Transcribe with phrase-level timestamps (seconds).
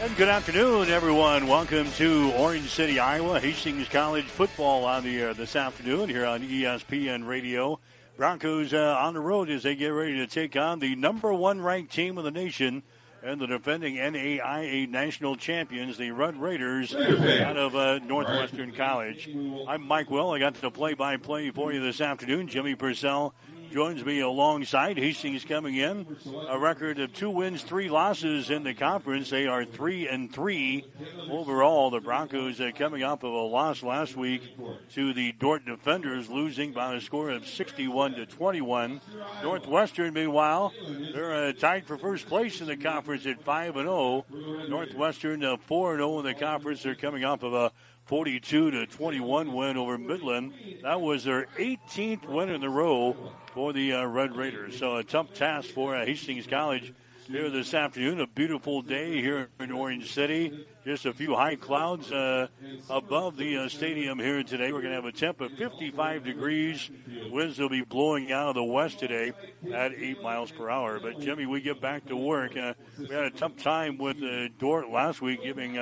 [0.00, 1.46] And good afternoon, everyone.
[1.46, 3.40] Welcome to Orange City, Iowa.
[3.40, 7.78] Hastings College football on the air this afternoon here on ESPN Radio.
[8.16, 11.60] Broncos uh, on the road as they get ready to take on the number one
[11.60, 12.82] ranked team of the nation
[13.22, 19.30] and the defending NAIA national champions, the Red Raiders out of uh, Northwestern College.
[19.66, 20.30] I'm Mike Will.
[20.32, 22.48] I got the play-by-play for you this afternoon.
[22.48, 23.34] Jimmy Purcell
[23.74, 24.96] joins me alongside.
[24.96, 26.06] Hastings coming in
[26.48, 29.30] a record of two wins, three losses in the conference.
[29.30, 30.84] They are three and three
[31.28, 31.90] overall.
[31.90, 34.56] The Broncos uh, coming off of a loss last week
[34.92, 39.00] to the Dordt Defenders, losing by a score of 61 to 21.
[39.42, 40.72] Northwestern, meanwhile,
[41.12, 44.24] they're uh, tied for first place in the conference at five and zero.
[44.68, 46.84] Northwestern uh, four and zero in the conference.
[46.84, 47.72] They're coming off of a
[48.06, 50.52] 42 to 21 win over Midland.
[50.82, 53.16] That was their 18th win in a row
[53.54, 54.78] for the uh, Red Raiders.
[54.78, 56.92] So a tough task for uh, Hastings College
[57.26, 58.20] here this afternoon.
[58.20, 60.66] A beautiful day here in Orange City.
[60.84, 62.48] Just a few high clouds uh,
[62.90, 64.70] above the uh, stadium here today.
[64.70, 66.90] We're going to have a temp of 55 degrees.
[67.30, 69.32] Winds will be blowing out of the west today
[69.72, 71.00] at 8 miles per hour.
[71.00, 72.54] But, Jimmy, we get back to work.
[72.54, 75.78] Uh, we had a tough time with uh, Dordt last week, giving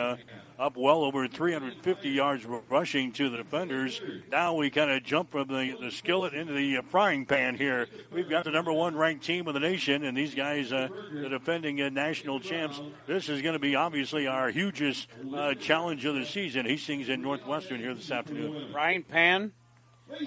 [0.63, 4.01] up well over 350 yards rushing to the defenders.
[4.31, 7.89] Now we kind of jump from the, the skillet into the uh, frying pan here.
[8.13, 11.29] We've got the number one ranked team of the nation, and these guys, uh, the
[11.29, 12.81] defending uh, national champs.
[13.09, 16.65] This is going to be obviously our hugest uh, challenge of the season.
[16.65, 18.69] Hastings and Northwestern here this afternoon.
[18.71, 19.51] Frying pan.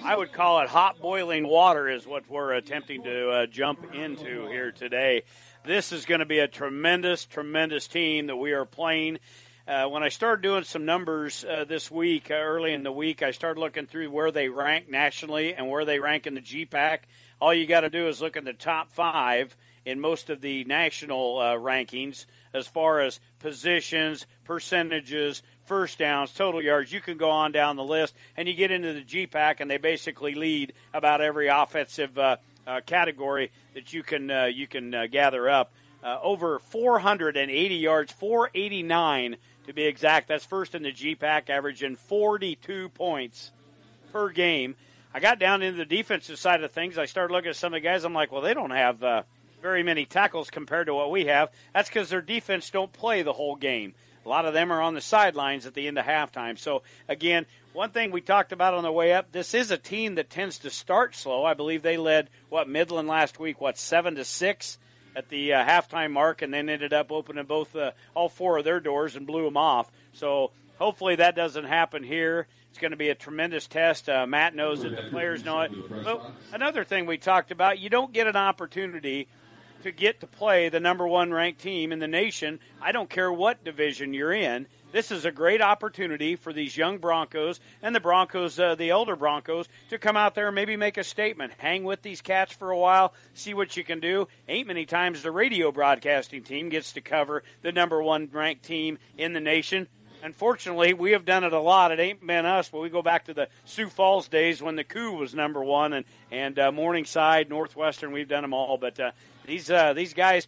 [0.04, 4.48] I would call it hot boiling water, is what we're attempting to uh, jump into
[4.48, 5.22] here today.
[5.64, 9.18] This is going to be a tremendous, tremendous team that we are playing.
[9.68, 13.20] Uh, when I started doing some numbers uh, this week, uh, early in the week,
[13.20, 17.00] I started looking through where they rank nationally and where they rank in the GPAC.
[17.40, 20.62] All you got to do is look at the top five in most of the
[20.62, 26.92] national uh, rankings as far as positions, percentages, first downs, total yards.
[26.92, 29.78] You can go on down the list, and you get into the GPAC, and they
[29.78, 32.36] basically lead about every offensive uh,
[32.68, 35.72] uh, category that you can you can gather up.
[36.04, 40.28] over 480 yards, 489 to be exact.
[40.28, 43.52] That's first in the GPAC, averaging 42 points
[44.12, 44.76] per game.
[45.12, 46.98] I got down into the defensive side of things.
[46.98, 48.04] I started looking at some of the guys.
[48.04, 49.22] I'm like, well, they don't have uh,
[49.62, 51.50] very many tackles compared to what we have.
[51.74, 53.94] That's because their defense don't play the whole game.
[54.24, 56.58] A lot of them are on the sidelines at the end of halftime.
[56.58, 60.16] So again, one thing we talked about on the way up, this is a team
[60.16, 61.44] that tends to start slow.
[61.44, 64.78] I believe they led what Midland last week, what seven to six
[65.16, 68.64] at the uh, halftime mark, and then ended up opening both uh, all four of
[68.64, 69.90] their doors and blew them off.
[70.12, 72.46] So hopefully that doesn't happen here.
[72.70, 74.08] It's going to be a tremendous test.
[74.08, 74.94] Uh, Matt knows it.
[74.94, 75.72] The players know it.
[76.04, 79.28] But another thing we talked about, you don't get an opportunity
[79.82, 82.60] to get to play the number one ranked team in the nation.
[82.82, 84.66] I don't care what division you're in.
[84.96, 89.14] This is a great opportunity for these young Broncos and the Broncos, uh, the elder
[89.14, 91.52] Broncos, to come out there and maybe make a statement.
[91.58, 94.26] Hang with these cats for a while, see what you can do.
[94.48, 98.96] Ain't many times the radio broadcasting team gets to cover the number one ranked team
[99.18, 99.86] in the nation.
[100.22, 101.92] Unfortunately, we have done it a lot.
[101.92, 104.84] It ain't been us, but we go back to the Sioux Falls days when the
[104.84, 108.12] coup was number one, and and uh, Morningside, Northwestern.
[108.12, 109.10] We've done them all, but uh,
[109.44, 110.46] these uh, these guys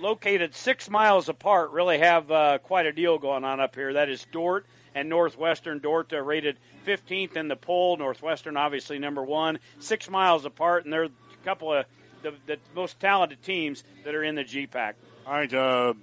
[0.00, 3.92] located six miles apart, really have uh, quite a deal going on up here.
[3.94, 5.78] That is Dordt and Northwestern.
[5.78, 7.96] Dordt uh, rated 15th in the poll.
[7.96, 9.58] Northwestern, obviously, number one.
[9.78, 11.10] Six miles apart, and they're a
[11.44, 11.86] couple of
[12.22, 14.94] the, the most talented teams that are in the GPAC.
[15.26, 15.52] All right.
[15.52, 15.94] Uh,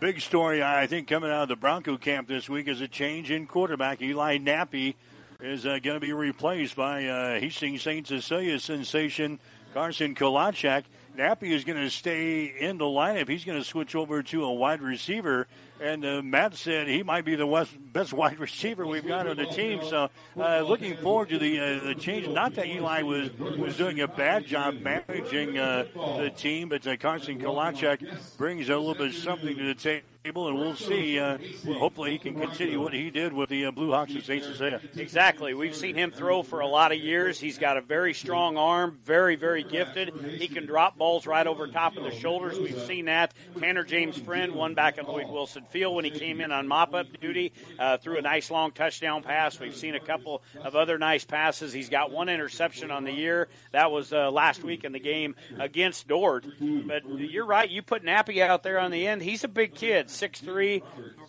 [0.00, 3.30] big story, I think, coming out of the Bronco camp this week is a change
[3.30, 4.00] in quarterback.
[4.00, 4.94] Eli Nappy
[5.40, 8.06] is uh, going to be replaced by uh, Hastings St.
[8.06, 9.40] Cecilia sensation
[9.74, 10.84] Carson Kolachak.
[11.16, 13.28] Nappy is going to stay in the lineup.
[13.28, 15.46] He's going to switch over to a wide receiver.
[15.78, 19.36] And uh, Matt said he might be the West, best wide receiver we've got on
[19.36, 19.80] the team.
[19.84, 20.08] So,
[20.38, 22.28] uh, looking forward to the uh, the change.
[22.28, 26.96] Not that Eli was was doing a bad job managing uh, the team, but uh,
[26.96, 31.18] Carson Kolachek brings a little bit something to the table table, and we'll see.
[31.18, 31.36] Uh,
[31.78, 34.44] hopefully, he can continue what he did with the uh, Blue Hawks at St.
[34.44, 34.80] Cecilia.
[34.96, 35.52] Exactly.
[35.52, 37.40] We've seen him throw for a lot of years.
[37.40, 40.14] He's got a very strong arm, very, very gifted.
[40.38, 42.56] He can drop balls right over top of the shoulders.
[42.56, 43.34] We've seen that.
[43.58, 46.94] Tanner James Friend won back at Lloyd Wilson Field when he came in on mop
[46.94, 49.58] up duty, uh, threw a nice long touchdown pass.
[49.58, 51.72] We've seen a couple of other nice passes.
[51.72, 53.48] He's got one interception on the year.
[53.72, 56.46] That was uh, last week in the game against Dordt.
[56.86, 57.68] But you're right.
[57.68, 59.22] You put Nappy out there on the end.
[59.22, 60.82] He's a big kid 6'3",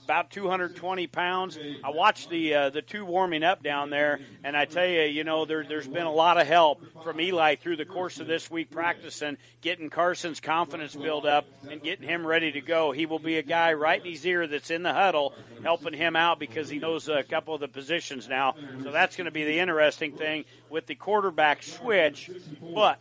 [0.03, 1.57] about 220 pounds.
[1.83, 5.23] I watched the uh, the two warming up down there, and I tell you, you
[5.23, 8.51] know, there, there's been a lot of help from Eli through the course of this
[8.51, 12.91] week practicing, getting Carson's confidence built up, and getting him ready to go.
[12.91, 15.33] He will be a guy right in his ear that's in the huddle,
[15.63, 18.55] helping him out because he knows a couple of the positions now.
[18.83, 22.29] So that's going to be the interesting thing with the quarterback switch.
[22.73, 22.99] But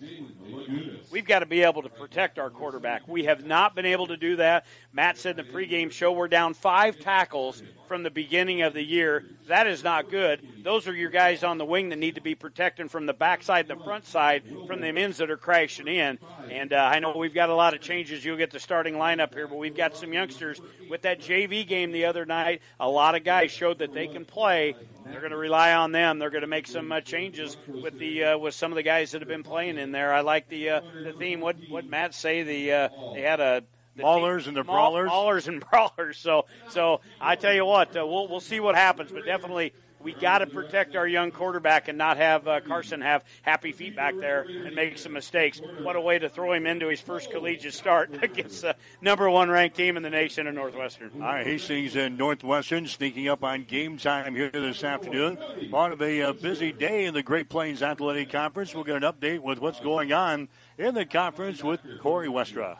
[1.11, 3.09] we've got to be able to protect our quarterback.
[3.09, 4.67] We have not been able to do that.
[4.93, 8.83] Matt said in the pregame show we're down five tackles from the beginning of the
[8.83, 9.25] year.
[9.49, 10.41] That is not good.
[10.63, 13.69] Those are your guys on the wing that need to be protecting from the backside
[13.69, 16.19] the front side from the ends that are crashing in.
[16.51, 18.25] And uh, I know we've got a lot of changes.
[18.25, 21.93] You'll get the starting lineup here, but we've got some youngsters with that JV game
[21.93, 22.63] the other night.
[22.81, 24.75] A lot of guys showed that they can play.
[25.05, 26.19] They're going to rely on them.
[26.19, 29.11] They're going to make some uh, changes with the uh, with some of the guys
[29.11, 30.15] that have been playing in there.
[30.15, 31.41] I like the uh, the theme.
[31.41, 32.43] What what Matt say?
[32.43, 33.63] The uh, they had a
[33.97, 36.19] the maulers and the brawlers, maulers and brawlers.
[36.19, 39.73] So, so I tell you what, uh, we'll we'll see what happens, but definitely
[40.03, 43.95] we got to protect our young quarterback and not have uh, Carson have happy feet
[43.95, 45.61] back there and make some mistakes.
[45.81, 49.49] What a way to throw him into his first collegiate start against the number one
[49.49, 51.11] ranked team in the nation in Northwestern.
[51.15, 55.39] All right, Hastings and Northwestern sneaking up on game time here this afternoon.
[55.71, 58.75] Part of a uh, busy day in the Great Plains Athletic Conference.
[58.75, 60.49] We'll get an update with what's going on
[60.83, 62.79] in the conference with Corey Westra.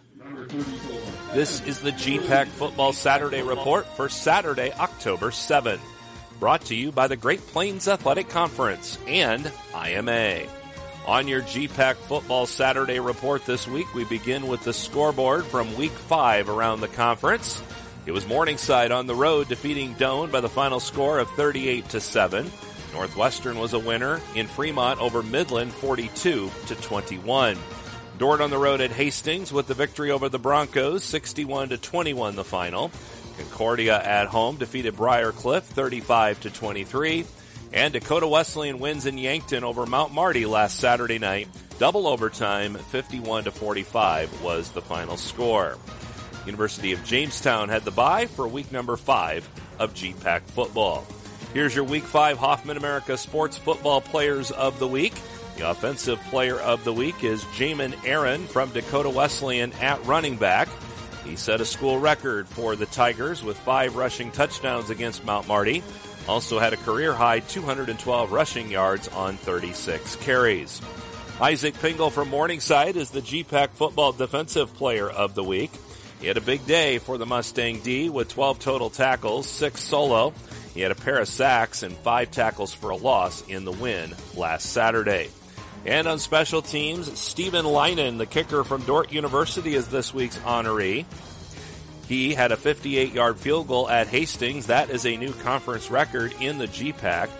[1.33, 5.81] This is the GPAC Football Saturday Report for Saturday, October 7th
[6.43, 10.41] brought to you by the Great Plains Athletic Conference and IMA.
[11.07, 15.93] On your GPAC Football Saturday report this week, we begin with the scoreboard from week
[15.93, 17.63] five around the conference.
[18.07, 22.01] It was Morningside on the road defeating Doane by the final score of 38 to
[22.01, 22.51] 7.
[22.93, 27.57] Northwestern was a winner in Fremont over Midland 42 to 21.
[28.23, 32.37] Dordt on the road at Hastings with the victory over the Broncos 61 to 21
[32.37, 32.93] the final.
[33.37, 37.27] Concordia at home defeated Briar Cliff 35 to 23.
[37.73, 41.49] And Dakota Wesleyan wins in Yankton over Mount Marty last Saturday night.
[41.81, 45.77] Double overtime, 51 to 45 was the final score.
[46.47, 49.49] University of Jamestown had the bye for week number five
[49.81, 51.05] of GPAC football.
[51.55, 55.13] Here's your week five Hoffman America Sports Football Players of the Week.
[55.57, 60.69] The offensive player of the week is Jamin Aaron from Dakota Wesleyan at running back.
[61.25, 65.83] He set a school record for the Tigers with five rushing touchdowns against Mount Marty.
[66.29, 70.81] Also had a career high 212 rushing yards on 36 carries.
[71.41, 75.71] Isaac Pingle from Morningside is the GPAC Football Defensive Player of the Week.
[76.21, 80.33] He had a big day for the Mustang D with 12 total tackles, six solo.
[80.73, 84.15] He had a pair of sacks and five tackles for a loss in the win
[84.37, 85.31] last Saturday.
[85.85, 91.05] And on special teams, Stephen Leinen, the kicker from Dordt University, is this week's honoree.
[92.07, 94.67] He had a 58 yard field goal at Hastings.
[94.67, 97.31] That is a new conference record in the GPAC.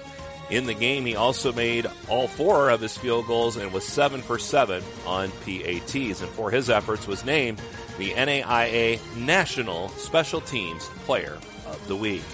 [0.51, 4.21] In the game, he also made all four of his field goals and was seven
[4.21, 6.21] for seven on PATs.
[6.21, 7.61] And for his efforts, was named
[7.97, 12.25] the NAIA National Special Teams Player of the Week.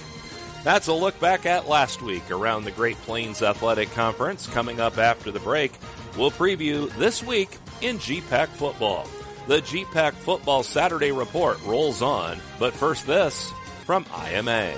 [0.65, 4.47] That's a look back at last week around the Great Plains Athletic Conference.
[4.49, 5.73] Coming up after the break,
[6.17, 9.07] we'll preview this week in GPAC football.
[9.47, 13.51] The GPAC Football Saturday Report rolls on, but first this
[13.85, 14.75] from IMA.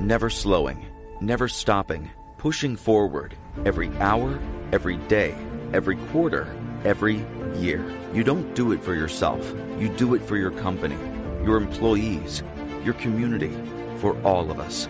[0.00, 0.86] Never slowing,
[1.20, 2.08] never stopping,
[2.38, 4.38] pushing forward every hour,
[4.72, 5.34] every day,
[5.72, 6.46] every quarter,
[6.84, 7.24] every
[7.56, 7.84] year.
[8.14, 10.98] You don't do it for yourself, you do it for your company,
[11.42, 12.44] your employees,
[12.84, 13.52] your community,
[13.96, 14.88] for all of us.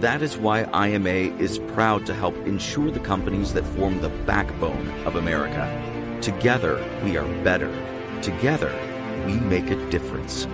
[0.00, 4.88] That is why IMA is proud to help ensure the companies that form the backbone
[5.06, 6.18] of America.
[6.20, 7.70] Together, we are better.
[8.20, 8.72] Together,
[9.26, 10.46] we make a difference.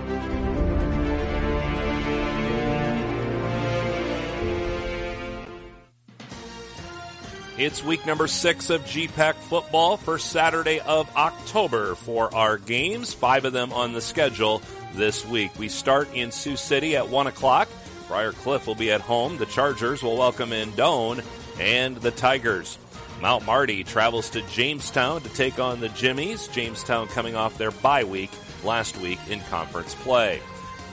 [7.57, 13.45] It's week number six of GPAC football for Saturday of October for our games, five
[13.45, 14.63] of them on the schedule
[14.95, 15.51] this week.
[15.59, 17.69] We start in Sioux City at 1 o'clock.
[18.11, 19.37] Briar Cliff will be at home.
[19.37, 21.23] The Chargers will welcome in Doane
[21.61, 22.77] and the Tigers.
[23.21, 26.49] Mount Marty travels to Jamestown to take on the Jimmies.
[26.49, 28.29] Jamestown coming off their bye week
[28.65, 30.41] last week in conference play.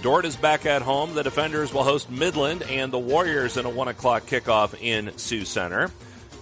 [0.00, 1.12] Dordt is back at home.
[1.16, 5.44] The Defenders will host Midland and the Warriors in a 1 o'clock kickoff in Sioux
[5.44, 5.90] Center.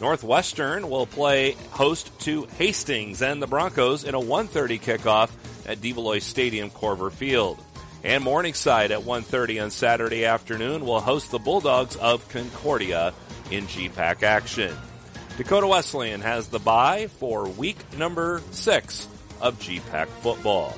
[0.02, 5.30] Northwestern will play host to Hastings and the Broncos in a 1.30 kickoff
[5.66, 7.58] at DeValois Stadium, Korver Field.
[8.04, 13.12] And Morningside at 1.30 on Saturday afternoon will host the Bulldogs of Concordia
[13.50, 14.74] in GPAC action.
[15.36, 19.08] Dakota Wesleyan has the bye for week number six
[19.40, 20.74] of GPAC football.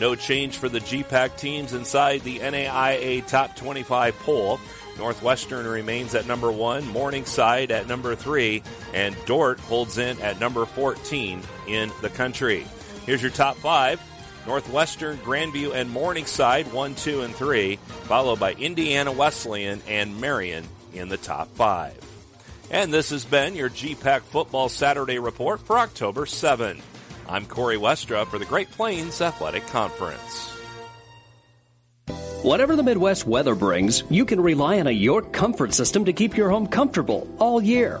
[0.00, 4.60] No change for the GPAC teams inside the NAIA Top 25 poll.
[4.96, 8.62] Northwestern remains at number one, Morningside at number three,
[8.94, 12.66] and Dordt holds in at number 14 in the country.
[13.06, 14.00] Here's your top five.
[14.48, 21.10] Northwestern, Grandview, and Morningside, 1, 2, and 3, followed by Indiana Wesleyan and Marion in
[21.10, 21.94] the top five.
[22.70, 26.80] And this has been your GPAC Football Saturday Report for October 7.
[27.28, 30.48] I'm Corey Westra for the Great Plains Athletic Conference.
[32.42, 36.38] Whatever the Midwest weather brings, you can rely on a York comfort system to keep
[36.38, 38.00] your home comfortable all year.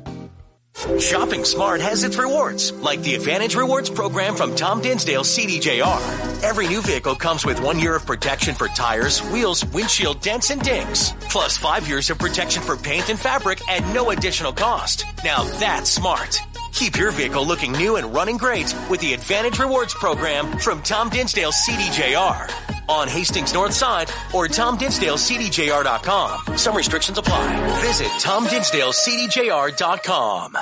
[0.75, 6.43] Shopping smart has its rewards, like the Advantage Rewards program from Tom Dinsdale CDJR.
[6.43, 10.61] Every new vehicle comes with one year of protection for tires, wheels, windshield dents, and
[10.61, 15.05] dings, plus five years of protection for paint and fabric at no additional cost.
[15.23, 16.39] Now that's smart.
[16.73, 21.09] Keep your vehicle looking new and running great with the Advantage Rewards program from Tom
[21.09, 26.57] Dinsdale CDJR on Hastings North Side or Tom Dinsdale TomDinsdaleCDJR.com.
[26.57, 27.81] Some restrictions apply.
[27.81, 30.57] Visit Tom Dinsdale TomDinsdaleCDJR.com.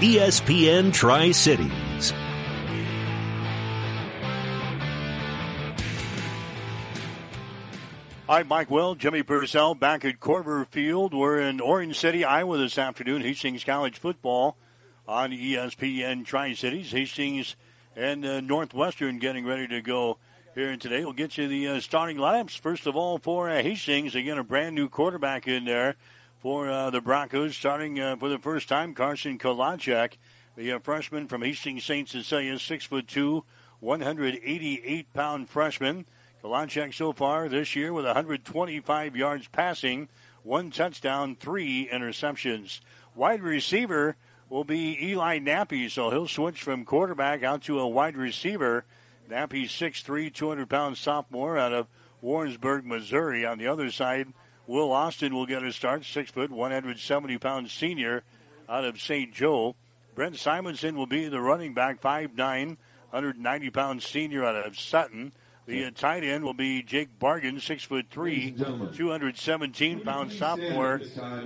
[0.00, 2.12] ESPN Tri Cities.
[8.28, 11.14] Hi, Mike Will, Jimmy Purcell back at Korver Field.
[11.14, 13.22] We're in Orange City, Iowa this afternoon.
[13.22, 14.56] Hastings College football
[15.06, 16.90] on ESPN Tri Cities.
[16.90, 17.54] Hastings
[17.94, 20.18] and uh, Northwestern getting ready to go
[20.56, 21.04] here and today.
[21.04, 22.58] We'll get you the uh, starting lineups.
[22.58, 25.96] First of all, for uh, Hastings, again, a brand new quarterback in there
[26.40, 30.12] for uh, the Broncos, starting uh, for the first time, Carson Kolachek,
[30.56, 32.08] the uh, freshman from Hastings St.
[32.08, 33.44] Cecilia, six foot two,
[33.80, 36.06] 188 pound freshman.
[36.42, 40.08] Kolachek so far this year with 125 yards passing,
[40.42, 42.80] one touchdown, three interceptions.
[43.14, 44.16] Wide receiver
[44.48, 48.86] will be Eli Nappy, so he'll switch from quarterback out to a wide receiver.
[49.28, 51.86] Nappy, 6'3", 200 pound sophomore out of
[52.20, 53.44] Warrensburg, Missouri.
[53.44, 54.32] On the other side,
[54.66, 58.24] Will Austin will get a start, 6 foot, 170 pound senior
[58.68, 59.32] out of St.
[59.32, 59.76] Joe.
[60.14, 62.36] Brent Simonson will be the running back, 5'9",
[63.10, 65.32] 190 pound senior out of Sutton.
[65.66, 71.00] The uh, tight end will be Jake Bargan, six foot three, 217 pound sophomore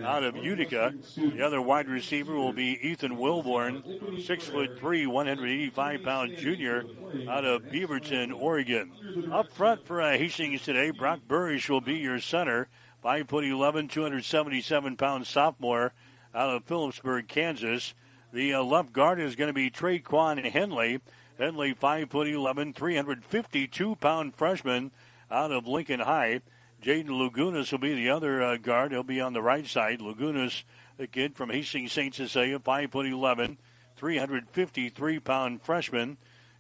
[0.04, 0.92] out of Utica.
[1.16, 6.84] The other wide receiver will be Ethan Wilborn, six foot three, 185 pound junior
[7.28, 8.92] out of Beaverton, Oregon.
[9.32, 12.68] Up front for uh, Hastings today, Brock Burrish will be your center,
[13.02, 15.94] five foot 11, 277 pound sophomore
[16.34, 17.94] out of Phillipsburg, Kansas.
[18.34, 21.00] The uh, left guard is going to be Trey Traquan Henley.
[21.40, 24.90] Henley, 5 foot 11, 352 pound freshman
[25.30, 26.42] out of Lincoln High.
[26.82, 28.92] Jaden Lagunas will be the other uh, guard.
[28.92, 30.00] He'll be on the right side.
[30.00, 30.64] Lagunas,
[30.98, 32.14] the kid from Hastings St.
[32.14, 33.56] Cecilia, 5 foot 11,
[33.96, 36.18] 353 pound freshman.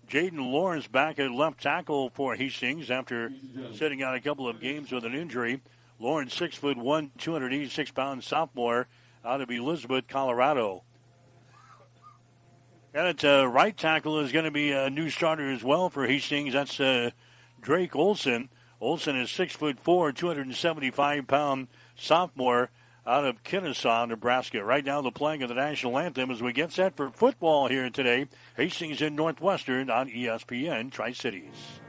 [0.08, 3.30] Jaden Lawrence back at left tackle for Hastings after
[3.74, 5.60] sitting out a couple of games with an injury.
[5.98, 8.88] Lawrence, 6 foot 1, 286 pound sophomore
[9.26, 10.84] out of Elizabeth, Colorado.
[12.92, 16.06] And at uh, right tackle is going to be a new starter as well for
[16.06, 16.54] Hastings.
[16.54, 17.10] That's uh,
[17.60, 18.48] Drake Olson.
[18.80, 22.70] Olson is six foot four, 275 pound sophomore
[23.06, 24.64] out of Kenesaw, Nebraska.
[24.64, 27.90] Right now, the playing of the national anthem as we get set for football here
[27.90, 28.26] today.
[28.56, 31.80] Hastings in Northwestern on ESPN Tri Cities.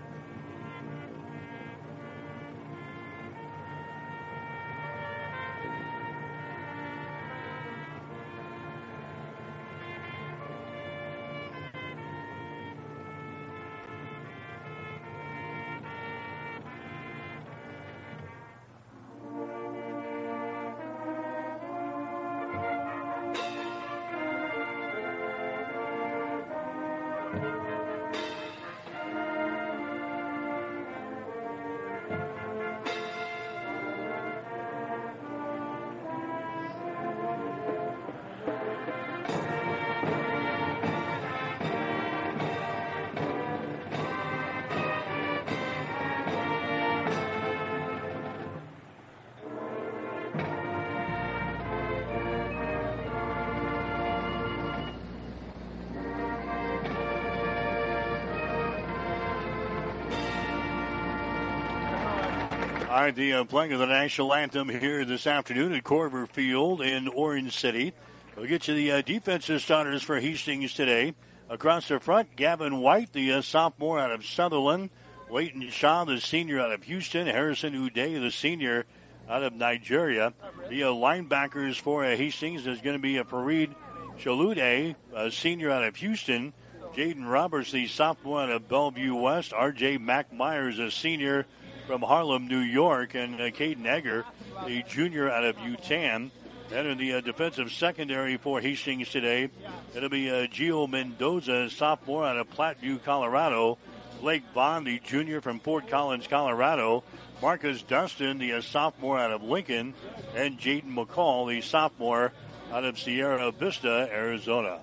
[63.12, 67.10] Right, the uh, playing of the national anthem here this afternoon at Korver Field in
[67.10, 67.91] Orange City.
[68.38, 71.13] We'll get you the uh, defensive starters for Hastings today.
[71.50, 74.91] Across the front, Gavin White, the uh, sophomore out of Sutherland.
[75.30, 77.27] Leighton Shaw, the senior out of Houston.
[77.27, 78.86] Harrison Uday, the senior
[79.30, 80.32] out of Nigeria.
[80.70, 83.75] The uh, linebackers for uh, Hastings is going to be a Farid
[84.22, 86.53] Shalude, a senior out of Houston.
[86.94, 89.51] Jaden Roberts, the sophomore out of Bellevue West.
[89.51, 89.98] R.J.
[89.98, 91.46] Mac Myers, a senior
[91.91, 93.15] from Harlem, New York.
[93.15, 94.24] And uh, Caden Egger,
[94.65, 96.31] the junior out of Utan.
[96.71, 99.50] And in the uh, defensive secondary for Hastings today,
[99.93, 103.77] it'll be uh, Gio Mendoza, sophomore out of Platteview, Colorado.
[104.21, 107.03] Blake Vaughn, the junior from Fort Collins, Colorado.
[107.41, 109.93] Marcus Dustin, the uh, sophomore out of Lincoln.
[110.33, 112.31] And Jaden McCall, the sophomore
[112.71, 114.79] out of Sierra Vista, Arizona.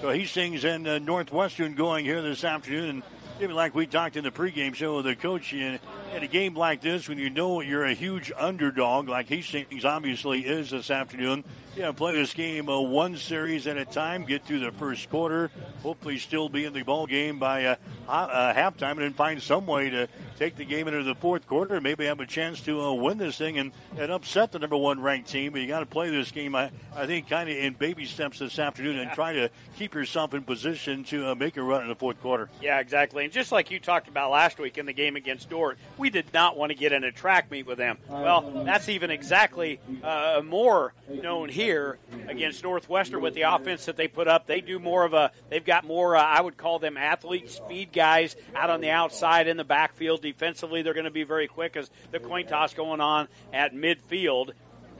[0.00, 2.90] So Hastings and uh, Northwestern going here this afternoon.
[2.90, 3.02] And
[3.40, 5.78] even like we talked in the pregame show with the coach, in,
[6.14, 10.40] in a game like this, when you know you're a huge underdog, like Hastings obviously
[10.40, 11.44] is this afternoon,
[11.76, 15.50] yeah, play this game uh, one series at a time, get through the first quarter,
[15.82, 17.76] hopefully still be in the ball game by uh,
[18.08, 21.80] uh, halftime, and then find some way to take the game into the fourth quarter
[21.80, 25.00] maybe have a chance to uh, win this thing and, and upset the number one
[25.00, 25.52] ranked team.
[25.52, 28.38] But you got to play this game, I, I think, kind of in baby steps
[28.38, 31.88] this afternoon and try to keep yourself in position to uh, make a run in
[31.88, 32.48] the fourth quarter.
[32.60, 33.24] Yeah, exactly.
[33.24, 36.32] And just like you talked about last week in the game against Dordt, we did
[36.32, 37.98] not want to get in a track meet with them.
[38.08, 44.08] Well, that's even exactly uh, more known here against Northwestern with the offense that they
[44.08, 44.46] put up.
[44.46, 47.92] They do more of a, they've got more, uh, I would call them athlete speed
[47.92, 50.22] guys out on the outside in the backfield.
[50.22, 54.52] Defensively, they're going to be very quick as the coin toss going on at midfield.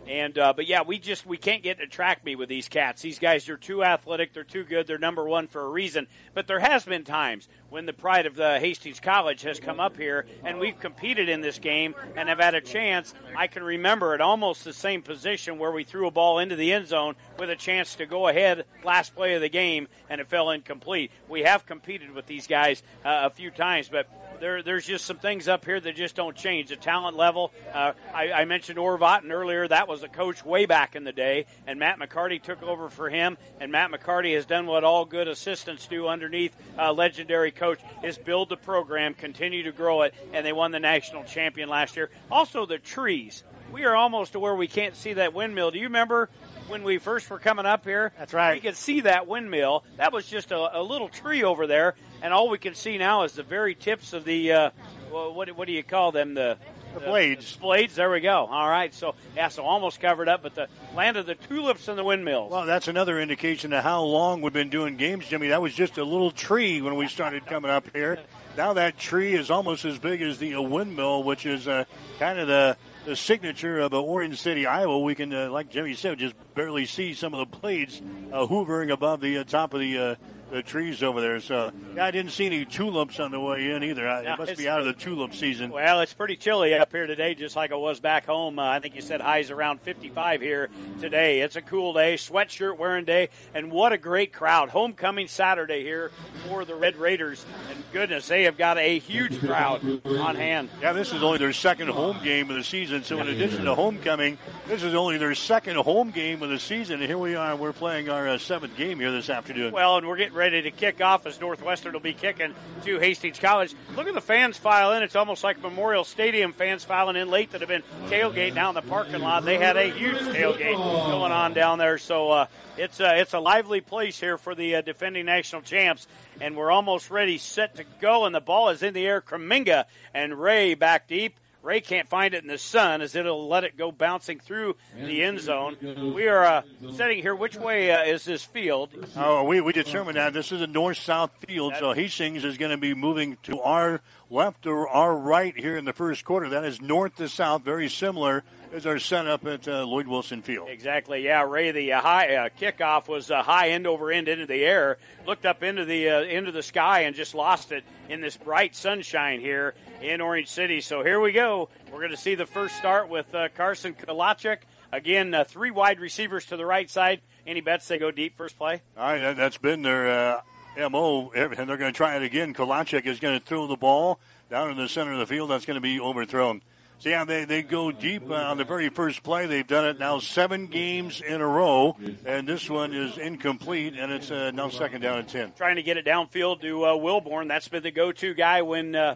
[0.08, 3.02] And uh, but yeah, we just we can't get to track me with these cats.
[3.02, 4.32] These guys are too athletic.
[4.32, 4.86] They're too good.
[4.86, 6.06] They're number one for a reason.
[6.32, 9.98] But there has been times when the pride of the Hastings College has come up
[9.98, 13.12] here and we've competed in this game and have had a chance.
[13.36, 16.72] I can remember at almost the same position where we threw a ball into the
[16.72, 20.28] end zone with a chance to go ahead last play of the game and it
[20.28, 21.10] fell incomplete.
[21.28, 24.08] We have competed with these guys uh, a few times, but
[24.40, 26.68] there, there's just some things up here that just don't change.
[26.68, 29.66] The talent level, uh, I, I, mentioned Orvatten earlier.
[29.66, 33.08] That was a coach way back in the day, and Matt McCarty took over for
[33.08, 33.36] him.
[33.60, 38.18] And Matt McCarty has done what all good assistants do underneath uh, legendary coach is
[38.18, 42.10] build the program, continue to grow it, and they won the national champion last year.
[42.30, 43.44] Also, the trees.
[43.72, 45.70] We are almost to where we can't see that windmill.
[45.70, 46.30] Do you remember
[46.68, 48.12] when we first were coming up here.
[48.18, 48.54] That's right.
[48.54, 49.84] We could see that windmill.
[49.96, 53.22] That was just a, a little tree over there, and all we can see now
[53.24, 54.70] is the very tips of the uh,
[55.10, 56.58] what what do you call them the
[56.94, 57.54] the blades.
[57.54, 57.94] The blades.
[57.94, 58.46] There we go.
[58.46, 58.92] All right.
[58.94, 62.50] So yeah, so almost covered up, but the land of the tulips and the windmills.
[62.50, 65.48] Well, that's another indication of how long we've been doing games, Jimmy.
[65.48, 68.18] That was just a little tree when we started coming up here.
[68.56, 71.84] Now that tree is almost as big as the windmill, which is uh,
[72.18, 74.98] kind of the the signature of uh, Orange City, Iowa.
[74.98, 78.92] We can, uh, like Jimmy said, just barely see some of the blades uh, hoovering
[78.92, 80.14] above the uh, top of the uh,
[80.50, 81.40] the trees over there.
[81.40, 84.04] So yeah, I didn't see any tulips on the way in either.
[84.04, 85.70] Yeah, it must be out of the tulip season.
[85.70, 88.58] Well, it's pretty chilly up here today, just like it was back home.
[88.58, 91.40] Uh, I think you said highs around 55 here today.
[91.40, 94.68] It's a cool day, sweatshirt wearing day, and what a great crowd!
[94.68, 96.10] Homecoming Saturday here
[96.46, 100.70] for the Red Raiders, and goodness, they have got a huge crowd on hand.
[100.80, 103.04] Yeah, this is only their second home game of the season.
[103.04, 107.00] So in addition to homecoming, this is only their second home game of the season.
[107.00, 107.54] And here we are.
[107.56, 109.72] We're playing our uh, seventh game here this afternoon.
[109.72, 113.40] Well, and we're getting ready to kick off as Northwestern will be kicking to Hastings
[113.40, 113.74] College.
[113.96, 115.02] Look at the fans file in.
[115.02, 118.82] It's almost like Memorial Stadium fans filing in late that have been tailgating in the
[118.82, 119.44] parking lot.
[119.44, 121.98] They had a huge tailgate going on down there.
[121.98, 122.46] So uh,
[122.76, 126.06] it's, a, it's a lively place here for the uh, defending national champs.
[126.40, 128.24] And we're almost ready, set to go.
[128.24, 129.20] And the ball is in the air.
[129.20, 131.38] Kreminga and Ray back deep.
[131.62, 135.22] Ray can't find it in the sun as it'll let it go bouncing through the
[135.22, 135.76] end zone.
[136.14, 136.62] We are uh,
[136.94, 137.34] setting here.
[137.34, 138.90] Which way uh, is this field?
[139.16, 142.76] Oh, we, we determined that this is a north-south field, so Hastings is going to
[142.76, 146.48] be moving to our left or our right here in the first quarter.
[146.50, 150.68] That is north to south, very similar as our setup at uh, Lloyd Wilson Field.
[150.68, 151.24] Exactly.
[151.24, 151.70] Yeah, Ray.
[151.70, 154.98] The uh, high uh, kickoff was uh, high end over end into the air.
[155.26, 158.74] Looked up into the uh, into the sky and just lost it in this bright
[158.74, 160.80] sunshine here in Orange City.
[160.80, 161.68] So here we go.
[161.92, 164.58] We're going to see the first start with uh, Carson Kalachik.
[164.92, 167.20] Again, three wide receivers to the right side.
[167.46, 168.80] Any bets they go deep first play?
[168.96, 170.42] All right, that's been their
[170.90, 172.54] mo, and they're going to try it again.
[172.54, 174.18] Kalachik is going to throw the ball
[174.50, 175.50] down in the center of the field.
[175.50, 176.62] That's going to be overthrown.
[177.00, 179.46] So yeah, they, they go deep on the very first play.
[179.46, 184.10] They've done it now seven games in a row, and this one is incomplete, and
[184.10, 185.52] it's uh, now second down and ten.
[185.56, 187.46] Trying to get it downfield to uh, Wilborn.
[187.46, 189.14] That's been the go-to guy when uh,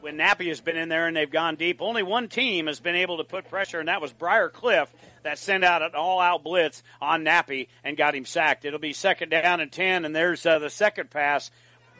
[0.00, 1.80] when Nappy has been in there and they've gone deep.
[1.80, 4.94] Only one team has been able to put pressure, and that was Briar Cliff
[5.24, 8.64] that sent out an all-out blitz on Nappy and got him sacked.
[8.64, 11.50] It'll be second down and ten, and there's uh, the second pass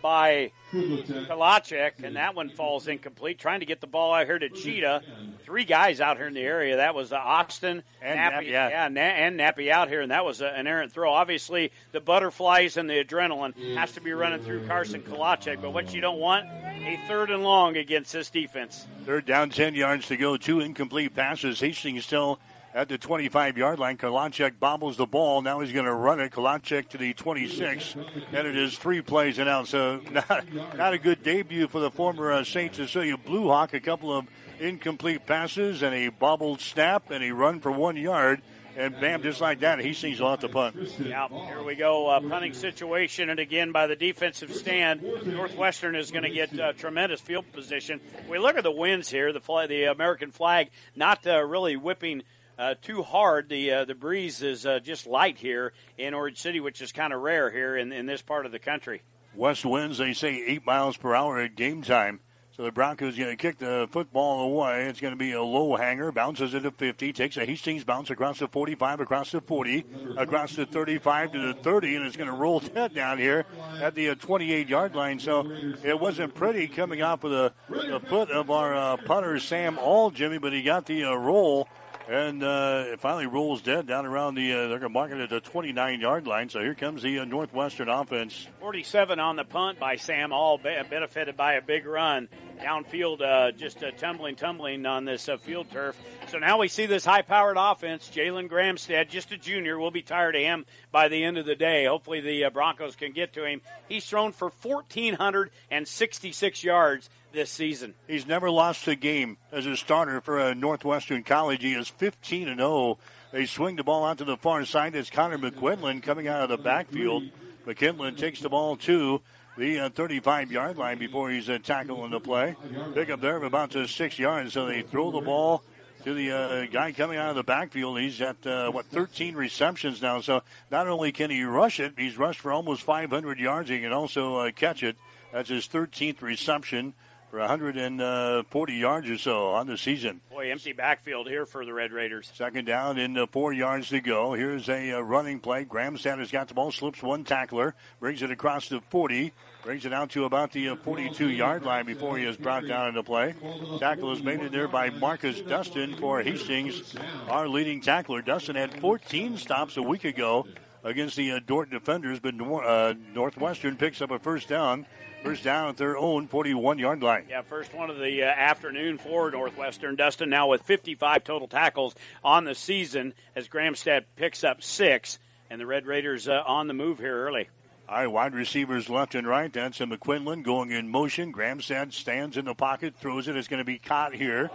[0.05, 3.39] by Kalachek, and that one falls incomplete.
[3.39, 5.03] Trying to get the ball out here to Cheetah.
[5.47, 6.77] Three guys out here in the area.
[6.77, 8.69] That was uh, Austin And Nappy, Nappy, yeah.
[8.69, 11.11] yeah, Na- and Nappy out here, and that was a, an errant throw.
[11.11, 15.95] Obviously, the butterflies and the adrenaline has to be running through Carson Kalachek, but what
[15.95, 18.87] you don't want, a third and long against this defense.
[19.07, 20.37] Third down, 10 yards to go.
[20.37, 21.61] Two incomplete passes.
[21.61, 22.39] Hastings still
[22.75, 23.97] at the 25 yard line.
[23.97, 25.41] Kalachek bobbles the ball.
[25.41, 26.33] Now he's going to run it.
[26.33, 27.95] Kalachek to the 26.
[28.33, 29.69] And it is three plays and out.
[29.69, 32.75] So not, not a good debut for the former uh, St.
[32.75, 33.73] Cecilia Blue Hawk.
[33.73, 34.27] A couple of
[34.59, 38.43] incomplete passes and a bobbled snap and a run for one yard.
[38.77, 40.75] And bam, just like that, Hastings will have to punt.
[40.99, 42.09] Yeah, here we go.
[42.09, 46.73] Uh, punting situation, and again by the defensive stand, Northwestern is going to get uh,
[46.73, 48.01] tremendous field position.
[48.29, 49.33] We look at the winds here.
[49.33, 52.25] The flag, the American flag, not uh, really whipping
[52.59, 53.49] uh, too hard.
[53.49, 57.13] The uh, the breeze is uh, just light here in Orange City, which is kind
[57.13, 59.03] of rare here in, in this part of the country.
[59.35, 62.21] West winds, they say, eight miles per hour at game time.
[62.57, 64.85] So the Broncos going to kick the football away.
[64.85, 66.13] It's going to be a low hanger.
[66.13, 67.13] Bounces it to 50.
[67.13, 69.85] Takes a Hastings bounce across the 45, across the 40,
[70.17, 73.45] across the 35 to the 30, and it's going to roll that down here
[73.81, 75.19] at the 28 yard line.
[75.19, 75.51] So
[75.83, 80.13] it wasn't pretty coming off of the, the foot of our uh, punter, Sam All,
[80.13, 81.69] Jimmy, but he got the uh, roll.
[82.09, 85.21] And uh, it finally rolls dead down around the, uh, they're going to mark it
[85.21, 86.51] at the 29 yard line.
[86.51, 88.47] So here comes the uh, Northwestern offense.
[88.61, 92.29] 47 on the punt by Sam, all benefited by a big run
[92.61, 95.97] downfield, uh, just tumbling, tumbling on this uh, field turf.
[96.29, 98.11] So now we see this high-powered offense.
[98.15, 101.57] Jalen Gramstead, just a junior, we'll be tired of him by the end of the
[101.57, 101.87] day.
[101.87, 103.63] Hopefully the uh, Broncos can get to him.
[103.89, 107.95] He's thrown for 1,466 yards this season.
[108.07, 111.63] He's never lost a game as a starter for a Northwestern College.
[111.63, 112.99] He is 15 and 0.
[113.33, 114.95] They swing the ball out to the far side.
[114.95, 117.25] It's Connor McQuinlan coming out of the backfield.
[117.67, 119.21] McKinlan takes the ball to
[119.59, 122.57] the 35 yard line before he's uh, tackled in the play.
[122.95, 124.53] Pick up there of about uh, six yards.
[124.53, 125.63] So they throw the ball
[126.05, 127.99] to the uh, guy coming out of the backfield.
[127.99, 130.21] He's at, uh, what, 13 receptions now.
[130.21, 133.71] So not only can he rush it, he's rushed for almost 500 yards.
[133.71, 134.97] He can also uh, catch it.
[135.33, 136.95] That's his 13th reception
[137.35, 140.21] for 140 yards or so on the season.
[140.31, 142.31] Boy, empty backfield here for the Red Raiders.
[142.33, 144.35] Second down and uh, four yards to go.
[144.35, 145.65] Here's a uh, running play.
[145.65, 149.33] Graham Sanders got the ball, slips one tackler, brings it across the 40,
[149.65, 152.91] brings it out to about the uh, 42 yard line before he is brought down
[152.91, 153.35] into play.
[153.81, 156.95] Tackle is made in there by Marcus Dustin for Hastings,
[157.29, 158.23] our leading tackler.
[158.23, 160.47] Dustin had 14 stops a week ago
[160.85, 164.87] against the uh, Dordt defenders, but Nor- uh, Northwestern picks up a first down.
[165.25, 167.25] First down at their own 41 yard line.
[167.31, 169.97] Yeah, first one of the uh, afternoon for Northwestern.
[169.97, 175.59] Dustin now with 55 total tackles on the season as Gramstead picks up six, and
[175.59, 177.49] the Red Raiders uh, on the move here early.
[177.89, 179.51] All right, wide receivers left and right.
[179.51, 181.33] That's a McQuinlan going in motion.
[181.33, 183.35] Gramstad stands in the pocket, throws it.
[183.35, 184.51] It's going to be caught here.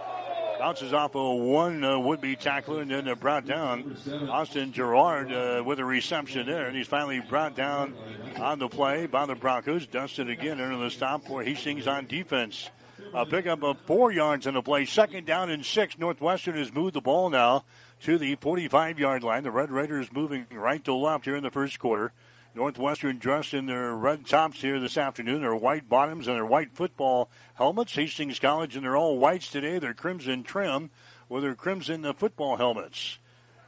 [0.59, 3.95] Bounces off a one uh, would-be tackler and then uh, brought down.
[4.29, 7.95] Austin Gerard uh, with a reception there, and he's finally brought down
[8.35, 9.87] on the play by the Broncos.
[9.87, 12.69] Dustin again under the stop where he sings on defense.
[13.13, 14.83] A pickup of four yards in the play.
[14.83, 15.97] Second down and six.
[15.97, 17.63] Northwestern has moved the ball now
[18.01, 19.43] to the 45-yard line.
[19.43, 22.11] The Red Raiders moving right to left here in the first quarter.
[22.55, 26.73] Northwestern dressed in their red tops here this afternoon, their white bottoms and their white
[26.73, 27.93] football helmets.
[27.93, 30.89] Hastings College in their all whites today, their crimson trim
[31.29, 33.19] with their crimson uh, football helmets.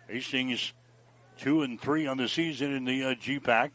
[0.07, 0.73] Hastings
[1.37, 3.71] two and three on the season in the uh, GPAC.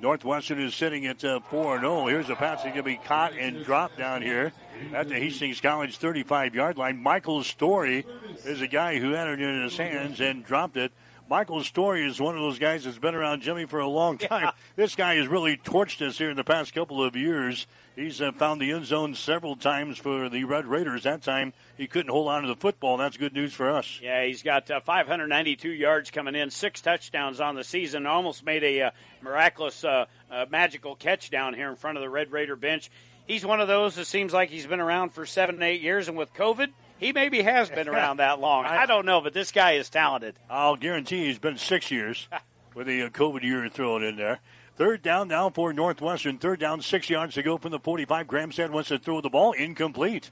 [0.00, 2.06] Northwestern is sitting at uh, 4 0.
[2.06, 4.52] Here's a pass that's going to be caught and dropped down here
[4.92, 7.02] at the Hastings College 35 yard line.
[7.02, 8.04] Michael Story
[8.44, 10.92] is a guy who had it in his hands and dropped it.
[11.28, 14.44] Michael Story is one of those guys that's been around Jimmy for a long time.
[14.44, 14.50] Yeah.
[14.76, 17.66] This guy has really torched us here in the past couple of years.
[17.96, 21.02] He's uh, found the end zone several times for the Red Raiders.
[21.02, 22.96] That time he couldn't hold on to the football.
[22.96, 23.98] That's good news for us.
[24.00, 28.06] Yeah, he's got uh, 592 yards coming in, six touchdowns on the season.
[28.06, 32.10] Almost made a uh, miraculous, uh, uh, magical catch down here in front of the
[32.10, 32.88] Red Raider bench.
[33.26, 36.16] He's one of those that seems like he's been around for seven, eight years, and
[36.16, 38.64] with COVID, he maybe has been around that long.
[38.64, 40.34] I don't know, but this guy is talented.
[40.48, 42.28] I'll guarantee he's been six years
[42.74, 44.40] with the uh, COVID year thrown in there.
[44.76, 46.36] Third down now for Northwestern.
[46.36, 48.26] Third down, six yards to go from the 45.
[48.26, 49.52] Gramstad wants to throw the ball.
[49.52, 50.30] Incomplete.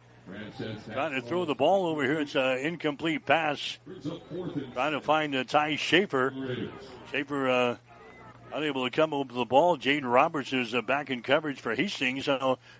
[0.92, 2.20] Trying to throw the ball over here.
[2.20, 3.78] It's an incomplete pass.
[4.74, 6.34] Trying to find uh, Ty Schaefer.
[7.10, 7.76] Schaefer uh,
[8.54, 9.76] unable to come over the ball.
[9.76, 12.28] Jaden Roberts is uh, back in coverage for Hastings.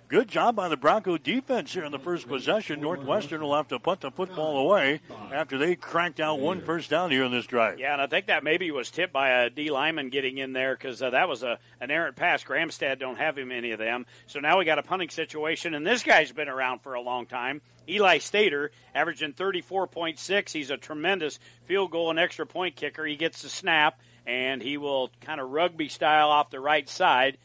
[0.09, 2.81] Good job by the Bronco defense here in the first possession.
[2.81, 5.01] Northwestern will have to put the football away
[5.33, 7.81] after they cracked out one first down here in this drive.
[7.81, 10.77] Yeah, and I think that maybe was tipped by a D lineman getting in there
[10.77, 12.45] because uh, that was a an errant pass.
[12.45, 14.07] Gramstad don't have him any of them.
[14.27, 17.27] So now we got a punting situation, and this guy's been around for a long
[17.27, 17.61] time.
[17.89, 20.51] Eli Stater, averaging 34.6.
[20.51, 23.05] He's a tremendous field goal and extra point kicker.
[23.05, 27.39] He gets the snap and he will kind of rugby style off the right side.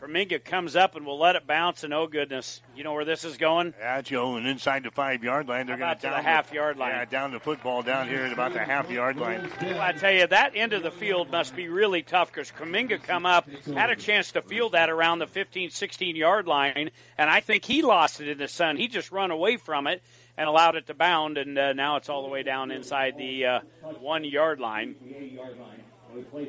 [0.00, 3.22] Perminga comes up and will let it bounce, and oh goodness, you know where this
[3.22, 3.74] is going?
[3.78, 6.52] Yeah, Joe, and inside the five yard line, they're going to down about the half
[6.54, 6.92] yard line.
[6.92, 9.50] Yeah, down the football down here at about the half yard line.
[9.60, 13.02] Well, I tell you, that end of the field must be really tough because Kuminga
[13.02, 17.28] come up, had a chance to field that around the 15, 16 yard line, and
[17.30, 18.78] I think he lost it in the sun.
[18.78, 20.02] He just run away from it
[20.38, 23.44] and allowed it to bound, and uh, now it's all the way down inside the
[23.44, 23.60] uh,
[24.00, 24.94] one yard line.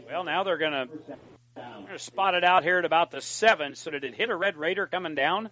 [0.09, 0.89] Well, now they're going
[1.55, 3.75] to spot it out here at about the seven.
[3.75, 5.49] So did it hit a Red Raider coming down?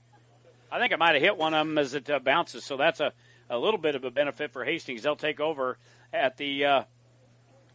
[0.71, 2.63] I think it might have hit one of them as it uh, bounces.
[2.63, 3.13] So that's a,
[3.49, 5.03] a little bit of a benefit for Hastings.
[5.03, 5.77] They'll take over
[6.13, 6.83] at the, uh,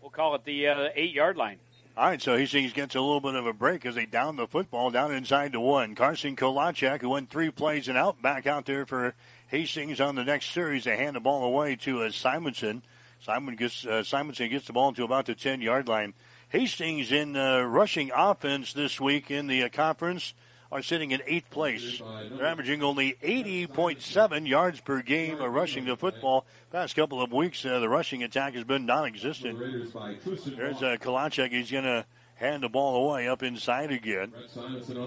[0.01, 1.59] we'll call it the uh, eight yard line.
[1.97, 4.49] All right, so Hastings gets a little bit of a break as they down the
[4.49, 5.95] football down inside the one.
[5.95, 9.15] Carson Kolachak, who went three plays and out, back out there for
[9.47, 10.85] Hastings on the next series.
[10.85, 12.83] They hand the ball away to uh, Simonson.
[13.25, 16.13] Simon gets uh, Simonson gets the ball to about the 10 yard line.
[16.51, 20.35] Hastings in uh, rushing offense this week in the uh, conference
[20.71, 22.03] are sitting in eighth place.
[22.37, 26.45] They're averaging only 80.7 yards per game of rushing the football.
[26.71, 29.59] Past couple of weeks, uh, the rushing attack has been non-existent.
[29.59, 31.51] There's uh, Kalachek.
[31.51, 32.05] He's going to
[32.37, 34.33] hand the ball away up inside again.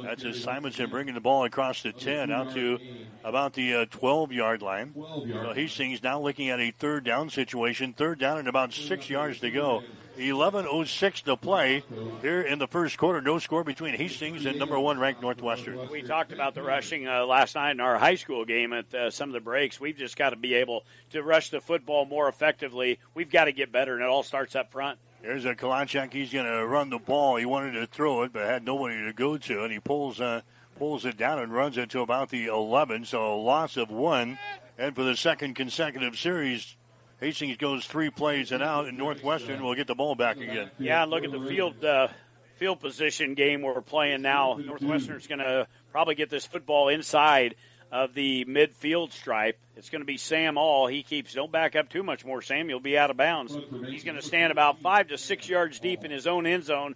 [0.04, 2.80] That's a Simonson bringing the ball across the 10 out to
[3.24, 4.94] about the uh, 12 yard line.
[4.96, 7.94] So Hastings now looking at a third down situation.
[7.94, 9.84] Third down and about six yards to go.
[10.18, 11.84] 11.06 to play
[12.22, 13.22] here in the first quarter.
[13.22, 15.90] No score between Hastings and number one ranked Northwestern.
[15.92, 19.12] We talked about the rushing uh, last night in our high school game at uh,
[19.12, 19.80] some of the breaks.
[19.80, 23.00] We've just got to be able to rush the football more effectively.
[23.14, 24.98] We've got to get better, and it all starts up front.
[25.22, 26.14] There's a Kalachak.
[26.14, 27.38] He's going to run the ball.
[27.38, 30.42] He wanted to throw it, but had nobody to go to, and he pulls uh,
[30.78, 33.06] pulls it down and runs it to about the 11.
[33.06, 34.38] So a loss of one.
[34.78, 36.78] And for the second consecutive series,
[37.20, 40.70] Hastings goes three plays and out, and Northwestern will get the ball back again.
[40.78, 42.10] Yeah, look at the field uh,
[42.58, 44.60] field position game we're playing now.
[44.64, 47.56] Northwestern's going to probably get this football inside
[47.92, 49.58] of the midfield stripe.
[49.76, 50.88] It's going to be Sam All.
[50.88, 52.42] He keeps don't back up too much more.
[52.42, 53.58] Sam, you'll be out of bounds.
[53.86, 56.96] He's going to stand about five to six yards deep in his own end zone.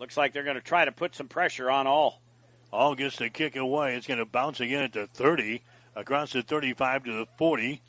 [0.00, 2.20] Looks like they're going to try to put some pressure on All.
[2.72, 3.94] All gets the kick away.
[3.96, 5.62] It's going to bounce again at the 30,
[5.94, 7.82] across the 35 to the 40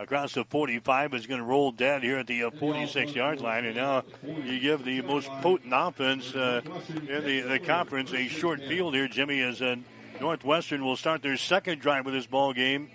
[0.00, 3.66] across the 45 is going to roll dead here at the uh, 46 yard line.
[3.66, 8.60] And now you give the most potent offense uh, in the, the conference a short
[8.60, 9.76] field here, Jimmy, as uh,
[10.20, 12.90] Northwestern will start their second drive with this ball game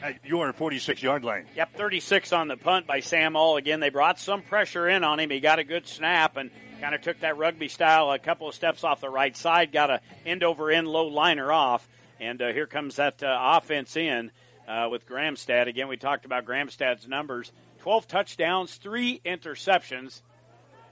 [0.00, 1.46] at your 46 yard line.
[1.56, 3.56] Yep, 36 on the punt by Sam All.
[3.56, 5.30] Again, they brought some pressure in on him.
[5.30, 8.54] He got a good snap and kind of took that rugby style a couple of
[8.54, 11.88] steps off the right side, got a end over end low liner off.
[12.20, 14.30] And uh, here comes that uh, offense in
[14.68, 15.66] uh, with Gramstad.
[15.66, 20.22] Again, we talked about Gramstad's numbers 12 touchdowns, three interceptions.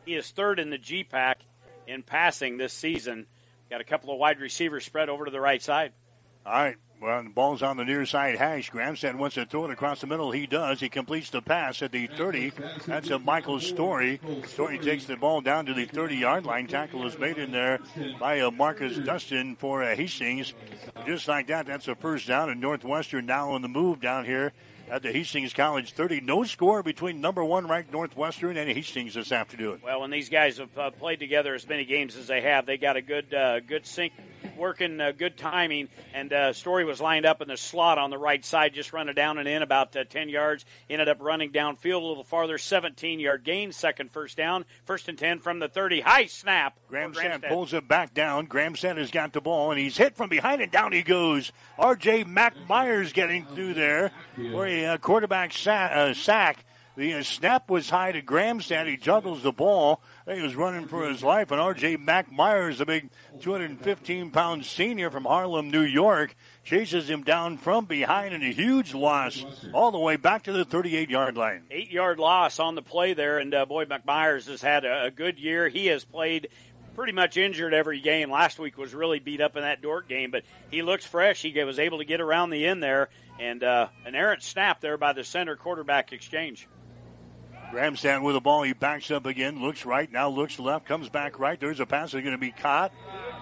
[0.05, 1.37] He is third in the GPAC
[1.87, 3.27] in passing this season.
[3.71, 5.93] Got a couple of wide receivers spread over to the right side.
[6.45, 6.77] All right.
[7.01, 8.71] Well, the ball's on the near side hash.
[8.71, 10.33] Gramstad wants to throw it across the middle.
[10.33, 10.81] He does.
[10.81, 12.53] He completes the pass at the 30.
[12.87, 14.21] That's a Michael Story.
[14.47, 16.67] Story takes the ball down to the 30 yard line.
[16.67, 17.79] Tackle is made in there
[18.19, 20.53] by uh, Marcus Dustin for uh, Hastings.
[21.07, 22.51] Just like that, that's a first down.
[22.51, 24.53] And Northwestern now on the move down here
[24.91, 26.21] at the Hastings College 30.
[26.21, 29.81] No score between number one ranked Northwestern and Hastings this afternoon.
[29.85, 32.77] Well, when these guys have uh, played together as many games as they have, they
[32.77, 34.13] got a good uh, good sync,
[34.57, 35.89] working uh, good timing.
[36.13, 39.15] And uh, Story was lined up in the slot on the right side, just running
[39.15, 40.65] down and in about uh, 10 yards.
[40.89, 45.19] Ended up running downfield a little farther, 17 yard gain, second first down, first and
[45.19, 46.01] 10 from the 30.
[46.01, 46.77] High snap.
[46.91, 48.47] Gramstad pulls it back down.
[48.47, 51.53] Graham Sand has got the ball, and he's hit from behind, and down he goes.
[51.79, 52.25] R.J.
[52.25, 54.11] Mac Myers getting through there
[54.51, 55.93] for a uh, quarterback sack.
[55.95, 56.65] Uh, sack.
[56.97, 58.87] The uh, snap was high to Gramstad.
[58.87, 60.03] He juggles the ball.
[60.29, 61.51] He was running for his life.
[61.51, 61.97] And R.J.
[61.97, 67.85] Mac Myers, a big 215 pound senior from Harlem, New York, chases him down from
[67.87, 71.63] behind in a huge loss all the way back to the 38 yard line.
[71.71, 73.39] Eight yard loss on the play there.
[73.39, 75.69] And uh, boy, McMyers has had a, a good year.
[75.69, 76.49] He has played
[76.95, 78.31] pretty much injured every game.
[78.31, 81.41] Last week was really beat up in that Dordt game, but he looks fresh.
[81.41, 83.09] He was able to get around the end there,
[83.41, 86.69] and uh, an errant snap there by the center quarterback exchange.
[87.73, 88.63] Gramstad with the ball.
[88.63, 91.59] He backs up again, looks right, now looks left, comes back right.
[91.59, 92.93] There's a pass that's going to be caught.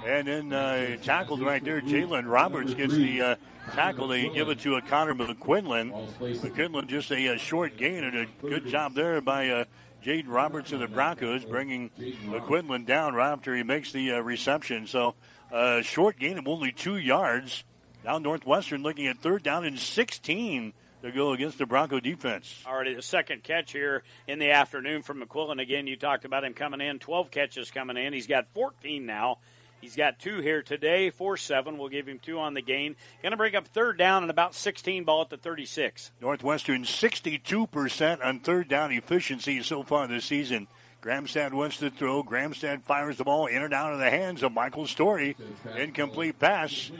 [0.07, 1.81] And then uh, tackled right there.
[1.81, 3.37] Jalen Roberts gets the uh,
[3.73, 4.09] tackle.
[4.09, 5.91] They give it to a Connor McQuinlan.
[6.19, 9.65] McQuinlan just a, a, short gain and a good job there by uh,
[10.05, 14.87] Jaden Roberts of the Broncos, bringing McQuinlan down right after he makes the uh, reception.
[14.87, 15.15] So
[15.51, 17.65] uh, short gain of only two yards.
[18.09, 22.65] Now Northwestern looking at third down and 16 to go against the Bronco defense.
[22.67, 25.61] Already the second catch here in the afternoon from McQuillan.
[25.61, 28.15] Again, you talked about him coming in, 12 catches coming in.
[28.15, 29.41] He's got 14 now.
[29.83, 31.77] He's got two here today, 4 7.
[31.77, 32.97] We'll give him two on the gain.
[33.21, 36.11] Going to bring up third down and about 16 ball at the 36.
[36.19, 40.67] Northwestern 62% on third down efficiency so far this season.
[41.03, 42.25] Gramstad wants to throw.
[42.25, 45.37] Gramstad fires the ball in and out of the hands of Michael Story.
[45.77, 46.91] Incomplete pass.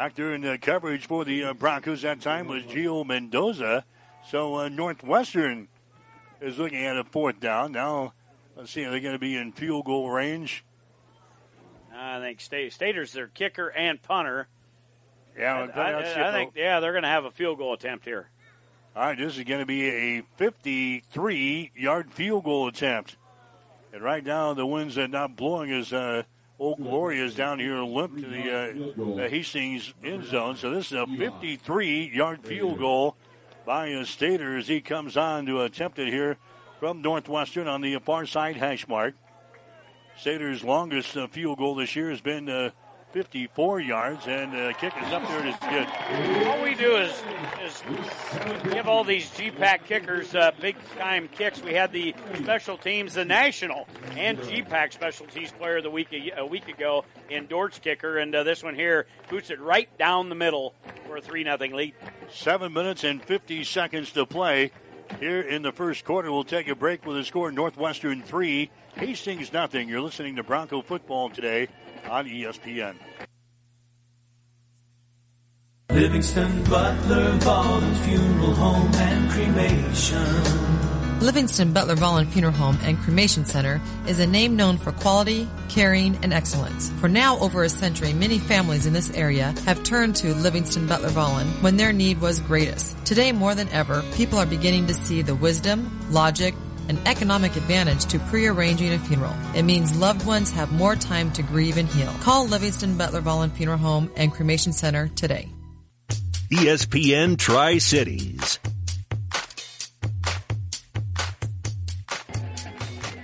[0.00, 3.84] Back there in the coverage for the uh, Broncos that time was Gio Mendoza.
[4.26, 5.68] So uh, Northwestern
[6.40, 7.72] is looking at a fourth down.
[7.72, 8.14] Now,
[8.56, 10.64] let's see, are they going to be in field goal range?
[11.94, 14.48] I think Stater's their kicker and punter.
[15.38, 18.30] Yeah, I, I, I think yeah they're going to have a field goal attempt here.
[18.96, 23.18] All right, this is going to be a 53-yard field goal attempt,
[23.92, 26.22] and right now the winds are not blowing as uh,
[26.60, 30.56] Old Glory is down here limp to the, uh, Hastings end zone.
[30.56, 33.16] So this is a 53-yard field goal
[33.64, 36.36] by a Stater as he comes on to attempt it here
[36.78, 39.14] from Northwestern on the far side hash mark.
[40.18, 42.70] Stater's longest uh, field goal this year has been uh,
[43.12, 46.46] 54 yards, and the uh, kick is up there and it's good.
[46.46, 47.12] All we do is,
[47.64, 47.82] is
[48.72, 51.62] give all these GPAC kickers uh, big time kicks.
[51.62, 56.12] We had the special teams, the national and GPAC special teams player of the week
[56.12, 59.88] a, a week ago in Dordt kicker, and uh, this one here boots it right
[59.98, 60.74] down the middle
[61.06, 61.94] for a 3 0 lead.
[62.30, 64.70] Seven minutes and 50 seconds to play.
[65.18, 69.52] Here in the first quarter, we'll take a break with a score Northwestern 3, Hastings
[69.52, 69.88] nothing.
[69.88, 71.68] You're listening to Bronco football today
[72.08, 72.96] on ESPN.
[75.90, 80.70] Livingston Butler Volland Funeral Home and Cremation.
[81.20, 86.16] Livingston Butler Volland Funeral Home and Cremation Center is a name known for quality, caring,
[86.22, 86.90] and excellence.
[87.00, 91.10] For now over a century, many families in this area have turned to Livingston Butler
[91.10, 92.96] Volland when their need was greatest.
[93.04, 96.54] Today more than ever, people are beginning to see the wisdom, logic,
[96.88, 99.34] an economic advantage to pre-arranging a funeral.
[99.54, 102.12] It means loved ones have more time to grieve and heal.
[102.20, 105.48] Call Livingston Butler Volland Funeral Home and Cremation Center today.
[106.50, 108.58] ESPN Tri-Cities.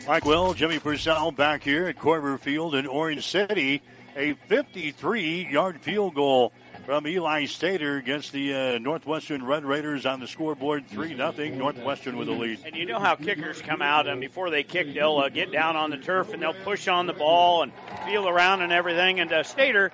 [0.06, 3.82] Mike Will, Jimmy Purcell back here at Korver Field in Orange City.
[4.14, 6.52] A 53-yard field goal
[6.86, 11.32] from Eli Stater against the uh, Northwestern Red Raiders on the scoreboard, 3 0.
[11.56, 12.60] Northwestern with the lead.
[12.64, 15.74] And you know how kickers come out, and before they kick, they'll uh, get down
[15.74, 17.72] on the turf and they'll push on the ball and
[18.04, 19.18] feel around and everything.
[19.18, 19.90] And uh, Stater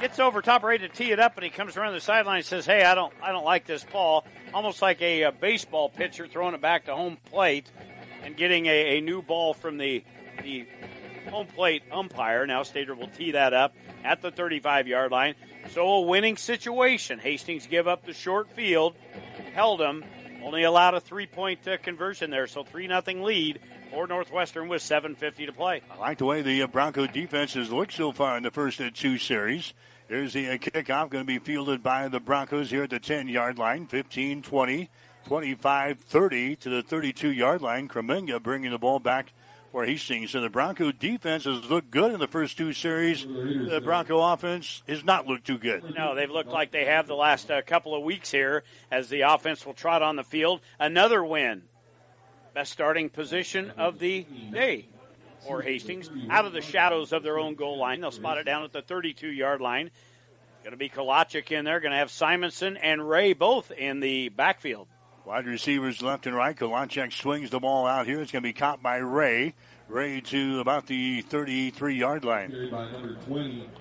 [0.00, 2.46] gets over top ready to tee it up, and he comes around the sideline and
[2.46, 6.26] says, "Hey, I don't, I don't like this ball." Almost like a, a baseball pitcher
[6.26, 7.70] throwing it back to home plate
[8.22, 10.02] and getting a, a new ball from the
[10.42, 10.66] the
[11.26, 12.46] home plate umpire.
[12.46, 15.34] Now Stater will tee that up at the 35 yard line.
[15.70, 17.18] So a winning situation.
[17.18, 18.94] Hastings give up the short field,
[19.54, 20.04] held them,
[20.42, 22.46] only allowed a three point uh, conversion there.
[22.46, 23.60] So 3 nothing lead
[23.90, 25.80] for Northwestern with 7.50 to play.
[25.90, 28.80] I like the way the uh, Bronco defense has looked so far in the first
[28.80, 29.72] uh, two series.
[30.08, 33.28] Here's the uh, kickoff going to be fielded by the Broncos here at the 10
[33.28, 34.90] yard line, 15 20,
[35.26, 37.88] 25 30 to the 32 yard line.
[37.88, 39.32] Kremenga bringing the ball back
[39.74, 40.36] for Hastings.
[40.36, 43.26] And the Bronco defense has looked good in the first two series.
[43.26, 45.96] The Bronco offense has not looked too good.
[45.96, 49.22] No, they've looked like they have the last uh, couple of weeks here as the
[49.22, 50.60] offense will trot on the field.
[50.78, 51.62] Another win.
[52.54, 54.86] Best starting position of the day
[55.44, 56.08] for Hastings.
[56.30, 58.00] Out of the shadows of their own goal line.
[58.00, 59.90] They'll spot it down at the 32 yard line.
[60.62, 61.80] Going to be Kolachic in there.
[61.80, 64.86] Going to have Simonson and Ray both in the backfield.
[65.24, 66.54] Wide receivers left and right.
[66.54, 68.20] Kolachek swings the ball out here.
[68.20, 69.54] It's going to be caught by Ray.
[69.88, 72.50] Ray to about the 33 yard line.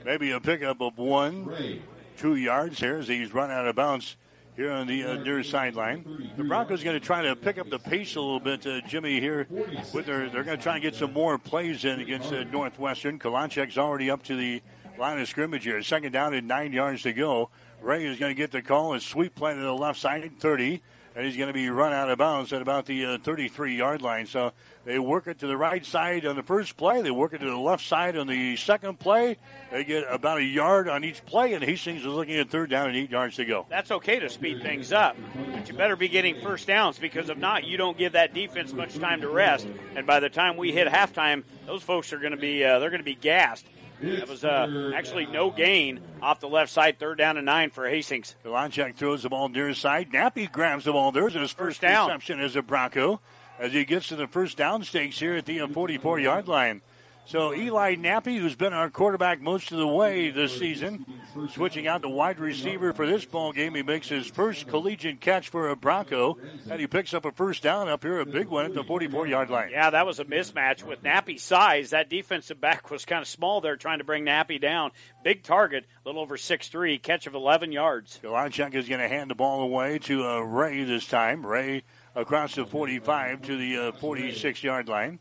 [0.05, 1.81] Maybe a pickup of one,
[2.15, 4.15] two yards here as he's run out of bounds
[4.55, 6.31] here on the uh, near sideline.
[6.37, 9.19] The Broncos going to try to pick up the pace a little bit, uh, Jimmy.
[9.19, 9.45] Here,
[9.93, 13.19] with their, they're going to try and get some more plays in against uh, Northwestern.
[13.19, 14.61] Kolachek's already up to the
[14.97, 15.81] line of scrimmage here.
[15.83, 17.49] Second down and nine yards to go.
[17.81, 18.93] Ray is going to get the call.
[18.93, 20.81] A sweep play to the left side, 30.
[21.15, 24.01] And he's going to be run out of bounds at about the 33 uh, yard
[24.01, 24.25] line.
[24.25, 24.51] So
[24.85, 27.01] they work it to the right side on the first play.
[27.01, 29.37] They work it to the left side on the second play.
[29.71, 32.87] They get about a yard on each play, and Hastings is looking at third down
[32.87, 33.65] and eight yards to go.
[33.69, 35.15] That's okay to speed things up,
[35.53, 38.73] but you better be getting first downs because if not, you don't give that defense
[38.73, 39.67] much time to rest.
[39.95, 42.89] And by the time we hit halftime, those folks are going to be uh, they're
[42.89, 43.65] going to be gassed.
[44.03, 47.87] That was uh, actually no gain off the left side, third down and nine for
[47.87, 48.35] Hastings.
[48.43, 50.11] Kalachek throws the ball near his side.
[50.11, 51.13] Nappy grabs the ball.
[51.13, 52.07] There's his first, first down.
[52.07, 53.21] reception as a Bronco
[53.57, 56.81] as he gets to the first down stakes here at the 44 yard line.
[57.25, 61.05] So Eli Nappy, who's been our quarterback most of the way this season,
[61.51, 63.75] switching out to wide receiver for this ball game.
[63.75, 66.37] He makes his first collegiate catch for a Bronco,
[66.69, 69.49] and he picks up a first down up here, a big one at the 44-yard
[69.49, 69.69] line.
[69.71, 71.91] Yeah, that was a mismatch with Nappy's size.
[71.91, 74.91] That defensive back was kind of small there, trying to bring Nappy down.
[75.23, 78.19] Big target, a little over six three, catch of 11 yards.
[78.21, 81.45] Kalachek is going to hand the ball away to uh, Ray this time.
[81.45, 81.83] Ray
[82.15, 85.19] across the 45 to the uh, 46-yard line.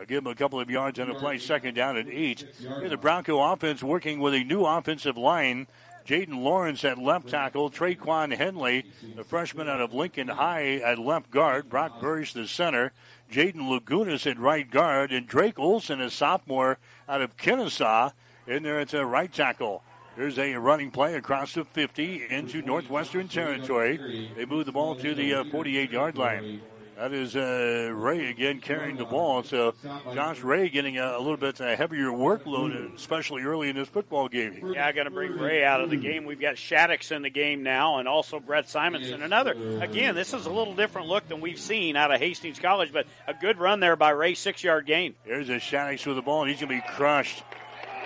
[0.00, 2.46] They'll give him a couple of yards on the play, second down at eight.
[2.58, 5.66] Here the Bronco offense working with a new offensive line.
[6.06, 11.30] Jaden Lawrence at left tackle, Traquan Henley, the freshman out of Lincoln High at left
[11.30, 12.92] guard, Brock Burris the center,
[13.30, 18.12] Jaden Lagunas at right guard, and Drake Olson, a sophomore out of Kenesaw,
[18.46, 19.82] in there at a right tackle.
[20.16, 24.30] There's a running play across the 50 into Northwestern territory.
[24.34, 26.62] They move the ball to the 48 uh, yard line.
[27.00, 29.42] That is uh, Ray again carrying the ball.
[29.42, 29.72] So
[30.12, 34.28] Josh Ray getting a, a little bit a heavier workload, especially early in this football
[34.28, 34.74] game.
[34.74, 36.26] Yeah, going to bring Ray out of the game.
[36.26, 39.22] We've got Shaddix in the game now, and also Brett Simonson.
[39.22, 42.92] Another again, this is a little different look than we've seen out of Hastings College,
[42.92, 45.14] but a good run there by Ray, six yard gain.
[45.24, 47.42] There's a Shaddix with the ball, and he's going to be crushed.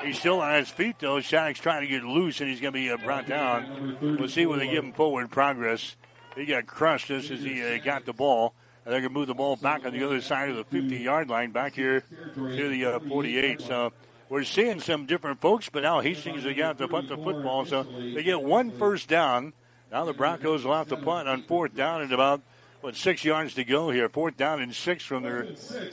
[0.04, 1.16] He's still on his feet though.
[1.16, 3.96] Shaddix trying to get loose, and he's going to be uh, brought down.
[4.20, 5.96] We'll see when they give him forward progress.
[6.36, 8.54] He got crushed just as he uh, got the ball.
[8.84, 10.96] And they're going to move the ball back on the other side of the 50
[10.96, 12.04] yard line back here
[12.34, 13.60] to the uh, 48.
[13.62, 13.92] So
[14.28, 17.64] we're seeing some different folks, but now Hastings has got to punt the football.
[17.64, 19.52] So they get one first down.
[19.90, 22.42] Now the Broncos will have to punt on fourth down at about
[22.80, 24.10] what six yards to go here.
[24.10, 25.48] Fourth down and six from their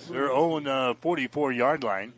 [0.10, 2.14] their own uh, 44 yard line.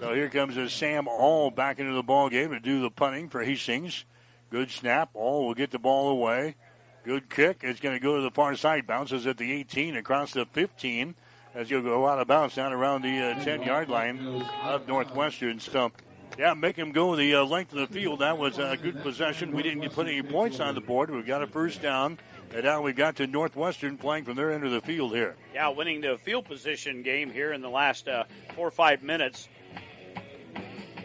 [0.00, 3.28] So here comes a Sam All back into the ball game to do the punting
[3.28, 4.04] for Hastings.
[4.50, 5.10] Good snap.
[5.14, 6.56] All will get the ball away.
[7.04, 7.60] Good kick.
[7.62, 8.86] It's going to go to the far side.
[8.86, 11.14] Bounces at the 18 across the 15
[11.54, 15.58] as you'll go out of bounds down around the uh, 10 yard line of Northwestern.
[15.60, 15.92] So,
[16.38, 18.20] yeah, make him go the uh, length of the field.
[18.20, 19.52] That was a good possession.
[19.52, 21.10] We didn't put any points on the board.
[21.10, 22.18] We've got a first down.
[22.52, 25.36] And now we've got to Northwestern playing from their end of the field here.
[25.54, 28.24] Yeah, winning the field position game here in the last uh,
[28.56, 29.48] four or five minutes.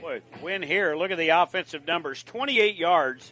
[0.02, 0.96] Boy, win here.
[0.96, 3.32] Look at the offensive numbers 28 yards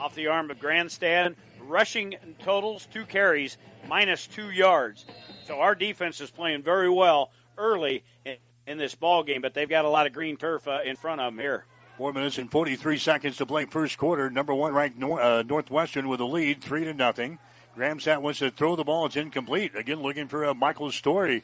[0.00, 1.34] off the arm of Gramstad
[1.68, 3.58] rushing totals, two carries,
[3.88, 5.04] minus two yards.
[5.44, 8.36] So our defense is playing very well early in,
[8.66, 11.20] in this ball game, but they've got a lot of green turf uh, in front
[11.20, 11.64] of them here.
[11.98, 14.30] Four minutes and 43 seconds to play first quarter.
[14.30, 17.38] Number one ranked Nor- uh, Northwestern with a lead, three to nothing.
[17.74, 19.06] Graham Gramstad wants to throw the ball.
[19.06, 19.74] It's incomplete.
[19.74, 21.42] Again, looking for uh, Michael Story.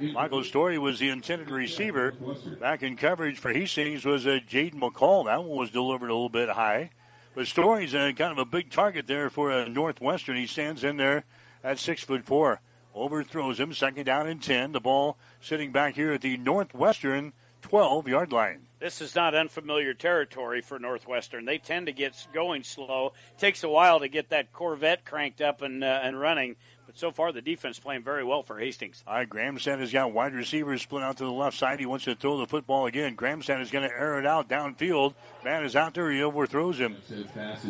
[0.00, 2.12] Michael Story was the intended receiver.
[2.60, 5.24] Back in coverage for Hastings was uh, Jaden McCall.
[5.24, 6.90] That one was delivered a little bit high.
[7.34, 10.36] But Story's uh, kind of a big target there for a uh, Northwestern.
[10.36, 11.24] He stands in there
[11.64, 12.60] at six foot four.
[12.94, 13.74] Overthrows him.
[13.74, 14.70] Second down and ten.
[14.70, 17.32] The ball sitting back here at the Northwestern
[17.62, 18.66] 12 yard line.
[18.78, 21.44] This is not unfamiliar territory for Northwestern.
[21.44, 23.14] They tend to get going slow.
[23.38, 26.54] Takes a while to get that Corvette cranked up and uh, and running.
[26.86, 29.02] But so far, the defense playing very well for Hastings.
[29.06, 31.80] All right, Gramstad has got wide receivers split out to the left side.
[31.80, 33.16] He wants to throw the football again.
[33.16, 35.14] Gramstad is going to air it out downfield.
[35.44, 36.10] Man is out there.
[36.10, 36.96] He overthrows him.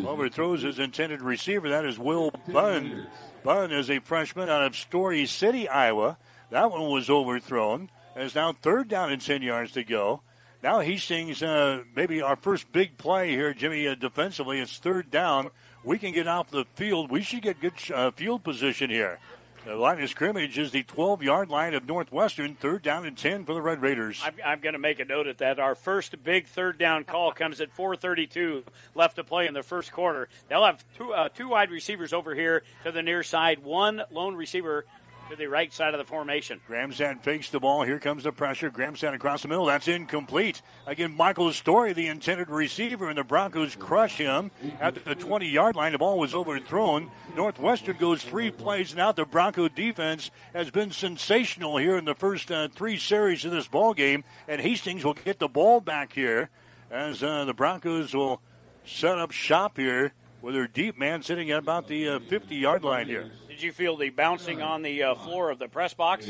[0.07, 1.69] Overthrows his intended receiver.
[1.69, 3.07] That is Will Bunn.
[3.45, 6.19] Bunn is a freshman out of Story City, Iowa.
[6.51, 7.91] That one was overthrown.
[8.17, 10.23] It's now third down and 10 yards to go.
[10.62, 14.61] Now Hastings, uh, maybe our first big play here, Jimmy, uh, defensively.
[14.61, 15.51] It's third down
[15.85, 17.11] we can get off the field.
[17.11, 19.18] We should get good uh, field position here.
[19.66, 23.47] The line of scrimmage is the 12 yard line of Northwestern, third down and 10
[23.47, 24.20] for the Red Raiders.
[24.22, 25.59] I'm, I'm going to make a note of that.
[25.59, 28.64] Our first big third down call comes at 4.32
[28.95, 30.28] left to play in the first quarter.
[30.49, 34.37] They'll have two, uh, two wide receivers over here to the near side, one lone
[34.37, 34.85] receiver
[35.31, 36.61] to the right side of the formation.
[36.68, 37.83] Gramstad fakes the ball.
[37.83, 38.70] Here comes the pressure.
[38.70, 39.66] Gramstad across the middle.
[39.66, 40.61] That's incomplete.
[40.87, 44.51] Again, Michael Story, the intended receiver, and the Broncos crush him
[44.81, 45.93] at the 20 yard line.
[45.93, 47.11] The ball was overthrown.
[47.35, 49.16] Northwestern goes three plays out.
[49.16, 53.66] The Bronco defense has been sensational here in the first uh, three series of this
[53.66, 56.51] ball game, and Hastings will get the ball back here
[56.91, 58.41] as uh, the Broncos will
[58.85, 60.12] set up shop here
[60.43, 63.31] with their deep man sitting at about the 50 yard line here.
[63.55, 66.29] Did you feel the bouncing on the uh, floor of the press box?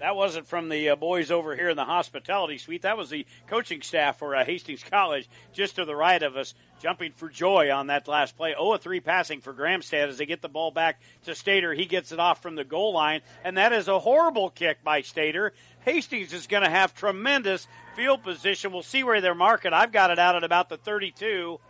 [0.00, 2.82] That wasn't from the uh, boys over here in the hospitality suite.
[2.82, 6.54] That was the coaching staff for uh, Hastings College, just to the right of us,
[6.82, 8.54] jumping for joy on that last play.
[8.58, 11.74] 0 3 passing for Gramstad as they get the ball back to Stater.
[11.74, 15.02] He gets it off from the goal line, and that is a horrible kick by
[15.02, 15.52] Stater.
[15.84, 18.72] Hastings is going to have tremendous field position.
[18.72, 19.72] We'll see where they're marking.
[19.72, 21.60] I've got it out at about the 32.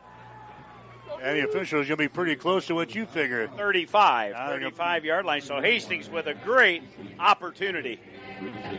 [1.22, 3.48] And the officials, you'll be pretty close to what you figure.
[3.48, 5.40] 35, 35 yard line.
[5.40, 6.82] So Hastings with a great
[7.18, 8.00] opportunity.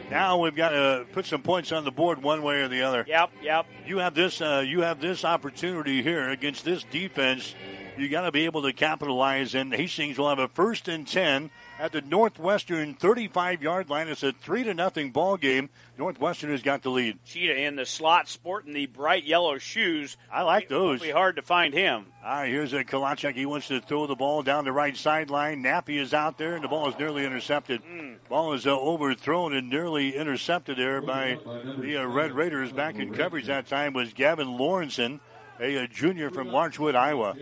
[0.10, 3.04] Now we've got to put some points on the board one way or the other.
[3.08, 3.66] Yep, yep.
[3.86, 4.40] You have this.
[4.40, 7.56] Uh, you have this opportunity here against this defense.
[7.98, 11.52] You got to be able to capitalize, and Hastings will have a first and ten
[11.80, 14.10] at the Northwestern 35 yard line.
[14.10, 15.70] It's a three to nothing ball game.
[15.98, 17.18] Northwestern has got the lead.
[17.26, 20.18] Cheetah in the slot, sporting the bright yellow shoes.
[20.32, 20.98] I like those.
[20.98, 22.08] It'll be hard to find him.
[22.24, 23.36] All right, here's a Kalachek.
[23.36, 25.64] He wants to throw the ball down the right sideline.
[25.64, 27.82] Nappy is out there, and the ball is nearly intercepted.
[27.84, 28.18] Mm.
[28.28, 31.38] Ball is uh, overthrown and nearly intercepted there by
[31.80, 32.74] the uh, Red Raiders.
[32.74, 35.22] Back in coverage that time was Gavin Lawrenson,
[35.60, 37.36] a, a junior from Larchwood, Iowa.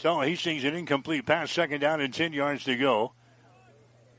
[0.00, 3.12] So Hastings an incomplete pass, second down and 10 yards to go.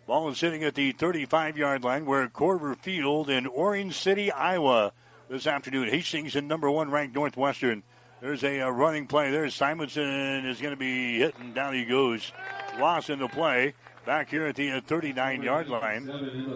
[0.06, 2.06] Ball is sitting at the 35 yard line.
[2.06, 4.94] We're at Korver Field in Orange City, Iowa
[5.28, 5.90] this afternoon.
[5.90, 7.82] Hastings in number one ranked Northwestern.
[8.22, 9.50] There's a, a running play there.
[9.50, 11.54] Simonson is going to be hitting.
[11.54, 12.32] Down he goes.
[12.80, 13.74] Loss in the play.
[14.06, 16.08] Back here at the 39 yard line.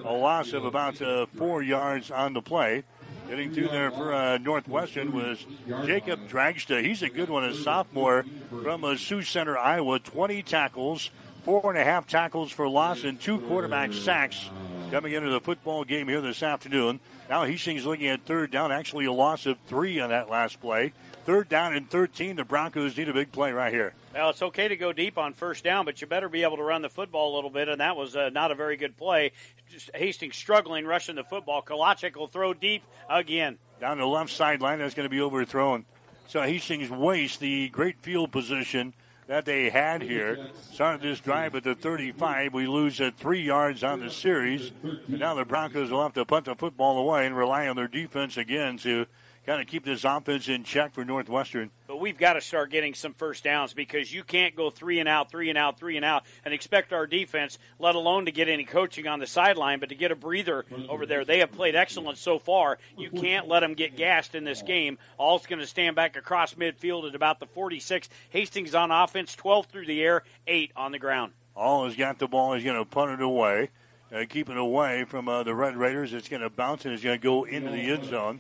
[0.06, 2.84] A loss of about uh, four yards on the play.
[3.28, 5.44] Getting through there for uh, Northwestern was
[5.86, 6.84] Jacob Dragstra.
[6.84, 10.00] He's a good one, a sophomore from uh, Sioux Center, Iowa.
[10.00, 11.10] 20 tackles,
[11.44, 14.50] four and a half tackles for loss, and two quarterback sacks
[14.92, 17.00] coming into the football game here this afternoon.
[17.30, 20.94] Now Hastings looking at third down, actually a loss of three on that last play.
[21.26, 22.36] Third down and 13.
[22.36, 23.94] The Broncos need a big play right here.
[24.16, 26.64] Well, it's okay to go deep on first down, but you better be able to
[26.64, 29.34] run the football a little bit, and that was uh, not a very good play.
[29.70, 31.62] Just Hastings struggling rushing the football.
[31.62, 33.58] Kalachik will throw deep again.
[33.82, 35.84] Down the left sideline, that's going to be overthrown.
[36.30, 38.94] So Hastings wastes the great field position
[39.28, 40.48] that they had here.
[40.72, 42.54] Started this drive at the 35.
[42.54, 44.72] We lose at three yards on the series.
[44.82, 47.90] And now the Broncos will have to punt the football away and rely on their
[47.90, 49.08] defense again to
[49.46, 51.70] kind of keep this offense in check for Northwestern.
[51.88, 55.08] But we've got to start getting some first downs because you can't go three and
[55.08, 58.50] out, three and out, three and out, and expect our defense, let alone to get
[58.50, 61.24] any coaching on the sideline, but to get a breather over there.
[61.24, 62.80] They have played excellent so far.
[62.98, 64.98] You can't let them get gassed in this game.
[65.18, 68.10] All's going to stand back across midfield at about the 46.
[68.30, 71.34] Hastings on offense, 12 through the air, 8 on the ground.
[71.56, 72.54] All has got the ball.
[72.54, 73.70] He's going to punt it away.
[74.14, 76.14] Uh, keep it away from uh, the Red Raiders.
[76.14, 78.40] It's going to bounce and it's going to go into the end zone.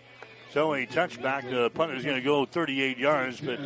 [0.56, 1.49] So a touchback.
[1.51, 3.60] The punter is going to go 38 yards, but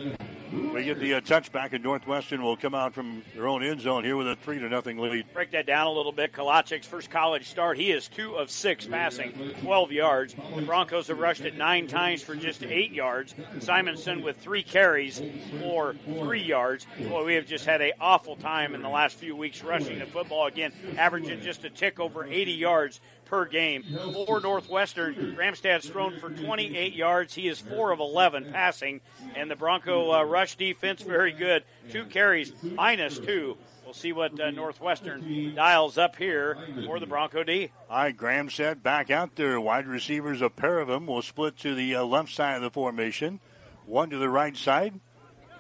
[0.74, 4.04] we get the uh, touchback, and Northwestern will come out from their own end zone
[4.04, 5.32] here with a three to nothing lead.
[5.32, 6.34] Break that down a little bit.
[6.34, 7.78] Kalachik's first college start.
[7.78, 10.36] He is two of six passing, 12 yards.
[10.56, 13.36] The Broncos have rushed it nine times for just eight yards.
[13.60, 15.22] Simonson with three carries
[15.62, 16.88] for three yards.
[17.08, 20.08] Boy, we have just had an awful time in the last few weeks rushing the
[20.08, 23.00] football again, averaging just a tick over 80 yards
[23.30, 23.84] per game.
[24.26, 27.34] For Northwestern, Gramstad's thrown for 28 yards.
[27.34, 29.02] He is 4 of 11 passing,
[29.36, 31.64] and the Bronco uh, rush defense very good.
[31.92, 33.58] Two carries, minus two.
[33.86, 37.72] We'll see what uh, Northwestern dials up here for the Bronco D.
[37.90, 39.60] All right, Gramstad back out there.
[39.60, 42.70] Wide receivers, a pair of them will split to the uh, left side of the
[42.70, 43.40] formation.
[43.86, 45.00] One to the right side.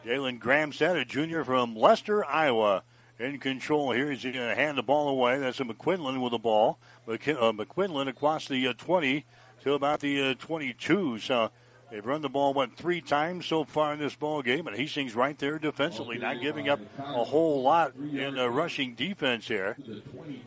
[0.05, 2.83] Jalen Gramstad, a junior from Lester, Iowa,
[3.17, 4.11] in control here.
[4.11, 5.39] He's going to hand the ball away.
[5.39, 6.79] That's a McQuinlan with the ball.
[7.09, 9.25] Uh, McQuinlan across the uh, 20
[9.63, 11.17] to about the uh, 22.
[11.17, 11.49] So
[11.89, 15.15] they've run the ball, what, three times so far in this ball game, and Hastings
[15.15, 19.75] right there defensively, not giving up a whole lot in rushing defense here.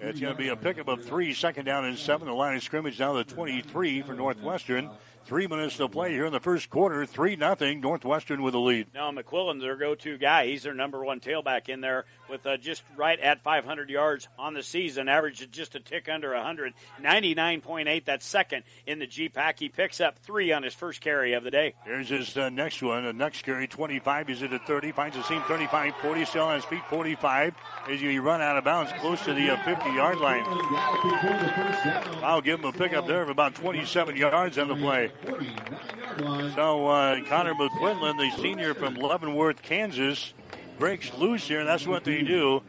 [0.01, 2.29] It's going to be a pickup of three, second down and seven.
[2.29, 4.89] The line of scrimmage down to 23 for Northwestern.
[5.25, 7.07] Three minutes to play here in the first quarter.
[7.07, 7.81] Three nothing.
[7.81, 8.89] Northwestern with the lead.
[8.93, 10.47] Now McQuillan's their go-to guy.
[10.47, 14.55] He's their number one tailback in there with uh, just right at 500 yards on
[14.55, 16.75] the season, average just a tick under 100.
[17.01, 18.05] 99.8.
[18.05, 19.59] That's second in the GPAC.
[19.59, 21.75] He picks up three on his first carry of the day.
[21.85, 23.05] Here's his uh, next one.
[23.05, 24.29] The next carry, 25.
[24.29, 24.93] He's at a 30.
[24.93, 26.25] Finds the seam 35, 40.
[26.25, 27.55] Still on his feet, 45.
[27.89, 30.45] As he run out of bounds close to the uh, 50 yard line.
[32.23, 35.12] I'll give him a pickup there of about 27 yards on the play.
[36.55, 40.35] So uh, Connor McQuinlan, the senior from Leavenworth, Kansas,
[40.79, 41.61] breaks loose here.
[41.61, 42.63] And that's what they do.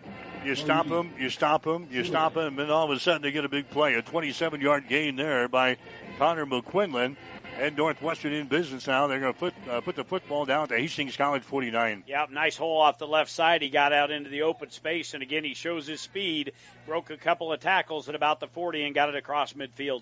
[0.45, 3.21] You stop them, you stop them, you stop them, and then all of a sudden
[3.21, 3.93] they get a big play.
[3.95, 5.77] A 27 yard gain there by
[6.17, 7.15] Connor McQuinlan.
[7.59, 9.05] And Northwestern in business now.
[9.05, 12.03] They're going to put uh, put the football down to Hastings College 49.
[12.07, 13.61] Yep, nice hole off the left side.
[13.61, 16.53] He got out into the open space, and again he shows his speed.
[16.87, 20.01] Broke a couple of tackles at about the 40 and got it across midfield.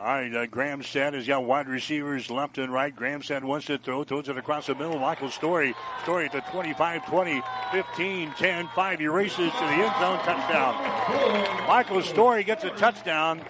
[0.00, 2.94] All right, uh, Gramstad has got wide receivers left and right.
[2.94, 4.96] Gramstad wants to throw, throws it across the middle.
[4.96, 5.74] Michael Story,
[6.04, 7.42] Story at the 25, 20,
[7.72, 9.00] 15, 10, 5.
[9.00, 11.66] He races to the end zone, touchdown.
[11.66, 13.40] Michael Story gets a touchdown,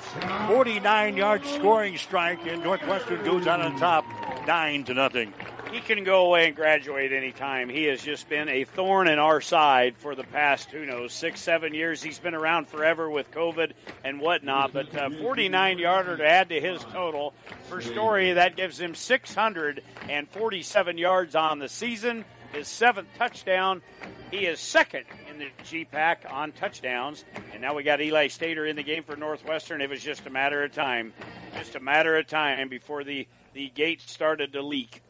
[0.46, 4.06] 49 yard scoring strike, and Northwestern goes out on top,
[4.46, 5.34] 9 to nothing
[5.70, 7.68] he can go away and graduate anytime.
[7.68, 11.40] He has just been a thorn in our side for the past, who knows, six,
[11.40, 12.02] seven years.
[12.02, 13.72] He's been around forever with COVID
[14.04, 17.34] and whatnot, but uh, 49 yarder to add to his total.
[17.68, 23.82] For Story, that gives him 647 yards on the season, his seventh touchdown.
[24.30, 27.24] He is second in the GPAC on touchdowns.
[27.52, 29.80] And now we got Eli Stater in the game for Northwestern.
[29.80, 31.12] It was just a matter of time.
[31.56, 35.02] Just a matter of time before the, the gate started to leak.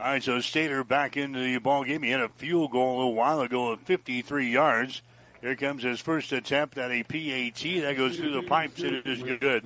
[0.00, 2.04] All right, so Stater back into the ball game.
[2.04, 5.02] He had a field goal a little while ago of 53 yards.
[5.40, 7.82] Here comes his first attempt at a PAT.
[7.82, 9.64] That goes through the pipes, and it is good.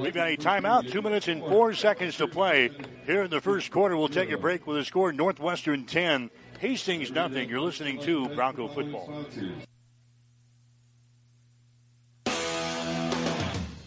[0.00, 2.70] We've got a timeout, two minutes and four seconds to play.
[3.04, 7.10] Here in the first quarter, we'll take a break with a score Northwestern 10, Hastings
[7.10, 7.48] nothing.
[7.48, 9.26] You're listening to Bronco Football.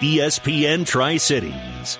[0.00, 1.98] ESPN Tri-Cities.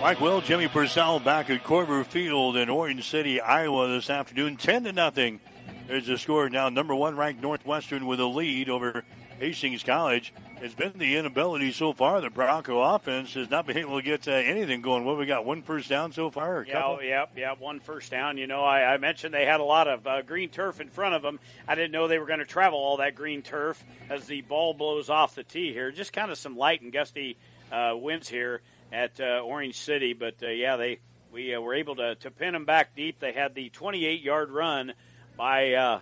[0.00, 4.56] Mike Will, Jimmy Purcell back at Korver Field in Orange City, Iowa this afternoon.
[4.56, 5.40] 10 to nothing.
[5.88, 6.68] There's the score now.
[6.68, 9.04] Number one ranked Northwestern with a lead over
[9.40, 10.32] Hastings College.
[10.62, 12.20] It's been the inability so far.
[12.20, 15.04] The Bronco offense has not been able to get uh, anything going.
[15.04, 15.44] What we got?
[15.44, 16.64] One first down so far?
[17.00, 17.54] yeah, yeah, yeah.
[17.58, 18.38] One first down.
[18.38, 21.16] You know, I, I mentioned they had a lot of uh, green turf in front
[21.16, 21.40] of them.
[21.66, 24.72] I didn't know they were going to travel all that green turf as the ball
[24.72, 25.90] blows off the tee here.
[25.90, 27.38] Just kind of some light and gusty
[27.72, 28.60] uh, winds here
[28.92, 30.12] at uh, Orange City.
[30.12, 31.00] But uh, yeah, they
[31.32, 33.18] we uh, were able to, to pin them back deep.
[33.18, 34.92] They had the 28 yard run
[35.36, 36.00] by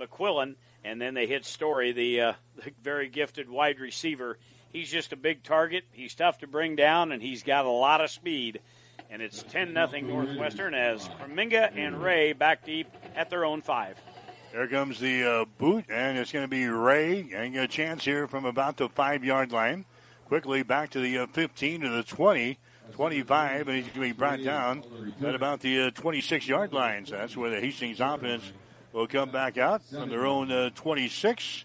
[0.00, 0.54] McQuillan
[0.84, 2.43] and then they hit Story, the, uh, the
[2.82, 4.38] very gifted wide receiver.
[4.72, 5.84] He's just a big target.
[5.92, 8.60] He's tough to bring down, and he's got a lot of speed.
[9.10, 13.96] And it's 10 nothing Northwestern as Kreminga and Ray back deep at their own five.
[14.52, 18.26] There comes the uh, boot, and it's going to be Ray getting a chance here
[18.26, 19.84] from about the five yard line.
[20.26, 22.58] Quickly back to the uh, 15 to the 20.
[22.92, 24.84] 25, and he's going to be brought down
[25.22, 27.06] at about the uh, 26 yard line.
[27.06, 28.44] So that's where the Hastings offense
[28.92, 31.64] will come back out from their own uh, 26.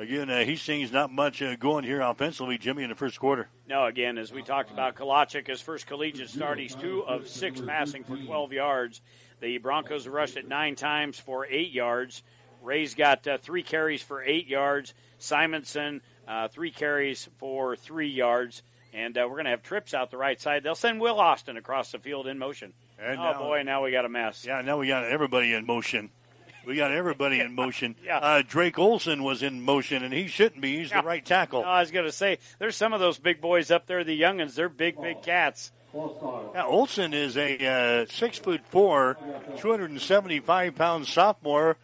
[0.00, 3.50] Again, uh, Hastings not much uh, going here offensively, Jimmy, in the first quarter.
[3.68, 7.60] No, again, as we talked about, Kalachik, his first collegiate start, he's two of six
[7.60, 9.02] passing for 12 yards.
[9.40, 12.22] The Broncos rushed it nine times for eight yards.
[12.62, 14.94] Ray's got uh, three carries for eight yards.
[15.18, 18.62] Simonson, uh, three carries for three yards.
[18.94, 20.62] And uh, we're going to have trips out the right side.
[20.62, 22.72] They'll send Will Austin across the field in motion.
[22.98, 24.46] And oh, now, boy, now we got a mess.
[24.46, 26.08] Yeah, now we got everybody in motion.
[26.70, 27.96] We got everybody in motion.
[28.04, 28.18] yeah.
[28.18, 30.78] Uh, Drake Olson was in motion, and he shouldn't be.
[30.78, 31.00] He's yeah.
[31.00, 31.62] the right tackle.
[31.62, 34.18] No, I was going to say, there's some of those big boys up there, the
[34.18, 34.54] youngins.
[34.54, 35.72] They're big, big cats.
[35.92, 39.18] Yeah, Olson is a uh, six foot four,
[39.58, 41.76] 275 pound sophomore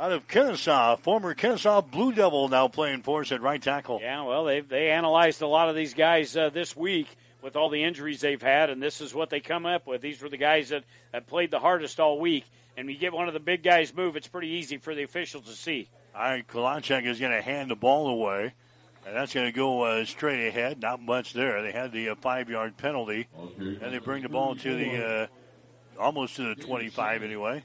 [0.00, 4.00] out of Kenesaw, former Kenesaw Blue Devil, now playing for us at right tackle.
[4.02, 7.06] Yeah, well, they they analyzed a lot of these guys uh, this week
[7.42, 10.00] with all the injuries they've had, and this is what they come up with.
[10.00, 10.82] These were the guys that,
[11.12, 12.44] that played the hardest all week
[12.76, 15.44] and you get one of the big guys move, it's pretty easy for the officials
[15.44, 15.88] to see.
[16.14, 18.52] All right, Kalachek is going to hand the ball away,
[19.06, 20.80] and that's going to go uh, straight ahead.
[20.80, 21.62] Not much there.
[21.62, 25.26] They had the uh, five-yard penalty, and they bring the ball to the uh,
[25.98, 27.64] almost to the 25 anyway.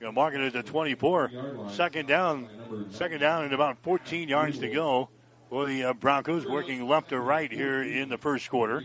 [0.00, 1.30] Going to mark it at the 24.
[1.70, 2.48] Second down,
[2.90, 5.08] second down, and about 14 yards to go
[5.48, 8.82] for the uh, Broncos, working left to right here in the first quarter.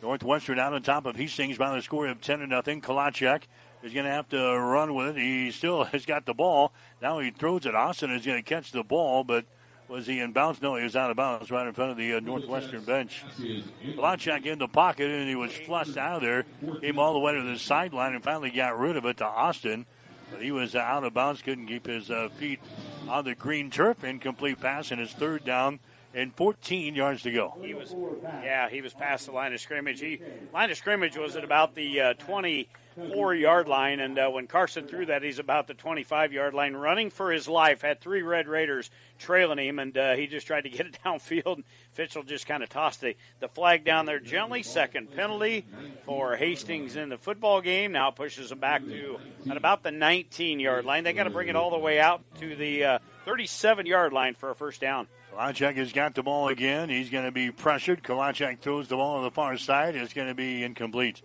[0.00, 2.80] Northwestern out on top of Hastings by the score of 10 to nothing.
[2.80, 3.42] Kalachek
[3.84, 5.20] is going to have to run with it.
[5.20, 6.72] He still has got the ball.
[7.00, 7.74] Now he throws it.
[7.74, 9.44] Austin is going to catch the ball, but
[9.86, 10.62] was he in bounds?
[10.62, 13.22] No, he was out of bounds right in front of the uh, Northwestern bench.
[13.38, 16.46] Kalachek in the pocket, and he was flushed out of there.
[16.80, 19.84] Came all the way to the sideline and finally got rid of it to Austin.
[20.30, 22.60] But he was out of bounds, couldn't keep his uh, feet
[23.06, 24.02] on the green turf.
[24.02, 25.80] Incomplete pass, and his third down
[26.14, 27.54] and 14 yards to go.
[27.60, 27.94] He was,
[28.42, 30.00] yeah, he was past the line of scrimmage.
[30.00, 30.20] He
[30.52, 34.86] line of scrimmage was at about the uh, 24 yard line, and uh, when Carson
[34.86, 37.82] threw that, he's about the 25 yard line, running for his life.
[37.82, 41.64] Had three Red Raiders trailing him, and uh, he just tried to get it downfield.
[41.96, 44.62] Fitchell just kind of tossed the, the flag down there gently.
[44.62, 45.66] Second penalty
[46.06, 47.92] for Hastings in the football game.
[47.92, 49.18] Now pushes them back to
[49.50, 51.02] at about the 19 yard line.
[51.02, 54.34] They got to bring it all the way out to the uh, 37 yard line
[54.34, 55.08] for a first down.
[55.34, 56.88] Kalachak has got the ball again.
[56.88, 58.02] He's going to be pressured.
[58.02, 59.96] Kalachak throws the ball on the far side.
[59.96, 61.22] It's going to be incomplete.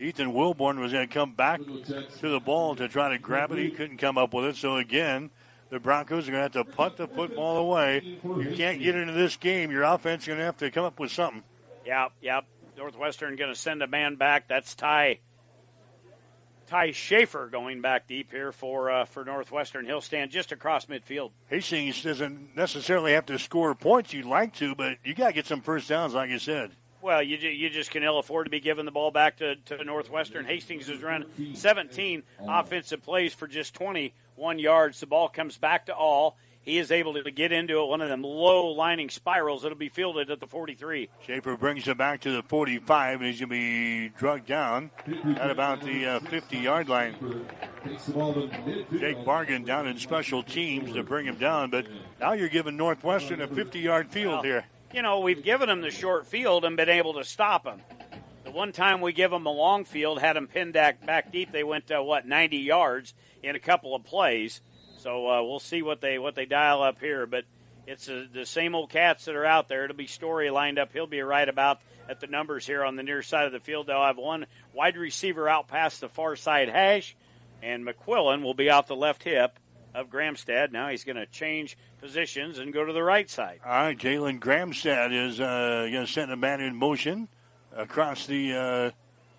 [0.00, 3.58] Ethan Wilborn was going to come back to the ball to try to grab it.
[3.58, 4.56] He couldn't come up with it.
[4.56, 5.30] So again,
[5.70, 8.18] the Broncos are going to have to punt the football away.
[8.22, 9.70] You can't get into this game.
[9.70, 11.42] Your offense is going to have to come up with something.
[11.86, 12.44] Yep, yep.
[12.76, 14.48] Northwestern going to send a man back.
[14.48, 15.20] That's Ty
[16.74, 19.86] Ty Schaefer going back deep here for uh, for Northwestern.
[19.86, 21.30] He'll stand just across midfield.
[21.46, 25.46] Hastings doesn't necessarily have to score points you'd like to, but you got to get
[25.46, 26.72] some first downs, like you said.
[27.00, 29.84] Well, you, you just can ill afford to be giving the ball back to, to
[29.84, 30.46] Northwestern.
[30.46, 34.98] Hastings has run 17 offensive plays for just 21 yards.
[34.98, 38.08] The ball comes back to all he is able to get into it, one of
[38.08, 39.64] them low lining spirals.
[39.64, 41.10] It'll be fielded at the 43.
[41.26, 44.90] Schaefer brings it back to the 45, and he's going to be drugged down
[45.36, 47.14] at about the uh, 50 yard line.
[47.84, 51.86] Jake Bargan down in special teams to bring him down, but
[52.18, 54.64] now you're giving Northwestern a 50 yard field well, here.
[54.92, 57.82] You know, we've given them the short field and been able to stop them.
[58.44, 61.52] The one time we give them a long field, had them pinned back, back deep,
[61.52, 63.12] they went, uh, what, 90 yards
[63.42, 64.60] in a couple of plays.
[65.04, 67.26] So uh, we'll see what they what they dial up here.
[67.26, 67.44] But
[67.86, 69.84] it's uh, the same old cats that are out there.
[69.84, 70.94] It'll be Story lined up.
[70.94, 73.86] He'll be right about at the numbers here on the near side of the field.
[73.86, 77.14] They'll have one wide receiver out past the far side hash,
[77.62, 79.58] and McQuillan will be out the left hip
[79.94, 80.72] of Gramstad.
[80.72, 83.60] Now he's going to change positions and go to the right side.
[83.62, 87.28] All right, Jalen Gramstad is uh, going to send a man in motion
[87.76, 88.90] across the uh,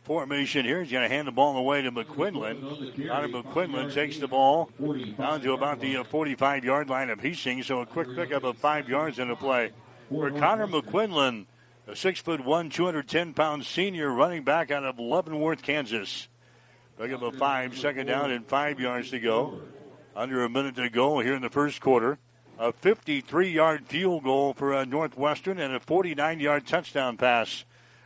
[0.05, 0.81] formation here.
[0.81, 3.07] He's going to hand the ball away to McQuinlan.
[3.07, 4.69] Connor McQuinlan takes the ball
[5.17, 8.57] down to about the 45 uh, yard line of Hastings, so a quick pickup of
[8.57, 9.71] five yards in the play.
[10.09, 11.47] For Connor McQuinlan,
[11.87, 16.27] a six foot one, 210 pound senior running back out of Leavenworth, Kansas.
[16.97, 19.59] Pick up a five, second down, and five yards to go.
[20.15, 22.19] Under a minute to go here in the first quarter.
[22.57, 27.65] A 53 yard field goal for uh, Northwestern and a 49 yard touchdown pass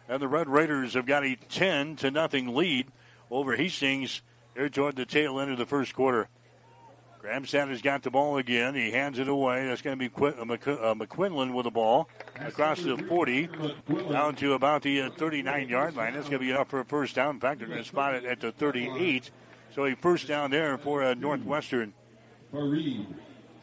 [0.10, 2.88] and the Red Raiders have got a 10 to nothing lead
[3.30, 4.24] over Hastings
[4.56, 6.28] here toward the tail end of the first quarter.
[7.24, 8.74] Gramstad has got the ball again.
[8.74, 9.68] He hands it away.
[9.68, 13.50] That's going to be Qu- uh, uh, McQuinlan with the ball across the 40
[14.10, 16.14] down to about the uh, 39 yard line.
[16.14, 17.36] That's going to be enough for a first down.
[17.36, 19.30] In fact, they're going to spot it at the 38.
[19.76, 21.94] So a first down there for uh, Northwestern.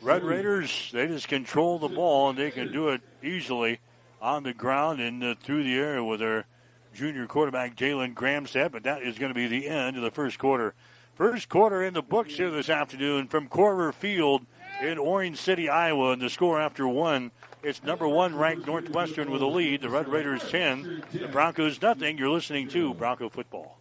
[0.03, 3.81] Red Raiders, they just control the ball and they can do it easily
[4.27, 6.45] on the ground and uh, through the air with our
[6.93, 8.73] junior quarterback Jalen Gramstad.
[8.73, 10.75] But that is going to be the end of the first quarter.
[11.15, 14.45] First quarter in the books here this afternoon from Korver Field
[14.83, 16.11] in Orange City, Iowa.
[16.11, 17.31] And the score after one,
[17.63, 19.83] it's number one ranked Northwestern with a lead.
[19.83, 22.19] The Red Raiders 10, the Broncos nothing.
[22.19, 23.79] You're listening to Bronco Football.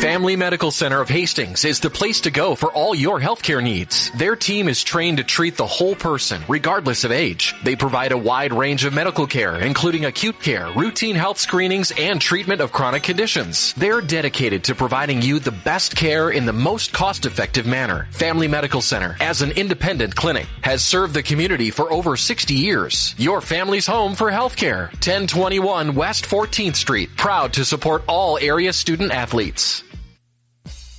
[0.00, 4.10] Family Medical Center of Hastings is the place to go for all your healthcare needs.
[4.12, 7.54] Their team is trained to treat the whole person, regardless of age.
[7.64, 12.20] They provide a wide range of medical care, including acute care, routine health screenings, and
[12.20, 13.72] treatment of chronic conditions.
[13.72, 18.06] They're dedicated to providing you the best care in the most cost-effective manner.
[18.10, 23.14] Family Medical Center, as an independent clinic, has served the community for over 60 years.
[23.16, 24.90] Your family's home for healthcare.
[24.96, 27.16] 1021 West 14th Street.
[27.16, 29.82] Proud to support all area student athletes.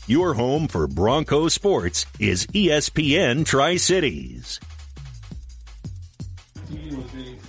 [0.10, 4.58] Your home for Bronco sports is ESPN Tri Cities.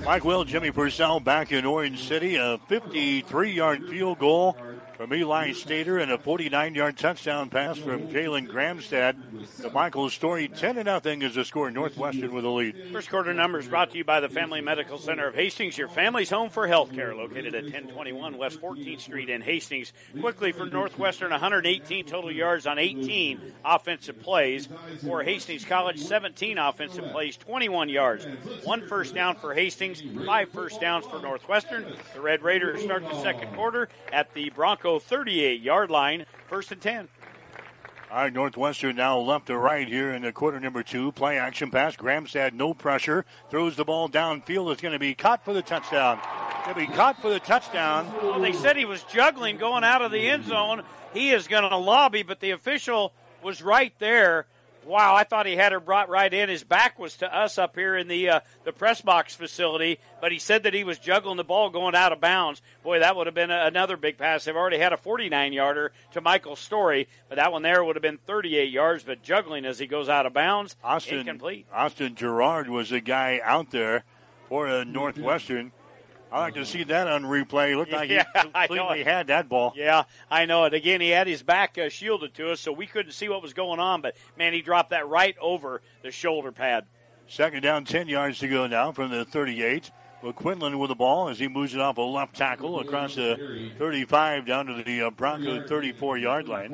[0.05, 2.35] Mike Will, Jimmy Purcell back in Orange City.
[2.35, 4.57] A 53 yard field goal
[4.99, 9.15] from Eli Stater and a 49 yard touchdown pass from Jalen Gramstad.
[9.59, 11.71] The Michael Story 10 to nothing is the score.
[11.71, 12.75] Northwestern with a lead.
[12.93, 16.31] First quarter numbers brought to you by the Family Medical Center of Hastings, your family's
[16.31, 19.93] home for health care, located at 1021 West 14th Street in Hastings.
[20.21, 24.69] Quickly for Northwestern, 118 total yards on 18 offensive plays.
[25.05, 28.27] For Hastings College, 17 offensive plays, 21 yards.
[28.65, 31.87] One first down for Hastings, five first downs for Northwestern.
[32.15, 34.51] The Red Raiders start the second quarter at the
[34.89, 37.09] Bronco 38 yard line, first and 10.
[38.11, 41.13] All right, Northwestern now left to right here in the quarter number two.
[41.13, 41.95] Play action pass.
[41.95, 43.27] Gramstad, no pressure.
[43.51, 44.73] Throws the ball downfield.
[44.73, 46.19] It's going to be caught for the touchdown.
[46.65, 48.11] Going to be caught for the touchdown.
[48.23, 50.83] Well, they said he was juggling going out of the end zone.
[51.13, 53.13] He is going to lobby, but the official
[53.43, 54.47] was right there
[54.89, 56.49] wow, I thought he had her brought right in.
[56.49, 60.33] His back was to us up here in the uh, the press box facility, but
[60.33, 62.63] he said that he was juggling the ball going out of bounds.
[62.83, 64.45] Boy, that would have been a, another big pass.
[64.45, 68.03] They've already had a 49 yarder to Michael Story, but that one there would have
[68.03, 71.67] been 38 yards, but juggling as he goes out of bounds, Austin, incomplete.
[71.73, 74.05] Austin Gerard was the guy out there
[74.49, 75.73] for uh, Northwestern.
[76.31, 77.77] I like to see that on replay.
[77.77, 79.73] Looked like Yeah, he completely had that ball.
[79.75, 80.75] Yeah, I know it.
[80.75, 83.55] Again, he had his back uh, shielded to us, so we couldn't see what was
[83.55, 84.03] going on.
[84.03, 86.85] But man, he dropped that right over the shoulder pad.
[87.27, 89.91] Second down, 10 yards to go now from the 38.
[90.23, 94.47] McQuinlan with the ball as he moves it off a left tackle across the 35
[94.47, 96.73] down to the uh, Bronco 34 yard line.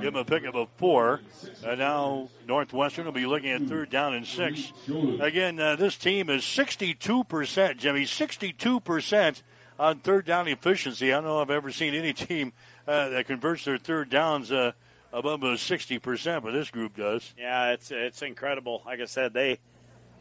[0.00, 1.20] Give him a pickup of four.
[1.64, 4.72] And now Northwestern will be looking at third down and six.
[5.20, 9.42] Again, uh, this team is 62%, Jimmy, 62%
[9.78, 11.12] on third down efficiency.
[11.12, 12.52] I don't know if I've ever seen any team
[12.86, 14.72] uh, that converts their third downs uh,
[15.12, 17.34] above 60%, but this group does.
[17.38, 18.82] Yeah, it's it's incredible.
[18.86, 19.58] Like I said, they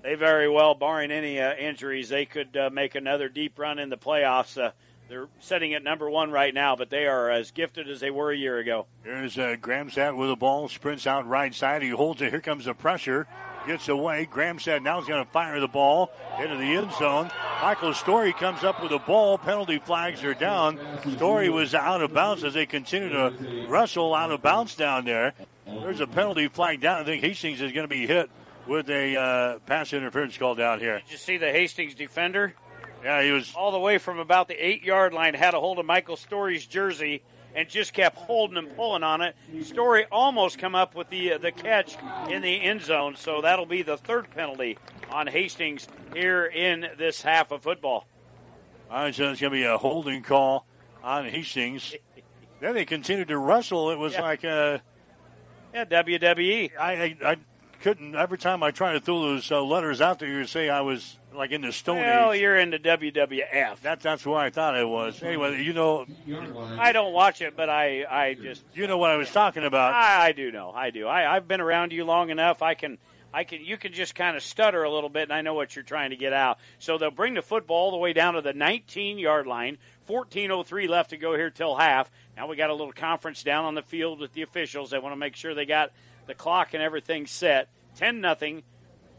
[0.04, 3.89] they very well, barring any uh, injuries, they could uh, make another deep run in
[3.89, 4.62] the playoffs.
[4.62, 4.72] Uh,
[5.10, 8.32] they're sitting at number one right now, but they are as gifted as they were
[8.32, 8.88] a year ago.
[9.04, 11.82] Here's uh, Gramstad with the ball, sprints out right side.
[11.82, 12.32] He holds it.
[12.32, 13.28] Here comes the pressure.
[13.66, 14.28] Gets away.
[14.32, 17.30] Gramstad now is going to fire the ball into the end zone.
[17.62, 19.38] Michael Story comes up with the ball.
[19.38, 20.80] Penalty flags are down.
[21.16, 25.34] Story was out of bounds as they continue to wrestle out of bounds down there.
[25.66, 27.02] There's a penalty flag down.
[27.02, 28.30] I think Hastings is going to be hit
[28.68, 30.99] with a uh, pass interference call down here.
[30.99, 32.53] Did you see the Hastings defender?
[33.03, 35.80] Yeah, he was all the way from about the eight yard line, had a hold
[35.80, 37.22] of Michael Story's jersey
[37.55, 39.36] and just kept holding and pulling on it.
[39.63, 41.95] Story almost come up with the uh, the catch
[42.30, 44.78] in the end zone, so that'll be the third penalty
[45.11, 48.07] on Hastings here in this half of football.
[48.89, 50.65] All right, so it's going to be a holding call
[51.03, 51.95] on Hastings.
[52.61, 53.91] then they continued to wrestle.
[53.91, 54.22] It was Yeah.
[54.22, 54.80] like uh,
[55.74, 56.72] yeah, WWE.
[56.80, 57.36] I, I I
[57.82, 58.15] couldn't.
[58.15, 60.82] Every time I try to throw those uh, letters out there, you would say I
[60.82, 62.41] was like in the Stone Well, Age.
[62.41, 63.80] you're in the WWF.
[63.82, 65.21] That's that's where I thought it was.
[65.23, 66.05] Anyway, you know,
[66.78, 69.93] I don't watch it, but I, I just you know what I was talking about.
[69.93, 70.71] I, I do know.
[70.71, 71.07] I do.
[71.07, 72.61] I, I've been around you long enough.
[72.61, 72.97] I can.
[73.34, 73.63] I can.
[73.63, 76.09] You can just kind of stutter a little bit, and I know what you're trying
[76.11, 76.57] to get out.
[76.80, 79.78] So they'll bring the football all the way down to the 19 yard line.
[80.07, 82.09] 14:03 left to go here till half.
[82.38, 84.89] Now we got a little conference down on the field with the officials.
[84.91, 85.91] They want to make sure they got
[86.28, 87.69] the clock and everything set.
[87.95, 88.63] 10 nothing,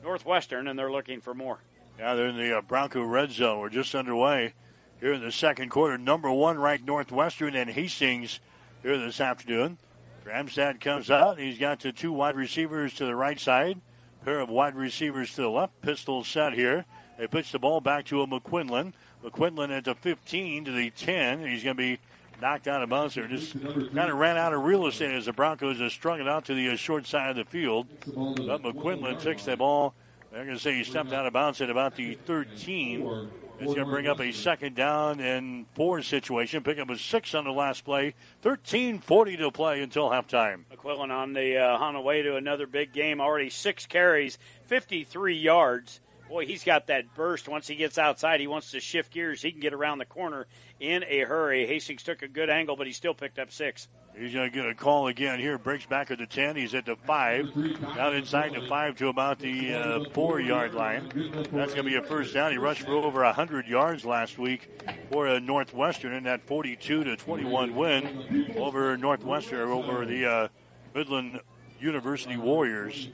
[0.02, 1.58] Northwestern, and they're looking for more.
[1.98, 3.58] Yeah, they're in the uh, Bronco red zone.
[3.58, 4.54] We're just underway
[5.00, 5.98] here in the second quarter.
[5.98, 8.38] Number one ranked Northwestern and Hastings
[8.82, 9.78] here this afternoon.
[10.24, 11.38] Gramstad comes out.
[11.38, 13.80] He's got the two wide receivers to the right side,
[14.24, 15.80] pair of wide receivers to the left.
[15.80, 16.84] Pistol set here.
[17.18, 18.92] They pitch the ball back to a McQuinlan.
[19.24, 21.46] McQuinlan at the 15 to the 10.
[21.46, 21.98] He's going to be
[22.40, 23.26] knocked out of bounds there.
[23.26, 26.44] Just kind of ran out of real estate as the Broncos have strung it out
[26.46, 27.86] to the uh, short side of the field.
[28.06, 29.94] But McQuinlan takes the ball.
[30.30, 33.28] They're going to say he stepped out of bounds at about the 13.
[33.60, 36.62] It's going to bring up a second down and four situation.
[36.62, 38.14] Pick up a six on the last play.
[38.44, 40.62] 13:40 to play until halftime.
[40.72, 43.20] McQuillan on the uh, on the way to another big game.
[43.20, 46.00] Already six carries, 53 yards.
[46.28, 47.48] Boy, he's got that burst.
[47.48, 49.40] Once he gets outside, he wants to shift gears.
[49.40, 50.46] He can get around the corner
[50.80, 51.66] in a hurry.
[51.66, 53.88] Hastings took a good angle, but he still picked up six.
[54.16, 55.58] He's going to get a call again here.
[55.58, 56.56] Breaks back at the 10.
[56.56, 57.94] He's at the 5.
[57.94, 61.08] Down inside the 5 to about the uh, 4 yard line.
[61.52, 62.50] That's going to be a first down.
[62.50, 64.68] He rushed for over 100 yards last week
[65.12, 70.48] for uh, Northwestern in that 42 to 21 win over Northwestern, over the uh,
[70.94, 71.40] Midland
[71.78, 73.08] University Warriors.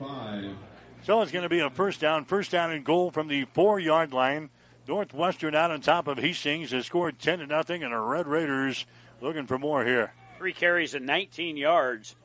[1.03, 3.79] So it's going to be a first down, first down and goal from the 4
[3.79, 4.49] yard line.
[4.87, 8.85] Northwestern out on top of Hastings has scored 10 to nothing, and the Red Raiders
[9.21, 10.13] looking for more here.
[10.39, 12.17] Three carries and 19 yards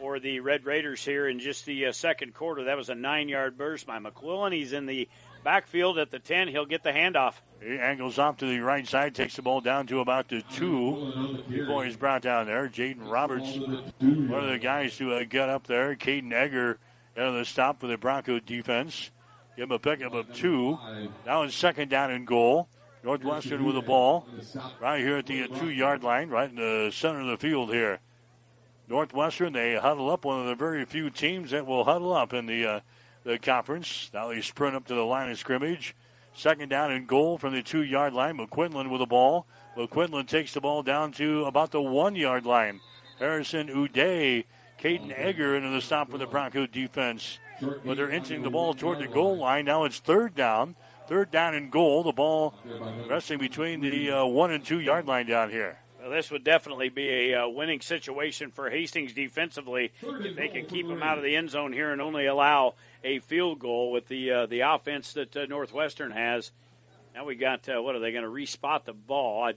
[0.00, 2.64] for the Red Raiders here in just the uh, second quarter.
[2.64, 4.52] That was a nine yard burst by McQuillan.
[4.52, 5.08] He's in the
[5.44, 6.48] backfield at the 10.
[6.48, 7.34] He'll get the handoff.
[7.62, 11.42] He angles off to the right side, takes the ball down to about the two.
[11.50, 15.66] Before he's brought down there, Jaden Roberts, one of the guys who uh, got up
[15.66, 15.94] there.
[15.94, 16.78] Caden Egger
[17.18, 19.10] out the stop for the Bronco defense.
[19.60, 20.78] Give him a pickup of two.
[21.26, 22.66] Now it's second down and goal.
[23.04, 24.26] Northwestern with the ball
[24.80, 27.98] right here at the two yard line, right in the center of the field here.
[28.88, 32.46] Northwestern, they huddle up, one of the very few teams that will huddle up in
[32.46, 32.80] the uh,
[33.24, 34.10] the conference.
[34.14, 35.94] Now they sprint up to the line of scrimmage.
[36.32, 38.38] Second down and goal from the two yard line.
[38.38, 39.44] McQuinlan with the ball.
[39.76, 42.80] McQuinlan takes the ball down to about the one yard line.
[43.18, 44.46] Harrison Uday,
[44.80, 47.38] Caden Egger into the stop for the Bronco defense.
[47.60, 49.66] But they're inching the ball toward the goal line.
[49.66, 50.76] Now it's third down.
[51.08, 52.02] Third down and goal.
[52.02, 52.54] The ball
[53.08, 55.78] resting between the uh, one and two yard line down here.
[56.00, 60.64] Well, this would definitely be a uh, winning situation for Hastings defensively if they can
[60.64, 64.08] keep them out of the end zone here and only allow a field goal with
[64.08, 66.52] the uh, the offense that uh, Northwestern has.
[67.14, 69.42] Now we got uh, what are they going to respot the ball?
[69.44, 69.54] I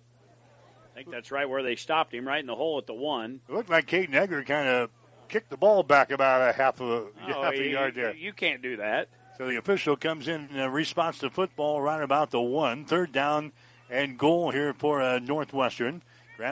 [0.95, 3.39] think that's right where they stopped him, right in the hole at the one.
[3.47, 4.89] It looked like Kate Egger kind of
[5.33, 8.13] kicked the ball back about a half a, Oh, half a you- yard there.
[8.15, 9.09] You can't do that.
[9.39, 12.85] So the official comes in and uh, responds to football right about the one.
[12.85, 13.51] Third down
[13.89, 16.03] and goal here for uh, Northwestern.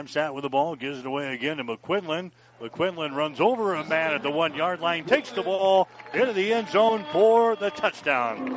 [0.08, 2.32] sat with the ball, gives it away again to McQuinlan.
[2.60, 6.52] McQuinlan runs over a man at the one yard line, takes the ball into the
[6.54, 8.56] end zone for the touchdown.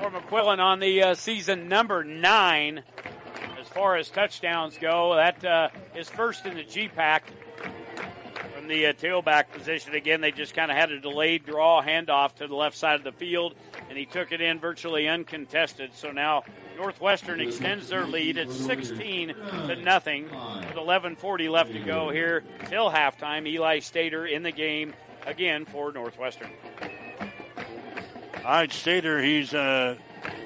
[0.00, 2.82] For McQuillan on the uh, season number nine,
[3.60, 7.20] as far as touchdowns go, that uh, is first in the GPAC
[7.56, 7.72] from
[8.68, 9.94] the uh, tailback position.
[9.94, 13.04] Again, they just kind of had a delayed draw handoff to the left side of
[13.04, 13.54] the field,
[13.88, 15.90] and he took it in virtually uncontested.
[15.94, 16.44] So now
[16.76, 22.90] Northwestern extends their lead at 16 to nothing with 11:40 left to go here till
[22.90, 23.46] halftime.
[23.46, 24.94] Eli Stater in the game
[25.26, 26.50] again for Northwestern.
[28.44, 29.96] All right, Stater, he's uh,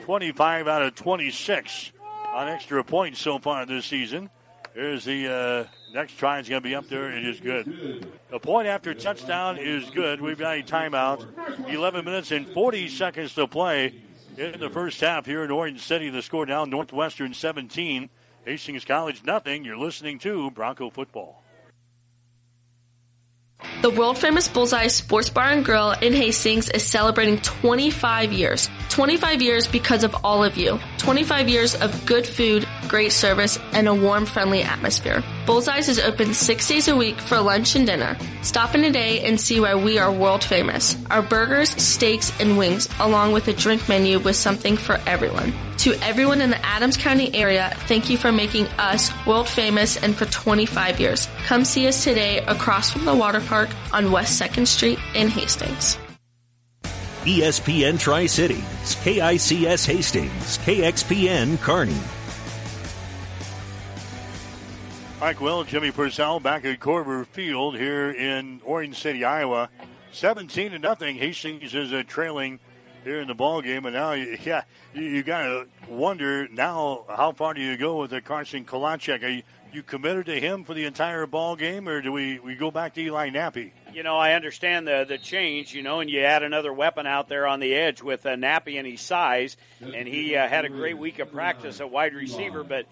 [0.02, 1.92] 25 out of 26
[2.32, 4.30] on extra points so far this season.
[4.74, 6.38] Here's the uh, next try.
[6.38, 7.10] It's going to be up there.
[7.12, 8.06] It is good.
[8.30, 10.20] The point after touchdown is good.
[10.20, 11.68] We've got a timeout.
[11.68, 13.94] 11 minutes and 40 seconds to play
[14.38, 16.08] in the first half here in Orange City.
[16.08, 18.08] The score now Northwestern 17,
[18.46, 19.64] Hastings College nothing.
[19.64, 21.41] You're listening to Bronco football.
[23.82, 28.70] The world famous Bullseye Sports Bar and Grill in Hastings is celebrating 25 years.
[28.90, 30.78] 25 years because of all of you.
[30.98, 35.24] 25 years of good food, great service, and a warm, friendly atmosphere.
[35.46, 38.16] Bullseye's is open six days a week for lunch and dinner.
[38.42, 40.96] Stop in today and see why we are world famous.
[41.10, 45.52] Our burgers, steaks, and wings, along with a drink menu with something for everyone.
[45.82, 50.14] To everyone in the Adams County area, thank you for making us world famous and
[50.14, 51.26] for 25 years.
[51.46, 55.98] Come see us today across from the water park on West 2nd Street in Hastings.
[57.24, 58.62] ESPN Tri Cities,
[59.02, 61.98] KICS Hastings, KXPN Kearney.
[65.20, 69.68] Mike Will, Jimmy Purcell back at Korver Field here in Orange City, Iowa.
[70.12, 71.16] 17 to nothing.
[71.16, 72.60] Hastings is uh, trailing
[73.04, 74.62] here in the ball game, and now, yeah,
[74.94, 79.22] you, you got to wonder now how far do you go with the Carson Kalachek?
[79.22, 79.42] Are you,
[79.72, 82.94] you committed to him for the entire ball game, or do we, we go back
[82.94, 83.72] to Eli Nappy?
[83.92, 85.74] You know, I understand the the change.
[85.74, 88.78] You know, and you add another weapon out there on the edge with uh, Nappy
[88.78, 92.64] and his size, and he uh, had a great week of practice at wide receiver,
[92.64, 92.86] but.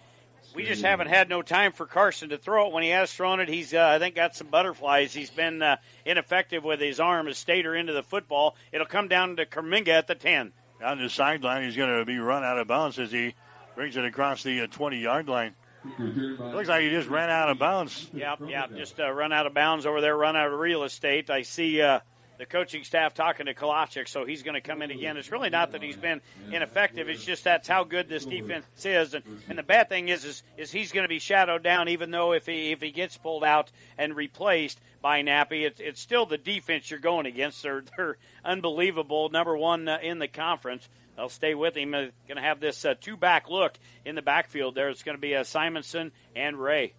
[0.55, 2.72] We just haven't had no time for Carson to throw it.
[2.72, 5.12] When he has thrown it, he's uh, I think got some butterflies.
[5.14, 8.57] He's been uh, ineffective with his arm as Stater into the football.
[8.72, 10.53] It'll come down to Kerminga at the ten.
[10.82, 13.34] On the sideline, he's going to be run out of bounds as he
[13.74, 15.55] brings it across the 20 yard line.
[15.98, 18.11] Looks like he just ran out of bounds.
[18.12, 18.70] Yep, yep.
[18.76, 21.30] Just uh, run out of bounds over there, run out of real estate.
[21.30, 22.01] I see uh,
[22.41, 25.18] the coaching staff talking to Kalachek, so he's going to come in again.
[25.18, 27.07] It's really not that he's been ineffective.
[27.11, 29.12] It's just that's how good this defense is.
[29.12, 32.11] And, and the bad thing is, is, is he's going to be shadowed down, even
[32.11, 36.24] though if he if he gets pulled out and replaced by Nappy, it's, it's still
[36.24, 37.62] the defense you're going against.
[37.62, 40.88] They're they're unbelievable, number one uh, in the conference.
[41.16, 41.93] They'll stay with him.
[41.93, 43.74] Uh, going to have this uh, two back look
[44.07, 44.74] in the backfield.
[44.74, 46.95] There, it's going to be uh, Simonson and Ray.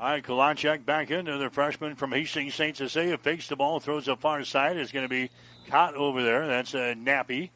[0.00, 2.74] All right, Kalachek back into the freshman from Hastings St.
[2.74, 3.18] Cecilia.
[3.18, 4.78] Fakes the ball, throws the far side.
[4.78, 5.28] It's going to be
[5.68, 6.46] caught over there.
[6.46, 7.50] That's uh, Nappy.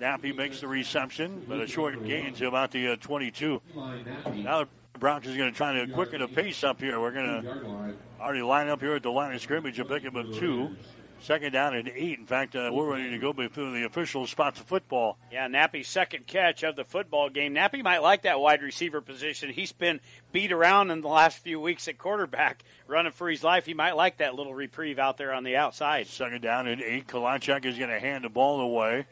[0.00, 3.60] Nappy makes the reception, but a short gain to about the uh, 22.
[3.74, 4.68] Now the
[5.00, 7.00] Broncos are going to try to quicken the pace up here.
[7.00, 10.14] We're going to already line up here at the line of scrimmage and pick up
[10.14, 10.76] a two.
[11.22, 12.18] Second down and eight.
[12.18, 15.18] In fact, uh, we're ready to go before the official spots the football.
[15.30, 17.54] Yeah, Nappy's second catch of the football game.
[17.54, 19.50] Nappy might like that wide receiver position.
[19.50, 20.00] He's been
[20.32, 23.66] beat around in the last few weeks at quarterback, running for his life.
[23.66, 26.06] He might like that little reprieve out there on the outside.
[26.06, 27.06] Second down and eight.
[27.06, 29.06] Kalachek is going to hand the ball away.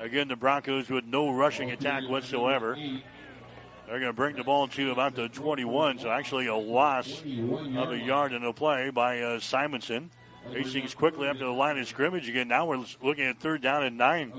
[0.00, 2.74] Again, the Broncos with no rushing attack whatsoever.
[2.76, 7.92] They're going to bring the ball to about the 21, so actually a loss of
[7.92, 10.10] a yard in the play by uh, Simonson.
[10.50, 12.48] Hastings quickly up to the line of scrimmage again.
[12.48, 14.32] Now we're looking at third down and nine.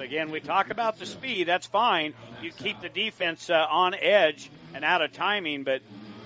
[0.00, 1.46] Again, we talk about the speed.
[1.46, 2.12] That's fine.
[2.42, 5.80] You keep the defense uh, on edge and out of timing, but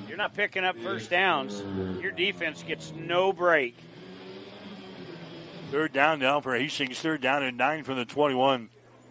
[0.09, 1.63] you're not picking up first downs.
[2.03, 3.77] Your defense gets no break.
[5.71, 6.99] Third down now for Hastings.
[7.01, 8.69] Third down and nine from the 21.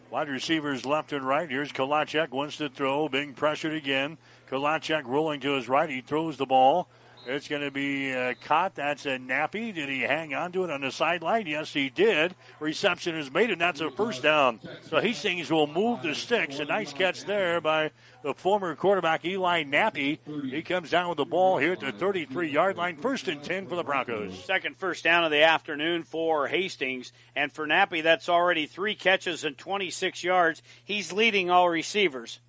[0.09, 1.49] Wide receivers left and right.
[1.49, 4.17] Here's Kalachek wants to throw, being pressured again.
[4.49, 5.89] Kalachek rolling to his right.
[5.89, 6.87] He throws the ball
[7.25, 8.75] It's going to be uh, caught.
[8.75, 9.73] That's a nappy.
[9.73, 11.47] Did he hang on to it on the sideline?
[11.47, 12.35] Yes, he did.
[12.59, 14.59] Reception is made, and that's a first down.
[14.89, 16.59] So Hastings will move the sticks.
[16.59, 17.91] A nice catch there by
[18.23, 20.19] the former quarterback Eli Nappy.
[20.49, 22.97] He comes down with the ball here at the 33 yard line.
[22.97, 24.43] First and 10 for the Broncos.
[24.43, 27.13] Second first down of the afternoon for Hastings.
[27.35, 30.61] And for Nappy, that's already three catches and 26 yards.
[30.83, 32.39] He's leading all receivers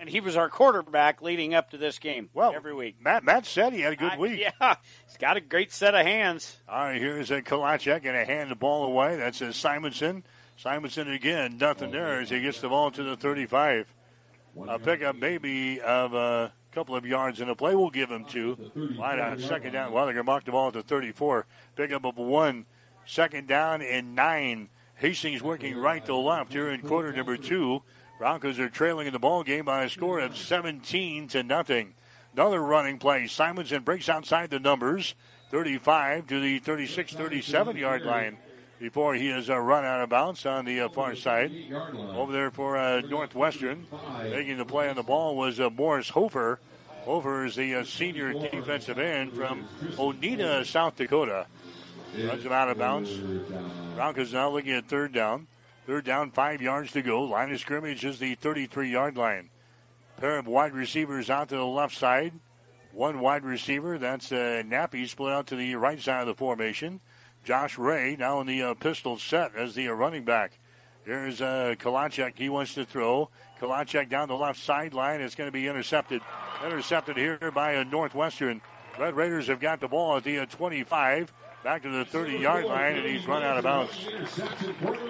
[0.00, 2.30] and he was our quarterback leading up to this game.
[2.34, 2.96] Well, every week.
[3.00, 4.40] Matt Matt said he had a good week.
[4.40, 4.76] yeah,
[5.06, 6.56] he's got a great set of hands.
[6.68, 9.16] All right, here's a Kalachek going to hand the ball away.
[9.16, 10.24] That's a Simonson.
[10.56, 13.86] Simonson again, nothing there as he gets the ball to the 35.
[14.68, 17.74] A pickup maybe of a couple of yards in the play.
[17.74, 18.58] We'll give him two.
[18.74, 19.92] Line on second down.
[19.92, 21.46] Well, they're going to mark the ball at the 34.
[21.76, 22.66] Pickup of one.
[23.06, 24.68] Second down and nine.
[24.96, 27.82] Hastings working right to left here in quarter number two.
[28.20, 31.94] Broncos are trailing in the ball game by a score of 17 to nothing.
[32.34, 33.26] Another running play.
[33.26, 35.14] Simonson breaks outside the numbers,
[35.50, 38.36] 35 to the 36 37 yard line
[38.78, 41.50] before he is uh, run out of bounds on the uh, far side.
[41.72, 43.86] Over there for uh, Northwestern.
[44.22, 46.60] Making the play on the ball was uh, Morris Hofer.
[47.04, 51.46] Hofer is the uh, senior defensive end from Onida, South Dakota.
[52.22, 53.18] Runs him out of bounds.
[53.94, 55.46] Broncos now looking at third down.
[55.86, 57.22] Third down, five yards to go.
[57.22, 59.50] Line of scrimmage is the 33 yard line.
[60.18, 62.32] Pair of wide receivers out to the left side.
[62.92, 67.00] One wide receiver, that's uh, Nappy, split out to the right side of the formation.
[67.44, 70.58] Josh Ray now in the uh, pistol set as the uh, running back.
[71.04, 72.36] Here's uh, Kalachek.
[72.36, 73.30] He wants to throw.
[73.60, 75.20] Kalachek down the left sideline.
[75.22, 76.20] It's going to be intercepted.
[76.64, 78.60] Intercepted here by a Northwestern.
[78.98, 81.32] Red Raiders have got the ball at the uh, 25
[81.62, 83.92] back to the 30 yard line, and he's run out of bounds.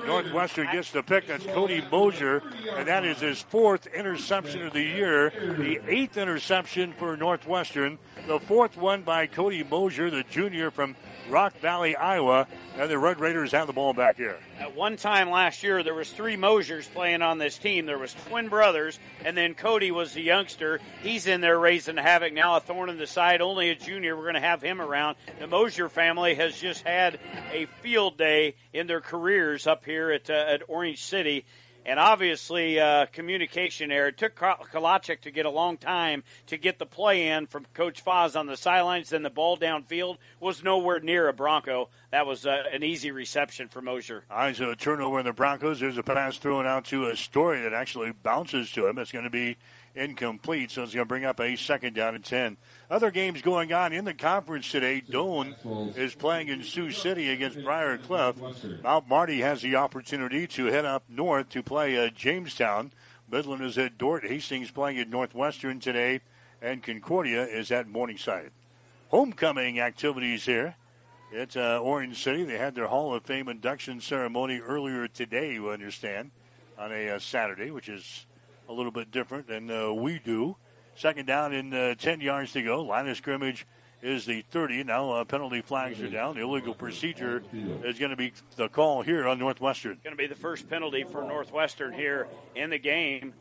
[0.06, 1.26] Northwestern gets the pick.
[1.26, 2.42] That's Cody Mosier,
[2.76, 8.40] and that is his fourth interception of the year, the eighth interception for Northwestern, the
[8.40, 10.96] fourth one by Cody Mosier, the junior from
[11.30, 14.36] Rock Valley, Iowa, and the Red Raiders have the ball back here.
[14.58, 17.86] At one time last year, there was three Mosiers playing on this team.
[17.86, 20.80] There was twin brothers, and then Cody was the youngster.
[21.02, 23.40] He's in there raising havoc now, a thorn in the side.
[23.40, 24.16] Only a junior.
[24.16, 25.16] We're going to have him around.
[25.38, 27.20] The Mosier family has just had
[27.52, 31.44] a field day in their careers up here at, uh, at Orange City.
[31.86, 34.08] And obviously, uh, communication error.
[34.08, 38.04] It took Kalachek to get a long time to get the play in from Coach
[38.04, 39.10] Foz on the sidelines.
[39.10, 41.88] Then the ball downfield was nowhere near a Bronco.
[42.10, 44.24] That was uh, an easy reception for Mosier.
[44.30, 45.80] All right, so a turnover in the Broncos.
[45.80, 48.98] There's a pass thrown out to a story that actually bounces to him.
[48.98, 49.56] It's going to be
[49.94, 52.56] incomplete, so it's going to bring up a second down and 10.
[52.90, 55.00] Other games going on in the conference today.
[55.00, 55.54] Doane
[55.96, 58.34] is playing in Sioux City against Briar Cliff.
[58.82, 62.90] Mount Marty has the opportunity to head up north to play uh, Jamestown.
[63.30, 64.26] Midland is at Dordt.
[64.26, 66.20] Hastings playing at Northwestern today,
[66.60, 68.50] and Concordia is at Morningside.
[69.10, 70.74] Homecoming activities here.
[71.30, 72.42] It's uh, Orange City.
[72.42, 76.32] They had their Hall of Fame induction ceremony earlier today, you understand,
[76.76, 78.26] on a uh, Saturday, which is
[78.68, 80.56] a little bit different than uh, we do.
[81.00, 82.82] Second down in uh, 10 yards to go.
[82.82, 83.66] Line of scrimmage
[84.02, 84.84] is the 30.
[84.84, 86.34] Now uh, penalty flags are down.
[86.34, 87.42] The illegal procedure
[87.82, 89.98] is going to be the call here on Northwestern.
[90.04, 93.32] Going to be the first penalty for Northwestern here in the game.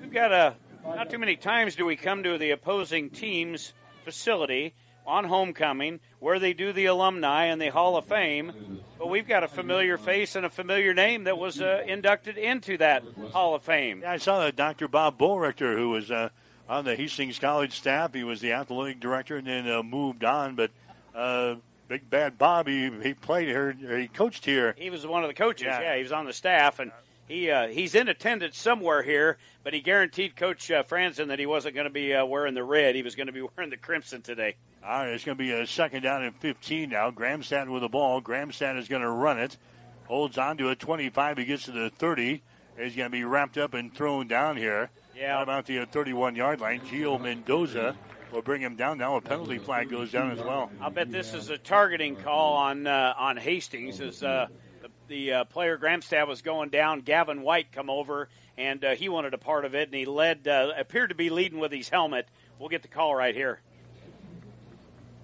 [0.00, 3.74] We've got a not too many times do we come to the opposing team's
[4.04, 4.74] facility
[5.06, 8.80] on homecoming where they do the alumni and the Hall of Fame.
[8.98, 12.76] But we've got a familiar face and a familiar name that was uh, inducted into
[12.78, 14.00] that Hall of Fame.
[14.02, 14.88] Yeah, I saw that Dr.
[14.88, 16.30] Bob Bullrichter, who was uh,
[16.68, 18.14] on the Hastings College staff.
[18.14, 20.54] He was the athletic director and then uh, moved on.
[20.54, 20.70] But
[21.14, 21.56] uh,
[21.88, 24.74] Big Bad Bob, he, played here, he coached here.
[24.76, 25.66] He was one of the coaches.
[25.66, 26.92] Yeah, yeah he was on the staff and.
[27.28, 31.44] He uh, he's in attendance somewhere here, but he guaranteed Coach uh, Franzen that he
[31.44, 32.94] wasn't going to be uh, wearing the red.
[32.94, 34.56] He was going to be wearing the crimson today.
[34.82, 37.10] All right, it's going to be a second down and 15 now.
[37.10, 38.22] Gramstad with the ball.
[38.22, 39.58] Gramstad is going to run it.
[40.06, 40.78] Holds on to it.
[40.78, 41.36] 25.
[41.36, 42.42] He gets to the 30.
[42.78, 44.88] He's going to be wrapped up and thrown down here.
[45.18, 45.42] Yeah.
[45.42, 46.80] about the 31 yard line?
[46.80, 47.96] Gio Mendoza
[48.32, 48.98] will bring him down.
[48.98, 50.70] Now a penalty flag goes down as well.
[50.80, 54.48] I'll bet this is a targeting call on uh, on Hastings as uh,
[54.82, 57.00] the, the uh, player Gramstad was going down.
[57.00, 60.46] Gavin White come over and uh, he wanted a part of it and he led
[60.46, 62.28] uh, appeared to be leading with his helmet.
[62.58, 63.60] We'll get the call right here.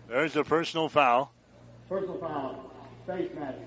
[0.08, 1.32] There's the personal foul.
[1.88, 2.70] Personal foul.
[3.06, 3.58] Face mask.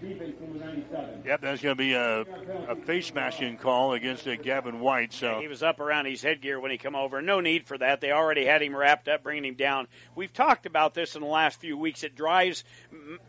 [0.00, 1.22] Defense number 97.
[1.24, 2.20] Yep, that's going to be a,
[2.68, 5.12] a face smashing call against uh, Gavin White.
[5.12, 7.22] So he was up around his headgear when he come over.
[7.22, 8.00] No need for that.
[8.00, 9.88] They already had him wrapped up, bringing him down.
[10.14, 12.02] We've talked about this in the last few weeks.
[12.02, 12.64] It drives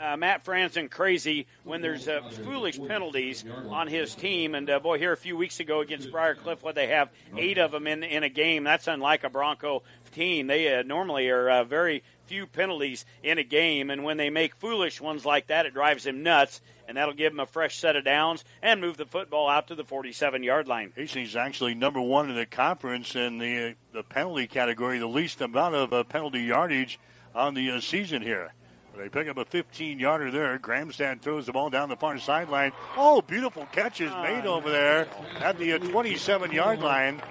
[0.01, 4.53] uh, Matt Franzen crazy when there's uh, foolish penalties on his team.
[4.53, 7.57] And uh, boy, here a few weeks ago against Briar Cliff, what they have eight
[7.57, 8.63] of them in in a game.
[8.63, 10.47] That's unlike a Bronco 15.
[10.47, 14.55] They uh, normally are uh, very few penalties in a game, and when they make
[14.55, 17.95] foolish ones like that, it drives him nuts, and that'll give him a fresh set
[17.95, 20.91] of downs and move the football out to the 47 yard line.
[20.95, 25.75] Hastings actually number one in the conference in the the penalty category, the least amount
[25.75, 26.99] of uh, penalty yardage
[27.33, 28.53] on the uh, season here.
[28.97, 30.57] They pick up a 15 yarder there.
[30.57, 32.71] Gramstad throws the ball down the far sideline.
[32.95, 35.07] Oh, beautiful catches made over there
[35.39, 37.21] at the 27 yard line.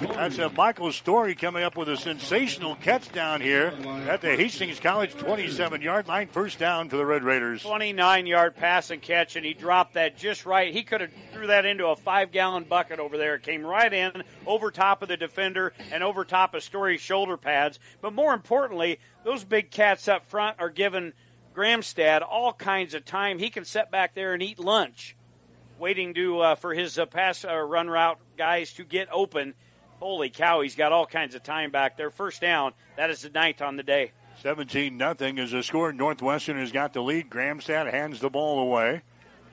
[0.00, 3.72] That's a Michael Story coming up with a sensational catch down here
[4.08, 6.28] at the Hastings College 27 yard line.
[6.28, 7.62] First down for the Red Raiders.
[7.62, 10.72] 29 yard pass and catch, and he dropped that just right.
[10.72, 13.36] He could have threw that into a five gallon bucket over there.
[13.36, 17.36] It came right in over top of the defender and over top of Story's shoulder
[17.36, 17.78] pads.
[18.00, 21.12] But more importantly, those big cats up front are giving
[21.54, 23.38] Gramstad all kinds of time.
[23.38, 25.16] He can sit back there and eat lunch
[25.78, 29.54] waiting to uh, for his uh, pass uh, run route guys to get open.
[30.00, 32.10] Holy cow, he's got all kinds of time back there.
[32.10, 32.72] First down.
[32.96, 34.12] That is the ninth on the day.
[34.42, 35.92] 17 nothing is the score.
[35.92, 37.30] Northwestern has got the lead.
[37.30, 39.02] Gramstad hands the ball away.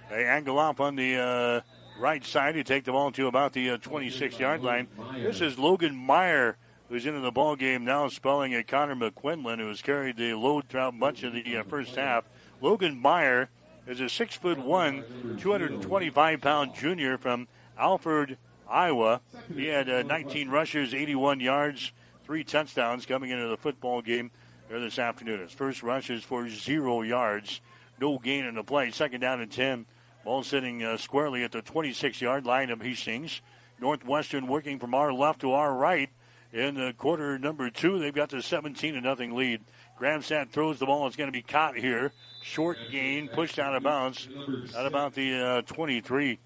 [0.10, 1.61] They angle up on the uh,
[1.99, 4.88] right side to take the ball to about the 26 uh, yard line.
[5.15, 6.57] This is Logan Meyer
[6.91, 10.68] who's into the ball game now, spelling at Connor McQuinlan, who has carried the load
[10.68, 12.26] throughout much of the uh, first half.
[12.60, 13.49] Logan Meyer
[13.87, 15.03] is a six foot one,
[15.39, 17.47] 225 pound junior from
[17.77, 18.37] Alford,
[18.69, 19.21] Iowa.
[19.53, 21.91] He had uh, 19 rushes, 81 yards,
[22.23, 24.31] three touchdowns coming into the football game
[24.69, 25.41] here this afternoon.
[25.41, 27.61] His first rush is for zero yards,
[27.99, 28.91] no gain in the play.
[28.91, 29.85] Second down and 10.
[30.23, 33.41] Ball sitting uh, squarely at the 26 yard line of Hastings.
[33.79, 36.09] Northwestern working from our left to our right
[36.53, 37.97] in the quarter number two.
[37.97, 39.61] They've got the 17 to nothing lead.
[40.01, 41.05] Gramstad throws the ball.
[41.05, 42.11] It's going to be caught here.
[42.41, 44.27] Short gain, pushed out of bounds
[44.75, 46.39] at about the uh, 23.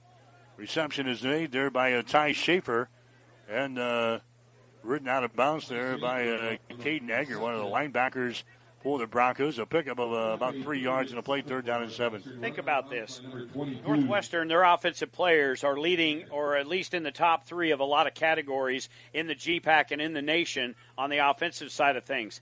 [0.58, 2.90] Reception is made there by uh, Ty Schaefer
[3.48, 4.20] and uh,
[4.84, 8.44] ridden out of bounds there by uh, Caden Egger, one of the linebackers
[8.84, 9.58] for the Broncos.
[9.58, 12.22] A pickup of uh, about three yards and a play third down and seven.
[12.42, 13.22] Think about this.
[13.56, 17.86] Northwestern, their offensive players are leading, or at least in the top three of a
[17.86, 22.04] lot of categories in the GPAC and in the nation on the offensive side of
[22.04, 22.42] things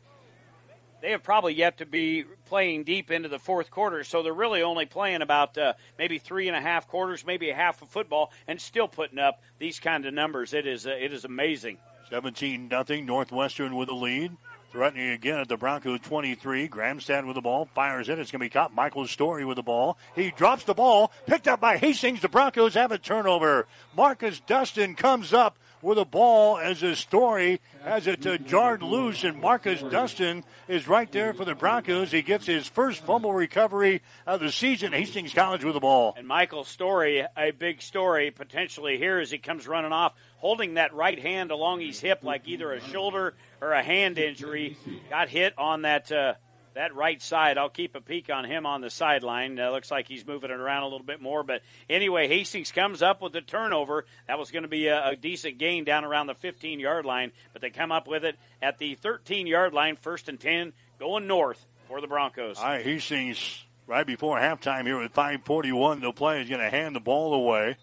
[1.04, 4.62] they have probably yet to be playing deep into the fourth quarter, so they're really
[4.64, 8.32] only playing about uh, maybe three and a half quarters, maybe a half of football,
[8.48, 10.54] and still putting up these kind of numbers.
[10.54, 11.78] It is uh, it is amazing.
[12.10, 13.06] 17 nothing.
[13.06, 14.38] Northwestern with the lead.
[14.72, 16.70] Threatening again at the Broncos 23.
[16.70, 17.66] Gramstad with the ball.
[17.76, 18.18] Fires it.
[18.18, 18.74] It's going to be caught.
[18.74, 19.98] Michael Story with the ball.
[20.16, 21.12] He drops the ball.
[21.28, 22.22] Picked up by Hastings.
[22.22, 23.68] The Broncos have a turnover.
[23.96, 29.26] Marcus Dustin comes up with a ball as a story has it uh, jarred loose,
[29.26, 32.12] and Marcus Dustin is right there for the Broncos.
[32.12, 34.94] He gets his first fumble recovery of the season.
[34.94, 36.14] Hastings College with the ball.
[36.18, 40.94] And Michael Story, a big story potentially here as he comes running off, holding that
[40.94, 44.78] right hand along his hip like either a shoulder or a hand injury.
[45.10, 46.12] Got hit on that.
[46.12, 46.36] Uh,
[46.76, 47.58] that right side.
[47.58, 49.60] I'll keep a peek on him on the sideline.
[49.60, 51.44] Uh, looks like he's moving it around a little bit more.
[51.44, 54.06] But anyway, Hastings comes up with the turnover.
[54.28, 57.32] That was going to be a, a decent gain down around the 15 yard line,
[57.52, 61.28] but they come up with it at the 13 yard line, first and 10, going
[61.28, 62.58] north for the Broncos.
[62.58, 66.96] All right, Hastings right before halftime here with 5:41 to play is going to hand
[66.96, 67.78] the ball away,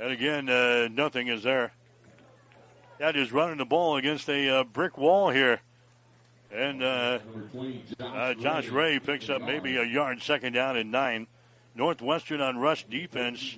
[0.00, 1.72] and again, uh, nothing is there.
[2.98, 5.60] That is running the ball against a uh, brick wall here.
[6.52, 7.18] And uh,
[8.00, 11.26] uh, Josh Ray picks up maybe a yard, second down and nine.
[11.76, 13.56] Northwestern on rush defense,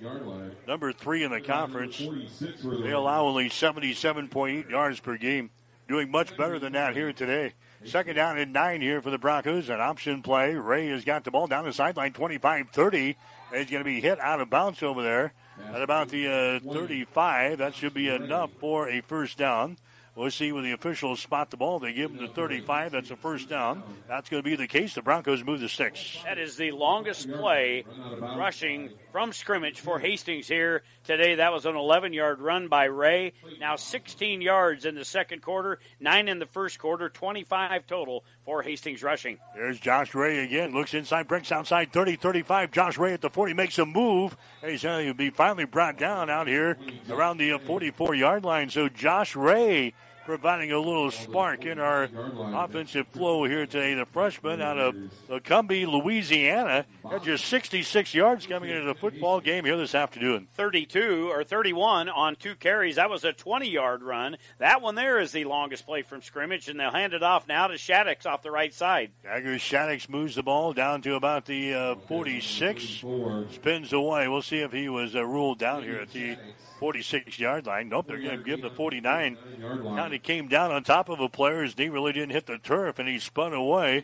[0.67, 1.97] number three in the conference.
[1.97, 5.49] They allow only 77.8 yards per game.
[5.87, 7.53] Doing much better than that here today.
[7.85, 9.67] Second down and nine here for the Broncos.
[9.67, 10.53] An option play.
[10.53, 13.17] Ray has got the ball down the sideline 25 30.
[13.51, 15.33] He's going to be hit out of bounds over there
[15.73, 17.57] at about the uh, 35.
[17.57, 19.77] That should be enough for a first down.
[20.15, 21.79] We'll see when the officials spot the ball.
[21.79, 22.91] They give them the 35.
[22.91, 23.81] That's a first down.
[24.07, 24.93] That's going to be the case.
[24.93, 26.19] The Broncos move to six.
[26.23, 27.83] That is the longest play
[28.19, 31.35] rushing from scrimmage for Hastings here today.
[31.35, 33.33] That was an 11 yard run by Ray.
[33.59, 38.61] Now 16 yards in the second quarter, nine in the first quarter, 25 total for
[38.61, 39.37] Hastings rushing.
[39.55, 40.73] There's Josh Ray again.
[40.73, 42.71] Looks inside, breaks outside 30 35.
[42.71, 44.35] Josh Ray at the 40 makes a move.
[44.65, 46.77] He's going to be finally brought down out here
[47.09, 48.69] around the 44 yard line.
[48.69, 49.93] So Josh Ray
[50.25, 52.09] providing a little spark in our
[52.53, 53.93] offensive flow here today.
[53.93, 54.95] The freshman out of
[55.43, 60.47] Cumbie, Louisiana, had just 66 yards coming into the football game here this afternoon.
[60.55, 62.95] 32 or 31 on two carries.
[62.95, 64.37] That was a 20 yard run.
[64.59, 67.67] That one there is the longest play from scrimmage, and they'll hand it off now
[67.67, 69.11] to Shaddix off the right side.
[69.23, 73.03] Dagger Shaddix moves the ball down to about the uh, 46,
[73.51, 74.27] spins away.
[74.27, 76.37] We'll see if he was uh, ruled down here at the
[76.83, 77.87] 46 yard line.
[77.87, 79.37] Nope, they're going to give the 49.
[79.61, 81.63] Counting Thought he came down on top of a player.
[81.63, 84.03] His knee really didn't hit the turf, and he spun away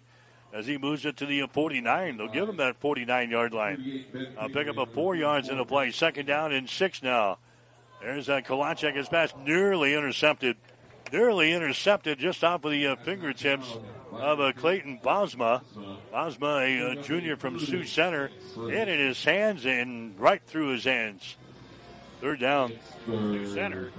[0.53, 2.15] as he moves it to the 49.
[2.15, 4.06] They'll give him that 49 yard line.
[4.38, 5.91] Uh, pick up a four yards in the play.
[5.91, 7.39] Second down and six now.
[7.99, 8.95] There's uh, Kalachek.
[8.95, 10.56] His pass nearly intercepted.
[11.11, 13.77] Nearly intercepted just off of the uh, fingertips
[14.14, 15.64] of uh, Clayton Bosma.
[16.14, 20.85] Bosma, a uh, junior from Sioux Center, hit in his hands and right through his
[20.85, 21.35] hands.
[22.21, 22.73] Third down.
[23.05, 23.91] Sioux Center.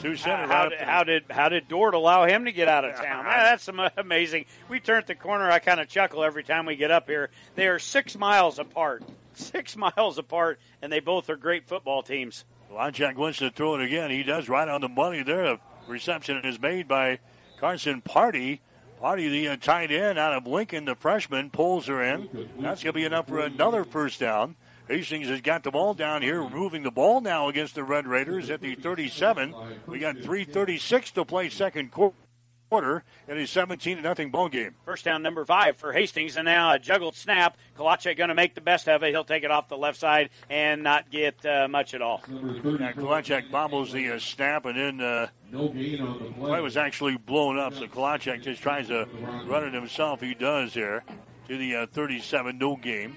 [0.00, 0.46] Sioux Center.
[0.46, 2.94] How, right did, up how did how did Dordt allow him to get out of
[2.96, 3.24] town?
[3.26, 4.44] Ah, that's am- amazing.
[4.68, 5.50] We turned the corner.
[5.50, 7.30] I kind of chuckle every time we get up here.
[7.54, 9.02] They are six miles apart.
[9.34, 12.44] Six miles apart, and they both are great football teams.
[12.70, 14.10] Lonchak wants to throw it again.
[14.10, 15.42] He does right on the money there.
[15.42, 17.18] The reception is made by
[17.58, 18.60] Carson Party.
[19.00, 22.28] Party, the uh, tight end out of Lincoln, the freshman, pulls her in.
[22.60, 24.56] That's going to be enough for another first down.
[24.88, 28.48] Hastings has got the ball down here, moving the ball now against the Red Raiders
[28.48, 29.54] at the 37.
[29.86, 34.74] We got 3:36 to play second quarter in a 17 0 ball game.
[34.86, 37.58] First down number five for Hastings, and now a juggled snap.
[37.76, 39.10] Kalachek going to make the best of it.
[39.10, 42.22] He'll take it off the left side and not get uh, much at all.
[42.28, 46.48] Yeah, Kalachek bobbles the uh, snap, and then uh, No gain on the play.
[46.48, 47.74] play was actually blown up.
[47.74, 49.06] So Kalachek just tries to
[49.46, 50.22] run it himself.
[50.22, 51.04] He does here
[51.48, 53.16] to the uh, 37, no game.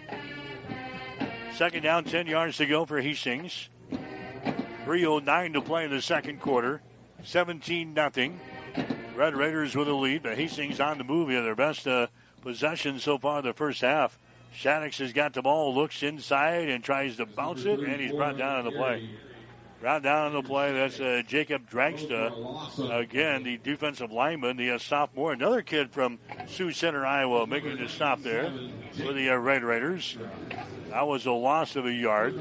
[1.54, 3.70] Second down, 10 yards to go for Hastings.
[4.86, 6.82] 3.09 to play in the second quarter.
[7.24, 8.40] 17 nothing.
[9.16, 11.44] Red Raiders with a lead, but Hastings on the move here.
[11.44, 12.08] Their best uh,
[12.42, 14.18] possession so far in the first half.
[14.58, 18.38] Shaddix has got the ball, looks inside, and tries to bounce it, and he's brought
[18.38, 19.10] down on the play.
[19.82, 20.72] Brought down on the play.
[20.74, 23.00] That's uh, Jacob Dragstra.
[23.00, 25.34] Again, the defensive lineman, the uh, sophomore.
[25.34, 28.54] Another kid from Sioux Center, Iowa, making the stop there
[28.94, 30.20] for the uh, Red Raiders.
[30.90, 32.36] That was a loss of a yard.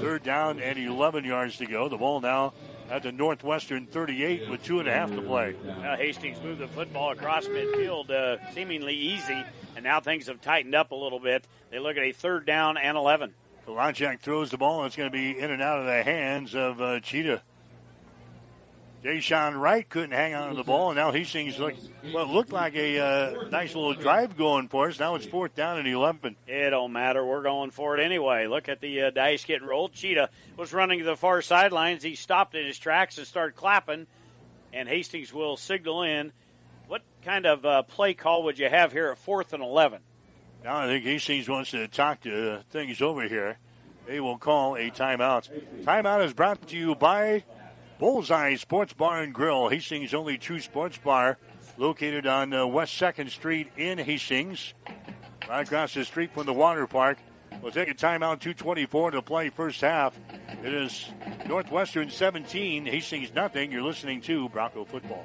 [0.00, 1.90] Third down and 11 yards to go.
[1.90, 2.54] The ball now
[2.90, 5.54] at the Northwestern 38 with two and a half to play.
[5.66, 9.44] Now Hastings moved the football across midfield uh, seemingly easy,
[9.74, 11.44] and now things have tightened up a little bit.
[11.70, 13.34] They look at a third down and 11.
[13.66, 14.84] Kalachek throws the ball.
[14.84, 17.42] It's going to be in and out of the hands of uh, Cheetah.
[19.02, 21.74] Deshaun Wright couldn't hang on to the ball, and now Hastings look
[22.10, 24.98] what looked like a uh, nice little drive going for us.
[24.98, 26.36] Now it's fourth down and 11.
[26.46, 27.24] It don't matter.
[27.24, 28.46] We're going for it anyway.
[28.46, 29.92] Look at the uh, dice getting rolled.
[29.92, 32.02] Cheetah was running to the far sidelines.
[32.02, 34.06] He stopped in his tracks and started clapping,
[34.72, 36.32] and Hastings will signal in.
[36.88, 40.00] What kind of uh, play call would you have here at fourth and 11?
[40.66, 43.56] Now I think Hastings wants to talk to things over here.
[44.04, 45.48] They will call a timeout.
[45.84, 47.44] Timeout is brought to you by
[48.00, 51.38] Bullseye Sports Bar and Grill, Hastings' only true sports bar,
[51.76, 54.74] located on uh, West 2nd Street in Hastings,
[55.48, 57.18] right across the street from the water park.
[57.62, 60.18] We'll take a timeout, 224 to play first half.
[60.64, 61.06] It is
[61.46, 63.70] Northwestern 17, Hastings nothing.
[63.70, 65.24] You're listening to Bronco Football.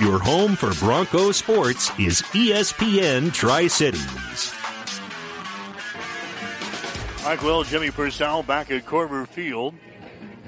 [0.00, 4.54] Your home for Bronco sports is ESPN Tri Cities.
[7.24, 9.74] Mike Will, Jimmy Purcell back at Korver Field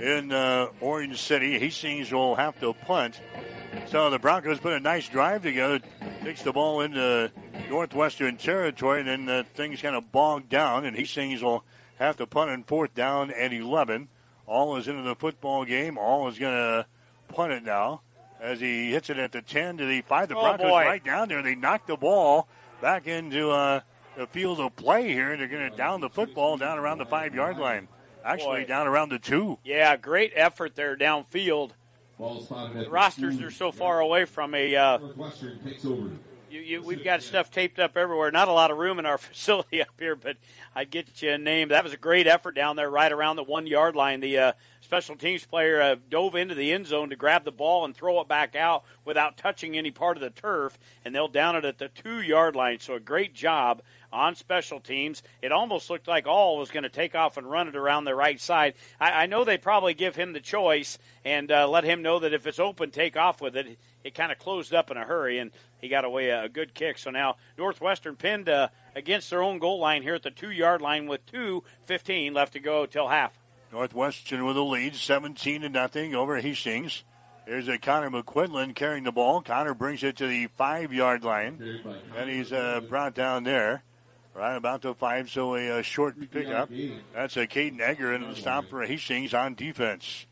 [0.01, 1.59] in uh, Orange City.
[1.59, 3.21] Hastings will have to punt.
[3.87, 5.81] So the Broncos put a nice drive together,
[6.23, 7.33] takes the ball into
[7.69, 11.65] Northwestern territory, and then uh, things kind of bogged down, and Hastings will
[11.99, 14.07] have to punt in fourth down and 11.
[14.47, 15.99] All is into the football game.
[15.99, 16.87] All is going to
[17.35, 18.03] punt it now
[18.41, 20.29] as he hits it at the 10 to the 5.
[20.29, 20.85] The Oh, Broncos boy.
[20.85, 21.43] right down there.
[21.43, 22.49] They knock the ball
[22.81, 23.81] back into uh,
[24.17, 27.07] the field of play here, and they're going to down the football down around the
[27.07, 27.89] five yard line.
[28.25, 28.67] Actually, Boy.
[28.67, 29.59] down around the two.
[29.65, 31.71] Yeah, great effort there downfield.
[32.19, 34.77] The rosters are so far away from a.
[34.77, 36.11] Uh, Northwestern takes over.
[36.51, 38.31] you, you, we've got stuff taped up everywhere.
[38.31, 40.37] Not a lot of room in our facility up here, but
[40.75, 41.69] I'd get you a name.
[41.69, 44.21] That was a great effort down there, right around the one yard line.
[44.21, 44.53] The uh,
[44.91, 48.21] special teams player uh, dove into the end zone to grab the ball and throw
[48.21, 51.79] it back out without touching any part of the turf, and they'll down it at
[51.79, 52.81] the two yard line.
[52.81, 55.23] So a great job on special teams.
[55.43, 58.17] It almost looked like All was going to take off and run it around the
[58.17, 58.75] right side.
[58.99, 62.35] I, I know they probably give him the choice and uh, let him know that
[62.35, 63.79] if it's open, take off with it.
[64.03, 66.75] It kind of closed up in a hurry, and he got away a, a good
[66.75, 66.99] kick.
[66.99, 70.83] So now Northwestern pinned uh, against their own goal line here at the two yard
[70.83, 73.39] line with two fifteen left to go till half.
[73.73, 77.05] Northwestern with a lead, 17 to nothing over Hastings.
[77.47, 79.43] There's a Connor McQuinlan carrying the ball.
[79.43, 81.81] Connor brings it to the five yard line,
[82.17, 83.83] and he's uh, brought down there,
[84.35, 85.31] right about the five.
[85.31, 86.69] So a, uh short pickup.
[87.15, 90.27] That's a Caden Egger into the stop for Hastings on defense.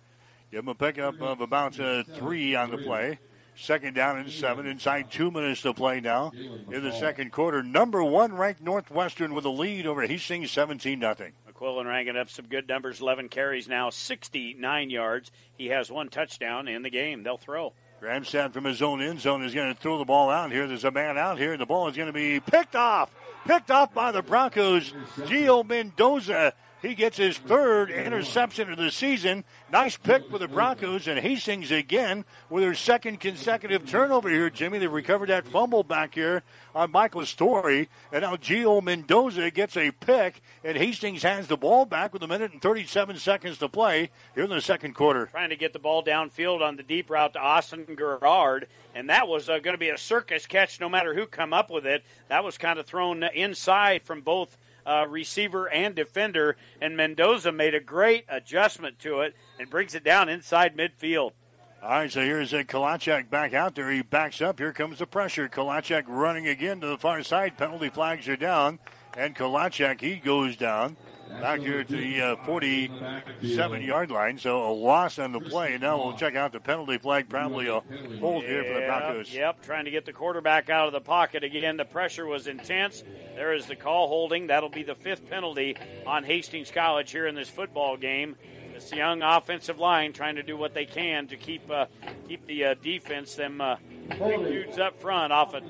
[0.51, 3.19] Give him a pickup of about uh, three on the play.
[3.57, 4.67] Second down and seven.
[4.67, 6.31] Inside two minutes to play now
[6.71, 7.63] in the second quarter.
[7.63, 11.33] Number one ranked Northwestern with a lead over Hastings, 17 nothing.
[11.59, 13.01] McQuillan ranking up some good numbers.
[13.01, 15.31] 11 carries now, 69 yards.
[15.57, 17.23] He has one touchdown in the game.
[17.23, 17.73] They'll throw.
[18.03, 20.67] Gramstad from his own end zone is going to throw the ball out here.
[20.69, 21.57] There's a man out here.
[21.57, 23.11] The ball is going to be picked off.
[23.45, 24.93] Picked off by the Broncos.
[25.17, 26.55] Gio Mendoza.
[26.81, 29.43] He gets his third interception of the season.
[29.73, 34.79] Nice pick for the Broncos, and Hastings again with their second consecutive turnover here, Jimmy.
[34.79, 36.45] They recovered that fumble back here
[36.77, 41.85] on Michael Story, and now Gio Mendoza gets a pick, and Hastings has the ball
[41.85, 45.27] back with a minute and 37 seconds to play here in the second quarter.
[45.27, 49.27] Trying to get the ball downfield on the deep route to Austin Gerard, and that
[49.27, 52.05] was uh, going to be a circus catch no matter who come up with it.
[52.29, 54.57] That was kind of thrown inside from both–
[54.89, 60.03] uh, receiver and defender, and Mendoza made a great adjustment to it and brings it
[60.03, 61.33] down inside midfield.
[61.81, 63.91] All right, so here's a Kalachek back out there.
[63.91, 64.59] He backs up.
[64.59, 65.49] Here comes the pressure.
[65.49, 67.57] Kalachek running again to the far side.
[67.57, 68.81] Penalty flags are down,
[69.17, 70.97] and Kalachek he goes down
[71.29, 74.39] back here to the uh, 47 yard line.
[74.39, 75.79] So a loss on the play.
[75.79, 77.29] Now we'll check out the penalty flag.
[77.29, 77.81] Probably a
[78.21, 79.33] hold here for the Broncos.
[79.33, 81.77] Yep, trying to get the quarterback out of the pocket again.
[81.77, 83.05] The pressure was intense.
[83.35, 84.49] There is the call holding.
[84.49, 85.77] That'll be the fifth penalty
[86.07, 88.37] on Hastings College here in this football game.
[88.75, 91.87] This young offensive line trying to do what they can to keep uh,
[92.29, 93.77] keep the uh, defense, them uh,
[94.09, 95.65] big dudes up front, off of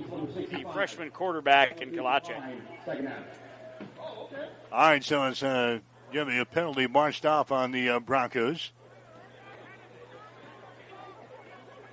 [0.50, 2.42] the freshman quarterback in Kalachek.
[4.72, 5.78] All right, so it's uh,
[6.12, 8.72] going to be a penalty marched off on the uh, Broncos.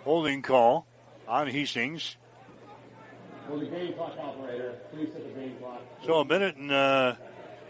[0.04, 0.86] Holding call
[1.28, 2.18] on Hastings.
[3.50, 5.82] Will the game clock operator please set the game clock?
[6.06, 7.16] So a minute and uh,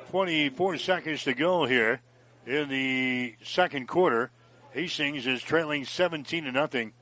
[0.09, 2.01] 24 seconds to go here
[2.45, 4.31] in the second quarter.
[4.71, 6.93] Hastings is trailing 17 to nothing.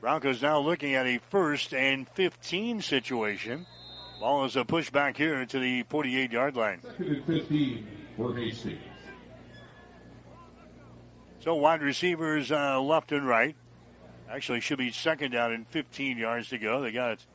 [0.00, 3.66] Broncos now looking at a first and 15 situation.
[4.20, 6.80] Ball is a push back here to the 48 yard line.
[6.82, 7.86] Second and 15
[8.16, 8.78] for Hastings.
[11.40, 13.54] So wide receivers uh, left and right.
[14.30, 16.80] Actually, should be second down and 15 yards to go.
[16.80, 17.26] They got it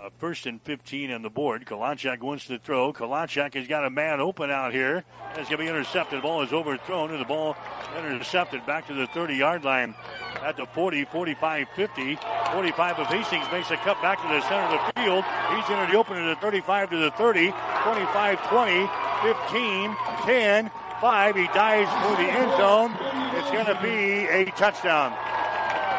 [0.00, 1.64] uh, first and 15 on the board.
[1.66, 2.92] Kalachek wants to throw.
[2.92, 5.04] Kalachek has got a man open out here.
[5.30, 6.18] It's going to be intercepted.
[6.18, 7.56] The ball is overthrown, and the ball
[7.96, 9.94] intercepted back to the 30 yard line
[10.42, 12.18] at the 40, 45, 50.
[12.52, 15.24] 45 of Hastings makes a cut back to the center of the field.
[15.50, 17.52] He's into the open to the 35 to the 30,
[17.82, 18.90] 25, 20,
[19.22, 20.70] 15, 10,
[21.00, 21.36] 5.
[21.36, 22.96] He dives for the end zone.
[23.36, 25.14] It's going to be a touchdown.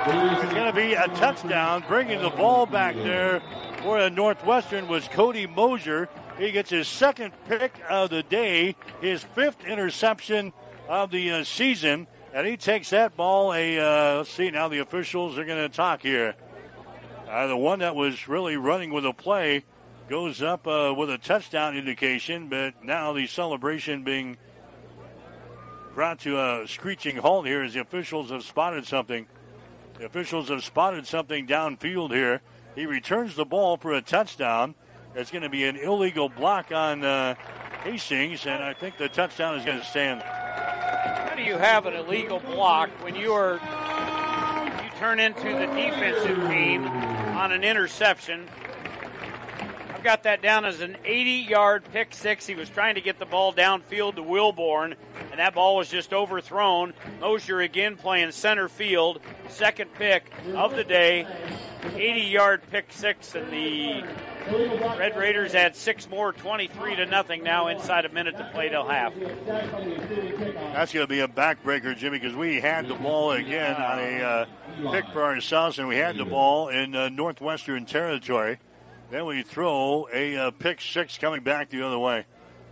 [0.01, 3.41] It's going to be a touchdown, bringing the ball back there
[3.81, 6.09] for Northwestern was Cody Mosier.
[6.37, 10.53] He gets his second pick of the day, his fifth interception
[10.87, 13.53] of the uh, season, and he takes that ball.
[13.53, 16.35] A uh, let's see now the officials are going to talk here.
[17.29, 19.63] Uh, the one that was really running with a play
[20.09, 24.37] goes up uh, with a touchdown indication, but now the celebration being
[25.93, 29.27] brought to a screeching halt here as the officials have spotted something.
[29.97, 32.41] The officials have spotted something downfield here.
[32.75, 34.75] He returns the ball for a touchdown.
[35.15, 37.35] It's going to be an illegal block on uh,
[37.83, 40.21] Hastings, and I think the touchdown is going to stand.
[40.21, 46.37] How do you have an illegal block when you are you turn into the defensive
[46.49, 48.47] team on an interception?
[49.99, 52.47] I've got that down as an 80-yard pick six.
[52.47, 54.95] He was trying to get the ball downfield to Wilborn,
[55.29, 56.93] and that ball was just overthrown.
[57.19, 59.19] Mosier again playing center field,
[59.49, 61.27] second pick of the day,
[61.81, 64.05] 80-yard pick six, and the
[64.97, 68.87] Red Raiders add six more, 23 to nothing now inside a minute to play till
[68.87, 69.13] half.
[69.19, 74.21] That's going to be a backbreaker, Jimmy, because we had the ball again on a
[74.21, 74.45] uh,
[74.93, 78.59] pick for ourselves, and we had the ball in uh, Northwestern territory.
[79.09, 82.25] Then we throw a uh, pick six coming back the other way.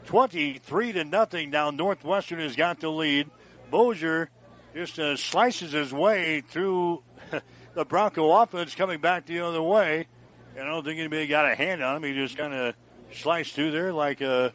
[0.05, 1.71] 23 to nothing now.
[1.71, 3.29] Northwestern has got the lead.
[3.71, 4.29] Mosier
[4.75, 7.01] just uh, slices his way through
[7.73, 10.07] the Bronco offense coming back the other way.
[10.55, 12.03] And I don't think anybody got a hand on him.
[12.03, 12.75] He just kind of
[13.11, 14.53] sliced through there like a,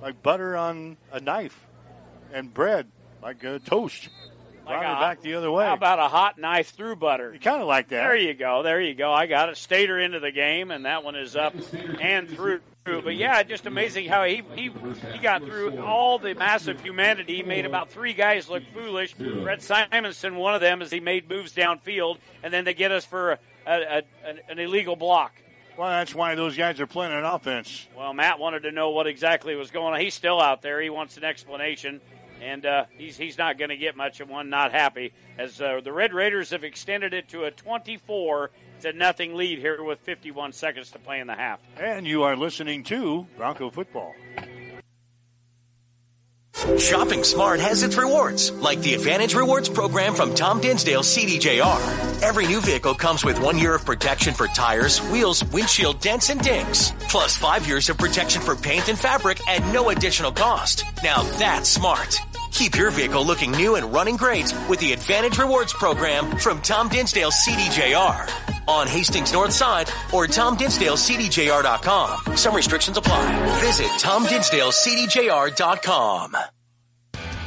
[0.00, 1.66] like butter on a knife
[2.32, 2.86] and bread,
[3.20, 4.08] like a toast.
[4.70, 5.66] Brought a- it back the other way.
[5.66, 7.32] How about a hot knife through butter?
[7.32, 8.02] You kind of like that.
[8.02, 8.62] There you go.
[8.62, 9.12] There you go.
[9.12, 9.56] I got it.
[9.56, 11.54] Stater into the game, and that one is up
[12.00, 13.02] and through through.
[13.02, 14.70] But yeah, just amazing how he, he
[15.12, 17.36] he got through all the massive humanity.
[17.36, 19.14] He made about three guys look foolish.
[19.14, 23.04] Brett Simonson, one of them, as he made moves downfield, and then they get us
[23.04, 25.32] for a, a, a, an illegal block.
[25.76, 27.86] Well, that's why those guys are playing an offense.
[27.96, 30.00] Well, Matt wanted to know what exactly was going on.
[30.00, 30.80] He's still out there.
[30.80, 32.00] He wants an explanation,
[32.40, 34.50] and uh, he's he's not going to get much of one.
[34.50, 38.50] Not happy as uh, the Red Raiders have extended it to a 24
[38.82, 41.60] to nothing lead here with 51 seconds to play in the half.
[41.76, 44.14] And you are listening to Bronco football.
[46.78, 52.22] Shopping smart has its rewards, like the Advantage Rewards program from Tom Dinsdale CDJR.
[52.22, 56.40] Every new vehicle comes with one year of protection for tires, wheels, windshield dents, and
[56.40, 60.84] dings, plus five years of protection for paint and fabric at no additional cost.
[61.02, 62.20] Now that's smart.
[62.50, 66.88] Keep your vehicle looking new and running great with the Advantage Rewards program from Tom
[66.88, 68.28] Dinsdale CDJR
[68.68, 72.36] on Hastings North Side or TomDinsdaleCDJR.com.
[72.36, 73.60] Some restrictions apply.
[73.60, 76.36] Visit TomDinsdaleCDJR.com.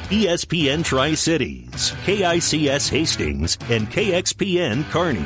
[0.10, 5.26] ESPN Tri Cities, KICS Hastings, and KXPN Kearney.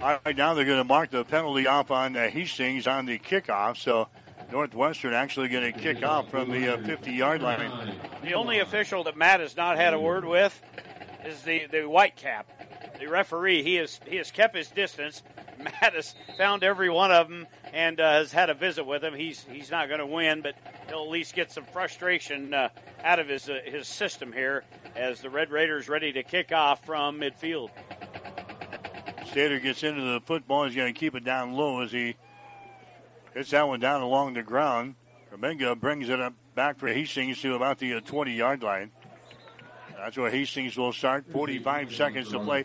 [0.00, 3.18] All right, now they're going to mark the penalty off on uh, Hastings on the
[3.18, 3.78] kickoff.
[3.78, 4.08] So
[4.50, 7.94] Northwestern actually going to kick off from the 50 uh, yard line.
[8.22, 10.60] The only official that Matt has not had a word with
[11.24, 12.50] is the, the white cap.
[12.98, 15.22] The referee, he has he has kept his distance.
[15.58, 19.14] Matt has found every one of them and uh, has had a visit with him.
[19.14, 20.54] He's he's not going to win, but
[20.88, 22.68] he'll at least get some frustration uh,
[23.02, 24.64] out of his uh, his system here
[24.94, 27.70] as the Red Raiders ready to kick off from midfield.
[29.26, 30.64] Stater gets into the football.
[30.64, 32.14] He's going to keep it down low as he
[33.34, 34.94] hits that one down along the ground.
[35.32, 38.90] Kamenga brings it up back for Hastings to about the 20 yard line.
[39.96, 41.24] That's where Hastings will start.
[41.32, 42.64] 45 seconds to play.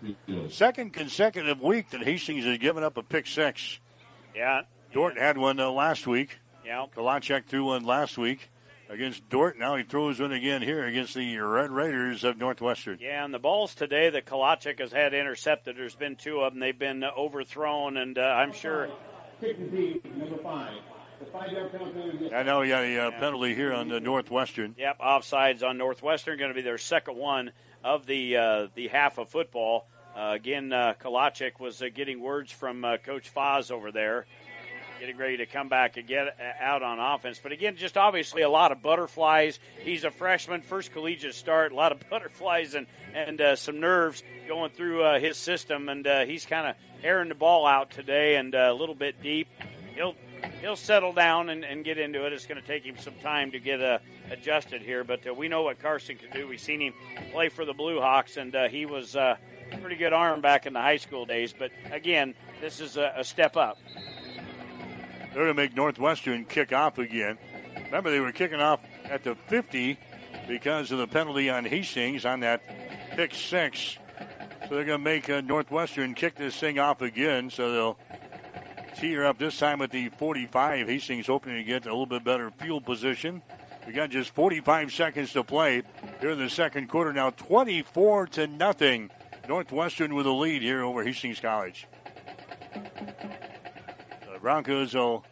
[0.49, 3.79] Second consecutive week that Hastings has given up a pick six.
[4.35, 4.61] Yeah.
[4.93, 6.39] Dordt had one uh, last week.
[6.65, 6.85] Yeah.
[6.95, 8.49] Kalachek threw one last week
[8.89, 9.57] against Dordt.
[9.57, 12.97] Now he throws one again here against the Red Raiders of Northwestern.
[12.99, 16.59] Yeah, and the balls today that Kalachek has had intercepted, there's been two of them.
[16.59, 18.89] They've been uh, overthrown, and uh, I'm sure.
[19.41, 20.73] Number five.
[22.33, 24.75] I know he got a uh, penalty here on the Northwestern.
[24.77, 27.51] Yep, offsides on Northwestern, going to be their second one
[27.83, 29.87] of the uh, the half of football.
[30.15, 34.25] Uh, again, uh, Kalachek was uh, getting words from uh, Coach Foz over there,
[34.99, 37.39] getting ready to come back and get uh, out on offense.
[37.41, 39.59] But again, just obviously a lot of butterflies.
[39.83, 44.23] He's a freshman, first collegiate start, a lot of butterflies and and uh, some nerves
[44.47, 48.35] going through uh, his system, and uh, he's kind of airing the ball out today
[48.35, 49.47] and uh, a little bit deep.
[49.95, 50.15] He'll
[50.61, 52.33] he'll settle down and, and get into it.
[52.33, 53.99] It's going to take him some time to get uh,
[54.31, 56.47] adjusted here, but uh, we know what Carson can do.
[56.47, 56.93] We've seen him
[57.31, 59.37] play for the Blue Hawks, and uh, he was uh,
[59.81, 61.53] pretty good arm back in the high school days.
[61.57, 63.77] But again, this is a, a step up.
[65.33, 67.37] They're going to make Northwestern kick off again.
[67.85, 69.97] Remember, they were kicking off at the 50
[70.47, 72.61] because of the penalty on Hastings on that
[73.11, 73.97] pick six.
[74.67, 77.49] So they're going to make uh, Northwestern kick this thing off again.
[77.49, 77.97] So they'll
[78.97, 80.87] tee her up this time at the 45.
[80.87, 83.41] Hastings hoping to get a little bit better field position.
[83.85, 85.83] We got just 45 seconds to play
[86.19, 87.13] here in the second quarter.
[87.13, 89.09] Now 24 to nothing.
[89.47, 91.87] Northwestern with a lead here over Hastings College.
[94.39, 95.25] The Broncos will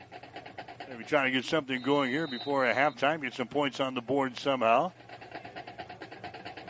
[0.90, 3.22] maybe try to get something going here before a halftime.
[3.22, 4.92] Get some points on the board somehow.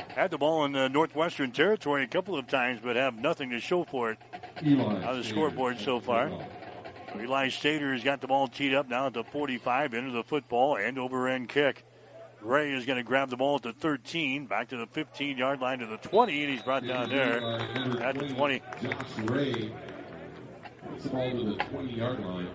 [0.09, 3.59] Had the ball in the Northwestern territory a couple of times, but have nothing to
[3.59, 4.19] show for it
[4.63, 6.31] on the scoreboard so far.
[7.19, 10.75] Eli Stater has got the ball teed up now at the 45, into the football,
[10.75, 11.85] and over end kick.
[12.43, 15.59] Ray is going to grab the ball at the 13, back to the 15 yard
[15.59, 17.41] line to the 20, and he's brought down there
[18.03, 18.61] at the 20.
[20.97, 22.47] Josh Ray gets the ball to the 20 yard line.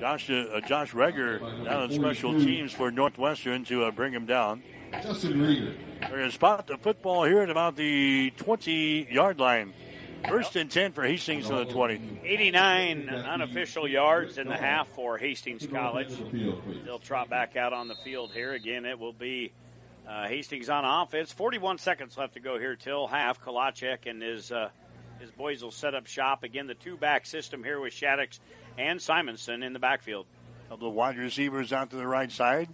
[0.00, 4.62] Josh, uh, Josh Reger down on special teams for Northwestern to uh, bring him down.
[5.02, 5.74] Justin Rieger.
[6.00, 9.72] They're going to spot the football here at about the 20 yard line.
[10.28, 12.20] First and 10 for Hastings to the 20.
[12.24, 16.08] 89 unofficial yards in the half for Hastings College.
[16.84, 18.52] They'll trot back out on the field here.
[18.52, 19.52] Again, it will be
[20.08, 21.30] uh, Hastings on offense.
[21.30, 23.42] 41 seconds left to go here till half.
[23.42, 24.70] Kalachek and his uh,
[25.18, 26.42] his boys will set up shop.
[26.42, 28.38] Again, the two back system here with Shaddix
[28.78, 30.26] and Simonson in the backfield.
[30.68, 32.68] Couple of wide receivers out to the right side.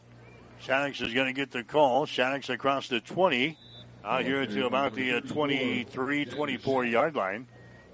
[0.65, 2.07] Shaddix is going to get the call.
[2.07, 3.59] Shaddix across the 20.
[4.03, 7.47] Out here to about the uh, 23, 24 yard line.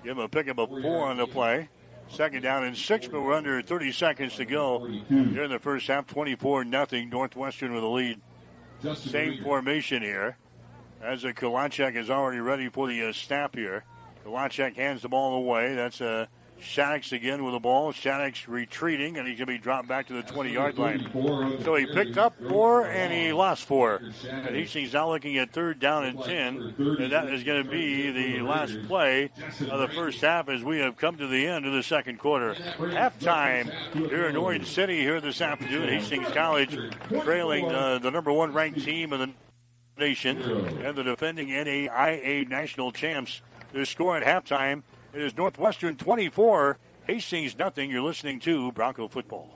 [0.05, 1.69] Give him a pick up a four on the play.
[2.09, 5.89] Second down and six, but we're under 30 seconds to go here in the first
[5.89, 6.07] half.
[6.07, 7.11] 24 nothing.
[7.11, 8.21] Northwestern with a lead.
[8.95, 10.37] Same formation here.
[11.03, 13.85] As a Kalachek is already ready for the uh, snap here.
[14.27, 15.75] Kalachek hands the ball away.
[15.77, 16.27] That's uh,
[16.61, 17.93] Shaddix again with the ball.
[17.93, 21.09] Shaddix retreating, and he's going to be dropped back to the 20 yard line.
[21.63, 24.01] So he picked up four and he lost four.
[24.29, 26.75] And Hastings now looking at third down and 10.
[26.79, 29.31] And that is going to be the last play
[29.71, 32.55] of the first half as we have come to the end of the second quarter.
[32.79, 33.71] Halftime
[34.09, 35.89] here in Orange City here this afternoon.
[35.89, 36.77] Hastings College
[37.23, 39.31] trailing uh, the number one ranked team in the
[39.99, 40.43] nation
[40.83, 43.41] and the defending NAIA national champs.
[43.73, 44.83] The score at halftime
[45.13, 47.91] it is Northwestern 24, Hastings nothing.
[47.91, 49.56] You're listening to Bronco Football.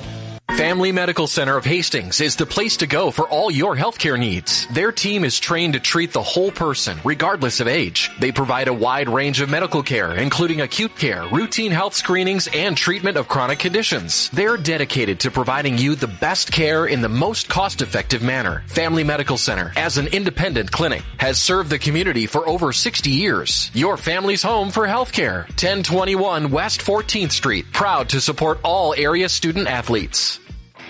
[0.57, 4.67] Family Medical Center of Hastings is the place to go for all your healthcare needs.
[4.67, 8.11] Their team is trained to treat the whole person, regardless of age.
[8.19, 12.75] They provide a wide range of medical care, including acute care, routine health screenings, and
[12.75, 14.29] treatment of chronic conditions.
[14.31, 18.63] They're dedicated to providing you the best care in the most cost-effective manner.
[18.67, 23.71] Family Medical Center, as an independent clinic, has served the community for over 60 years.
[23.73, 25.47] Your family's home for healthcare.
[25.51, 27.71] 1021 West 14th Street.
[27.71, 30.39] Proud to support all area student athletes.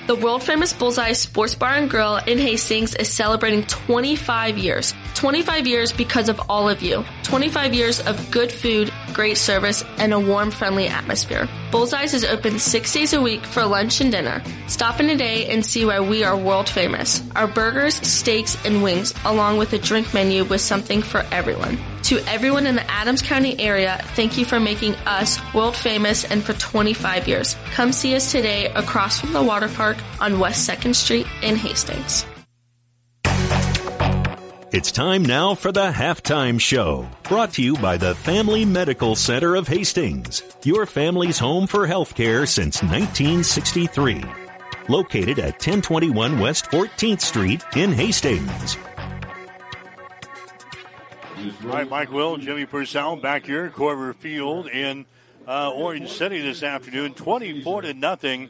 [0.07, 4.95] The world famous Bullseye Sports Bar and Grill in Hastings is celebrating 25 years.
[5.13, 7.05] 25 years because of all of you.
[7.21, 11.47] 25 years of good food, great service, and a warm, friendly atmosphere.
[11.69, 14.43] Bullseyes is open six days a week for lunch and dinner.
[14.67, 17.21] Stop in today and see why we are world famous.
[17.35, 21.77] Our burgers, steaks, and wings, along with a drink menu with something for everyone.
[22.11, 26.43] To everyone in the Adams County area, thank you for making us world famous and
[26.43, 27.55] for 25 years.
[27.71, 32.25] Come see us today across from the water park on West 2nd Street in Hastings.
[34.73, 39.55] It's time now for the halftime show, brought to you by the Family Medical Center
[39.55, 44.21] of Hastings, your family's home for healthcare since 1963.
[44.89, 48.75] Located at 1021 West 14th Street in Hastings.
[51.41, 55.07] All right, Mike Will, Jimmy Purcell back here Korver Field in
[55.47, 57.15] uh, Orange City this afternoon.
[57.15, 58.43] 24 to nothing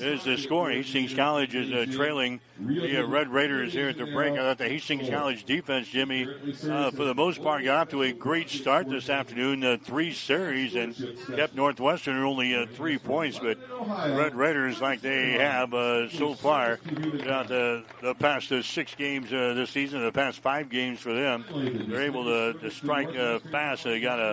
[0.00, 0.70] is the score.
[0.70, 4.34] Hastings College is uh, trailing the uh, Red Raiders here at the break.
[4.34, 6.26] I thought the Hastings College defense, Jimmy,
[6.68, 9.64] uh, for the most part, got off to a great start this afternoon.
[9.64, 10.94] Uh, three series and
[11.34, 13.38] kept Northwestern only uh, three points.
[13.38, 13.58] But
[13.88, 15.70] Red Raiders, like they have
[16.12, 21.12] so far throughout the, the past six games this season, the past five games for
[21.12, 21.44] them,
[21.88, 23.12] they're able to, to strike
[23.50, 23.84] fast.
[23.84, 24.32] They got a,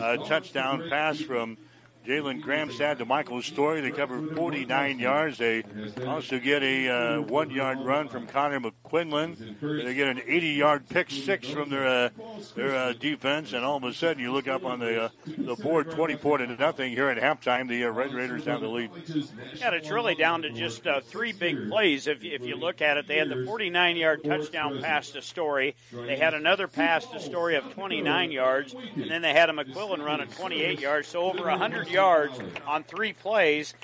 [0.00, 1.56] a touchdown pass from
[2.06, 3.80] Jalen Gramstad to Michael Story.
[3.80, 5.38] They cover 49 yards.
[5.38, 5.62] They
[6.06, 9.84] also get a uh, one yard run from Connor McQuinlan.
[9.84, 12.08] They get an 80 yard pick six from their uh,
[12.54, 13.52] their uh, defense.
[13.52, 16.46] And all of a sudden, you look up on the uh, the board 24 to
[16.56, 17.68] nothing here at halftime.
[17.68, 18.90] The uh, Red Raiders have the lead.
[19.54, 22.06] Yeah, it's really down to just uh, three big plays.
[22.06, 25.76] If, if you look at it, they had the 49 yard touchdown pass to Story.
[25.92, 28.74] They had another pass to Story of 29 yards.
[28.94, 31.08] And then they had a McQuillan run of 28 yards.
[31.08, 33.74] So over 100 yards on three plays.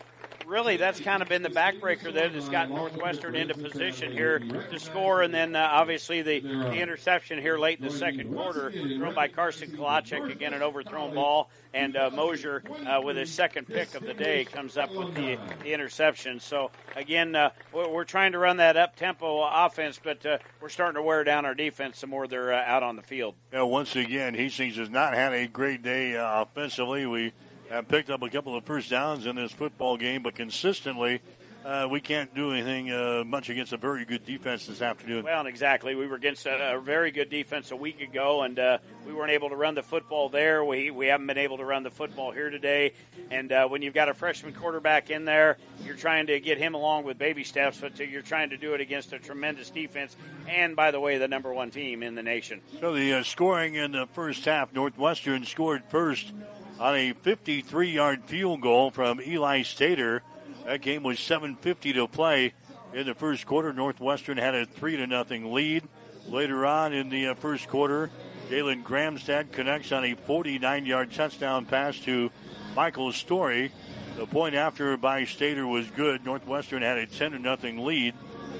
[0.46, 4.78] Really, that's kind of been the backbreaker that has got Northwestern into position here to
[4.78, 9.12] score, and then uh, obviously the, the interception here late in the second quarter, thrown
[9.12, 13.96] by Carson Kalachek, again an overthrown ball, and uh, Mosier uh, with his second pick
[13.96, 16.38] of the day comes up with the, the interception.
[16.38, 20.68] So again, uh, we're, we're trying to run that up tempo offense, but uh, we're
[20.68, 23.34] starting to wear down our defense the more they're uh, out on the field.
[23.52, 27.04] Yeah, once again, Hastings has not had a great day uh, offensively.
[27.04, 27.32] We
[27.70, 31.20] have picked up a couple of first downs in this football game, but consistently,
[31.66, 35.24] uh, we can't do anything uh, much against a very good defense this afternoon.
[35.24, 35.96] Well, exactly.
[35.96, 39.32] We were against a, a very good defense a week ago, and uh, we weren't
[39.32, 40.64] able to run the football there.
[40.64, 42.92] We, we haven't been able to run the football here today.
[43.32, 46.74] And uh, when you've got a freshman quarterback in there, you're trying to get him
[46.74, 50.14] along with baby steps, but you're trying to do it against a tremendous defense,
[50.48, 52.60] and by the way, the number one team in the nation.
[52.80, 56.32] So the uh, scoring in the first half, Northwestern scored first
[56.78, 60.22] on a 53 yard field goal from Eli Stater.
[60.64, 62.52] That game was 7.50 to play
[62.92, 63.72] in the first quarter.
[63.72, 65.84] Northwestern had a 3 to nothing lead.
[66.28, 68.10] Later on in the uh, first quarter,
[68.50, 72.30] Jalen Gramstad connects on a 49 yard touchdown pass to
[72.74, 73.72] Michael Story.
[74.16, 76.24] The point after by Stater was good.
[76.24, 78.14] Northwestern had a 10 to nothing lead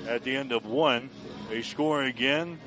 [0.06, 1.10] at the end of one.
[1.48, 2.59] They score again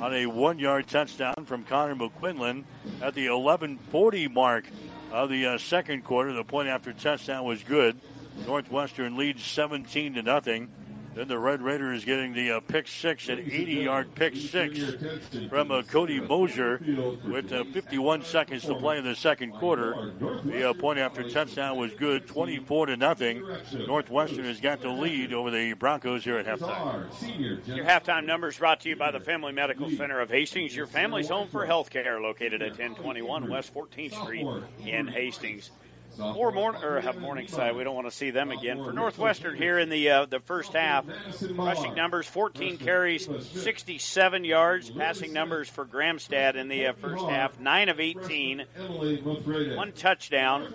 [0.00, 2.64] on a one yard touchdown from Connor McQuinlan
[3.02, 4.64] at the 1140 mark
[5.12, 6.32] of the uh, second quarter.
[6.32, 7.98] The point after touchdown was good.
[8.46, 10.68] Northwestern leads 17 to nothing.
[11.14, 14.78] Then the Red Raiders getting the uh, pick six, an 80 yard pick six
[15.48, 16.80] from uh, Cody Mosier
[17.24, 20.12] with uh, 51 seconds to play in the second quarter.
[20.44, 23.44] The uh, point after touchdown was good, 24 to nothing.
[23.72, 27.08] Northwestern has got the lead over the Broncos here at halftime.
[27.66, 31.28] Your halftime numbers brought to you by the Family Medical Center of Hastings, your family's
[31.28, 34.46] home for health care, located at 1021 West 14th Street
[34.86, 35.70] in Hastings.
[36.18, 37.76] More morning or Morningside.
[37.76, 38.82] We don't want to see them again.
[38.82, 41.04] For Northwestern here in the uh, the first half,
[41.52, 44.90] rushing numbers 14 carries, 67 yards.
[44.90, 48.64] Passing numbers for Gramstad in the uh, first half, nine of 18,
[49.76, 50.72] one touchdown,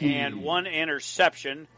[0.00, 1.68] and one interception.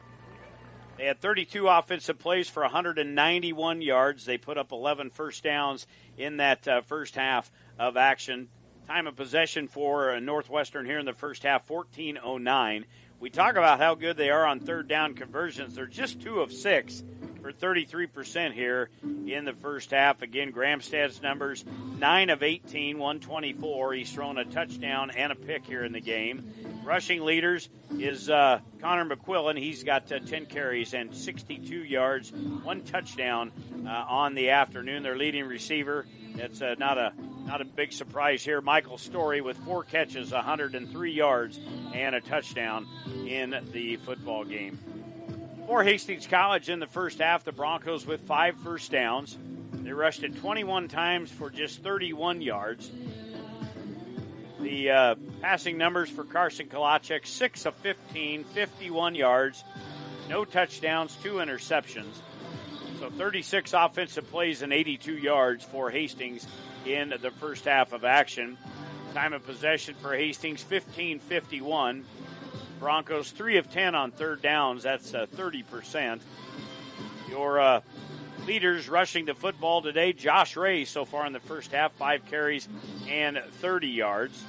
[0.97, 4.25] They had 32 offensive plays for 191 yards.
[4.25, 5.87] They put up 11 first downs
[6.17, 8.49] in that uh, first half of action.
[8.87, 12.85] Time of possession for uh, Northwestern here in the first half, 14.09.
[13.19, 15.75] We talk about how good they are on third down conversions.
[15.75, 17.03] They're just two of six
[17.47, 20.21] for 33% here in the first half.
[20.21, 21.65] Again, Gramstad's numbers
[21.97, 23.93] 9 of 18, 124.
[23.93, 26.53] He's thrown a touchdown and a pick here in the game.
[26.83, 27.69] Rushing leaders
[28.01, 29.57] is uh, Connor McQuillan.
[29.57, 33.53] He's got uh, 10 carries and 62 yards, one touchdown
[33.87, 35.05] uh, on the afternoon.
[35.05, 36.05] Their leading receiver.
[36.35, 37.13] It's uh, not a
[37.47, 38.61] not a big surprise here.
[38.61, 41.61] Michael Story with four catches, 103 yards,
[41.95, 42.89] and a touchdown
[43.25, 44.96] in the football game.
[45.67, 49.37] For Hastings College in the first half, the Broncos with five first downs.
[49.73, 52.89] They rushed it 21 times for just 31 yards.
[54.61, 59.65] The uh, passing numbers for Carson Kalachek 6 of 15, 51 yards,
[60.29, 62.15] no touchdowns, two interceptions.
[63.01, 66.47] So 36 offensive plays and 82 yards for Hastings
[66.85, 68.57] in the first half of action.
[69.15, 72.05] Time of possession for Hastings 15 51.
[72.79, 74.83] Broncos 3 of 10 on third downs.
[74.83, 76.21] That's uh, 30%.
[77.29, 77.81] Your uh,
[78.47, 82.69] leaders rushing the football today Josh Ray so far in the first half, five carries
[83.09, 84.43] and 30 yards.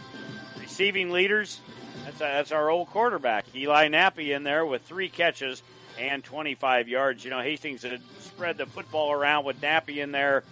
[0.60, 1.60] Receiving leaders,
[2.06, 5.64] that's, uh, that's our old quarterback, Eli Nappy, in there with three catches
[6.00, 7.24] and 25 yards.
[7.24, 10.44] You know, Hastings had spread the football around with Nappy in there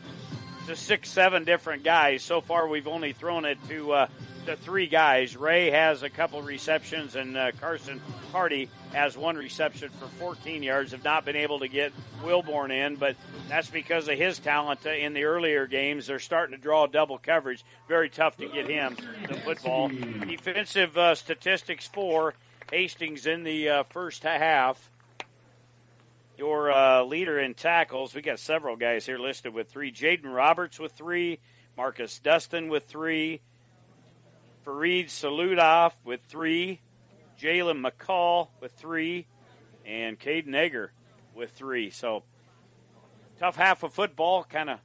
[0.67, 2.23] to six, seven different guys.
[2.23, 4.07] So far, we've only thrown it to uh,
[4.45, 5.35] to three guys.
[5.35, 8.01] Ray has a couple receptions, and uh, Carson
[8.31, 10.91] Hardy has one reception for 14 yards.
[10.91, 11.93] Have not been able to get
[12.23, 13.15] Wilborn in, but
[13.49, 16.07] that's because of his talent uh, in the earlier games.
[16.07, 17.63] They're starting to draw double coverage.
[17.87, 18.95] Very tough to get him
[19.27, 19.89] the football.
[19.89, 22.33] Defensive uh, statistics for
[22.71, 24.91] Hastings in the uh, first half.
[26.37, 29.91] Your uh, leader in tackles, we got several guys here listed with three.
[29.91, 31.39] Jaden Roberts with three.
[31.77, 33.41] Marcus Dustin with three.
[34.65, 36.81] Fareed Saludoff with three.
[37.39, 39.27] Jalen McCall with three.
[39.85, 40.91] And Caden Egger
[41.35, 41.91] with three.
[41.91, 42.23] So,
[43.39, 44.43] tough half of football.
[44.43, 44.79] Kind of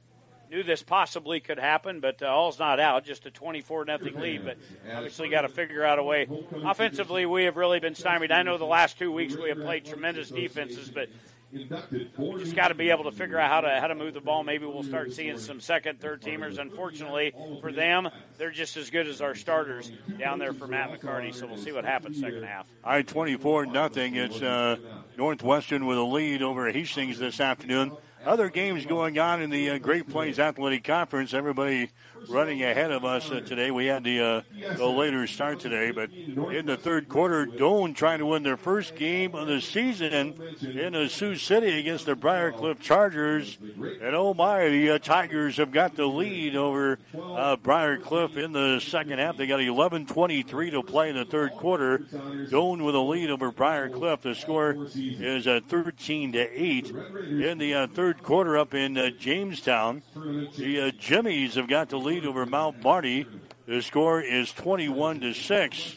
[0.51, 3.05] knew this possibly could happen, but uh, all's not out.
[3.05, 4.57] Just a 24 nothing lead, but
[4.93, 6.27] obviously got to figure out a way.
[6.63, 8.31] Offensively, we have really been stymied.
[8.31, 11.09] I know the last two weeks we have played tremendous defenses, but
[11.51, 14.43] just got to be able to figure out how to how to move the ball.
[14.43, 16.57] Maybe we'll start seeing some second, third teamers.
[16.57, 21.33] Unfortunately for them, they're just as good as our starters down there for Matt McCarty.
[21.33, 22.67] So we'll see what happens second half.
[22.83, 24.15] All right, 24 nothing.
[24.15, 24.77] It's uh,
[25.17, 27.91] Northwestern with a lead over Hastings this afternoon.
[28.25, 31.33] Other games going on in the uh, Great Plains Athletic Conference.
[31.33, 31.89] Everybody
[32.29, 33.71] running ahead of us uh, today.
[33.71, 34.41] We had the, uh,
[34.77, 38.95] the later start today, but in the third quarter, Doane trying to win their first
[38.95, 43.57] game of the season in Sioux City against the Briarcliff Chargers.
[43.61, 48.79] And oh my, the uh, Tigers have got the lead over uh, Briarcliff in the
[48.79, 49.37] second half.
[49.37, 51.99] They got 11:23 to play in the third quarter.
[51.99, 54.21] Doane with a lead over Briarcliff.
[54.21, 60.01] The score is uh, 13 to eight in the uh, third quarter up in Jamestown.
[60.15, 63.25] The Jimmies have got the lead over Mount Marty.
[63.65, 65.95] The score is 21 to 6.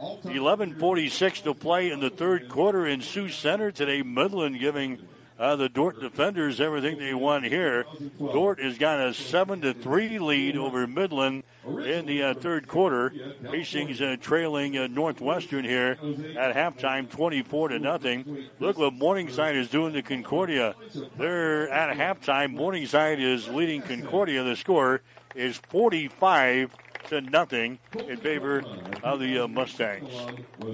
[0.00, 4.02] 11:46 to play in the third quarter in Sioux Center today.
[4.02, 4.98] Midland giving
[5.38, 7.84] uh, the Dordt defenders everything they want here.
[8.18, 13.12] Dordt has got a seven to three lead over Midland in the uh, third quarter.
[13.50, 15.98] Hastings uh, trailing uh, Northwestern here
[16.36, 18.48] at halftime, 24 to nothing.
[18.58, 20.74] Look what Morningside is doing to Concordia.
[21.16, 22.52] They're at halftime.
[22.54, 24.42] Morningside is leading Concordia.
[24.44, 25.02] The score
[25.34, 26.70] is 45
[27.08, 27.78] to nothing
[28.08, 28.62] in favor
[29.02, 30.10] of the uh, Mustangs.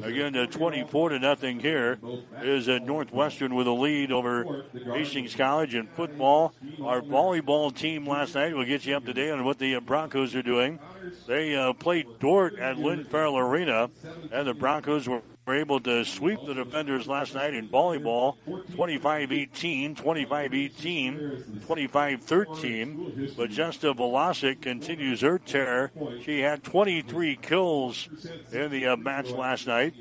[0.03, 1.99] Again, uh, 24 to nothing here
[2.43, 6.53] is uh, Northwestern with a lead over Hastings College in football.
[6.83, 9.81] Our volleyball team last night will get you up to date on what the uh,
[9.81, 10.79] Broncos are doing.
[11.27, 13.91] They uh, played Dordt at Lynn Farrell Arena,
[14.31, 18.37] and the Broncos were were able to sweep the defenders last night in volleyball
[18.75, 23.33] 25 18, 25 18, 25 13.
[23.35, 25.91] But Justa Velasic continues her tear.
[26.23, 28.09] She had 23 kills
[28.53, 29.95] in the uh, match last night.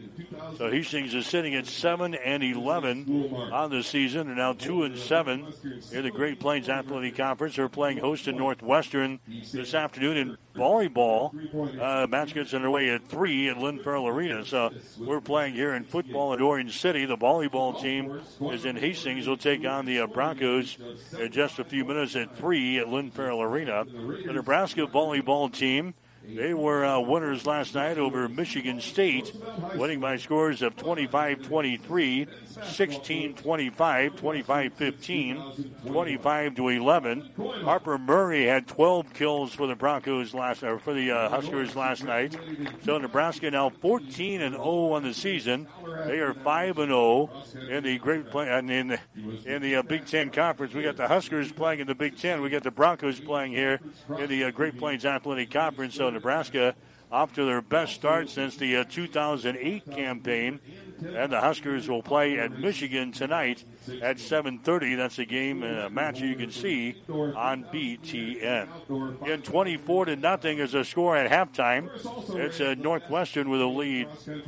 [0.58, 4.98] So Hastings is sitting at 7 and 11 on the season and now 2 and
[4.98, 5.48] 7
[5.94, 7.56] in the Great Plains Athletic Conference.
[7.56, 9.20] They're playing host to Northwestern
[9.54, 11.32] this afternoon in volleyball.
[11.80, 14.44] Uh, match gets underway at 3 at Lynn Farrell Arena.
[14.44, 17.06] So we're playing here in football at Orange City.
[17.06, 18.20] The volleyball team
[18.52, 19.26] is in Hastings.
[19.26, 20.78] They'll take on the uh, Broncos
[21.20, 23.86] in just a few minutes at 3 at Lynn Farrell Arena.
[23.86, 25.94] The Nebraska volleyball team
[26.28, 29.34] they were uh, winners last night over Michigan State,
[29.76, 32.28] winning by scores of 25 23,
[32.64, 37.32] 16 25, 25 15, 25 to 11.
[37.64, 42.04] Harper Murray had 12 kills for the Broncos last, or for the uh, Huskers last
[42.04, 42.36] night.
[42.84, 45.68] So Nebraska now 14 and 0 on the season.
[46.06, 47.30] They are 5 and 0
[47.70, 49.00] in the Great Play, and in the,
[49.46, 50.74] in the uh, Big Ten Conference.
[50.74, 52.42] We got the Huskers playing in the Big Ten.
[52.42, 53.80] We got the Broncos playing here
[54.18, 55.96] in the uh, Great Plains Athletic Conference.
[55.96, 56.76] So Nebraska
[57.12, 60.60] off to their best start since the uh, 2008 campaign.
[61.00, 63.64] And the Huskers will play at Michigan tonight
[64.02, 64.98] at 7:30.
[64.98, 69.28] That's a game and a match you can see on BTN.
[69.28, 71.92] In 24 to nothing is a score at halftime.
[72.36, 74.08] It's uh, Northwestern with a lead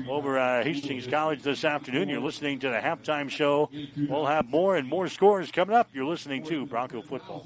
[0.10, 2.10] over uh, Hastings College this afternoon.
[2.10, 3.70] You're listening to the halftime show.
[4.10, 5.90] We'll have more and more scores coming up.
[5.94, 7.46] You're listening to Bronco Football.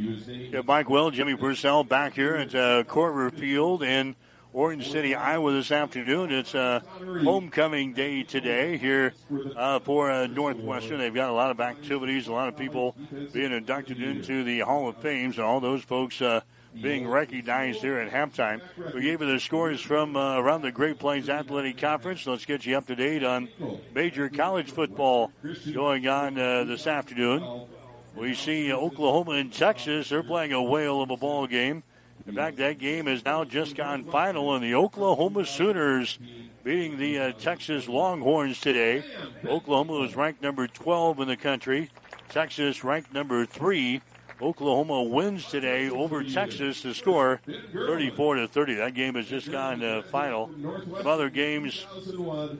[0.00, 4.16] Yeah, Mike Will, Jimmy Purcell back here at uh, Korver Field in
[4.54, 6.32] Orange City, Iowa this afternoon.
[6.32, 6.80] It's uh,
[7.22, 9.12] homecoming day today here
[9.54, 10.98] uh, for uh, Northwestern.
[11.00, 12.96] They've got a lot of activities, a lot of people
[13.32, 16.40] being inducted into the Hall of Fame, and all those folks uh,
[16.80, 18.62] being recognized here at halftime.
[18.94, 22.26] We gave you the scores from uh, around the Great Plains Athletic Conference.
[22.26, 23.50] Let's get you up to date on
[23.94, 25.30] major college football
[25.74, 27.66] going on uh, this afternoon.
[28.16, 30.08] We see Oklahoma and Texas.
[30.08, 31.82] They're playing a whale of a ball game.
[32.26, 36.18] In fact, that game has now just gone final, and the Oklahoma Sooners
[36.62, 39.02] beating the uh, Texas Longhorns today.
[39.46, 41.90] Oklahoma was ranked number 12 in the country.
[42.28, 44.02] Texas ranked number three.
[44.42, 47.40] Oklahoma wins today over Texas to score
[47.72, 48.74] 34 to 30.
[48.76, 50.50] That game has just gone to final.
[50.96, 51.86] Some other games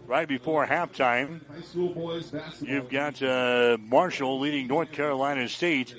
[0.06, 1.40] right before halftime.
[2.60, 5.94] You've got uh, Marshall leading North Carolina State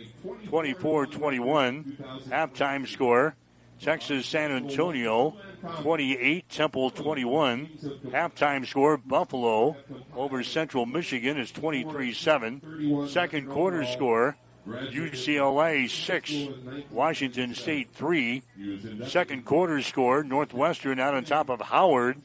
[0.48, 1.98] 24-21.
[2.30, 3.36] Halftime score.
[3.82, 5.36] Texas San Antonio
[5.82, 7.68] 28, Temple 21.
[8.10, 9.76] Halftime score Buffalo
[10.16, 13.08] over Central Michigan is 23 7.
[13.10, 14.38] Second quarter score
[14.68, 18.44] UCLA 6, Washington State 3.
[19.08, 22.18] Second quarter score Northwestern out on top of Howard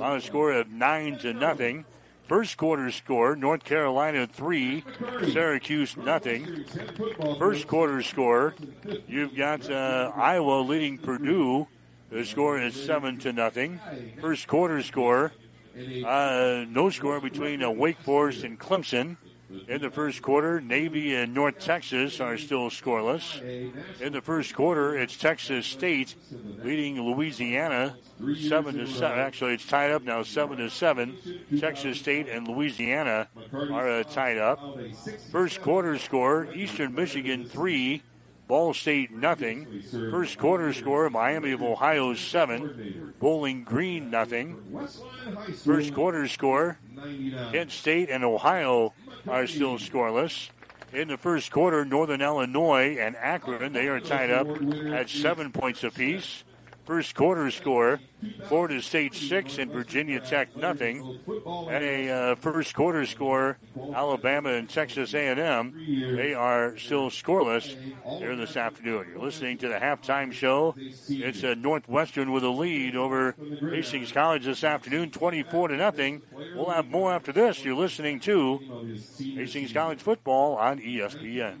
[0.00, 1.84] on a score of 9 to nothing.
[2.26, 4.82] First quarter score, North Carolina 3,
[5.30, 6.64] Syracuse nothing.
[7.38, 8.54] First quarter score,
[9.06, 11.68] you've got uh, Iowa leading Purdue.
[12.10, 13.78] The score is 7 to nothing.
[14.22, 15.32] First quarter score,
[16.06, 19.18] uh, no score between uh, Wake Forest and Clemson.
[19.68, 23.40] In the first quarter, Navy and North Texas are still scoreless.
[24.00, 26.14] In the first quarter, it's Texas State
[26.62, 27.96] leading Louisiana
[28.48, 29.18] seven to seven.
[29.18, 31.16] Actually, it's tied up now, seven to seven.
[31.58, 34.78] Texas State and Louisiana are uh, tied up.
[35.30, 38.02] First quarter score: Eastern Michigan three,
[38.46, 39.82] Ball State nothing.
[39.90, 43.14] First quarter score Miami of Ohio seven.
[43.20, 44.56] Bowling Green nothing.
[45.64, 46.78] First quarter score
[47.52, 48.92] Kent State and Ohio
[49.28, 50.50] are still scoreless.
[50.92, 54.46] In the first quarter, Northern Illinois and Akron they are tied up
[54.92, 56.44] at seven points apiece.
[56.84, 58.00] First quarter score,
[58.46, 61.18] Florida State six and Virginia Tech nothing.
[61.70, 63.58] And a uh, first quarter score,
[63.94, 66.16] Alabama and Texas A&M.
[66.16, 67.74] They are still scoreless
[68.18, 69.06] here this afternoon.
[69.12, 70.74] You're listening to the halftime show.
[70.78, 76.22] It's a Northwestern with a lead over Hastings College this afternoon, 24 to nothing.
[76.54, 77.64] We'll have more after this.
[77.64, 78.60] You're listening to
[79.18, 81.60] Hastings College football on ESPN.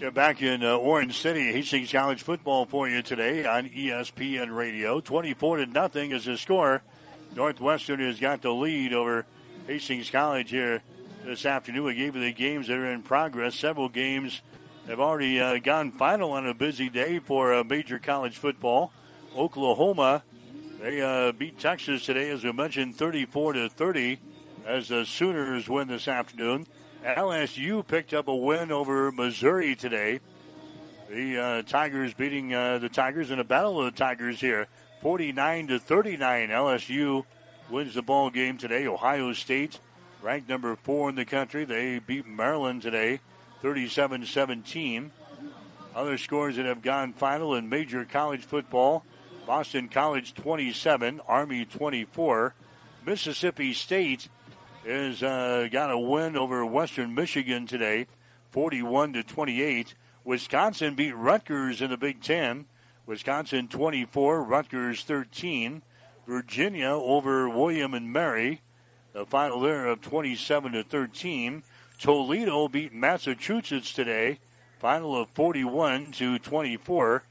[0.00, 5.00] You're back in uh, Orange City, Hastings College football for you today on ESPN Radio.
[5.00, 6.82] 24 to nothing is the score.
[7.34, 9.26] Northwestern has got the lead over
[9.66, 10.82] Hastings College here
[11.24, 11.82] this afternoon.
[11.82, 13.56] We gave you the games that are in progress.
[13.56, 14.40] Several games
[14.86, 18.92] have already uh, gone final on a busy day for uh, major college football.
[19.36, 20.22] Oklahoma,
[20.80, 24.20] they uh, beat Texas today, as we mentioned, 34 to 30,
[24.64, 26.68] as the Sooners win this afternoon.
[27.04, 30.20] LSU picked up a win over Missouri today.
[31.08, 34.66] The uh, Tigers beating uh, the Tigers in a battle of the Tigers here,
[35.00, 36.48] 49 to 39.
[36.48, 37.24] LSU
[37.70, 38.86] wins the ball game today.
[38.86, 39.80] Ohio State,
[40.22, 43.20] ranked number four in the country, they beat Maryland today,
[43.62, 45.10] 37-17.
[45.94, 49.04] Other scores that have gone final in major college football:
[49.46, 52.54] Boston College 27, Army 24,
[53.06, 54.28] Mississippi State
[54.84, 58.06] is uh, got a win over Western Michigan today,
[58.50, 59.94] 41 to 28.
[60.24, 62.66] Wisconsin beat Rutgers in the Big Ten.
[63.06, 65.82] Wisconsin 24, Rutgers 13.
[66.26, 68.60] Virginia over William and Mary.
[69.14, 71.62] The final there of 27 to 13.
[71.98, 74.38] Toledo beat Massachusetts today.
[74.78, 77.24] Final of 41 to 24.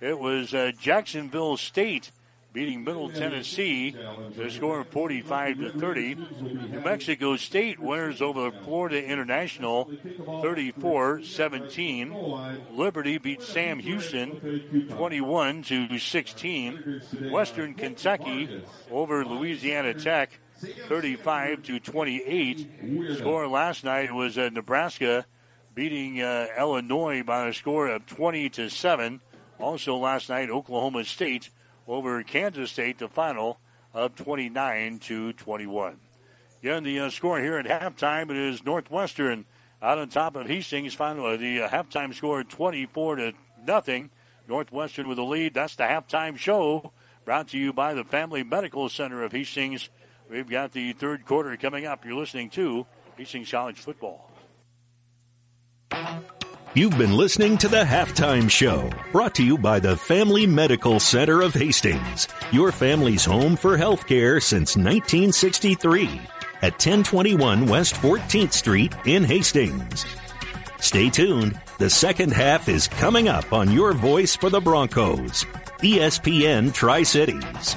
[0.00, 2.12] It was uh, Jacksonville State
[2.54, 3.94] beating Middle Tennessee.
[4.36, 6.14] The score of 45 to 30.
[6.14, 12.74] New Mexico State winners over Florida International 34-17.
[12.74, 17.02] Liberty beat Sam Houston 21 to 16.
[17.32, 20.38] Western Kentucky over Louisiana Tech
[20.88, 23.16] 35 to 28.
[23.18, 25.26] Score last night was uh, Nebraska
[25.74, 29.20] beating uh, Illinois by a score of 20 to 7.
[29.58, 31.50] Also last night Oklahoma State
[31.86, 33.58] over Kansas State, the final
[33.92, 35.98] of 29 to 21.
[36.60, 39.44] Again, the uh, score here at halftime it is Northwestern
[39.82, 40.94] out on top of Hastings.
[40.94, 43.32] Final the uh, halftime score 24 to
[43.66, 44.10] nothing.
[44.48, 45.54] Northwestern with the lead.
[45.54, 46.92] That's the halftime show
[47.24, 49.88] brought to you by the Family Medical Center of Hastings.
[50.28, 52.04] We've got the third quarter coming up.
[52.04, 52.86] You're listening to
[53.16, 54.30] Hastings College football.
[56.76, 61.40] You've been listening to the Halftime Show, brought to you by the Family Medical Center
[61.40, 66.06] of Hastings, your family's home for healthcare since 1963
[66.62, 70.04] at 1021 West 14th Street in Hastings.
[70.80, 71.60] Stay tuned.
[71.78, 75.44] The second half is coming up on your voice for the Broncos,
[75.78, 77.76] ESPN Tri Cities.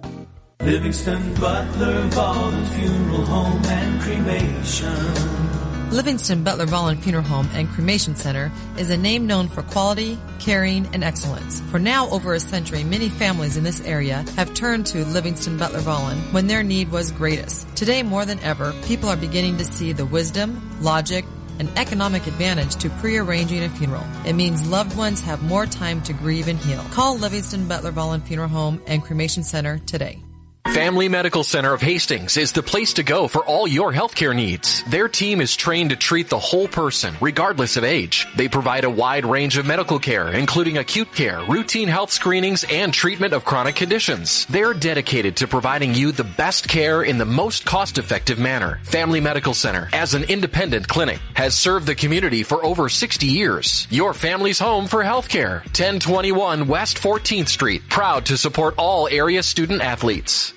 [0.63, 5.89] Livingston Butler Volland Funeral Home and Cremation.
[5.89, 10.87] Livingston Butler Volland Funeral Home and Cremation Center is a name known for quality, caring,
[10.93, 11.61] and excellence.
[11.71, 15.79] For now over a century, many families in this area have turned to Livingston Butler
[15.79, 17.67] Volland when their need was greatest.
[17.75, 21.25] Today more than ever, people are beginning to see the wisdom, logic,
[21.57, 24.05] and economic advantage to pre-arranging a funeral.
[24.27, 26.83] It means loved ones have more time to grieve and heal.
[26.91, 30.21] Call Livingston Butler Volland Funeral Home and Cremation Center today.
[30.67, 34.83] Family Medical Center of Hastings is the place to go for all your healthcare needs.
[34.83, 38.25] Their team is trained to treat the whole person, regardless of age.
[38.37, 42.93] They provide a wide range of medical care, including acute care, routine health screenings, and
[42.93, 44.45] treatment of chronic conditions.
[44.45, 48.79] They're dedicated to providing you the best care in the most cost-effective manner.
[48.83, 53.87] Family Medical Center, as an independent clinic, has served the community for over 60 years.
[53.89, 55.65] Your family's home for healthcare.
[55.65, 60.50] 1021 West 14th Street, proud to support all area student athletes.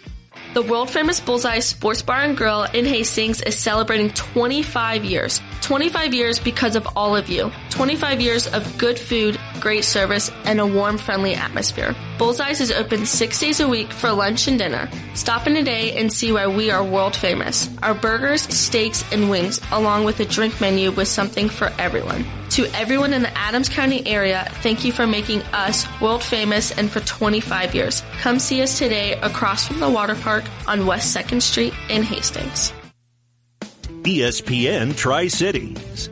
[0.55, 5.41] The world famous Bullseye Sports Bar and Grill in Hastings is celebrating 25 years.
[5.63, 7.51] 25 years because of all of you.
[7.71, 11.97] 25 years of good food, great service, and a warm, friendly atmosphere.
[12.19, 14.89] Bullseye's is open six days a week for lunch and dinner.
[15.15, 17.69] Stop in today and see why we are world famous.
[17.83, 22.25] Our burgers, steaks, and wings, along with a drink menu with something for everyone.
[22.55, 26.89] To everyone in the Adams County area, thank you for making us world famous and
[26.89, 28.05] for 25 years.
[28.21, 32.73] Come see us today across from the water park on West 2nd Street in Hastings.
[34.05, 36.11] ESPN Tri Cities.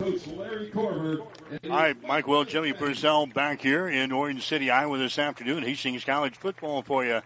[0.00, 1.24] Coach Larry Korver.
[1.68, 5.62] Hi, Mike Will, Jimmy Purcell back here in Orange City, Iowa this afternoon.
[5.62, 7.22] Hastings College football for you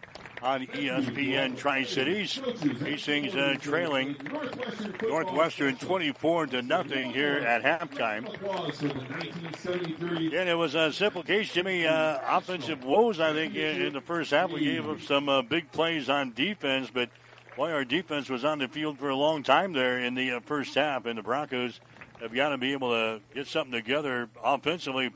[0.47, 2.41] on ESPN Tri Cities.
[2.79, 4.15] Hastings uh, trailing
[5.03, 8.29] Northwestern 24 to nothing here at halftime.
[10.33, 11.85] And it was a simple case, Jimmy.
[11.85, 14.53] Uh, offensive woes, I think, in, in, the first half.
[14.53, 17.11] We gave up some uh, big plays on defense, but
[17.57, 20.41] boy, our defense was on the field for a long time there in the uh,
[20.41, 21.81] first half, and the Broncos
[22.21, 25.11] have got to be able to get something together offensively.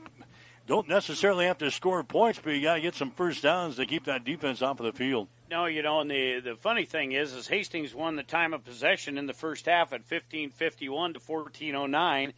[0.71, 3.85] Don't necessarily have to score points, but you got to get some first downs to
[3.85, 5.27] keep that defense off of the field.
[5.49, 8.63] No, you know, and the the funny thing is, is Hastings won the time of
[8.63, 12.31] possession in the first half at 15:51 to 14:09.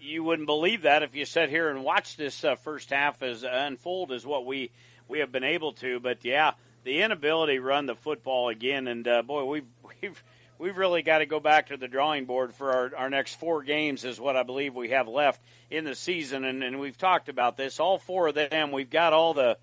[0.00, 3.44] You wouldn't believe that if you sat here and watched this uh, first half as
[3.44, 4.70] uh, unfold as what we
[5.06, 6.00] we have been able to.
[6.00, 6.52] But yeah,
[6.84, 9.66] the inability to run the football again, and uh, boy, we've
[10.00, 10.24] we've
[10.58, 13.62] we've really got to go back to the drawing board for our, our next four
[13.62, 16.44] games is what I believe we have left in the season.
[16.44, 17.80] And, and we've talked about this.
[17.80, 19.58] All four of them, we've got all the,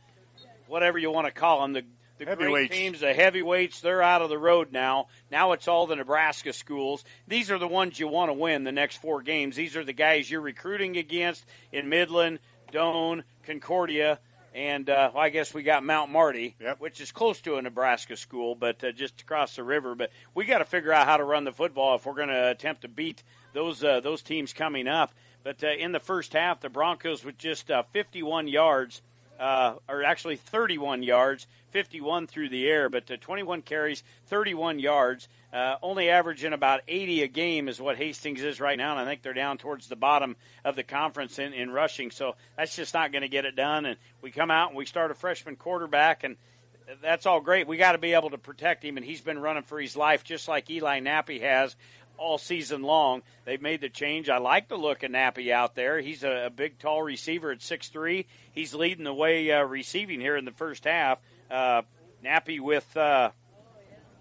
[0.68, 1.84] whatever you want to call them, the,
[2.20, 5.08] the great teams, the heavyweights, they're out of the road now.
[5.32, 7.04] Now it's all the Nebraska schools.
[7.28, 9.56] These are the ones you want to win the next four games.
[9.56, 12.40] These are the guys you're recruiting against in Midland,
[12.72, 14.20] Doane, Concordia,
[14.54, 16.80] and uh, well, I guess we got Mount Marty, yep.
[16.80, 19.96] which is close to a Nebraska school, but uh, just across the river.
[19.96, 22.52] But we got to figure out how to run the football if we're going to
[22.52, 23.24] attempt to beat
[23.54, 25.14] those uh, those teams coming up.
[25.44, 29.02] But uh, in the first half, the Broncos with just uh, 51 yards,
[29.40, 35.28] uh, or actually 31 yards, 51 through the air, but 21 carries, 31 yards.
[35.54, 39.06] Uh, only averaging about 80 a game is what Hastings is right now, and I
[39.06, 40.36] think they're down towards the bottom
[40.66, 42.10] of the conference in, in rushing.
[42.10, 43.86] So that's just not going to get it done.
[43.86, 46.38] And we come out and we start a freshman quarterback, and
[47.04, 47.68] that's all great.
[47.68, 50.24] We got to be able to protect him, and he's been running for his life
[50.24, 51.76] just like Eli Nappy has
[52.18, 53.22] all season long.
[53.46, 54.30] They've made the change.
[54.30, 56.00] I like the look of Nappy out there.
[56.00, 58.26] He's a, a big, tall receiver at six three.
[58.54, 61.20] He's leading the way uh, receiving here in the first half.
[61.52, 61.84] Uh,
[62.26, 62.98] Nappy with.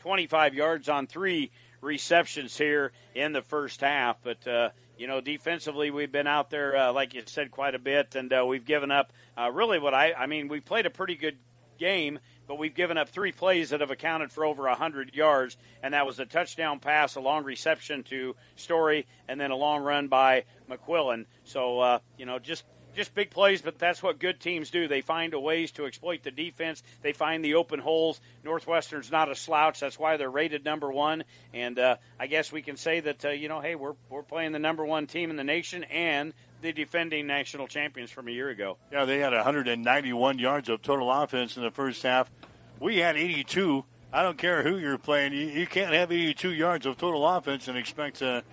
[0.02, 1.50] Uh, 25 yards on three
[1.80, 4.16] receptions here in the first half.
[4.22, 7.78] But, uh, you know, defensively, we've been out there, uh, like you said, quite a
[7.78, 10.90] bit, and uh, we've given up uh, really what I, I mean, we played a
[10.90, 11.38] pretty good
[11.78, 15.94] game, but we've given up three plays that have accounted for over 100 yards, and
[15.94, 20.08] that was a touchdown pass, a long reception to Story, and then a long run
[20.08, 21.26] by McQuillan.
[21.44, 24.88] So, uh, you know, just just big plays, but that's what good teams do.
[24.88, 26.82] They find ways to exploit the defense.
[27.02, 28.20] They find the open holes.
[28.44, 29.80] Northwestern's not a slouch.
[29.80, 31.24] That's why they're rated number one.
[31.54, 34.52] And uh, I guess we can say that uh, you know, hey, we're we're playing
[34.52, 38.48] the number one team in the nation and the defending national champions from a year
[38.48, 38.76] ago.
[38.92, 42.30] Yeah, they had 191 yards of total offense in the first half.
[42.78, 43.84] We had 82.
[44.12, 45.32] I don't care who you're playing.
[45.32, 48.44] You, you can't have 82 yards of total offense and expect to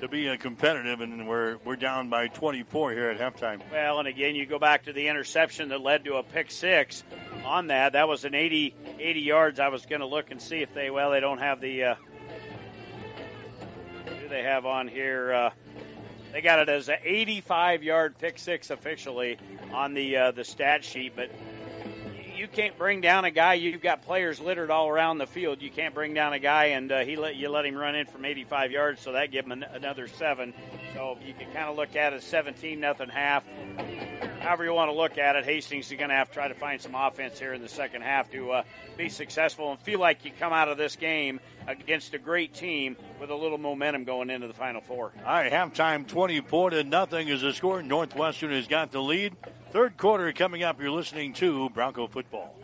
[0.00, 3.60] to be uh, competitive, and we're we're down by 24 here at halftime.
[3.70, 7.04] Well, and again, you go back to the interception that led to a pick six.
[7.44, 9.60] On that, that was an 80 80 yards.
[9.60, 11.84] I was going to look and see if they well they don't have the.
[11.84, 11.94] Uh,
[14.20, 15.32] do they have on here?
[15.32, 15.50] Uh,
[16.32, 19.38] they got it as an 85 yard pick six officially
[19.72, 21.30] on the uh, the stat sheet, but
[22.36, 23.54] you can't bring down a guy.
[23.54, 25.62] You've got players littered all around the field.
[25.62, 28.06] You can't bring down a guy and uh, he let you let him run in
[28.06, 30.52] from 85 yards, so that give him an, another seven.
[30.94, 33.44] So you can kind of look at it 17 nothing half.
[34.40, 36.54] However you want to look at it, Hastings is going to have to try to
[36.54, 38.62] find some offense here in the second half to uh,
[38.96, 42.96] be successful and feel like you come out of this game against a great team
[43.20, 45.12] with a little momentum going into the final four.
[45.24, 47.82] All right, halftime 24 to nothing is the score.
[47.82, 49.34] Northwestern has got the lead.
[49.70, 50.80] Third quarter coming up.
[50.80, 52.54] You're listening to Bronco football.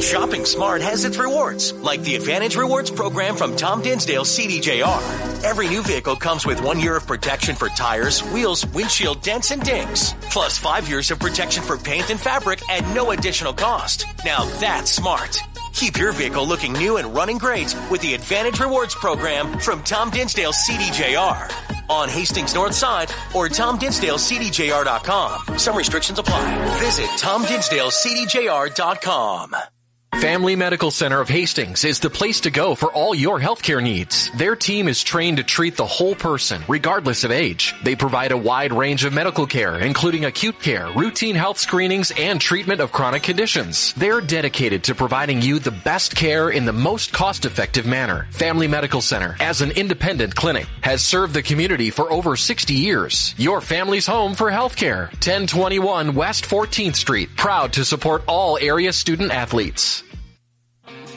[0.00, 5.44] Shopping smart has its rewards, like the Advantage Rewards program from Tom Dinsdale CDJR.
[5.44, 9.62] Every new vehicle comes with one year of protection for tires, wheels, windshield dents, and
[9.62, 14.06] dings, plus five years of protection for paint and fabric at no additional cost.
[14.24, 15.38] Now that's smart.
[15.72, 20.10] Keep your vehicle looking new and running great with the Advantage Rewards program from Tom
[20.10, 25.58] Dinsdale CDJR on Hastings North Side or TomDinsdaleCDJR.com.
[25.58, 26.78] Some restrictions apply.
[26.78, 29.71] Visit TomDinsdaleCDJR.com.
[30.20, 34.30] Family Medical Center of Hastings is the place to go for all your healthcare needs.
[34.36, 37.74] Their team is trained to treat the whole person, regardless of age.
[37.82, 42.40] They provide a wide range of medical care, including acute care, routine health screenings, and
[42.40, 43.94] treatment of chronic conditions.
[43.94, 48.28] They're dedicated to providing you the best care in the most cost-effective manner.
[48.30, 53.34] Family Medical Center, as an independent clinic, has served the community for over 60 years.
[53.38, 55.06] Your family's home for healthcare.
[55.14, 57.34] 1021 West 14th Street.
[57.36, 60.01] Proud to support all area student athletes.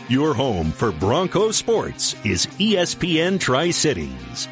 [0.08, 4.48] Your home for Bronco sports is ESPN Tri Cities.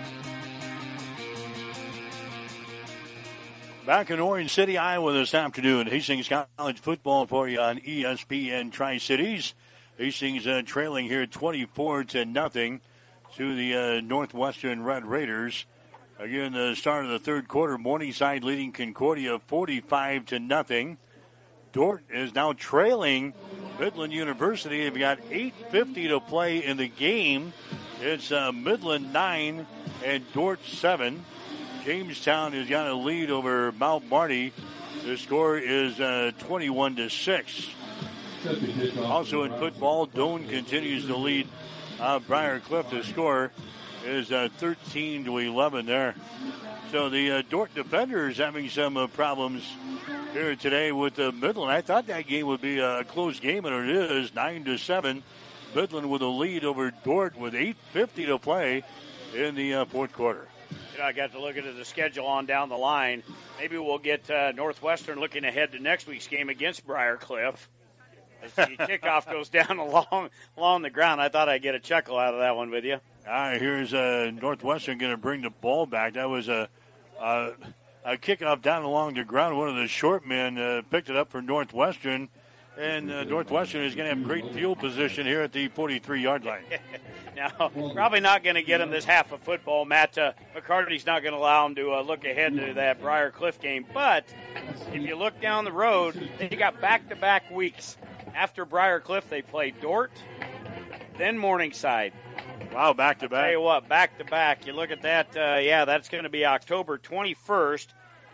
[3.85, 5.85] Back in Orange City, Iowa this afternoon.
[5.85, 9.53] Hastings College football for you on ESPN Tri Cities.
[9.99, 12.81] Hastings uh, trailing here 24 to nothing
[13.35, 15.67] to the uh, Northwestern Red Raiders.
[16.17, 20.97] Again, the start of the third quarter, Morningside leading Concordia 45 to nothing.
[21.73, 23.33] Dordt is now trailing
[23.79, 24.83] Midland University.
[24.83, 27.51] They've got 8.50 to play in the game.
[27.99, 29.65] It's uh, Midland 9
[30.05, 31.25] and Dordt 7.
[31.83, 34.53] Jamestown has got a lead over Mount Marty.
[35.03, 37.69] The score is uh, 21 to 6.
[38.99, 41.47] Also in football, Doane continues to lead
[41.99, 42.89] uh, Briar Cliff.
[42.91, 43.51] The score
[44.05, 46.13] is uh, 13 to 11 there.
[46.93, 49.67] So the uh, Dordt defenders having some uh, problems
[50.31, 51.71] here today with uh, Midland.
[51.71, 55.23] I thought that game would be a close game, and it is nine to seven.
[55.73, 58.83] Midland with a lead over Dordt with 8:50 to play
[59.33, 60.47] in the uh, fourth quarter.
[60.91, 63.23] You know, I got to look at the schedule on down the line.
[63.57, 67.55] Maybe we'll get uh, Northwestern looking ahead to next week's game against Briarcliff.
[68.43, 72.19] As the kickoff goes down along along the ground, I thought I'd get a chuckle
[72.19, 72.99] out of that one with you.
[73.25, 76.13] All right, here's uh, Northwestern going to bring the ball back.
[76.13, 76.69] That was a,
[77.19, 77.51] a,
[78.05, 79.57] a kickoff down along the ground.
[79.57, 82.29] One of the short men uh, picked it up for Northwestern,
[82.77, 86.43] and uh, Northwestern is going to have great field position here at the 43 yard
[86.43, 86.63] line.
[87.35, 87.49] now,
[87.93, 89.85] probably not going to get him this half of football.
[89.85, 93.31] Matt uh, McCarty's not going to allow him to uh, look ahead to that Briar
[93.31, 93.85] Cliff game.
[93.93, 94.25] But
[94.91, 97.97] if you look down the road, they got back to back weeks.
[98.35, 100.11] After Briar Cliff, they play Dordt,
[101.17, 102.13] then Morningside.
[102.73, 103.43] Wow, back to back.
[103.43, 104.65] Tell you what, back to back.
[104.65, 105.37] You look at that.
[105.37, 107.87] Uh, yeah, that's going to be October 21st.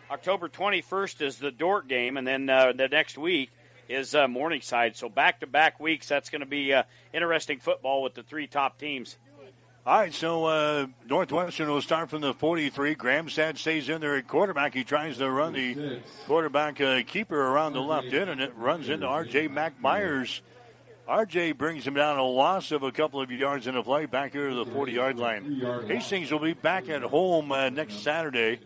[0.09, 3.51] October 21st is the Dordt game, and then uh, the next week
[3.89, 4.95] is uh, Morningside.
[4.95, 6.07] So back to back weeks.
[6.07, 6.83] That's going to be uh,
[7.13, 9.17] interesting football with the three top teams.
[9.85, 12.95] All right, so uh, Northwestern will start from the 43.
[12.95, 14.73] Gramstad stays in there at quarterback.
[14.73, 18.87] He tries to run the quarterback uh, keeper around the left end, and it runs
[18.89, 19.47] into R.J.
[19.47, 20.41] McMyers.
[21.09, 24.31] RJ brings him down a loss of a couple of yards in the play back
[24.31, 25.59] here to the 40 yard line.
[25.87, 28.59] Hastings will be back at home uh, next Saturday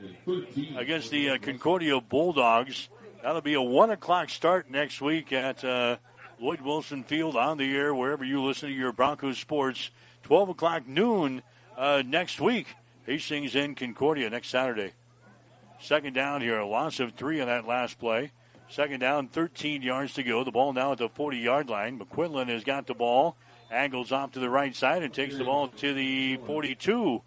[0.75, 2.89] against the uh, Concordia Bulldogs.
[3.21, 5.95] That'll be a 1 o'clock start next week at uh,
[6.37, 9.89] Lloyd Wilson Field on the air, wherever you listen to your Broncos sports.
[10.23, 11.43] 12 o'clock noon
[11.77, 12.75] uh, next week.
[13.05, 14.91] Hastings in Concordia next Saturday.
[15.79, 18.31] Second down here, a loss of three on that last play.
[18.73, 20.43] Second down, 13 yards to go.
[20.43, 21.99] The ball now at the 40 yard line.
[21.99, 23.37] McQuinlan has got the ball,
[23.69, 27.21] angles off to the right side, and takes the ball to the 42.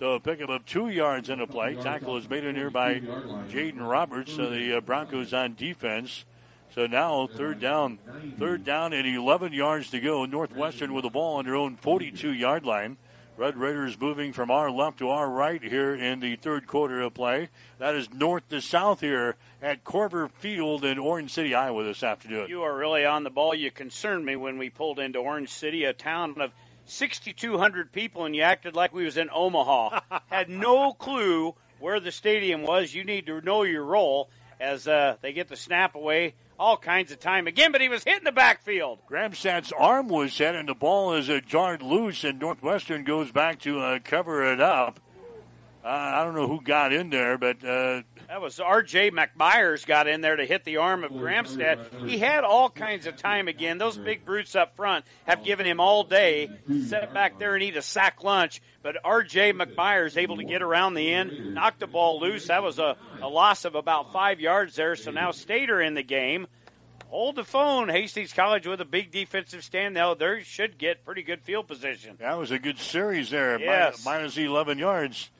[0.00, 1.76] So a pickup of two yards in a play.
[1.76, 4.34] Tackle is made in here by Jaden Roberts.
[4.34, 6.24] So the uh, Broncos on defense.
[6.74, 8.00] So now third down,
[8.40, 10.24] third down and 11 yards to go.
[10.24, 12.96] Northwestern with the ball on their own 42 yard line.
[13.40, 17.14] Red Raiders moving from our left to our right here in the third quarter of
[17.14, 17.48] play.
[17.78, 22.50] That is north to south here at Korver Field in Orange City, Iowa this afternoon.
[22.50, 23.54] You are really on the ball.
[23.54, 26.52] You concerned me when we pulled into Orange City, a town of
[26.84, 30.00] 6,200 people, and you acted like we was in Omaha.
[30.26, 32.92] Had no clue where the stadium was.
[32.92, 34.28] You need to know your role
[34.60, 38.04] as uh, they get the snap away all kinds of time again, but he was
[38.04, 38.98] hitting the backfield.
[39.10, 43.60] Gramstad's arm was hit, and the ball is uh, jarred loose, and Northwestern goes back
[43.60, 45.00] to uh, cover it up.
[45.82, 49.10] Uh, I don't know who got in there, but uh, that was R.J.
[49.10, 52.08] McMyers got in there to hit the arm of Gramstad.
[52.08, 53.76] He had all kinds of time again.
[53.78, 56.48] Those big brutes up front have given him all day.
[56.86, 58.62] Sit back there and eat a sack lunch.
[58.84, 59.54] But R.J.
[59.54, 62.46] McMyers able to get around the end, knock the ball loose.
[62.46, 64.94] That was a, a loss of about five yards there.
[64.94, 66.46] So now Stater in the game.
[67.08, 67.88] Hold the phone.
[67.88, 69.94] Hastings College with a big defensive stand.
[69.94, 72.14] Now they should get pretty good field position.
[72.20, 73.58] That was a good series there.
[73.58, 74.04] Yes.
[74.04, 75.30] Minus 11 yards.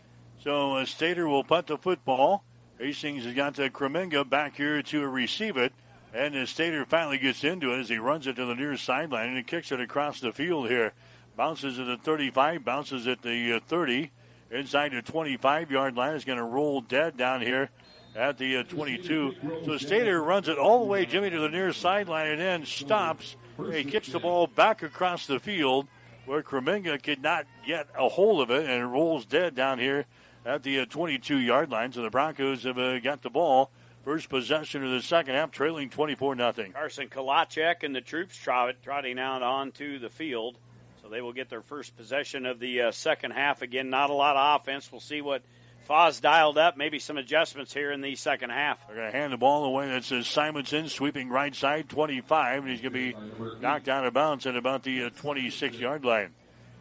[0.43, 2.43] So uh, Stater will punt the football.
[2.81, 5.75] Hastings has got the Kremenga back here to receive it.
[6.15, 9.29] And the Stater finally gets into it as he runs it to the near sideline
[9.29, 10.95] and he kicks it across the field here.
[11.37, 14.11] Bounces at the 35, bounces at the uh, 30.
[14.51, 17.69] Inside the 25 yard line is going to roll dead down here
[18.17, 19.35] at the uh, 22.
[19.67, 23.37] So Stater runs it all the way, Jimmy, to the near sideline and then stops.
[23.73, 25.87] He kicks the ball back across the field
[26.25, 30.07] where Kremenga could not get a hold of it and rolls dead down here
[30.45, 31.93] at the 22 yard line.
[31.93, 33.71] So the Broncos have uh, got the ball.
[34.05, 36.53] First possession of the second half, trailing 24 0.
[36.73, 40.57] Carson Kalachek and the troops trot, trotting out onto the field.
[41.03, 43.61] So they will get their first possession of the uh, second half.
[43.61, 44.91] Again, not a lot of offense.
[44.91, 45.43] We'll see what
[45.89, 46.79] Foz dialed up.
[46.79, 48.87] Maybe some adjustments here in the second half.
[48.87, 49.89] They're going to hand the ball away.
[49.89, 53.17] That's uh, Simonson sweeping right side, 25, and he's going to be
[53.61, 56.33] knocked out of bounds at about the uh, 26 yard line.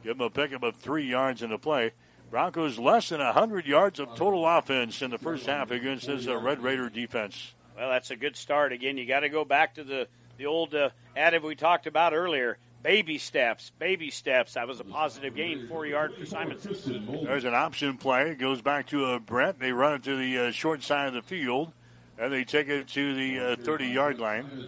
[0.04, 1.92] Give him a pickup of three yards in the play.
[2.30, 6.38] Broncos less than 100 yards of total offense in the first half against this uh,
[6.38, 7.54] Red Raider defense.
[7.78, 8.72] Well, that's a good start.
[8.72, 10.08] Again, you got to go back to the,
[10.38, 12.58] the old uh, adage we talked about earlier.
[12.84, 14.54] Baby steps, baby steps.
[14.54, 17.24] That was a positive gain, four yard for Simonson.
[17.26, 18.30] There's an option play.
[18.30, 19.60] It goes back to uh, Brent.
[19.60, 21.74] They run it to the uh, short side of the field,
[22.18, 24.68] and they take it to the 30 yard line.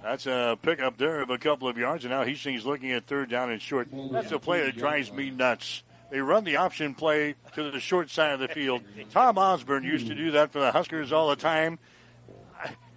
[0.00, 3.30] That's a pickup there of a couple of yards, and now Hastings looking at third
[3.30, 3.88] down and short.
[4.12, 5.82] That's a play that drives me nuts.
[6.14, 8.82] They run the option play to the short side of the field.
[9.10, 11.80] Tom Osborne used to do that for the Huskers all the time.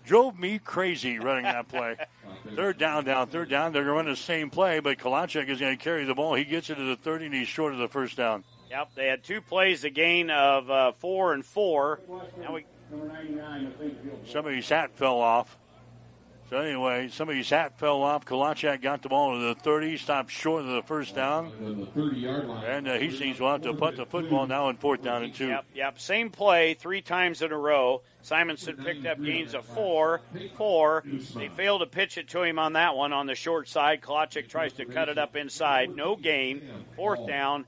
[0.06, 1.98] Drove me crazy running that play.
[2.56, 3.74] third down, down, third down.
[3.74, 6.36] They're going to run the same play, but Kalachek is going to carry the ball.
[6.36, 8.44] He gets it to the 30, and he's short of the first down.
[8.70, 12.00] Yep, they had two plays, a gain of uh, four and four.
[12.40, 12.68] Now we...
[14.28, 15.58] Somebody's hat fell off.
[16.50, 18.24] So anyway, somebody's hat fell off.
[18.24, 21.52] Kalachek got the ball to the 30, stopped short of the first down.
[22.66, 25.48] And uh, Hastings will have to put the football now in fourth down and two.
[25.48, 26.00] Yep, yep.
[26.00, 28.02] Same play three times in a row.
[28.22, 30.22] Simonson picked up gains of four,
[30.56, 31.04] four.
[31.36, 34.02] They failed to pitch it to him on that one on the short side.
[34.02, 35.94] Kalachek tries to cut it up inside.
[35.94, 36.62] No gain.
[36.96, 37.66] Fourth down.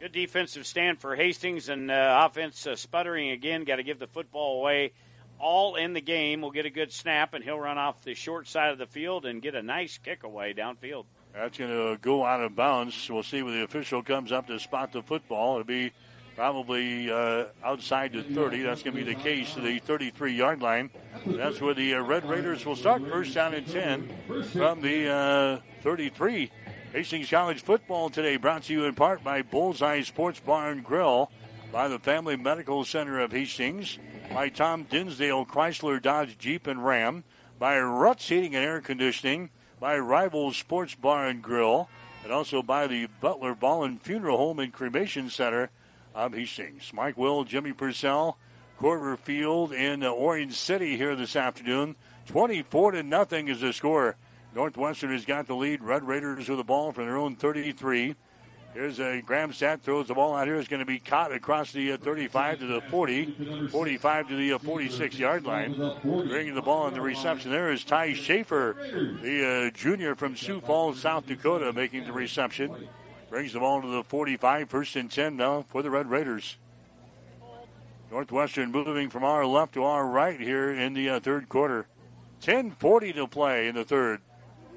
[0.00, 3.64] Good defensive stand for Hastings and uh, offense uh, sputtering again.
[3.64, 4.92] Got to give the football away
[5.38, 6.40] all in the game.
[6.40, 9.26] Will get a good snap, and he'll run off the short side of the field
[9.26, 11.04] and get a nice kick away downfield.
[11.34, 13.08] That's going to go out of bounds.
[13.08, 15.54] We'll see when the official comes up to spot the football.
[15.54, 15.92] It'll be
[16.34, 18.62] probably uh, outside the 30.
[18.62, 20.90] That's going to be the case to the 33 yard line.
[21.26, 23.02] That's where the uh, Red Raiders will start.
[23.08, 24.08] First down and 10
[24.52, 26.50] from the uh, 33.
[26.92, 31.30] Hastings College football today brought to you in part by Bullseye Sports Bar and Grill,
[31.72, 33.98] by the Family Medical Center of Hastings,
[34.32, 37.24] by Tom Dinsdale Chrysler Dodge Jeep and Ram,
[37.58, 41.88] by Ruts Heating and Air Conditioning, by Rivals Sports Bar and Grill,
[42.24, 45.70] and also by the Butler Volland Funeral Home and Cremation Center
[46.14, 46.90] of Hastings.
[46.94, 48.38] Mike Will, Jimmy Purcell,
[48.80, 51.96] Korver Field in Orange City here this afternoon.
[52.26, 54.16] 24 to nothing is the score.
[54.54, 55.82] Northwestern has got the lead.
[55.82, 58.14] Red Raiders with the ball from their own 33.
[58.78, 60.54] Here's a Gramstad throws the ball out here.
[60.54, 64.52] It's going to be caught across the uh, 35 to the 40, 45 to the
[64.52, 65.74] uh, 46 yard line.
[66.04, 68.76] Bringing the ball on the reception there is Ty Schaefer,
[69.20, 72.72] the uh, junior from Sioux Falls, South Dakota, making the reception.
[73.28, 76.56] Brings the ball to the 45, first and 10 now for the Red Raiders.
[78.12, 81.88] Northwestern moving from our left to our right here in the uh, third quarter.
[82.42, 84.20] 10:40 to play in the third.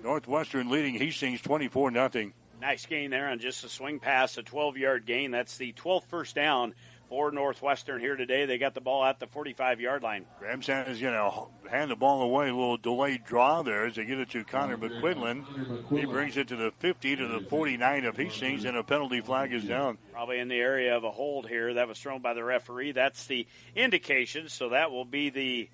[0.03, 2.33] Northwestern leading Hastings 24 nothing.
[2.61, 5.31] Nice gain there on just a swing pass, a 12 yard gain.
[5.31, 6.75] That's the 12th first down
[7.09, 8.45] for Northwestern here today.
[8.45, 10.27] They got the ball at the 45 yard line.
[10.39, 12.49] Gramstad is going to hand the ball away.
[12.49, 15.43] A little delayed draw there as they get it to Connor McQuinlan.
[15.89, 19.51] He brings it to the 50 to the 49 of Hastings, and a penalty flag
[19.53, 19.97] is down.
[20.13, 22.91] Probably in the area of a hold here that was thrown by the referee.
[22.91, 24.49] That's the indication.
[24.49, 25.69] So that will be the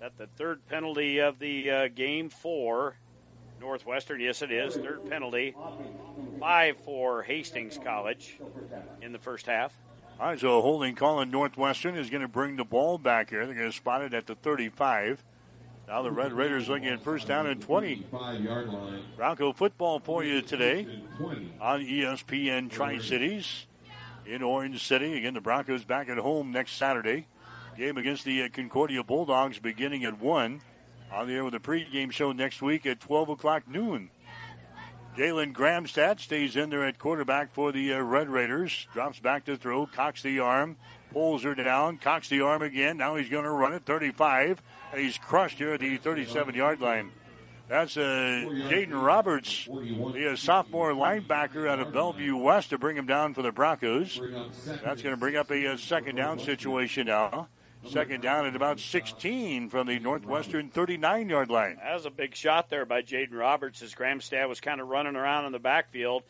[0.00, 2.96] that the third penalty of the uh, game for
[3.60, 4.20] Northwestern.
[4.20, 4.74] Yes, it is.
[4.74, 5.54] Third penalty.
[6.40, 8.38] Five for Hastings College
[9.02, 9.72] in the first half.
[10.18, 13.30] All right, so a holding call in Northwestern is going to bring the ball back
[13.30, 13.46] here.
[13.46, 15.22] They're going to spot it at the 35.
[15.88, 18.06] Now the Red Raiders looking at first down and 20.
[19.16, 21.02] Bronco football for you today
[21.60, 23.66] on ESPN Tri Cities
[24.24, 25.16] in Orange City.
[25.16, 27.26] Again, the Broncos back at home next Saturday.
[27.76, 30.60] Game against the uh, Concordia Bulldogs beginning at 1.
[31.12, 34.10] On the air with a pregame show next week at 12 o'clock noon.
[35.16, 38.86] Jalen Gramstad stays in there at quarterback for the uh, Red Raiders.
[38.92, 40.76] Drops back to throw, cocks the arm,
[41.12, 42.96] pulls her down, cocks the arm again.
[42.96, 44.62] Now he's going to run it 35,
[44.92, 47.10] and he's crushed here at the 37 yard line.
[47.68, 53.06] That's uh, Jaden Roberts, the uh, sophomore linebacker out of Bellevue West, to bring him
[53.06, 54.20] down for the Broncos.
[54.82, 57.48] That's going to bring up a, uh second down situation now.
[57.88, 61.78] Second down at about 16 from the Northwestern 39 yard line.
[61.82, 65.16] That was a big shot there by Jaden Roberts as Gramstad was kind of running
[65.16, 66.22] around in the backfield.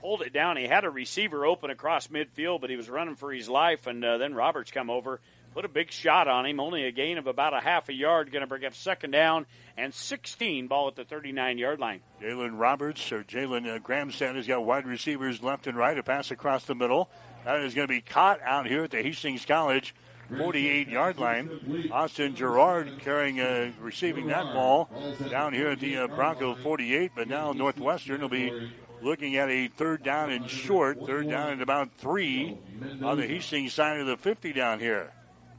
[0.00, 0.56] Pulled it down.
[0.56, 3.86] He had a receiver open across midfield, but he was running for his life.
[3.86, 5.20] And uh, then Roberts come over,
[5.52, 6.60] put a big shot on him.
[6.60, 8.30] Only a gain of about a half a yard.
[8.30, 9.46] Going to bring up second down
[9.76, 10.68] and 16.
[10.68, 12.00] Ball at the 39 yard line.
[12.22, 15.98] Jalen Roberts or Jalen uh, Gramstad has got wide receivers left and right.
[15.98, 17.10] A pass across the middle.
[17.44, 19.94] That is going to be caught out here at the Hastings College
[20.36, 21.88] 48 yard line.
[21.92, 24.88] Austin Gerard carrying, uh, receiving that ball
[25.30, 28.70] down here at the uh, Bronco 48, but now Northwestern will be
[29.02, 32.58] looking at a third down and short, third down and about three
[33.02, 35.12] on the Hastings side of the 50 down here.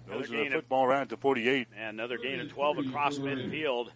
[0.08, 1.68] Those are the football right at the 48.
[1.78, 3.90] And another gain of 12 across midfield.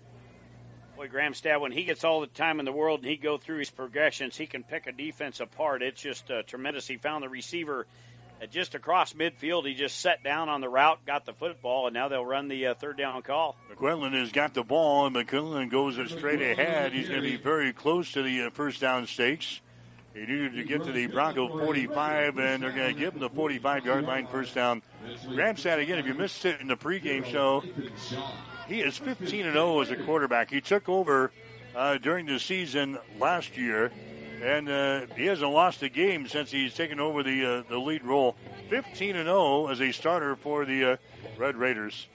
[0.95, 3.59] Boy, Gramstad, when he gets all the time in the world and he go through
[3.59, 5.81] his progressions, he can pick a defense apart.
[5.81, 6.87] It's just uh, tremendous.
[6.87, 7.87] He found the receiver
[8.41, 9.67] uh, just across midfield.
[9.67, 12.67] He just set down on the route, got the football, and now they'll run the
[12.67, 13.57] uh, third down call.
[13.73, 16.93] McQuillan has got the ball, and McQuillan goes straight ahead.
[16.93, 19.61] He's going to be very close to the uh, first down stakes.
[20.13, 23.29] He needed to get to the Bronco 45, and they're going to give him the
[23.29, 24.81] 45 yard line first down.
[25.27, 27.63] Gramstad, again, if you missed it in the pregame show,
[28.67, 30.49] he is 15 and 0 as a quarterback.
[30.49, 31.31] He took over
[31.75, 33.91] uh, during the season last year,
[34.41, 38.03] and uh, he hasn't lost a game since he's taken over the uh, the lead
[38.03, 38.35] role.
[38.69, 40.97] 15 and 0 as a starter for the uh,
[41.37, 42.07] Red Raiders.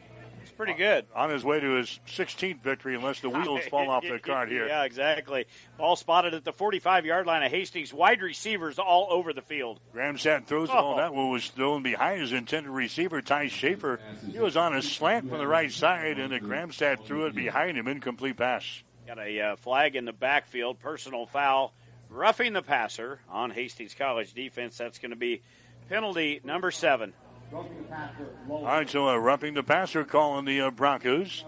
[0.42, 1.06] It's pretty good.
[1.14, 4.66] On his way to his 16th victory, unless the wheels fall off the cart here.
[4.66, 5.46] Yeah, exactly.
[5.78, 7.94] Ball spotted at the 45 yard line of Hastings.
[7.94, 9.80] Wide receivers all over the field.
[9.94, 10.96] Gramstad throws the ball.
[10.96, 14.00] That one was thrown behind his intended receiver, Ty Schaefer.
[14.30, 17.78] He was on a slant from the right side, and the Gramstad threw it behind
[17.78, 17.88] him.
[17.88, 18.82] Incomplete pass.
[19.06, 21.74] Got a uh, flag in the backfield, personal foul,
[22.14, 24.78] roughing the passer on Hastings College defense.
[24.78, 25.42] That's going to be
[25.88, 27.12] penalty number seven.
[27.52, 31.44] All right, so uh, roughing the passer call on the uh, Broncos.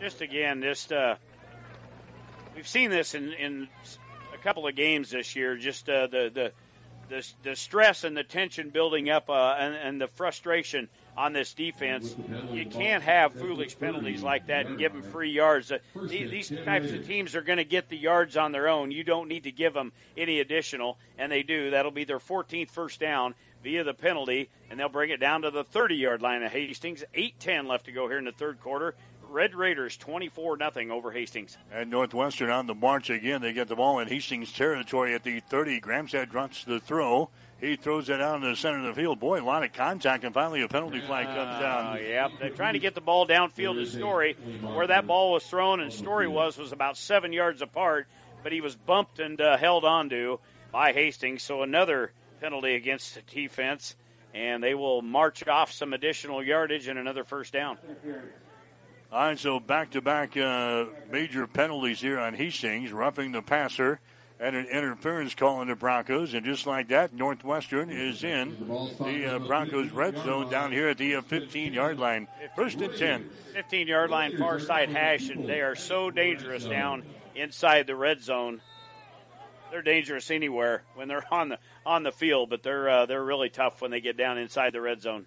[0.00, 1.16] Just again, just uh,
[2.54, 3.68] we've seen this in, in
[4.34, 5.56] a couple of games this year.
[5.56, 6.52] Just uh, the, the
[7.08, 10.88] the the stress and the tension building up, uh, and, and the frustration
[11.18, 12.14] on this defense.
[12.52, 15.72] You can't have foolish penalties like that and give them free yards.
[15.72, 18.92] Uh, these, types of teams are going to get the yards on their own.
[18.92, 21.70] You don't need to give them any additional, and they do.
[21.70, 23.34] That'll be their 14th first down
[23.64, 27.02] via the penalty, and they'll bring it down to the 30 yard line of Hastings.
[27.12, 28.94] 8 10 left to go here in the third quarter.
[29.28, 31.58] Red Raiders 24 0 over Hastings.
[31.72, 33.42] And Northwestern on the march again.
[33.42, 35.80] They get the ball in Hastings territory at the 30.
[35.80, 37.28] Gramstad drops the throw.
[37.60, 39.18] He throws it out in the center of the field.
[39.18, 41.96] Boy, a lot of contact, and finally a penalty flag comes down.
[41.96, 44.34] Uh, yeah, they're trying to get the ball downfield to Story.
[44.62, 48.06] Where that ball was thrown and Story was was about seven yards apart,
[48.44, 50.38] but he was bumped and uh, held onto
[50.70, 51.42] by Hastings.
[51.42, 53.96] So another penalty against the defense,
[54.32, 57.76] and they will march off some additional yardage and another first down.
[59.10, 60.36] All right, so back to back
[61.10, 63.98] major penalties here on Hastings, roughing the passer
[64.40, 66.34] and an interference call on the Broncos.
[66.34, 68.56] And just like that, Northwestern is in
[69.00, 72.28] the uh, Broncos red zone down here at the uh, 15 yard line.
[72.54, 73.30] First and 10.
[73.54, 77.02] 15 yard line, far side hash, and they are so dangerous down
[77.34, 78.60] inside the red zone.
[79.70, 83.50] They're dangerous anywhere when they're on the on the field, but they're uh, they're really
[83.50, 85.26] tough when they get down inside the red zone.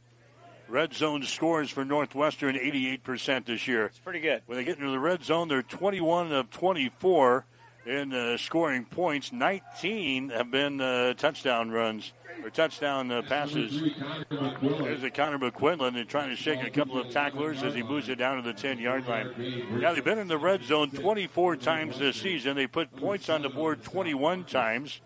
[0.68, 3.88] Red zone scores for Northwestern 88% this year.
[3.88, 4.42] It's pretty good.
[4.46, 7.46] When they get into the red zone, they're 21 of 24
[7.86, 9.32] in uh, scoring points.
[9.32, 12.14] 19 have been uh, touchdown runs
[12.44, 13.94] or touchdown uh, passes.
[14.30, 15.94] There's a Connor McQuinlan.
[15.94, 18.54] They're trying to shake a couple of tacklers as he moves it down to the
[18.54, 19.32] 10 yard line.
[19.80, 22.56] Now, they've been in the red zone 24 times this season.
[22.56, 25.02] They put points on the board 21 times.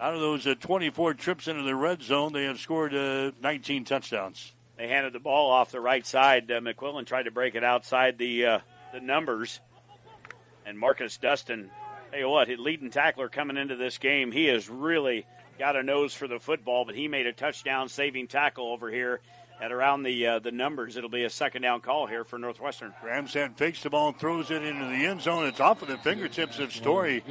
[0.00, 3.84] Out of those uh, 24 trips into the red zone, they have scored uh, 19
[3.84, 4.52] touchdowns.
[4.76, 6.50] They handed the ball off the right side.
[6.50, 8.58] Uh, McQuillan tried to break it outside the uh,
[8.94, 9.60] the numbers,
[10.64, 11.70] and Marcus Dustin.
[12.10, 15.26] Tell you what, his leading tackler coming into this game, he has really
[15.58, 19.20] got a nose for the football, but he made a touchdown saving tackle over here
[19.60, 20.96] at around the uh, the numbers.
[20.96, 22.92] It'll be a second down call here for Northwestern.
[23.04, 25.46] Gramstad fakes the ball and throws it into the end zone.
[25.46, 27.22] It's off of the fingertips of Story.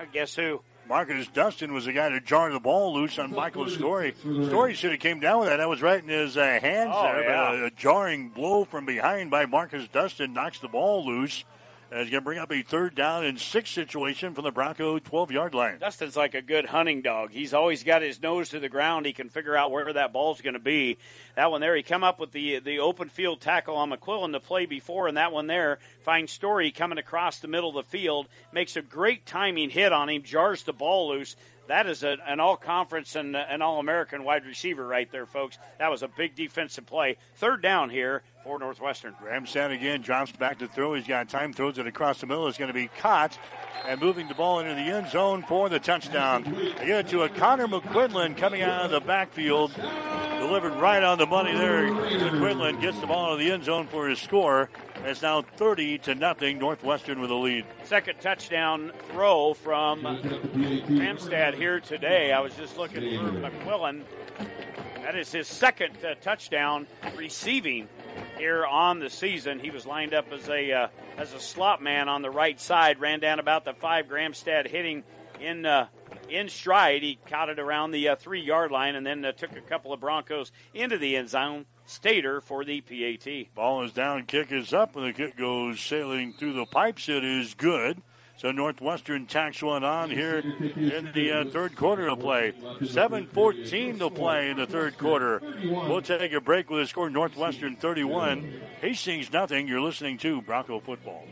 [0.00, 0.62] I guess who?
[0.88, 4.14] Marcus Dustin was the guy to jar the ball loose on Michael Story.
[4.20, 5.56] Story should have came down with that.
[5.56, 7.22] That was right in his uh, hands Oh, there.
[7.24, 7.50] yeah.
[7.50, 11.44] But a, a jarring blow from behind by Marcus Dustin knocks the ball loose.
[11.88, 15.30] It's going to bring up a third down and six situation from the Bronco 12
[15.30, 15.78] yard line.
[15.78, 17.30] Dustin's like a good hunting dog.
[17.30, 19.06] He's always got his nose to the ground.
[19.06, 20.98] He can figure out where that ball's going to be.
[21.36, 24.40] That one there, he come up with the the open field tackle on McQuillan the
[24.40, 28.26] play before, and that one there finds Story coming across the middle of the field,
[28.52, 31.36] makes a great timing hit on him, jars the ball loose.
[31.68, 35.26] That is a, an all conference and uh, an all American wide receiver right there,
[35.26, 35.58] folks.
[35.78, 37.16] That was a big defensive play.
[37.34, 39.14] Third down here for Northwestern.
[39.14, 40.94] Gramstad again drops back to throw.
[40.94, 42.46] He's got time, throws it across the middle.
[42.46, 43.38] It's going to be caught
[43.86, 46.44] and moving the ball into the end zone for the touchdown.
[46.78, 49.72] They get it to a Connor McQuinlan coming out of the backfield.
[50.38, 51.88] Delivered right on the money there.
[51.90, 54.70] McQuinlan gets the ball into the end zone for his score.
[55.06, 56.58] It's now 30 to nothing.
[56.58, 57.64] Northwestern with a lead.
[57.84, 62.32] Second touchdown throw from Gramstad here today.
[62.32, 64.02] I was just looking for McQuillan.
[65.02, 67.88] That is his second uh, touchdown receiving
[68.36, 69.60] here on the season.
[69.60, 72.98] He was lined up as a uh, as a slot man on the right side,
[72.98, 74.08] ran down about the five.
[74.08, 75.04] Gramstad hitting
[75.40, 75.86] in uh,
[76.28, 77.04] in stride.
[77.04, 79.92] He caught it around the uh, three yard line and then uh, took a couple
[79.92, 81.66] of Broncos into the end zone.
[81.86, 83.54] Stater for the PAT.
[83.54, 87.08] Ball is down, kick is up, and the kick goes sailing through the pipes.
[87.08, 88.02] It is good.
[88.38, 92.52] So Northwestern tacks one on here in the uh, third quarter of play.
[92.80, 95.40] 7-14 to play in the third quarter.
[95.64, 99.68] We'll take a break with a score Northwestern 31, Hastings nothing.
[99.68, 101.24] You're listening to Bronco Football.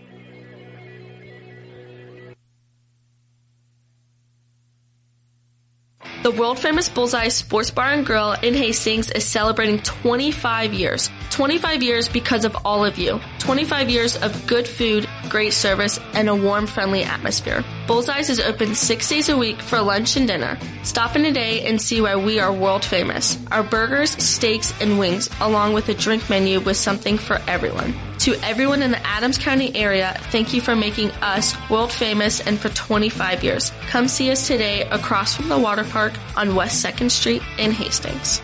[6.22, 11.10] The world famous Bullseye Sports Bar and Grill in Hastings is celebrating 25 years.
[11.30, 13.20] 25 years because of all of you.
[13.40, 17.62] 25 years of good food, great service, and a warm, friendly atmosphere.
[17.86, 20.58] Bullseye's is open six days a week for lunch and dinner.
[20.82, 23.38] Stop in today and see why we are world famous.
[23.50, 27.94] Our burgers, steaks, and wings, along with a drink menu with something for everyone.
[28.24, 32.58] To everyone in the Adams County area, thank you for making us world famous and
[32.58, 33.70] for 25 years.
[33.88, 38.40] Come see us today across from the water park on West 2nd Street in Hastings.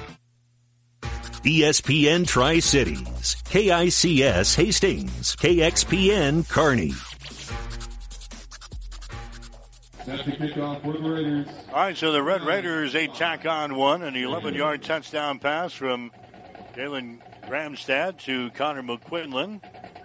[1.46, 6.92] ESPN Tri Cities, KICS Hastings, KXPN Kearney.
[10.04, 11.46] That's the kickoff for the Raiders.
[11.70, 15.72] All right, so the Red Raiders, a tack on one, an 11 yard touchdown pass
[15.72, 16.12] from
[16.74, 17.20] Jalen
[17.50, 19.60] Gramstad to Connor McQuinlan.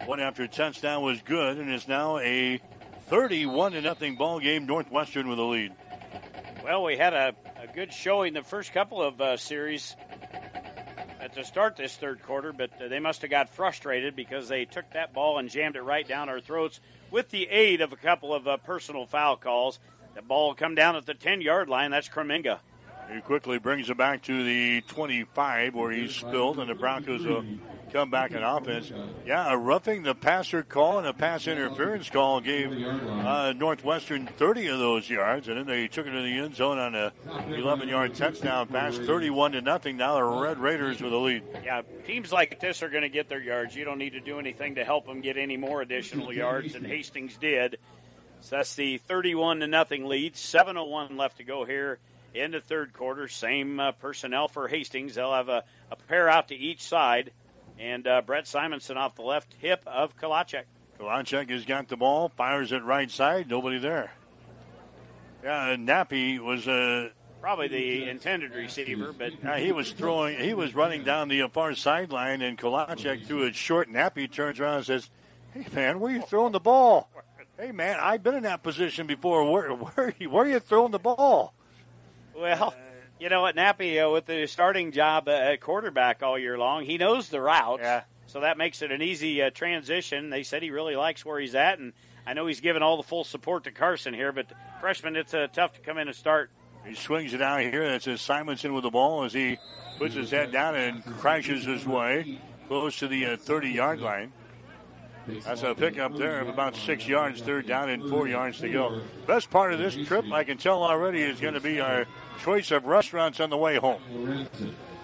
[0.08, 2.60] One after touchdown was good, and it's now a
[3.08, 4.66] 31 to nothing ball game.
[4.66, 5.72] Northwestern with a lead.
[6.64, 9.96] Well, we had a, a good showing the first couple of uh, series
[11.20, 14.66] at the start this third quarter, but uh, they must have got frustrated because they
[14.66, 16.80] took that ball and jammed it right down our throats
[17.12, 19.80] with the aid of a couple of uh, personal foul calls.
[20.16, 21.92] The ball come down at the 10 yard line.
[21.92, 22.58] That's Kreminga.
[23.12, 27.46] He quickly brings it back to the 25 where he's spilled, and the Broncos will
[27.94, 28.92] come back in offense.
[29.26, 34.68] Yeah, a roughing the passer call and a pass interference call gave uh, Northwestern 30
[34.68, 37.14] of those yards, and then they took it to the end zone on a
[37.48, 39.98] 11 yard touchdown pass, 31 to nothing.
[39.98, 41.44] Now the Red Raiders with a lead.
[41.64, 43.76] Yeah, teams like this are going to get their yards.
[43.76, 46.86] You don't need to do anything to help them get any more additional yards and
[46.86, 47.78] Hastings did.
[48.42, 50.34] So that's the 31 to nothing lead.
[50.34, 52.00] 7:01 left to go here
[52.36, 53.28] in the third quarter.
[53.28, 55.16] Same uh, personnel for Hastings.
[55.16, 57.32] They'll have a, a pair out to each side,
[57.80, 60.64] and uh, Brett Simonson off the left hip of Kalachek.
[61.00, 64.12] Kalachek has got the ball, fires it right side, nobody there.
[65.44, 67.10] Yeah, Nappy was uh,
[67.42, 70.40] Probably the intended receiver, but Uh, he was throwing.
[70.40, 73.88] He was running down the far sideline, and Kalachek threw it short.
[73.88, 75.10] Nappy turns around and says,
[75.54, 77.10] "Hey man, where are you throwing the ball?
[77.60, 79.50] Hey man, I've been in that position before.
[79.52, 81.54] Where where where are you throwing the ball?"
[82.36, 82.76] Well,
[83.20, 86.84] you know what, Nappy, uh, with the starting job uh, at quarterback all year long,
[86.84, 87.82] he knows the routes.
[87.82, 88.04] Yeah.
[88.28, 90.30] So that makes it an easy uh, transition.
[90.30, 91.94] They said he really likes where he's at, and
[92.28, 94.48] I know he's given all the full support to Carson here, but
[94.82, 96.52] freshman, it's uh, tough to come in and start.
[96.86, 97.88] He swings it out here.
[97.88, 99.58] That's his Simonson with the ball as he
[99.98, 104.32] puts his head down and crashes his way close to the 30 yard line.
[105.44, 109.02] That's a pickup there of about six yards, third down, and four yards to go.
[109.26, 112.06] Best part of this trip, I can tell already, is going to be our
[112.44, 114.02] choice of restaurants on the way home.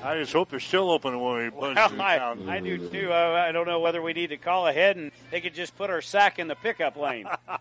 [0.03, 2.49] I just hope they're still open when we buzz Well, I, town.
[2.49, 3.11] I do too.
[3.13, 5.89] Uh, I don't know whether we need to call ahead and they could just put
[5.91, 7.27] our sack in the pickup lane.
[7.47, 7.59] All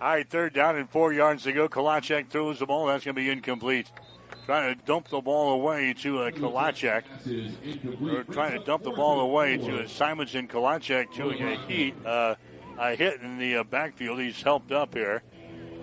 [0.00, 1.68] right, third down and four yards to go.
[1.68, 2.86] Kalachek throws the ball.
[2.86, 3.90] That's going to be incomplete.
[4.46, 7.04] Trying to dump the ball away to uh, Kalachek.
[8.12, 12.34] Or trying to dump the ball away to uh, Simonson Kalachek to a heat, uh,
[12.78, 14.20] a hit in the uh, backfield.
[14.20, 15.22] He's helped up here.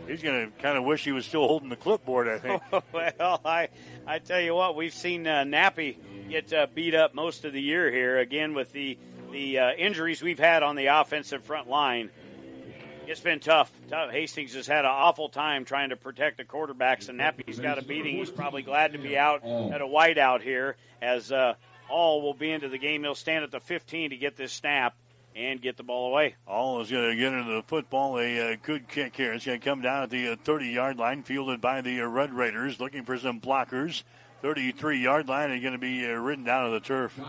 [0.07, 2.61] He's going to kind of wish he was still holding the clipboard, I think.
[2.93, 3.69] well, I,
[4.05, 5.97] I tell you what, we've seen uh, Nappy
[6.29, 8.19] get uh, beat up most of the year here.
[8.19, 8.97] Again, with the
[9.31, 12.09] the uh, injuries we've had on the offensive front line,
[13.11, 13.71] it's been tough.
[13.89, 14.09] tough.
[14.09, 17.81] Hastings has had an awful time trying to protect the quarterbacks, and Nappy's got a
[17.83, 18.15] beating.
[18.15, 21.55] He's probably glad to be out at a whiteout here, as uh,
[21.89, 23.03] all will be into the game.
[23.03, 24.95] He'll stand at the 15 to get this snap
[25.35, 26.35] and get the ball away.
[26.47, 28.17] All is going to get into the football.
[28.17, 29.33] A uh, good kick here.
[29.33, 32.33] It's going to come down at the 30 yard line, fielded by the uh, Red
[32.33, 34.03] Raiders, looking for some blockers.
[34.41, 37.19] 33 yard line and going to be uh, ridden down of the turf.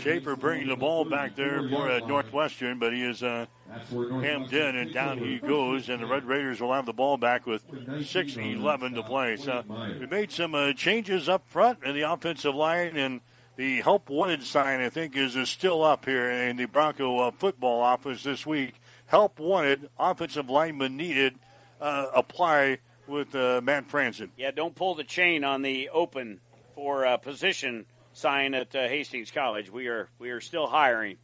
[0.00, 4.76] Schaefer bringing the ball back there for uh, Northwestern, but he is uh, hammed in
[4.76, 7.62] and down he goes, and the Red Raiders will have the ball back with
[8.04, 9.36] 6 11 to play.
[9.36, 9.62] So
[10.00, 13.20] we made some uh, changes up front in the offensive line, and
[13.56, 17.30] the help wanted sign, I think, is, is still up here in the Bronco uh,
[17.30, 18.74] football office this week.
[19.06, 21.38] Help wanted, offensive lineman needed,
[21.80, 24.30] uh, apply with uh, Matt Franson.
[24.36, 26.40] Yeah, don't pull the chain on the open
[26.74, 29.70] for uh, position sign at uh, Hastings College.
[29.70, 31.16] We are we are still hiring.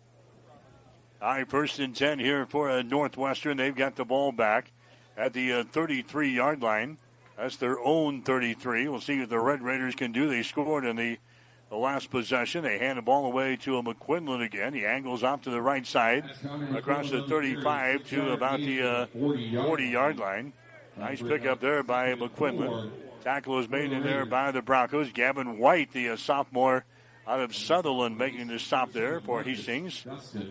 [1.20, 3.56] All right, first and ten here for uh, Northwestern.
[3.56, 4.72] They've got the ball back
[5.16, 6.98] at the uh, 33 yard line.
[7.36, 8.88] That's their own 33.
[8.88, 10.28] We'll see what the Red Raiders can do.
[10.28, 11.18] They scored in the
[11.70, 12.64] the last possession.
[12.64, 14.72] They hand the ball away to a McQuinlan again.
[14.72, 16.24] He angles off to the right side
[16.74, 20.52] across the 35 to about the uh, 40 yard line.
[20.98, 22.90] Nice pickup there by McQuinlan.
[23.22, 25.10] Tackle was made in there by the Broncos.
[25.12, 26.84] Gavin White, the uh, sophomore
[27.26, 30.04] out of Sutherland, making the stop there for Hastings.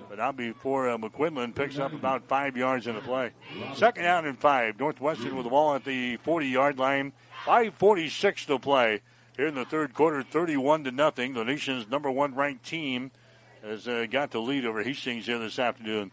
[0.10, 3.32] But not before uh, McQuinlan picks up about five yards in the play.
[3.76, 4.80] Second down and five.
[4.80, 7.14] Northwestern with the ball at the 40 yard line.
[7.46, 9.02] 5.46 to play
[9.36, 11.34] here in the third quarter, 31 to nothing.
[11.34, 13.12] The nation's number one ranked team
[13.64, 16.12] has uh, got the lead over Hastings here this afternoon.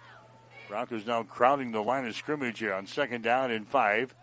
[0.68, 4.14] Broncos now crowding the line of scrimmage here on second down and five.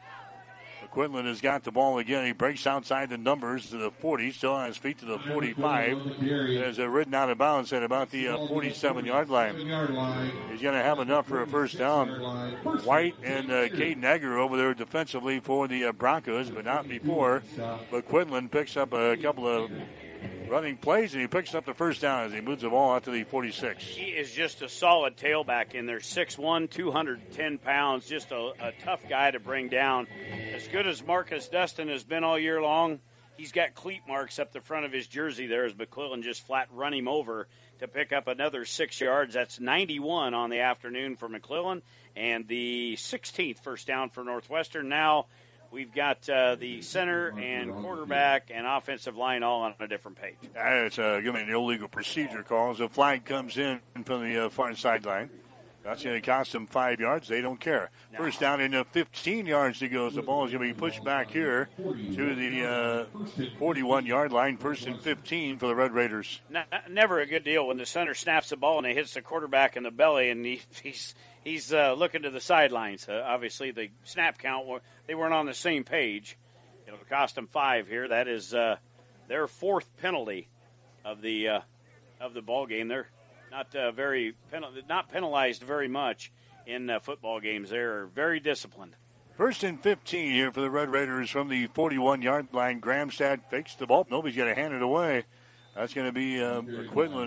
[0.91, 2.25] McQuinlan has got the ball again.
[2.25, 5.97] He breaks outside the numbers to the 40, still on his feet to the 45.
[6.57, 9.55] Has uh, ridden out of bounds at about the uh, 47 yard line.
[10.51, 12.09] He's going to have enough for a first down.
[12.83, 17.43] White and uh, Caden Egger over there defensively for the uh, Broncos, but not before.
[17.91, 19.71] McQuinlan picks up a couple of
[20.49, 23.03] running plays, and he picks up the first down as he moves the ball out
[23.05, 23.83] to the 46.
[23.83, 25.99] He is just a solid tailback in there.
[25.99, 30.07] 6'1", 210 pounds, just a, a tough guy to bring down.
[30.53, 32.99] As good as Marcus Dustin has been all year long,
[33.37, 36.67] he's got cleat marks up the front of his jersey there as McClellan just flat
[36.71, 37.47] run him over
[37.79, 39.33] to pick up another six yards.
[39.33, 41.81] That's 91 on the afternoon for McClellan,
[42.15, 44.89] and the 16th first down for Northwestern.
[44.89, 45.25] Now
[45.71, 50.35] we've got uh, the center and quarterback and offensive line all on a different page.
[50.55, 54.45] Uh, it's uh, giving an illegal procedure call as a flag comes in from the
[54.45, 55.29] uh, far sideline.
[55.83, 57.27] That's going to cost them five yards.
[57.27, 57.89] They don't care.
[58.13, 58.19] No.
[58.19, 60.11] First down in 15 yards to go.
[60.11, 63.07] The ball is going to be pushed back here to the
[63.57, 64.57] 41 yard line.
[64.57, 66.39] First and 15 for the Red Raiders.
[66.87, 69.75] Never a good deal when the center snaps the ball and it hits the quarterback
[69.75, 73.07] in the belly and he, he's he's uh, looking to the sidelines.
[73.07, 74.67] Uh, obviously, the snap count
[75.07, 76.37] they weren't on the same page.
[76.87, 78.07] It'll cost them five here.
[78.07, 78.77] That is uh,
[79.27, 80.49] their fourth penalty
[81.05, 81.59] of the uh,
[82.19, 82.87] of the ball game.
[82.87, 83.09] They're
[83.51, 84.35] not uh, very
[84.87, 86.31] not penalized very much
[86.65, 87.69] in uh, football games.
[87.69, 88.95] They're very disciplined.
[89.35, 92.79] First and 15 here for the Red Raiders from the 41 yard line.
[92.79, 94.05] Gramstad fakes the ball.
[94.09, 95.23] Nobody's going to hand it away.
[95.75, 96.61] That's going to be uh,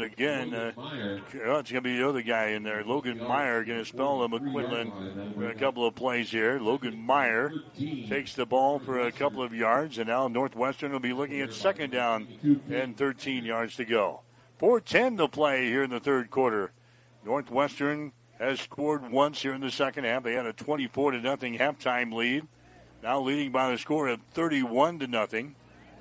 [0.03, 0.53] again.
[0.53, 2.85] Uh, oh, it's going to be the other guy in there.
[2.85, 6.61] Logan Meyer going to spell the McQuinlan for a couple of plays here.
[6.61, 11.15] Logan Meyer takes the ball for a couple of yards, and now Northwestern will be
[11.15, 12.29] looking at second down
[12.71, 14.21] and 13 yards to go.
[14.61, 16.73] 4-10 to play here in the third quarter.
[17.25, 20.23] Northwestern has scored once here in the second half.
[20.23, 22.47] They had a 24 to nothing halftime lead.
[23.03, 25.55] Now leading by the score of 31 to nothing.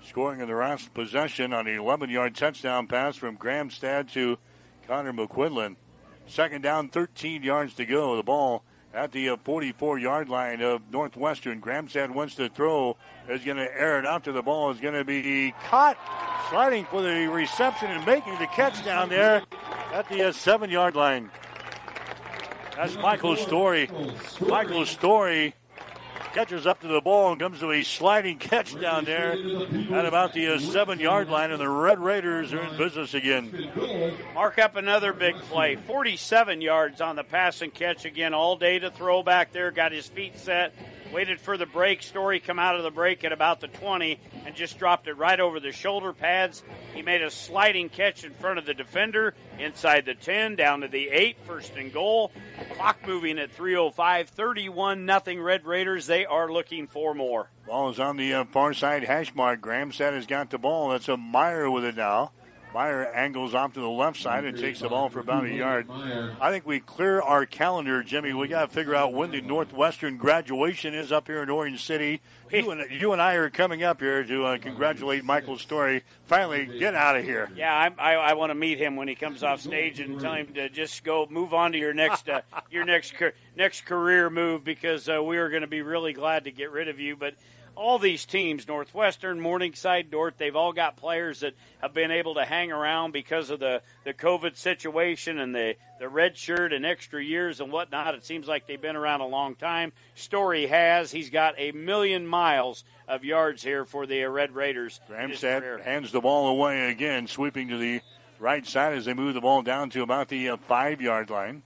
[0.08, 4.38] Scoring in the last possession on an 11 yard touchdown pass from Gramstad to
[4.88, 5.78] Connor McQuinlan.
[6.28, 8.18] Second down, 13 yards to go.
[8.18, 11.62] The ball at the uh, 44 yard line of Northwestern.
[11.62, 12.98] Gramstad wants to throw,
[13.30, 15.98] is going to air it out to the ball, is going to be caught,
[16.50, 19.42] sliding for the reception and making the catch down there
[19.94, 21.32] at the uh, seven yard line.
[22.76, 23.90] That's Michael Story.
[24.42, 25.54] Michael Story
[26.34, 30.34] catches up to the ball and comes to a sliding catch down there at about
[30.34, 33.72] the uh, seven yard line, and the Red Raiders are in business again.
[34.34, 35.76] Mark up another big play.
[35.76, 39.72] 47 yards on the pass and catch again all day to throw back there.
[39.72, 40.74] Got his feet set.
[41.14, 42.02] Waited for the break.
[42.02, 45.40] Story come out of the break at about the 20 and just dropped it right
[45.40, 46.64] over the shoulder pads.
[46.96, 50.88] He made a sliding catch in front of the defender inside the 10 down to
[50.88, 52.32] the 8 first and goal.
[52.76, 56.08] Clock moving at 305 31 nothing Red Raiders.
[56.08, 57.48] They are looking for more.
[57.68, 59.62] Ball is on the uh, far side hash mark.
[59.62, 60.90] Gramstad has got the ball.
[60.90, 62.32] That's a Meyer with it now.
[62.74, 65.88] Meyer angles off to the left side and takes the ball for about a yard.
[66.42, 68.34] I think we clear our calendar, Jimmy.
[68.34, 72.22] We got to figure out when the Northwestern graduation is up here in Orange City.
[72.52, 76.04] You and, you and I are coming up here to uh, congratulate Michael Story.
[76.26, 77.50] Finally, get out of here.
[77.56, 80.34] Yeah, I, I, I want to meet him when he comes off stage and tell
[80.34, 83.14] him to just go move on to your next uh, your next
[83.56, 86.90] next career move because uh, we are going to be really glad to get rid
[86.90, 87.16] of you.
[87.16, 87.36] But
[87.76, 92.46] all these teams, Northwestern, Morningside, Dordt, they've all got players that have been able to
[92.46, 97.24] hang around because of the, the COVID situation and the, the red shirt and extra
[97.24, 98.16] years and whatnot.
[98.16, 99.92] It seems like they've been around a long time.
[100.16, 101.12] Story has.
[101.12, 105.00] He's got a million miles of yards here for the Red Raiders.
[105.10, 108.02] Gramstad hands the ball away again, sweeping to the
[108.40, 111.64] right side as they move the ball down to about the uh, five yard line.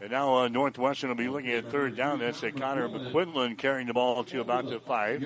[0.00, 2.20] And now uh, Northwestern will be looking at third down.
[2.20, 5.22] That's a Connor McQuinlan carrying the ball to about the five.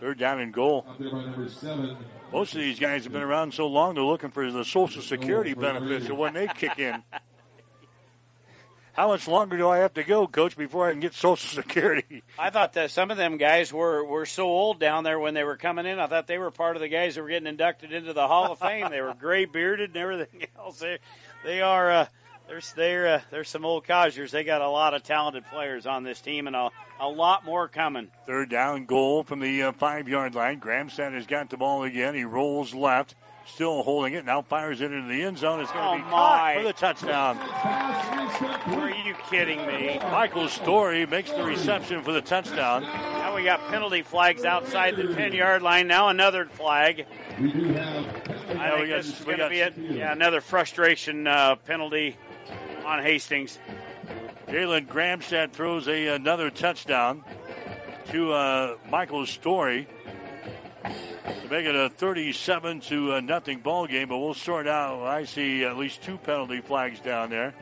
[0.00, 0.86] Third down and goal.
[2.32, 5.54] Most of these guys have been around so long, they're looking for the Social Security
[5.54, 7.02] benefits and when they kick in.
[8.94, 12.22] How much longer do I have to go, Coach, before I can get Social Security?
[12.38, 15.44] I thought that some of them guys were, were so old down there when they
[15.44, 15.98] were coming in.
[15.98, 18.52] I thought they were part of the guys that were getting inducted into the Hall
[18.52, 18.88] of Fame.
[18.90, 20.78] they were gray bearded and everything else.
[20.80, 20.98] They,
[21.44, 21.90] they are.
[21.90, 22.06] Uh,
[22.52, 24.30] there's there uh, there's some old codgers.
[24.30, 26.68] They got a lot of talented players on this team, and a,
[27.00, 28.08] a lot more coming.
[28.26, 30.60] Third down goal from the uh, five yard line.
[30.60, 32.14] Gramstad has got the ball again.
[32.14, 33.14] He rolls left,
[33.46, 34.26] still holding it.
[34.26, 35.60] Now fires it into the end zone.
[35.60, 36.10] It's going to oh be my.
[36.10, 37.38] caught for the touchdown.
[38.78, 39.98] Are you kidding me?
[40.02, 42.82] Michael Story makes the reception for the touchdown.
[42.82, 45.88] Now we got penalty flags outside the 10 yard line.
[45.88, 47.06] Now another flag.
[47.40, 48.06] We do have.
[48.58, 49.72] I think this is going to be it.
[49.78, 52.18] Yeah, another frustration uh, penalty
[52.84, 53.58] on Hastings.
[54.48, 57.24] Jalen Gramstad throws a another touchdown
[58.10, 59.86] to uh, Michael Story
[60.84, 64.08] to make it a 37 to uh, nothing ball game.
[64.08, 65.02] But we'll sort out.
[65.02, 67.54] I see at least two penalty flags down there.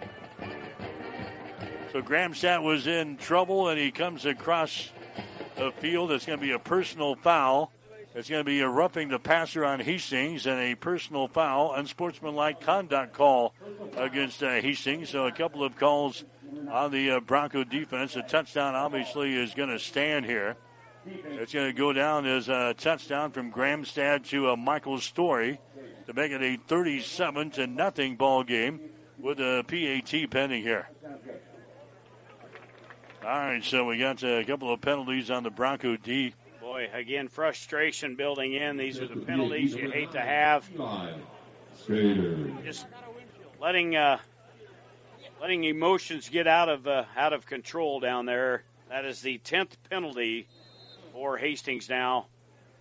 [1.92, 4.90] So Gramstad was in trouble, and he comes across
[5.57, 6.12] the field.
[6.12, 7.73] It's going to be a personal foul.
[8.12, 12.60] It's going to be a roughing the passer on Hastings and a personal foul, unsportsmanlike
[12.60, 13.55] conduct call
[13.97, 15.10] against uh, Hastings.
[15.10, 16.24] So a couple of calls
[16.68, 18.16] on the uh, Bronco defense.
[18.16, 20.56] A touchdown obviously is going to stand here.
[21.06, 25.60] It's going to go down as a touchdown from Gramstad to uh, Michael Story
[26.06, 28.80] to make it a 37 to nothing ball game
[29.18, 30.89] with a PAT pending here.
[33.22, 36.34] All right, so we got a couple of penalties on the Bronco D.
[36.70, 38.76] Boy, again, frustration building in.
[38.76, 40.70] These are the penalties you hate to have.
[42.65, 42.86] Just
[43.60, 44.18] letting uh,
[45.40, 48.62] letting emotions get out of uh, out of control down there.
[48.89, 50.47] That is the tenth penalty
[51.12, 52.28] for Hastings now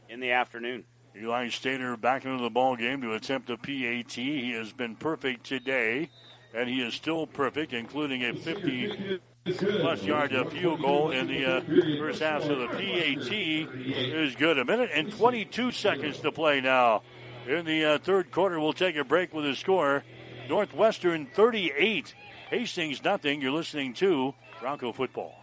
[0.08, 0.84] in the afternoon.
[1.18, 4.11] Eli Stater back into the ball game to attempt a PAT.
[4.11, 6.11] He has been perfect today,
[6.53, 9.19] and he is still perfect, including a 50
[9.58, 11.61] plus yard uh, field goal in the uh,
[11.98, 12.44] first half.
[12.44, 14.58] So the PAT is good.
[14.58, 17.03] A minute and 22 seconds to play now.
[17.48, 20.03] In the uh, third quarter, we'll take a break with a score.
[20.50, 22.14] Northwestern 38,
[22.50, 23.42] Hastings nothing.
[23.42, 25.39] You're listening to Bronco Football.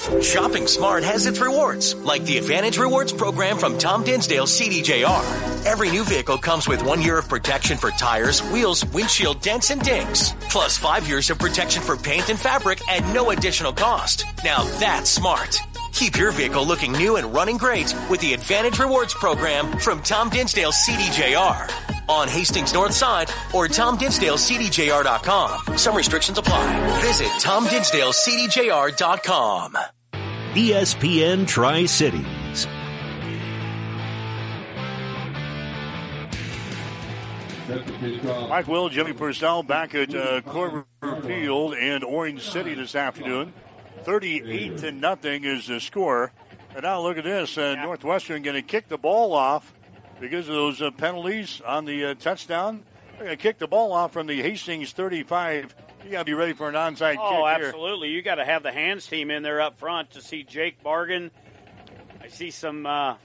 [0.00, 5.66] Shopping smart has its rewards, like the Advantage Rewards program from Tom Dinsdale CDJR.
[5.66, 9.82] Every new vehicle comes with one year of protection for tires, wheels, windshield dents, and
[9.82, 10.32] dings.
[10.48, 14.24] Plus five years of protection for paint and fabric at no additional cost.
[14.42, 15.60] Now that's smart.
[15.92, 20.28] Keep your vehicle looking new and running great with the Advantage Rewards program from Tom
[20.30, 21.70] Dinsdale CDJR.
[22.08, 25.78] On Hastings North Side or TomDinsdaleCDJR.com.
[25.78, 27.00] Some restrictions apply.
[27.00, 29.76] Visit TomDinsdaleCDJR.com.
[30.54, 32.66] ESPN Tri Cities.
[38.48, 40.84] Mike Will, Jimmy Purcell back at uh, Korver
[41.24, 43.52] Field in Orange City this afternoon.
[44.04, 46.32] 38 to nothing is the score.
[46.74, 47.58] And now look at this.
[47.58, 49.72] Uh, Northwestern going to kick the ball off
[50.20, 52.84] because of those uh, penalties on the uh, touchdown.
[53.12, 55.74] They're going to kick the ball off from the Hastings 35.
[56.04, 57.68] You got to be ready for an onside oh, kick here.
[57.68, 58.08] absolutely.
[58.08, 61.30] You got to have the hands team in there up front to see Jake Bargan.
[62.22, 63.16] I see some uh,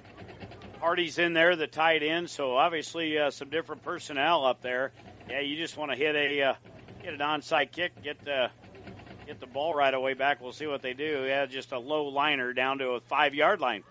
[0.79, 2.29] parties in there, the tight end.
[2.29, 4.91] So obviously uh, some different personnel up there.
[5.29, 6.53] Yeah, you just want to hit a uh,
[7.01, 8.49] get an onside kick, get the
[9.25, 10.41] get the ball right away back.
[10.41, 11.25] We'll see what they do.
[11.27, 13.83] Yeah, just a low liner down to a five yard line.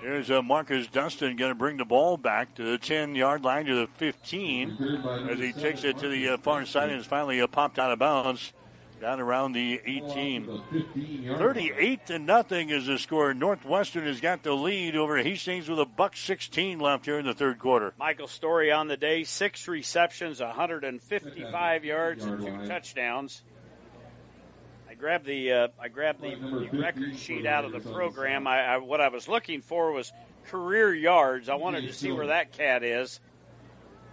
[0.00, 3.66] Here's uh, Marcus Dustin going to bring the ball back to the 10 yard line
[3.66, 7.40] to the 15 as he takes it to the uh, far side and is finally
[7.40, 8.52] uh, popped out of bounds
[9.00, 10.62] down around the 18.
[11.38, 13.34] 38 to nothing is the score.
[13.34, 17.34] Northwestern has got the lead over Hastings with a buck 16 left here in the
[17.34, 17.92] third quarter.
[17.98, 23.42] Michael Story on the day, six receptions, 155 yards, and two touchdowns.
[24.98, 28.48] Grabbed the uh, I grabbed the, the, record sheet out of the program.
[28.48, 30.12] I, I, what I was looking for was
[30.46, 31.48] career yards.
[31.48, 33.20] I wanted to see where that cat is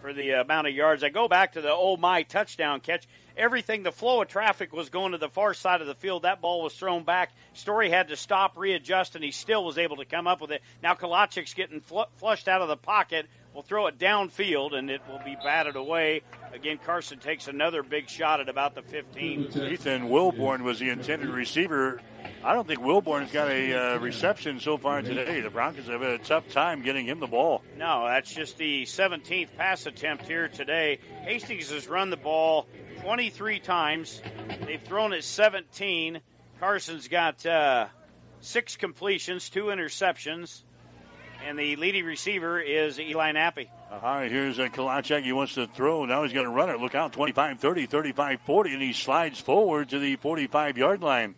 [0.01, 1.03] for the amount of yards.
[1.03, 3.07] I go back to the oh my touchdown catch.
[3.35, 6.21] Everything, the flow of traffic was going to the far side of the field.
[6.21, 7.31] That ball was thrown back.
[7.53, 10.61] Story had to stop, readjust, and he still was able to come up with it.
[10.83, 13.25] Now Kalachek's getting fl- flushed out of the pocket.
[13.55, 16.23] We'll throw it downfield, and it will be batted away.
[16.53, 19.51] Again, Carson takes another big shot at about the 15.
[19.55, 22.01] Ethan Wilborn was the intended receiver.
[22.43, 25.39] I don't think Wilborn's got a uh, reception so far today.
[25.39, 27.63] The Broncos have had a tough time getting him the ball.
[27.77, 30.99] No, that's just the 17th pass attempt here today.
[31.21, 32.67] Hastings has run the ball
[33.03, 34.21] 23 times.
[34.65, 36.19] They've thrown it 17.
[36.59, 37.87] Carson's got uh,
[38.41, 40.63] six completions, two interceptions,
[41.45, 43.67] and the leading receiver is Eli Nappy.
[43.91, 45.23] All right, here's a Kalachek.
[45.23, 46.05] He wants to throw.
[46.05, 46.79] Now he's going to run it.
[46.79, 51.35] Look out, 25 30, 35 40, and he slides forward to the 45 yard line.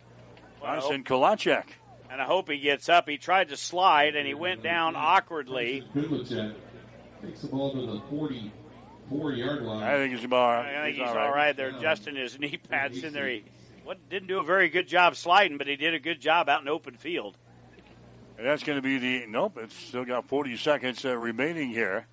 [0.62, 1.66] Jonathan Kalachek.
[2.10, 3.08] And I hope he gets up.
[3.08, 5.84] He tried to slide, and he went down awkwardly.
[5.94, 9.84] Takes the ball to the 44 yard line.
[9.84, 10.66] I think he's about.
[10.66, 11.72] I think he's, he's all right there.
[11.74, 13.28] Justin, his knee pads in there.
[13.28, 13.44] He
[13.84, 16.62] what, didn't do a very good job sliding, but he did a good job out
[16.62, 17.38] in open field.
[18.38, 19.58] And that's going to be the nope.
[19.60, 22.06] It's still got 40 seconds uh, remaining here,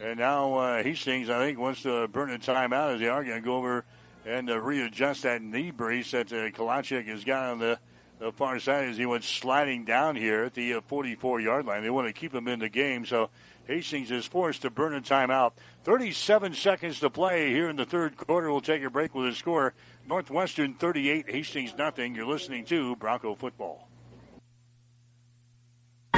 [0.00, 3.42] and now uh, Hastings I think wants to burn a timeout as they are going
[3.42, 3.84] to go over
[4.24, 7.78] and uh, readjust that knee brace that uh, Kalachek has got on the,
[8.18, 11.82] the far side as he went sliding down here at the 44 yard line.
[11.82, 13.28] They want to keep him in the game, so
[13.66, 15.52] Hastings is forced to burn a timeout.
[15.84, 18.50] 37 seconds to play here in the third quarter.
[18.50, 19.74] We'll take a break with a score
[20.08, 22.14] Northwestern 38, Hastings nothing.
[22.14, 23.87] You're listening to Bronco Football.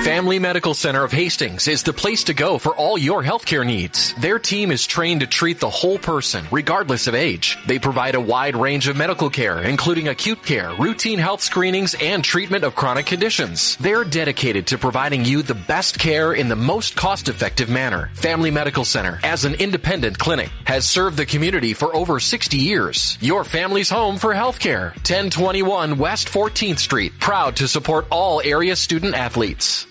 [0.04, 4.14] Family Medical Center of Hastings is the place to go for all your healthcare needs.
[4.14, 7.58] Their team is trained to treat the whole person, regardless of age.
[7.66, 12.24] They provide a wide range of medical care, including acute care, routine health screenings, and
[12.24, 13.76] treatment of chronic conditions.
[13.76, 18.10] They're dedicated to providing you the best care in the most cost-effective manner.
[18.14, 23.18] Family Medical Center, as an independent clinic, has served the community for over 60 years.
[23.20, 24.94] Your family's home for healthcare.
[24.96, 27.12] 1021 West 14th Street.
[27.20, 29.86] Proud to support all area student athletes.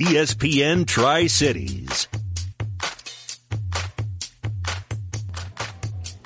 [0.00, 2.08] ESPN Tri Cities.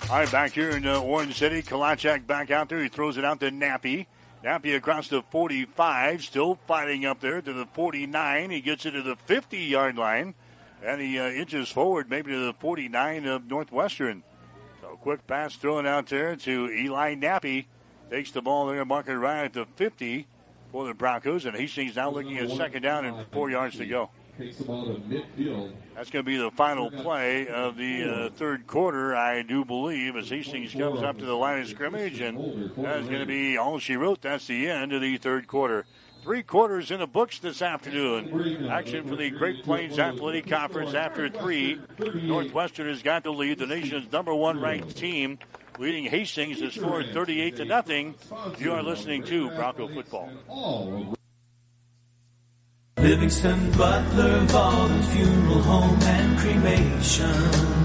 [0.08, 2.80] All right, back here in uh, Orange City, Kalachek back out there.
[2.80, 4.06] He throws it out to Nappy.
[4.44, 8.50] Nappy across the 45, still fighting up there to the 49.
[8.50, 10.34] He gets it to the 50 yard line,
[10.82, 14.22] and he uh, inches forward maybe to the 49 of Northwestern.
[14.80, 17.66] So quick pass thrown out there to Eli Nappy.
[18.08, 20.28] Takes the ball there, marking right at the 50
[20.76, 24.10] for the Broncos, and Hastings now looking at second down and four yards to go.
[24.36, 25.72] Takes the ball to midfield.
[25.94, 30.16] That's going to be the final play of the uh, third quarter, I do believe,
[30.16, 33.78] as Hastings comes up to the line of scrimmage, and that's going to be all
[33.78, 34.20] she wrote.
[34.20, 35.86] That's the end of the third quarter.
[36.22, 38.68] Three quarters in the books this afternoon.
[38.68, 41.80] Action for the Great Plains Athletic Conference after three.
[41.98, 45.38] Northwestern has got the lead, the nation's number one ranked team
[45.78, 48.14] leading Hastings to score 38 to nothing.
[48.58, 50.30] You are listening to Bronco Football.
[52.98, 57.76] Livingston Butler Volland Funeral Home and Cremation.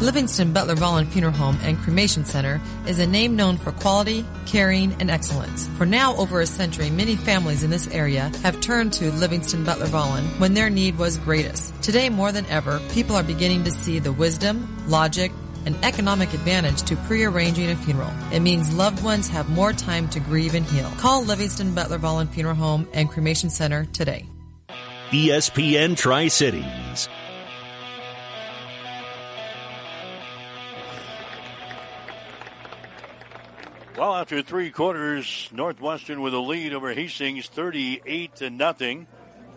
[0.00, 4.92] Livingston Butler Volland Funeral Home and Cremation Center is a name known for quality, caring,
[5.00, 5.66] and excellence.
[5.76, 9.86] For now over a century, many families in this area have turned to Livingston Butler
[9.86, 11.74] Volland when their need was greatest.
[11.82, 15.32] Today more than ever, people are beginning to see the wisdom, logic,
[15.66, 18.10] and economic advantage to pre-arranging a funeral.
[18.32, 20.90] It means loved ones have more time to grieve and heal.
[20.98, 24.26] Call Livingston Butler Volland Funeral Home and Cremation Center today.
[25.10, 27.08] ESPN Tri Cities.
[33.98, 39.08] Well, after three quarters, Northwestern with a lead over Hastings, 38 to nothing.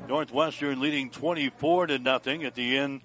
[0.07, 3.01] Northwestern leading 24 to nothing at the end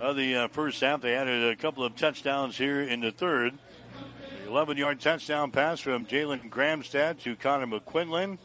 [0.00, 1.02] of the uh, first half.
[1.02, 3.58] They added a couple of touchdowns here in the third.
[4.46, 8.38] 11 yard touchdown pass from Jalen Gramstad to Connor McQuinlan.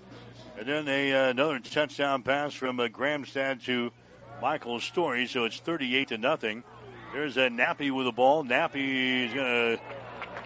[0.58, 3.92] And then a, uh, another touchdown pass from uh, Gramstad to
[4.42, 5.26] Michael Story.
[5.28, 6.64] So it's 38 to nothing.
[7.14, 8.44] There's a Nappy with the ball.
[8.44, 9.80] Nappy is going to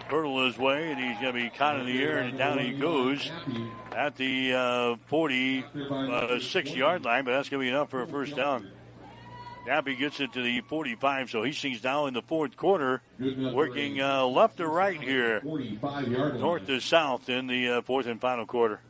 [0.08, 2.72] hurdle his way, and he's going to be caught in the air, and down he
[2.72, 3.30] goes
[3.94, 8.34] at the uh, 46 yard line, but that's going to be enough for a first
[8.34, 8.68] down.
[9.66, 14.00] Nappy gets it to the 45, so he sees now in the fourth quarter, working
[14.00, 18.80] uh, left to right here, north to south in the uh, fourth and final quarter.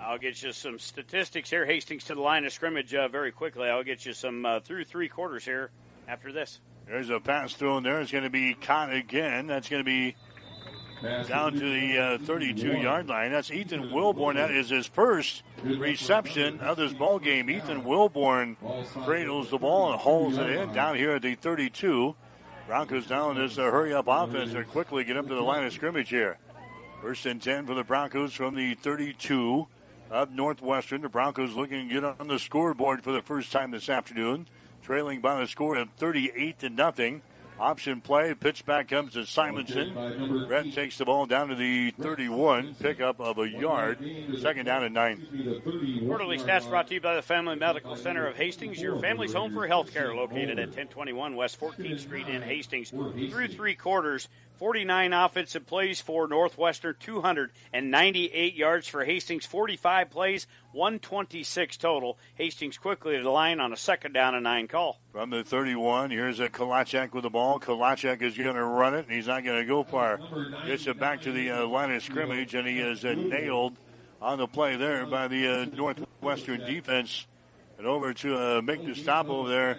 [0.00, 1.66] I'll get you some statistics here.
[1.66, 3.68] Hastings to the line of scrimmage uh, very quickly.
[3.68, 5.70] I'll get you some uh, through three quarters here
[6.06, 6.60] after this.
[6.86, 8.00] There's a pass thrown there.
[8.00, 9.48] It's going to be caught again.
[9.48, 10.16] That's going to be
[11.02, 13.32] down to the uh, 32 yard line.
[13.32, 14.34] That's Ethan Wilborn.
[14.34, 17.50] That is his first reception of this ball game.
[17.50, 18.56] Ethan Wilborn
[19.04, 22.14] cradles the ball and hauls it in down here at the 32.
[22.66, 25.72] Broncos down this uh, hurry up offense and quickly get up to the line of
[25.72, 26.38] scrimmage here.
[27.00, 29.66] First and 10 for the Broncos from the 32
[30.10, 31.02] of Northwestern.
[31.02, 34.46] The Broncos looking to get on the scoreboard for the first time this afternoon
[34.82, 37.20] trailing by the score of 38 to nothing.
[37.60, 40.46] Option play, pitch back comes to Simonson.
[40.46, 43.98] Brett takes the ball down to the 31, pickup of a yard.
[44.40, 45.26] Second down and nine.
[46.06, 49.52] Quarterly stats brought to you by the Family Medical Center of Hastings, your family's home
[49.52, 52.90] for health care, located at 1021 West 14th Street in Hastings.
[52.90, 54.28] Through three quarters,
[54.58, 62.18] 49 offensive plays for Northwestern, 298 yards for Hastings, 45 plays, 126 total.
[62.34, 64.98] Hastings quickly to the line on a second down and nine call.
[65.12, 67.60] From the 31, here's a Kalachek with the ball.
[67.60, 70.18] Kalachek is going to run it, and he's not going to go far.
[70.66, 73.76] Gets it back to the uh, line of scrimmage, and he is uh, nailed
[74.20, 77.26] on the play there by the uh, Northwestern defense.
[77.78, 79.78] And over to make the stop over there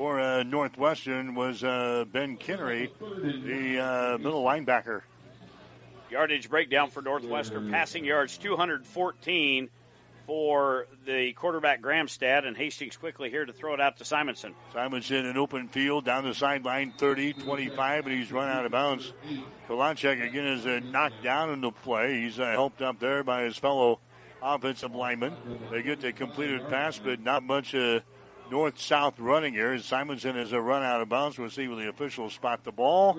[0.00, 5.02] for uh, Northwestern was uh, Ben Kinnery, the uh, middle linebacker.
[6.10, 7.70] Yardage breakdown for Northwestern.
[7.70, 9.68] Passing yards 214
[10.26, 14.54] for the quarterback Gramstad, and Hastings quickly here to throw it out to Simonson.
[14.72, 19.12] Simonson in open field down the sideline 30, 25, and he's run out of bounds.
[19.68, 22.22] Kalachek again is uh, knocked down in the play.
[22.22, 24.00] He's uh, helped up there by his fellow
[24.42, 25.36] offensive lineman.
[25.70, 27.74] They get the completed pass, but not much
[28.50, 29.78] uh, north-south running here.
[29.78, 31.38] Simonson is a run out of bounds.
[31.38, 33.18] We'll see when the officials spot the ball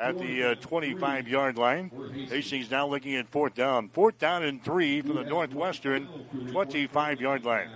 [0.00, 1.90] at the 25-yard line.
[2.28, 3.88] Hastings now looking at fourth down.
[3.88, 7.70] Fourth down and three from the Northwestern 25-yard line.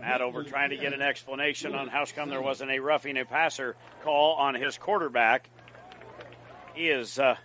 [0.00, 3.24] Matt over trying to get an explanation on how come there wasn't a roughing a
[3.24, 5.48] passer call on his quarterback.
[6.74, 7.36] He is uh,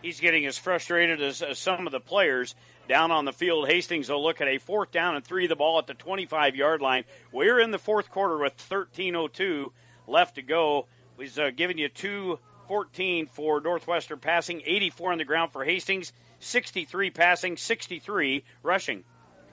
[0.00, 2.54] he's getting as frustrated as, as some of the players
[2.88, 3.68] down on the field.
[3.68, 6.80] Hastings will look at a fourth down and three, the ball at the 25 yard
[6.80, 7.04] line.
[7.32, 9.70] We're in the fourth quarter with 13.02
[10.06, 10.86] left to go.
[11.18, 17.10] He's uh, giving you 214 for Northwestern passing, 84 on the ground for Hastings, 63
[17.10, 19.04] passing, 63 rushing.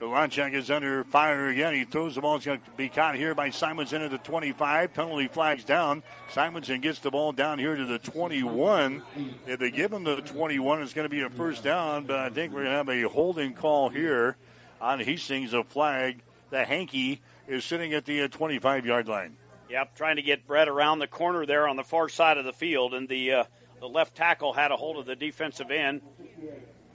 [0.02, 1.74] Kalachek is under fire again.
[1.74, 2.34] He throws the ball.
[2.34, 4.92] It's going to be caught here by Simonson at the 25.
[4.92, 6.02] Penalty flags down.
[6.28, 9.00] Simonson gets the ball down here to the 21.
[9.46, 12.30] If they give him the 21, it's going to be a first down, but I
[12.30, 14.36] think we're going to have a holding call here
[14.80, 15.54] on Hastings.
[15.54, 16.22] A flag.
[16.50, 19.36] The hanky is sitting at the 25 yard line.
[19.70, 22.52] Yep, trying to get Brett around the corner there on the far side of the
[22.52, 23.44] field, and the uh,
[23.78, 26.02] the left tackle had a hold of the defensive end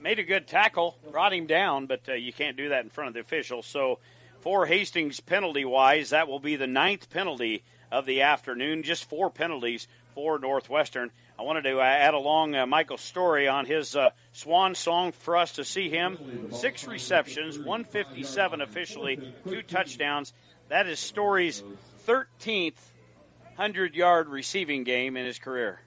[0.00, 3.08] made a good tackle, brought him down, but uh, you can't do that in front
[3.08, 3.66] of the officials.
[3.66, 3.98] So,
[4.40, 8.82] for Hastings penalty wise, that will be the ninth penalty of the afternoon.
[8.82, 11.10] Just four penalties for Northwestern.
[11.38, 15.36] I wanted to uh, add along uh, Michael's story on his uh, swan song for
[15.36, 16.50] us to see him.
[16.52, 20.32] Six receptions, 157 officially, two touchdowns.
[20.68, 21.62] That is Story's
[22.06, 22.74] 13th
[23.58, 25.80] 100 yard receiving game in his career.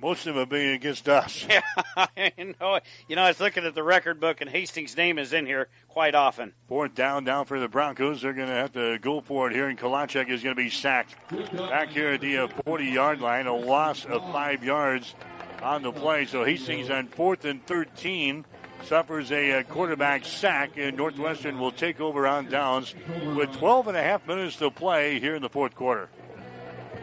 [0.00, 1.46] Most of them being against us.
[1.58, 1.60] Yeah,
[1.96, 2.80] I know.
[3.08, 5.68] You know, I was looking at the record book, and Hastings' name is in here
[5.88, 6.52] quite often.
[6.68, 8.22] Fourth down, down for the Broncos.
[8.22, 10.70] They're going to have to go for it here, and Kalachek is going to be
[10.70, 11.16] sacked.
[11.56, 15.14] Back here at the 40 uh, yard line, a loss of five yards
[15.62, 16.26] on the play.
[16.26, 18.44] So Hastings on fourth and 13
[18.84, 22.94] suffers a uh, quarterback sack, and Northwestern will take over on downs
[23.34, 26.08] with 12 and a half minutes to play here in the fourth quarter.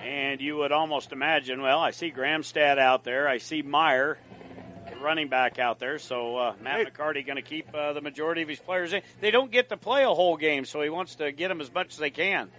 [0.06, 3.27] And you would almost imagine, well, I see Gramstad out there.
[3.27, 4.19] I see Meyer,
[5.01, 5.98] running back out there.
[5.98, 6.93] So uh, Matt.
[6.93, 9.01] McCarty going to keep uh, the majority of his players in.
[9.19, 11.74] They don't get to play a whole game, so he wants to get them as
[11.74, 12.51] much as they can.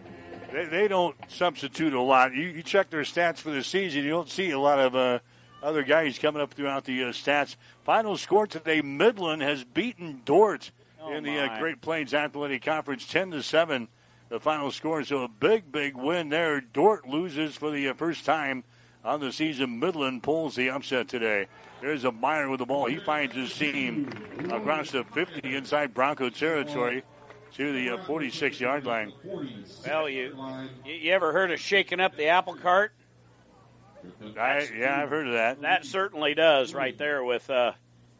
[0.52, 2.34] They, they don't substitute a lot.
[2.34, 5.20] You, you, check their stats for the season, you don't see a lot of uh,
[5.62, 7.55] other guys coming up throughout the uh, stats.
[7.84, 13.07] Final score today: Midland has beaten Dordt oh in the uh, Great Plains Athletic Conference,
[13.07, 13.86] ten to seven
[14.29, 15.05] the final score.
[15.05, 16.61] So a big, big win there.
[16.61, 18.65] Dordt loses for the uh, first time
[19.05, 19.79] on the season.
[19.79, 21.47] Midland pulls the upset today.
[21.81, 22.87] There's a Meyer with the ball.
[22.87, 24.11] He finds his team
[24.51, 27.05] across the 50 inside Bronco territory
[27.55, 29.13] to the 46 yard line.
[29.87, 30.37] Well, you
[30.85, 32.93] you ever heard of shaking up the apple cart?
[34.39, 35.63] I, yeah, I've heard of that.
[35.63, 37.25] That certainly does, right there.
[37.25, 37.73] With uh,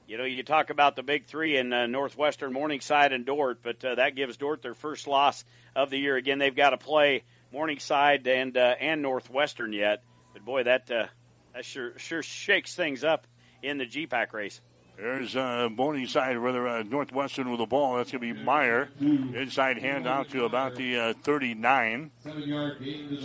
[0.07, 3.85] you know, you talk about the big three in uh, Northwestern, Morningside, and Dordt, but
[3.85, 5.45] uh, that gives Dordt their first loss
[5.77, 6.17] of the year.
[6.17, 7.23] Again, they've got to play
[7.53, 11.07] Morningside and uh, and Northwestern yet, but boy, that uh,
[11.55, 13.27] that sure sure shakes things up
[13.63, 14.61] in the GPAC race.
[14.97, 17.97] There's uh, Morningside, rather uh, Northwestern with the ball.
[17.99, 18.89] That's going to be Meyer.
[18.99, 22.11] Inside handout to about the uh, 39.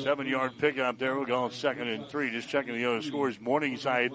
[0.03, 1.15] Seven yard pickup there.
[1.15, 2.29] We'll go second and three.
[2.29, 3.39] Just checking the other scores.
[3.39, 4.11] Morningside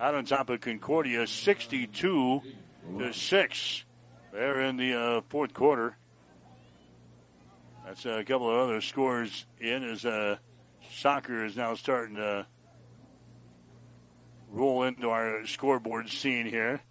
[0.00, 2.42] out on top of Concordia, 62
[2.98, 3.84] to 6.
[4.32, 5.96] There in the uh, fourth quarter.
[7.90, 10.36] That's a couple of other scores in as uh,
[10.92, 12.46] soccer is now starting to
[14.48, 16.82] roll into our scoreboard scene here.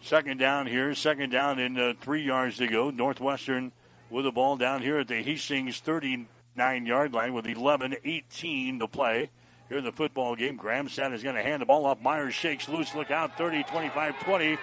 [0.00, 2.90] Second down here, second down in uh, three yards to go.
[2.90, 3.72] Northwestern
[4.08, 8.86] with the ball down here at the Hastings 39 yard line with 11 18 to
[8.86, 9.30] play.
[9.68, 12.00] Here in the football game, Graham Gramstad is going to hand the ball off.
[12.00, 12.94] Myers shakes loose.
[12.94, 14.58] Look out 30, 25, 20,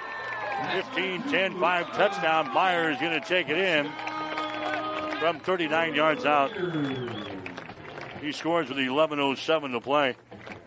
[0.71, 2.53] 15, 10, 5 touchdown.
[2.53, 3.91] Myers going to take it in
[5.23, 6.51] from 39 yards out.
[8.19, 10.17] He scores with 11.07 to play.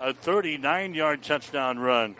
[0.01, 2.17] A 39 yard touchdown run.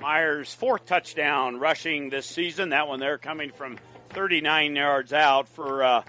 [0.00, 2.70] Myers' fourth touchdown rushing this season.
[2.70, 3.78] That one there coming from
[4.08, 6.02] 39 yards out for uh,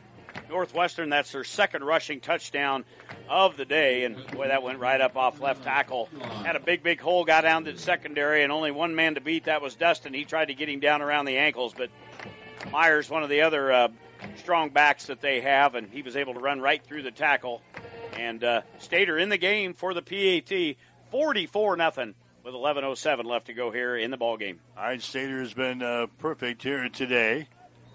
[0.50, 1.10] Northwestern.
[1.10, 2.84] That's their second rushing touchdown
[3.30, 4.06] of the day.
[4.06, 6.10] And boy, that went right up off left tackle.
[6.44, 9.22] Had a big, big hole, got down to the secondary, and only one man to
[9.22, 9.44] beat.
[9.44, 10.16] That was Dustin.
[10.16, 11.92] He tried to get him down around the ankles, but
[12.72, 13.88] Myers, one of the other uh,
[14.38, 17.62] strong backs that they have, and he was able to run right through the tackle.
[18.18, 20.78] And uh, Stater in the game for the PAT,
[21.12, 24.60] 44 nothing with 11:07 left to go here in the ball game.
[24.78, 27.48] Ide Stater has been uh, perfect here today,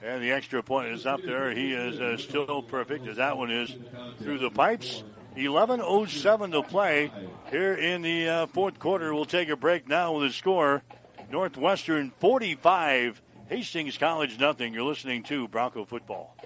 [0.02, 1.50] and the extra point is up there.
[1.52, 3.74] He is uh, still perfect as that one is
[4.20, 5.02] through the pipes.
[5.36, 7.12] 11:07 to play
[7.50, 9.14] here in the uh, fourth quarter.
[9.14, 10.82] We'll take a break now with a score:
[11.30, 14.74] Northwestern 45, Hastings College nothing.
[14.74, 16.36] You're listening to Bronco football.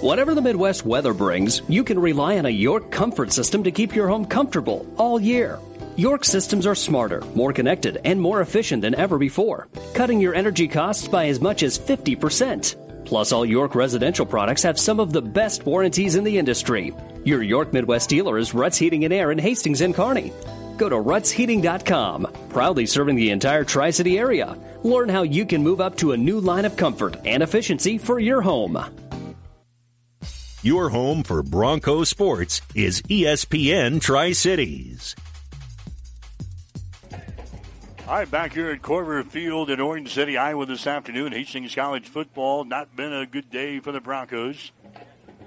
[0.00, 3.94] Whatever the Midwest weather brings, you can rely on a York comfort system to keep
[3.94, 5.58] your home comfortable all year.
[5.96, 10.68] York systems are smarter, more connected, and more efficient than ever before, cutting your energy
[10.68, 12.76] costs by as much as 50%.
[13.06, 16.92] Plus, all York residential products have some of the best warranties in the industry.
[17.24, 20.32] Your York Midwest dealer is Ruts Heating and Air in Hastings and Kearney.
[20.76, 24.56] Go to rutsheating.com, proudly serving the entire Tri City area.
[24.82, 28.18] Learn how you can move up to a new line of comfort and efficiency for
[28.18, 28.78] your home.
[30.62, 35.14] Your home for Bronco sports is ESPN Tri Cities.
[38.08, 41.32] All right, back here at Korver Field in Orange City, Iowa this afternoon.
[41.32, 44.70] Hastings College football not been a good day for the Broncos.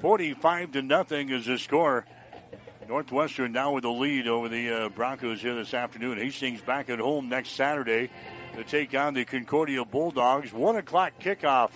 [0.02, 2.06] 45 to nothing is the score.
[2.90, 6.18] Northwestern now with the lead over the uh, Broncos here this afternoon.
[6.18, 8.10] Hastings back at home next Saturday
[8.56, 10.52] to take on the Concordia Bulldogs.
[10.52, 11.70] One o'clock kickoff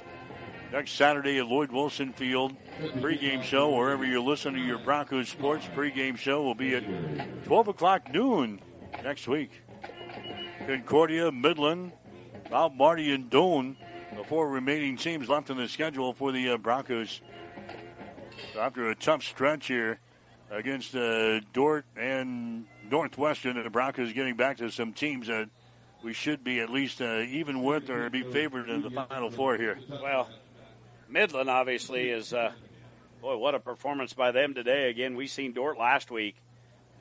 [0.72, 2.56] next Saturday at Lloyd Wilson Field.
[3.00, 6.84] Pre-game show, wherever you're listening to your Broncos sports, pre-game show will be at
[7.46, 8.60] 12 o'clock noon
[9.04, 9.52] next week.
[10.66, 11.92] Concordia, Midland,
[12.50, 13.76] Mount Marty, and Doane,
[14.18, 17.22] the four remaining teams left in the schedule for the uh, Broncos.
[18.52, 20.00] So after a tough stretch here
[20.54, 25.50] against uh, Dordt and Northwestern, And the Broncos getting back to some teams that
[26.04, 29.58] we should be at least uh, even with or be favored in the Final Four
[29.58, 29.80] here.
[29.90, 30.30] Well,
[31.10, 32.52] Midland obviously is, uh,
[33.22, 34.90] boy, what a performance by them today.
[34.90, 36.36] Again, we seen Dordt last week,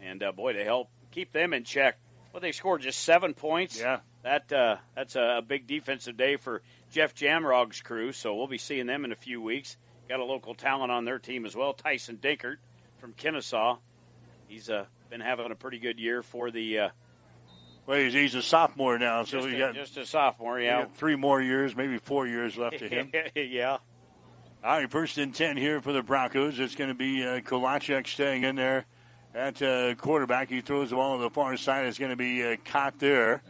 [0.02, 1.98] and uh, boy, they help keep them in check.
[2.32, 3.78] Well, they scored just seven points.
[3.78, 8.12] Yeah, that uh, that's a big defensive day for Jeff Jamrog's crew.
[8.12, 9.76] So we'll be seeing them in a few weeks.
[10.08, 12.56] Got a local talent on their team as well, Tyson Dinkert
[13.02, 13.78] from Kenesaw.
[14.46, 16.78] He's uh, been having a pretty good year for the.
[16.78, 16.88] Uh,
[17.84, 20.60] well, he's, he's, a sophomore now, so a, got just a sophomore.
[20.60, 23.10] Yeah, three more years, maybe four years left to him.
[23.34, 23.78] yeah.
[24.62, 26.60] All right, first and 10 here for the Broncos.
[26.60, 28.86] It's going to be uh, Kalachek staying in there
[29.34, 30.48] at uh, quarterback.
[30.48, 31.86] He throws the ball on the far side.
[31.86, 33.42] It's going to be uh, caught there.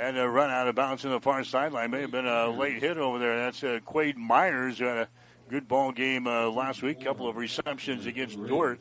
[0.00, 1.92] And a run out of bounds on the far sideline.
[1.92, 3.36] May have been a late hit over there.
[3.36, 5.08] That's uh, Quade Myers who had a
[5.54, 7.04] good ball game uh, last week.
[7.04, 8.80] couple of receptions against Dordt.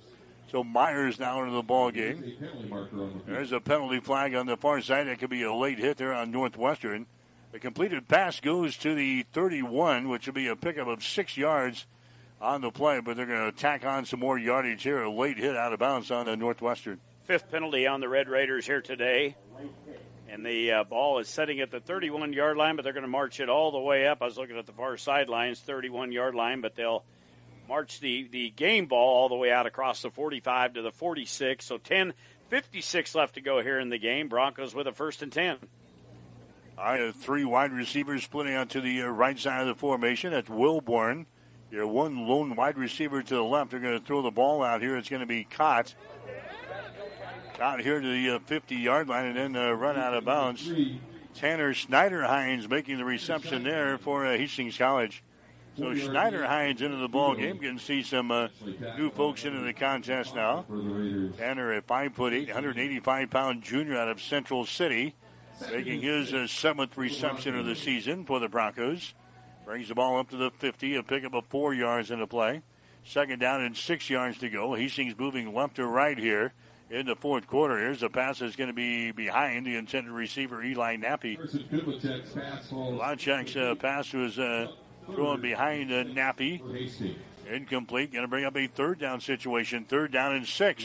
[0.49, 2.33] So Myers now into the ball game.
[3.27, 5.05] There's a penalty flag on the far side.
[5.05, 7.05] That could be a late hit there on Northwestern.
[7.51, 11.85] The completed pass goes to the 31, which will be a pickup of six yards
[12.41, 15.03] on the play, but they're going to tack on some more yardage here.
[15.03, 16.99] A late hit out of bounds on the Northwestern.
[17.25, 19.35] Fifth penalty on the Red Raiders here today.
[20.33, 23.07] And the uh, ball is setting at the 31 yard line, but they're going to
[23.07, 24.23] march it all the way up.
[24.23, 27.03] I was looking at the far sidelines, 31 yard line, but they'll
[27.69, 31.63] march the, the game ball all the way out across the 45 to the 46.
[31.63, 32.15] So 10
[32.49, 34.27] 56 left to go here in the game.
[34.27, 35.57] Broncos with a first and 10.
[36.79, 40.31] I have three wide receivers splitting out to the uh, right side of the formation.
[40.31, 41.27] That's Wilborn.
[41.69, 43.69] Your one lone wide receiver to the left.
[43.69, 44.97] They're going to throw the ball out here.
[44.97, 45.93] It's going to be caught.
[47.57, 50.71] Caught here to the uh, 50 yard line and then uh, run out of bounds.
[51.35, 55.23] Tanner Schneider Hines making the reception there for uh, Hastings College.
[55.77, 57.55] So Schneider Hines into the ball game.
[57.55, 58.47] You can see some uh,
[58.97, 60.65] new folks into the contest now.
[61.37, 65.15] Tanner, a five foot eight, 185 pound junior out of Central City,
[65.71, 69.13] making his uh, seventh reception of the season for the Broncos.
[69.65, 72.61] Brings the ball up to the 50, a pickup of four yards in the play.
[73.05, 74.75] Second down and six yards to go.
[74.75, 76.53] Hastings moving left to right here
[76.89, 77.77] in the fourth quarter.
[77.79, 81.37] Here's a pass that's going to be behind the intended receiver, Eli Nappy.
[82.97, 84.67] Kalachek's uh, pass was uh,
[85.13, 86.61] thrown behind uh, Nappy.
[87.49, 88.11] Incomplete.
[88.13, 89.83] Going to bring up a third down situation.
[89.85, 90.83] Third down and six.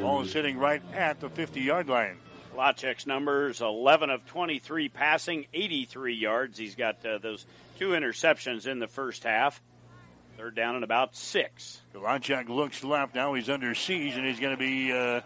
[0.00, 2.18] Ball is sitting right at the 50 yard line.
[2.54, 6.56] Kalachek's numbers 11 of 23 passing, 83 yards.
[6.58, 7.44] He's got uh, those
[7.78, 9.60] two interceptions in the first half.
[10.36, 11.80] Third down and about six.
[11.94, 13.14] Kalachek looks left.
[13.14, 15.20] Now he's under siege, and he's going to be uh,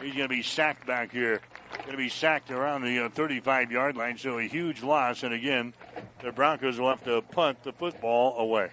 [0.00, 1.40] he's going to be sacked back here.
[1.78, 4.18] Going to be sacked around the uh, 35 yard line.
[4.18, 5.22] So a huge loss.
[5.22, 5.74] And again,
[6.22, 8.70] the Broncos will have to punt the football away.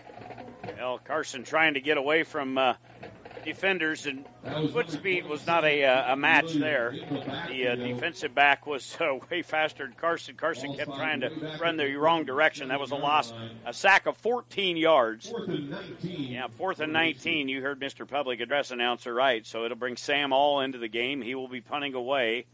[0.78, 2.76] Well, Carson trying to get away from uh,
[3.44, 4.26] defenders, and
[4.72, 6.92] foot speed was not a, uh, a match there.
[7.48, 10.36] The uh, defensive back was uh, way faster than Carson.
[10.36, 12.70] Carson kept trying to run the wrong direction.
[12.70, 13.34] That was a loss,
[13.66, 15.34] a sack of 14 yards.
[16.02, 17.50] Yeah, fourth and 19.
[17.50, 18.08] You heard Mr.
[18.08, 19.46] Public Address announcer right.
[19.46, 21.22] So it'll bring Sam All into the game.
[21.22, 22.46] He will be punting away.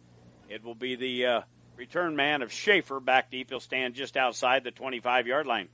[0.49, 1.41] It will be the uh,
[1.77, 3.49] return man of Schaefer back deep.
[3.49, 5.69] He'll stand just outside the 25 yard line.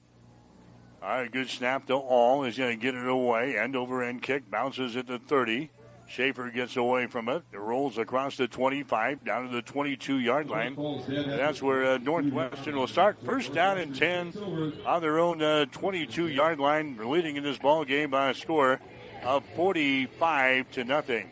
[1.05, 2.43] All right, good snap to All.
[2.43, 3.55] He's going to get it away.
[3.59, 4.49] End over end kick.
[4.49, 5.69] Bounces at the 30.
[6.07, 7.43] Schaefer gets away from it.
[7.53, 10.75] It rolls across the 25 down to the 22 yard line.
[10.79, 13.17] And that's where uh, Northwestern will start.
[13.23, 14.33] First down and 10
[14.85, 18.79] on their own uh, 22 yard line, leading in this ball game by a score
[19.23, 21.29] of 45 to nothing.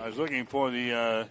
[0.00, 1.24] I was looking for the uh,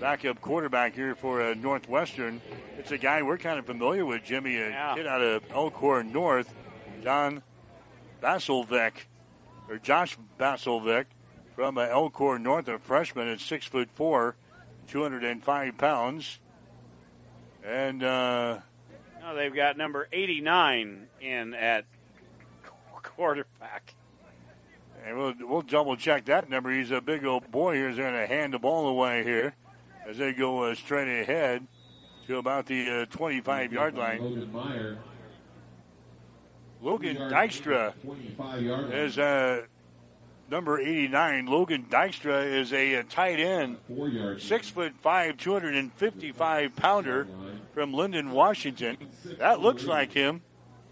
[0.00, 2.40] backup quarterback here for uh, Northwestern.
[2.78, 4.94] It's a guy we're kind of familiar with, Jimmy, a Yeah.
[4.94, 6.52] kid out of Elkhorn North,
[7.02, 7.42] John
[8.22, 8.92] Basilvik,
[9.68, 11.06] or Josh Basilvik
[11.54, 14.36] from uh, Elkhorn North, a freshman at six foot four,
[14.88, 16.38] 205 pounds.
[17.64, 18.58] And uh,
[19.20, 21.84] Now they've got number 89 in at
[23.02, 23.94] quarterback.
[25.04, 26.70] And we'll, we'll double check that number.
[26.70, 27.88] He's a big old boy here.
[27.88, 29.54] He's going to hand the ball away here
[30.06, 31.66] as they go uh, straight ahead
[32.26, 34.20] to about the uh, 25 yard line.
[36.82, 37.94] Logan Dykstra
[38.92, 39.62] is uh,
[40.50, 41.46] number 89.
[41.46, 43.78] Logan Dykstra is a, uh tight end,
[44.40, 47.26] six foot five, 255 pounder
[47.72, 48.96] from Lynden, Washington.
[49.38, 50.42] That looks like him.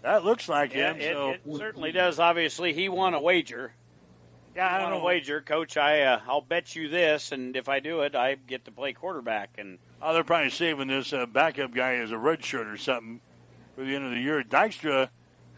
[0.01, 1.01] That looks like Yeah, him.
[1.01, 2.19] it, so it certainly does.
[2.19, 3.73] Obviously, he won a wager.
[4.55, 5.05] Yeah, I won don't a know.
[5.05, 5.77] wager, Coach.
[5.77, 8.93] I uh, I'll bet you this, and if I do it, I get to play
[8.93, 9.51] quarterback.
[9.57, 13.21] And Oh, they're probably saving this uh, backup guy as a redshirt or something
[13.75, 14.41] for the end of the year.
[14.43, 15.09] Dykstra,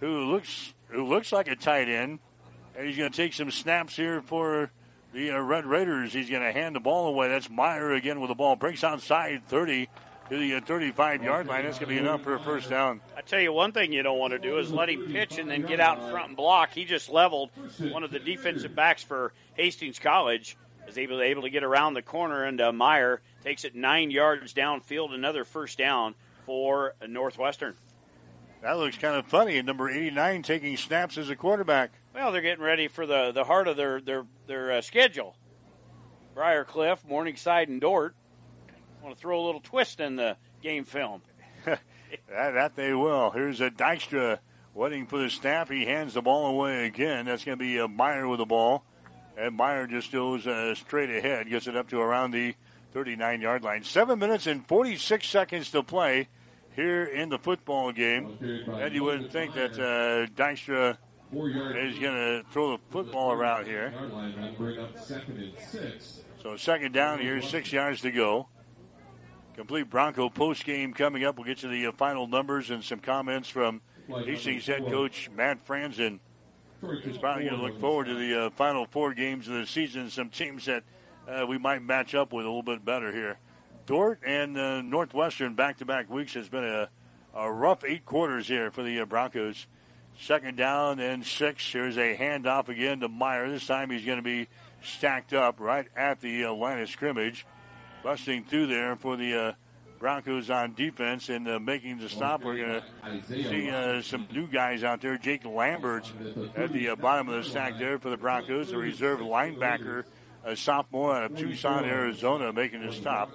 [0.04, 2.20] who looks who looks like a tight end,
[2.76, 4.70] and he's going to take some snaps here for
[5.14, 6.12] the uh, Red Raiders.
[6.12, 7.30] He's going to hand the ball away.
[7.30, 8.58] That's Meyer again with the ball.
[8.58, 9.88] Breaks outside 30
[10.30, 11.64] to the uh, 35 yard line.
[11.64, 13.00] That's going to be enough for a first down.
[13.16, 15.50] I tell you, one thing you don't want to do is let him pitch and
[15.50, 16.74] then get out in front and block.
[16.74, 20.58] He just leveled one of the defensive backs for Hastings College.
[20.86, 24.54] Is able able to get around the corner, and uh, Meyer takes it nine yards
[24.54, 25.14] downfield.
[25.14, 26.14] Another first down
[26.46, 27.76] for Northwestern.
[28.64, 29.62] That looks kind of funny.
[29.62, 31.92] Number 89 taking snaps as a quarterback.
[32.16, 35.36] Well, they're getting ready for the, the heart of their their their uh, schedule.
[36.34, 38.16] Briarcliff, Morningside, and Dordt.
[39.04, 41.22] Want to throw a little twist in the game film.
[41.66, 41.82] that,
[42.30, 43.32] that they will.
[43.32, 44.40] Here's a Dykstra
[44.74, 45.70] waiting for the snap.
[45.70, 47.26] He hands the ball away again.
[47.26, 48.86] That's going to be a Meyer with the ball.
[49.38, 52.56] And Meyer just goes uh, straight ahead, gets it up to around the
[52.94, 53.84] 39 yard line.
[53.84, 56.30] Seven minutes and 46 seconds to play
[56.76, 58.38] here in the football game.
[58.42, 60.98] And you wouldn't think that uh, Dykstra
[61.32, 63.94] is going to throw the football around here.
[66.42, 68.48] So second down here, six yards to go.
[69.56, 71.38] Complete Bronco post game coming up.
[71.38, 75.66] We'll get to the uh, final numbers and some comments from Hastings head coach Matt
[75.66, 76.20] Franzen.
[77.04, 80.10] He's probably going to look forward to the uh, final four games of the season.
[80.10, 80.84] Some teams that
[81.28, 83.38] uh, we might match up with a little bit better here.
[83.86, 86.90] Dordt and uh, Northwestern back to back weeks has been a,
[87.34, 89.68] a rough eight quarters here for the uh, Broncos.
[90.20, 91.70] Second down and six.
[91.72, 93.50] Here's a handoff again to Meyer.
[93.50, 94.48] This time he's going to be
[94.84, 97.46] stacked up right at the uh, line of scrimmage.
[98.04, 99.52] Busting through there for the uh,
[100.00, 102.44] Broncos on defense and uh, making the stop.
[102.44, 105.18] We're going to see uh, some new guys out there.
[105.18, 106.12] Jake Lambert's
[106.56, 110.04] at the uh, bottom of the stack there for the Broncos, a reserve linebacker,
[110.44, 113.32] a sophomore out of Tucson, Arizona, making the stop.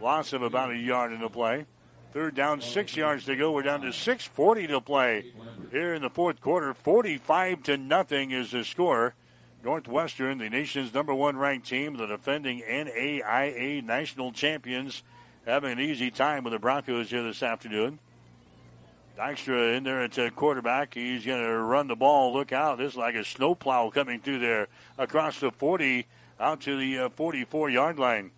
[0.00, 1.66] Loss of about a yard in the play.
[2.12, 3.52] Third down, six yards to go.
[3.52, 5.32] We're down to 6:40 to play
[5.70, 6.72] here in the fourth quarter.
[6.72, 9.14] 45 to nothing is the score.
[9.62, 15.02] Northwestern, the nation's number one ranked team, the defending NAIA national champions,
[15.44, 17.98] having an easy time with the Broncos here this afternoon.
[19.18, 20.94] Dykstra in there at quarterback.
[20.94, 22.32] He's going to run the ball.
[22.32, 22.78] Look out.
[22.78, 26.06] This is like a snowplow coming through there across the 40
[26.40, 28.30] out to the uh, 44 yard line.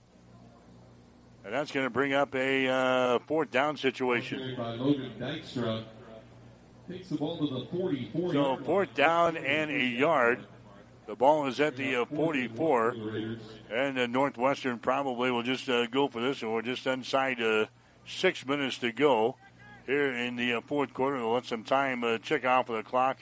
[1.44, 4.54] And that's going to bring up a uh, fourth down situation.
[4.56, 5.84] By Logan Dykstra.
[6.88, 8.32] Takes the ball to the 44.
[8.32, 10.44] So fourth down and a yard.
[11.06, 12.94] The ball is at the uh, 44,
[13.68, 17.66] and uh, Northwestern probably will just uh, go for this, and we're just inside uh,
[18.06, 19.34] six minutes to go
[19.86, 21.16] here in the uh, fourth quarter.
[21.16, 23.18] We'll let some time uh, check off of the clock,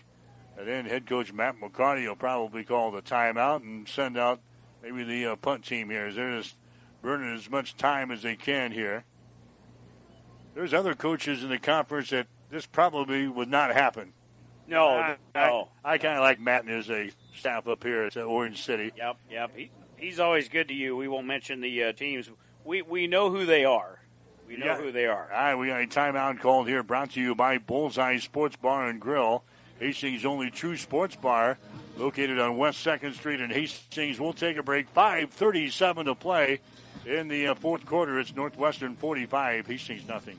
[0.58, 4.40] and then head coach Matt McCarty will probably call the timeout and send out
[4.82, 6.06] maybe the uh, punt team here.
[6.06, 6.56] As they're just
[7.02, 9.04] burning as much time as they can here.
[10.54, 14.12] There's other coaches in the conference that this probably would not happen.
[14.66, 15.68] No, I, no.
[15.84, 18.62] I, I kind of like Matt and his uh, staff up here at uh, Orange
[18.64, 18.92] City.
[18.96, 19.50] Yep, yep.
[19.56, 20.96] He, he's always good to you.
[20.96, 22.30] We won't mention the uh, teams.
[22.64, 24.00] We we know who they are.
[24.46, 24.76] We know Yeah.
[24.78, 25.30] who they are.
[25.32, 28.88] All right, we got a timeout called here, brought to you by Bullseye Sports Bar
[28.88, 29.44] and Grill,
[29.78, 31.58] Hastings' only true sports bar,
[31.98, 34.20] located on West Second Street in Hastings.
[34.20, 34.88] We'll take a break.
[34.88, 36.60] Five thirty-seven to play
[37.04, 38.18] in the uh, fourth quarter.
[38.18, 40.38] It's Northwestern forty-five, Hastings nothing.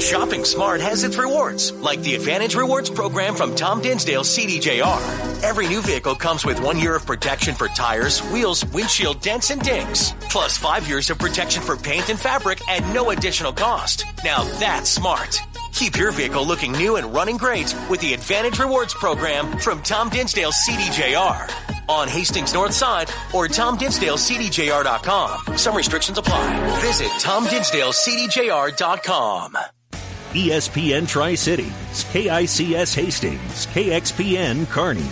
[0.00, 5.44] Shopping smart has its rewards, like the Advantage Rewards program from Tom Dinsdale CDJR.
[5.44, 9.62] Every new vehicle comes with one year of protection for tires, wheels, windshield dents, and
[9.62, 10.14] dings.
[10.30, 14.04] Plus five years of protection for paint and fabric at no additional cost.
[14.24, 15.40] Now that's smart.
[15.78, 20.08] Keep your vehicle looking new and running great with the Advantage Rewards program from Tom
[20.08, 21.48] Dinsdale CDJR.
[21.88, 25.56] On Hastings North Side or TomDinsdaleCDJR.com.
[25.56, 26.80] Some restrictions apply.
[26.80, 29.56] Visit TomDinsdaleCDJR.com.
[30.32, 31.70] ESPN Tri Cities,
[32.10, 35.06] KICS Hastings, KXPN Kearney.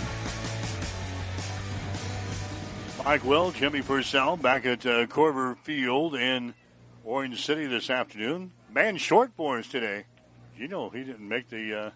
[3.05, 6.55] Mike Will, Jimmy Purcell back at uh, Korver Field in
[7.05, 8.51] Orange City this afternoon.
[8.69, 10.03] Man short for us today.
[10.57, 11.89] You know he didn't make the uh,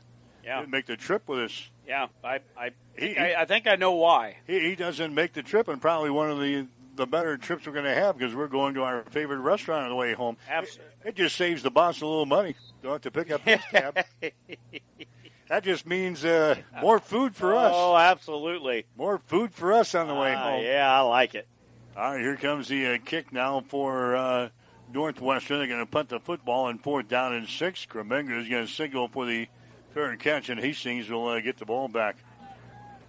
[0.44, 0.60] Yeah.
[0.60, 1.70] didn't make the trip with us.
[1.88, 4.38] Yeah, I I He- think I, I think I know why.
[4.48, 7.72] He, he doesn't make the trip, and probably one of the the better trips we're
[7.74, 10.38] going to have because we're going to our favorite restaurant on the way home.
[10.50, 10.86] Absolutely.
[11.06, 12.56] It just saves the boss a little money.
[12.84, 13.98] Don't have to pick up his tab.
[15.48, 17.72] that just means uh, more food for us.
[17.76, 18.86] Oh, absolutely.
[18.98, 20.64] More food for us on the way Ah, home.
[20.64, 21.48] yeah, I like it.
[21.96, 24.50] All right, here comes the uh, kick now for uh,
[24.94, 25.60] Northwestern.
[25.60, 27.86] They're going to punt the football on fourth down and six.
[27.86, 29.48] Kremenga is going to signal for the
[29.94, 32.18] third catch, and Hastings will uh, get the ball back.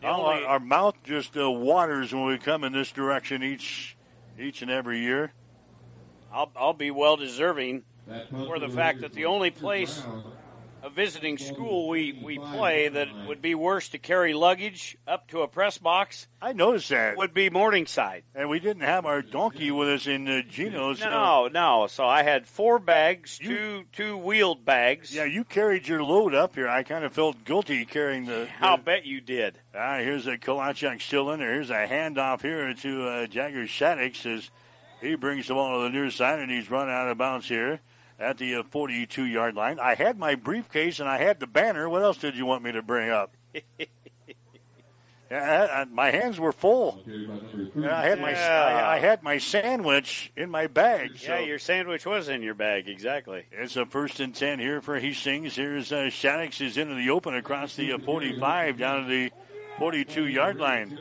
[0.00, 3.96] The only- our, our mouth just uh, waters when we come in this direction each
[4.38, 5.32] each and every year.
[6.32, 7.82] I'll I'll be well deserving
[8.30, 10.24] for the fact that the only place Brown.
[10.84, 15.42] A visiting school we, we play that would be worse to carry luggage up to
[15.42, 17.16] a press box I noticed that.
[17.16, 18.24] would be Morningside.
[18.34, 20.98] And we didn't have our donkey with us in uh, Geno's.
[20.98, 21.86] No, no.
[21.88, 25.14] So I had four bags, You- two two wheeled bags.
[25.14, 26.68] yeah, you carried your load up here.
[26.68, 28.48] I kind of felt guilty carrying the.
[28.60, 29.58] I'll the- bet you did.
[29.74, 31.52] All right, here's a Kalachek still in there.
[31.54, 34.50] Here's a handoff here to uh, Jagger Shaddix as
[35.00, 37.80] he brings the ball to the near side and he's run out of bounds here
[38.22, 39.78] at the uh, 42 yard line.
[39.80, 41.88] I had my briefcase and I had the banner.
[41.88, 43.34] What else did you want me to bring up?
[45.30, 47.00] yeah, my hands were full.
[47.04, 47.82] Carried by number three.
[47.82, 48.84] Yeah, I had my Yeah.
[48.86, 51.18] I, I had my sandwich in my bag.
[51.18, 53.44] So Yeah, your sandwich was in your bag, exactly.
[53.50, 55.56] it's a first and ten here for Hastings.
[55.56, 59.30] Here's uh, Shaddix is into the open across the uh, 45 down to the
[59.78, 60.98] 42 yard line.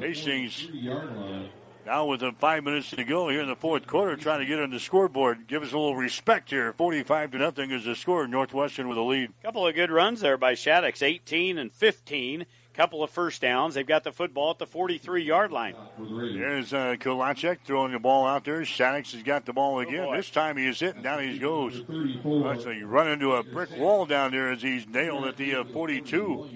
[0.00, 1.48] Hastings 43-yard line.
[1.86, 4.70] Now with five minutes to go here in the fourth quarter, trying to get on
[4.70, 5.46] the scoreboard.
[5.46, 6.72] Give us a little respect here.
[6.72, 8.26] Forty-five to nothing is the score.
[8.26, 9.32] Northwestern with a lead.
[9.42, 12.46] couple of good runs there by Shaddix, 18 and 15.
[12.72, 13.74] couple of first downs.
[13.74, 15.74] They've got the football at the 43 yard line.
[15.98, 18.62] There's uh, throwing the ball out there.
[18.62, 20.10] Shaddix has got the ball again.
[20.12, 21.22] this time he is hitting down.
[21.22, 21.80] He goes.
[21.80, 26.48] Actually, run into a brick wall down there as he's nailed at the uh, 42.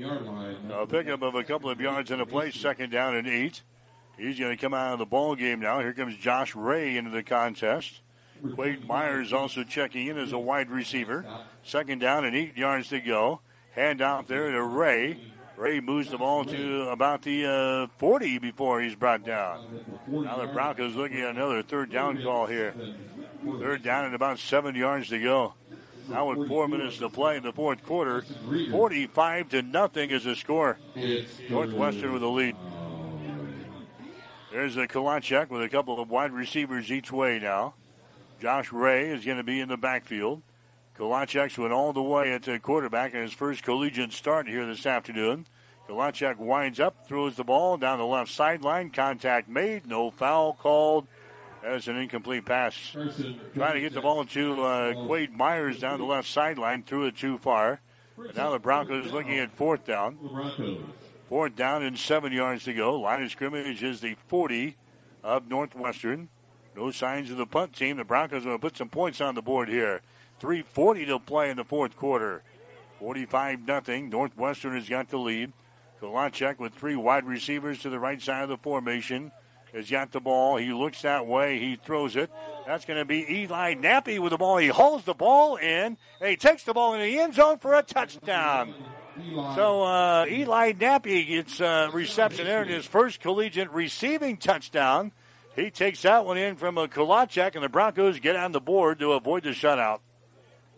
[0.72, 2.50] A pickup of a couple of yards in a play.
[2.50, 3.62] Second down and eight.
[4.18, 5.78] He's going to come out of the ball game now.
[5.80, 8.00] Here comes Josh Ray into the contest.
[8.54, 11.24] Quade Myers also checking in as a wide receiver.
[11.62, 13.40] Second down and eight yards to go.
[13.72, 15.18] Hand out there to Ray.
[15.56, 19.82] Ray moves the ball to about the uh, 40 before he's brought down.
[20.06, 22.74] Now the Broncos looking at another third down call here.
[23.44, 25.54] Third down and about seven yards to go.
[26.08, 28.24] Now with four minutes to play in the fourth quarter,
[28.70, 30.78] 45 to nothing is the score.
[31.50, 32.56] Northwestern with the lead.
[34.58, 37.74] There's a Kalachek with a couple of wide receivers each way now.
[38.40, 40.42] Josh Ray is going to be in the backfield.
[40.98, 44.84] Kalachek went all the way at the quarterback in his first collegiate start here this
[44.84, 45.46] afternoon.
[45.88, 48.90] Kalachek winds up, throws the ball down the left sideline.
[48.90, 51.06] Contact made, no foul called.
[51.62, 52.74] That's an incomplete pass.
[53.54, 57.16] Trying to get the ball to uh, Quade Myers down the left sideline, threw it
[57.16, 57.80] too far.
[58.16, 60.18] But now the Broncos looking at fourth down.
[61.28, 62.98] Fourth down and seven yards to go.
[62.98, 64.76] Line of scrimmage is the 40
[65.22, 66.30] of Northwestern.
[66.74, 67.98] No signs of the punt team.
[67.98, 70.00] The Broncos are going to put some points on the board here.
[70.40, 72.42] 3.40 to play in the fourth quarter.
[72.98, 74.08] 45 nothing.
[74.08, 75.52] Northwestern has got the lead.
[76.00, 79.30] Kalachek with three wide receivers to the right side of the formation
[79.74, 80.56] has got the ball.
[80.56, 81.58] He looks that way.
[81.58, 82.30] He throws it.
[82.66, 84.56] That's going to be Eli Nappy with the ball.
[84.56, 87.74] He holds the ball in, and he takes the ball in the end zone for
[87.74, 88.74] a touchdown.
[89.54, 95.12] So uh, Eli Nappy gets uh, reception there in his first collegiate receiving touchdown.
[95.56, 99.00] He takes that one in from a Kalachek, and the Broncos get on the board
[99.00, 100.00] to avoid the shutout.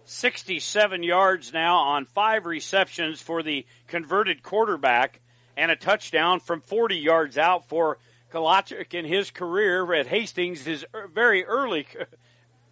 [0.07, 5.21] 67 yards now on five receptions for the converted quarterback
[5.57, 7.99] and a touchdown from 40 yards out for
[8.33, 11.87] Kalachek in his career at Hastings, his very early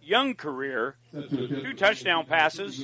[0.09, 0.95] young career.
[1.13, 2.77] Two touchdown passes,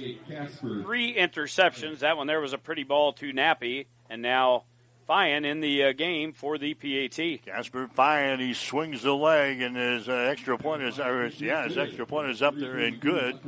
[0.60, 2.00] three interceptions.
[2.00, 4.64] That one there was a pretty ball to Nappy, and now
[5.10, 7.46] Fyan in the uh, game for the PAT.
[7.46, 11.68] Casper Fyan, he swings the leg, and his uh, extra point is, or his, yeah,
[11.68, 13.40] his extra point is up there and good.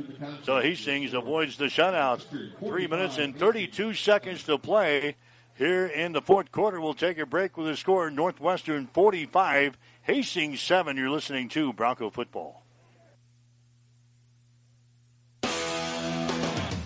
[0.44, 2.24] So Hastings avoids the shutout.
[2.60, 5.16] Three minutes and 32 seconds to play
[5.56, 6.80] here in the fourth quarter.
[6.80, 10.96] We'll take a break with the score Northwestern 45, Hastings 7.
[10.96, 12.62] You're listening to Bronco Football.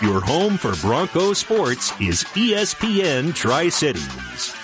[0.00, 4.54] Your home for Broncos sports is ESPN Tri Cities.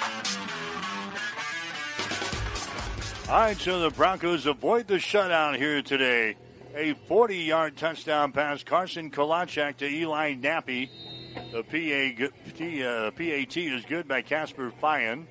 [3.28, 6.36] All right, so the Broncos avoid the shutout here today.
[6.76, 10.88] A 40 yard touchdown pass, Carson Kalachek to Eli Nappy.
[11.50, 15.26] The PA, uh, PAT is good by Casper Fyan.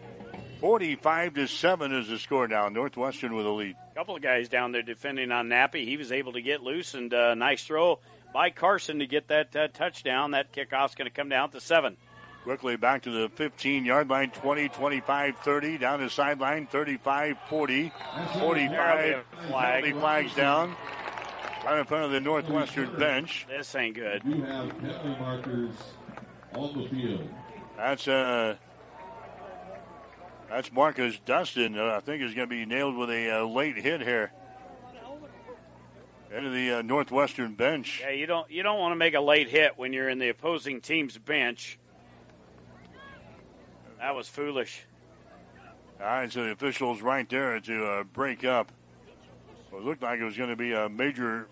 [0.59, 2.67] 45 to 7 is the score now.
[2.67, 3.77] Northwestern with a lead.
[3.93, 5.85] A couple of guys down there defending on Nappy.
[5.85, 7.99] He was able to get loose and uh, nice throw
[8.33, 10.31] by Carson to get that uh, touchdown.
[10.31, 11.97] That kickoff's going to come down to seven.
[12.43, 15.77] Quickly back to the 15 yard line, 20, 25, 30.
[15.77, 17.91] Down the sideline, 35, 40,
[18.39, 19.25] 45.
[19.47, 19.83] Flag.
[19.83, 20.75] Penalty flags down.
[21.65, 23.45] Right in front of the Northwestern bench.
[23.47, 24.21] This ain't good.
[24.25, 25.75] You have penalty markers
[26.53, 27.29] on the field.
[27.77, 28.57] That's uh,
[30.49, 31.79] that's Marcus Dustin.
[31.79, 34.33] Uh, I think is going to be nailed with a uh, late hit here.
[36.35, 38.01] Into the uh, Northwestern bench.
[38.01, 40.29] Yeah, you don't you don't want to make a late hit when you're in the
[40.29, 41.77] opposing team's bench.
[43.99, 44.83] That was foolish.
[46.01, 48.71] All right, so the officials right there to uh, break up.
[49.71, 51.47] Well, it looked like it was going to be a major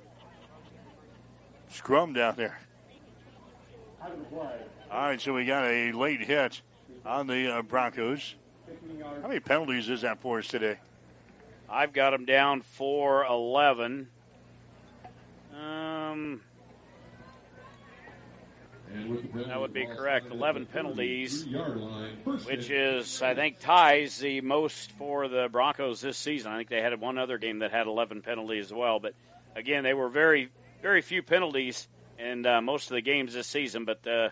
[1.69, 2.59] scrum down there.
[4.01, 4.49] All
[4.91, 6.61] right, so we got a late hit
[7.05, 8.35] on the uh, Broncos.
[9.21, 10.77] How many penalties is that for us today?
[11.69, 14.09] I've got them down for 11.
[15.61, 16.41] Um,
[19.35, 20.31] that would be correct.
[20.31, 21.45] 11 penalties,
[22.45, 26.51] which is, I think, ties the most for the Broncos this season.
[26.51, 28.99] I think they had one other game that had 11 penalties as well.
[28.99, 29.13] But
[29.55, 30.49] again, they were very,
[30.81, 31.87] very few penalties
[32.19, 33.85] in uh, most of the games this season.
[33.85, 34.29] But uh,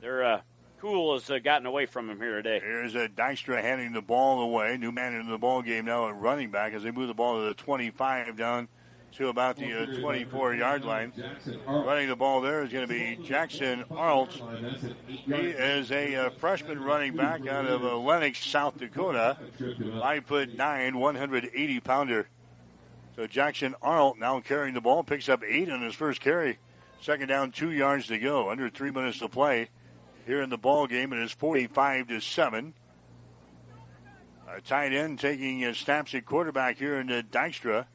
[0.00, 0.40] they're uh,
[0.80, 2.60] cool has uh, gotten away from him here today.
[2.60, 4.76] Here's a Dykstra handing the ball away.
[4.76, 7.40] New man in the ball game now at running back as they move the ball
[7.40, 8.68] to the 25 down
[9.16, 11.12] to about the uh, 24 yard line.
[11.66, 14.32] Running the ball there is going to be Jackson Arlt.
[15.06, 19.38] He is a uh, freshman running back out of uh, Lennox, South Dakota.
[20.00, 22.28] Five foot nine, 180 pounder.
[23.14, 26.58] So Jackson Arnold now carrying the ball, picks up eight on his first carry.
[27.00, 28.50] Second down, two yards to go.
[28.50, 29.68] Under three minutes to play
[30.26, 31.12] here in the ball game.
[31.14, 32.74] It is 45 to seven.
[34.48, 37.86] A tight end taking snaps at quarterback here in the Dykstra.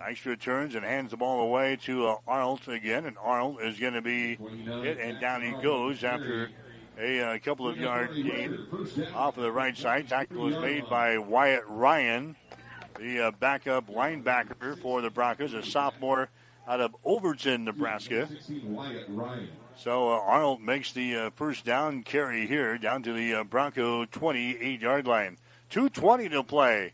[0.00, 3.94] Dykstra turns and hands the ball away to uh, Arnold again, and Arnold is going
[3.94, 6.50] to be hit, and down he goes after
[6.98, 8.66] a, uh, couple of yard gain
[9.14, 10.08] off of the right side.
[10.08, 12.36] Tackle was made by Wyatt Ryan,
[12.98, 16.28] the uh, backup linebacker for the Broncos, a sophomore
[16.66, 18.28] out of Overton, Nebraska.
[19.76, 24.04] So uh, Arnold makes the uh, first down carry here down to the uh, Bronco
[24.06, 25.36] 28 yard line.
[25.70, 26.92] 2.20 to play.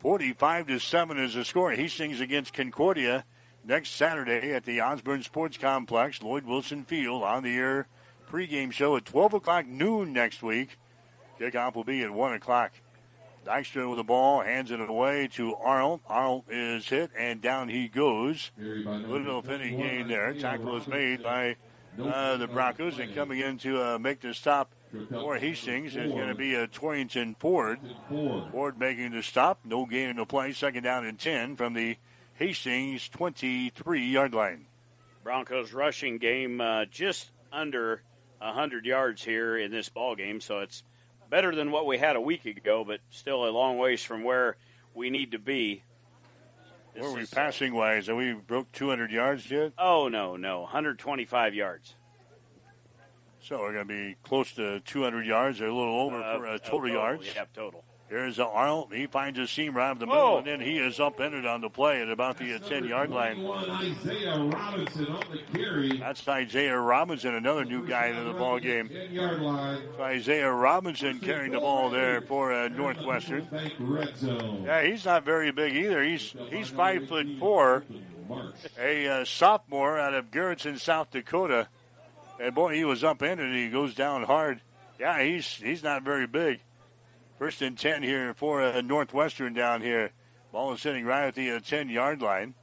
[0.00, 1.72] 45 to 7 is the score.
[1.72, 3.24] Hastings against Concordia
[3.64, 7.86] next Saturday at the Osborne Sports Complex, Lloyd Wilson Field on the air
[8.30, 10.78] pregame show at 12 o'clock noon next week.
[11.38, 12.72] Kickoff will be at 1 o'clock.
[13.46, 16.00] Dykstra with the ball, hands it away to Arnold.
[16.08, 18.50] Arnold is hit, and down he goes.
[18.58, 20.32] Little Finney gain there.
[20.34, 21.56] Tackle is made by
[22.02, 24.72] uh, the Broncos, and coming in to uh, make the stop
[25.10, 27.78] for Hastings is going to be a Torrington Ford.
[28.08, 29.60] Ford making the stop.
[29.64, 30.52] No gain in the play.
[30.52, 31.96] Second down and 10 from the
[32.34, 34.66] Hastings 23 yard line.
[35.22, 38.02] Broncos rushing game uh, just under
[38.38, 40.82] 100 yards here in this ball game, so it's
[41.28, 44.56] better than what we had a week ago, but still a long ways from where
[44.94, 45.82] we need to be.
[46.94, 48.08] This where are we passing wise?
[48.08, 49.72] Are we broke 200 yards yet?
[49.78, 50.62] Oh, no, no.
[50.62, 51.94] 125 yards.
[53.50, 56.46] So we're going to be close to 200 yards or a little over uh, for
[56.46, 57.26] uh, total, total yards.
[57.34, 57.82] Yeah, total.
[58.08, 58.92] Here's uh, Arnold.
[58.94, 60.38] He finds a seam right up the middle, oh.
[60.38, 63.44] and then he is upended on the play at about the 10 yard line.
[63.44, 65.98] Isaiah Robinson on the carry.
[65.98, 68.88] That's Isaiah Robinson, another new guy in the ball game.
[69.16, 73.48] So Isaiah Robinson carrying the ball there for uh, Northwestern.
[74.64, 76.04] Yeah, he's not very big either.
[76.04, 77.82] He's he's five foot four,
[78.78, 81.66] a uh, sophomore out of Garretson, South Dakota.
[82.40, 83.46] And boy, he was upended.
[83.46, 84.60] And he goes down hard.
[84.98, 86.60] Yeah, he's he's not very big.
[87.38, 90.10] First and 10 here for Northwestern down here.
[90.52, 92.54] Ball is sitting right at the uh, 10 yard line.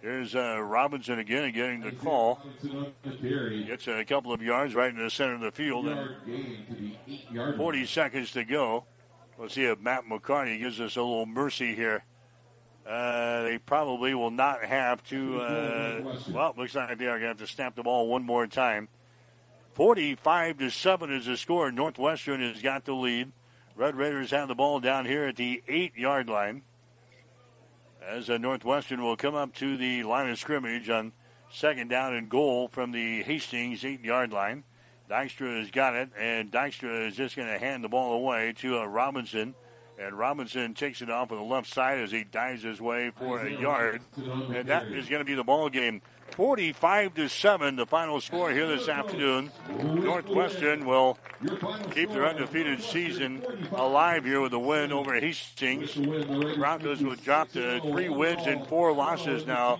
[0.00, 2.40] Here's uh, Robinson again getting the call.
[3.66, 5.86] Gets a couple of yards right in the center of the field.
[7.56, 8.84] 40 seconds to go.
[9.38, 12.04] We'll see if Matt McCarty gives us a little mercy here.
[12.86, 15.40] Uh, they probably will not have to.
[15.40, 18.46] Uh, well, looks like they are going to have to snap the ball one more
[18.46, 18.88] time.
[19.74, 21.72] 45 to 7 is the score.
[21.72, 23.32] Northwestern has got the lead.
[23.76, 26.62] Red Raiders have the ball down here at the eight yard line.
[28.00, 31.12] As Northwestern will come up to the line of scrimmage on
[31.50, 34.62] second down and goal from the Hastings eight yard line.
[35.10, 38.78] Dykstra has got it, and Dykstra is just going to hand the ball away to
[38.78, 39.54] uh, Robinson.
[39.98, 43.40] And Robinson takes it off on the left side as he dives his way for
[43.40, 44.02] a yard.
[44.16, 46.00] And that is going to be the ball game.
[46.32, 49.50] 45 to 7, the final score here this afternoon.
[49.82, 51.16] Northwestern will
[51.92, 55.94] keep their undefeated season alive here with a win over Hastings.
[55.94, 59.78] Broncos will drop to three wins and four losses now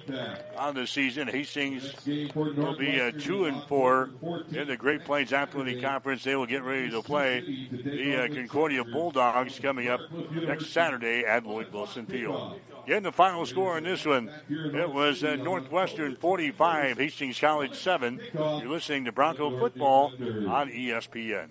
[0.56, 1.26] on the season.
[1.28, 4.10] Hastings will be a two and four
[4.52, 6.23] in the Great Plains Athletic Conference.
[6.23, 10.00] They will get ready to play the uh, Concordia Bulldogs coming up
[10.32, 12.60] next Saturday at Lloyd Wilson Field.
[12.86, 18.20] Getting the final score on this one, it was uh, Northwestern 45, Hastings College 7.
[18.34, 20.12] You're listening to Bronco Football
[20.48, 21.48] on ESPN.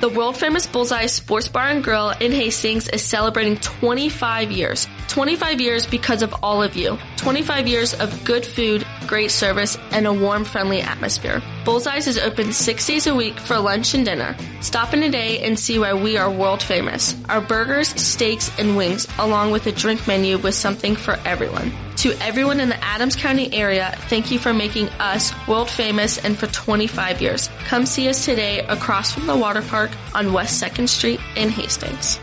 [0.00, 4.86] The world famous Bullseye Sports Bar and Grill in Hastings is celebrating 25 years.
[5.08, 6.98] 25 years because of all of you.
[7.16, 11.40] 25 years of good food, great service, and a warm, friendly atmosphere.
[11.64, 14.36] Bullseyes is open six days a week for lunch and dinner.
[14.60, 17.16] Stop in today and see why we are world famous.
[17.28, 21.72] Our burgers, steaks, and wings, along with a drink menu with something for everyone.
[22.04, 26.38] To everyone in the Adams County area, thank you for making us world famous and
[26.38, 27.48] for 25 years.
[27.64, 32.18] Come see us today across from the water park on West 2nd Street in Hastings.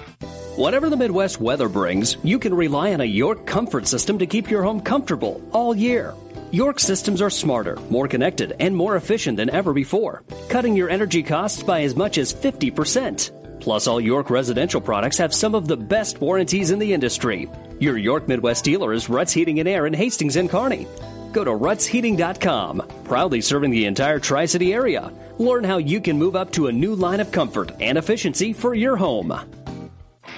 [0.56, 4.52] Whatever the Midwest weather brings, you can rely on a York comfort system to keep
[4.52, 6.14] your home comfortable all year.
[6.52, 11.24] York systems are smarter, more connected, and more efficient than ever before, cutting your energy
[11.24, 13.32] costs by as much as 50%.
[13.60, 17.50] Plus, all York residential products have some of the best warranties in the industry.
[17.82, 20.86] Your York Midwest dealer is Ruts Heating and Air in Hastings and Kearney.
[21.32, 22.84] Go to rutsheating.com.
[23.06, 25.12] proudly serving the entire Tri City area.
[25.40, 28.76] Learn how you can move up to a new line of comfort and efficiency for
[28.76, 29.34] your home.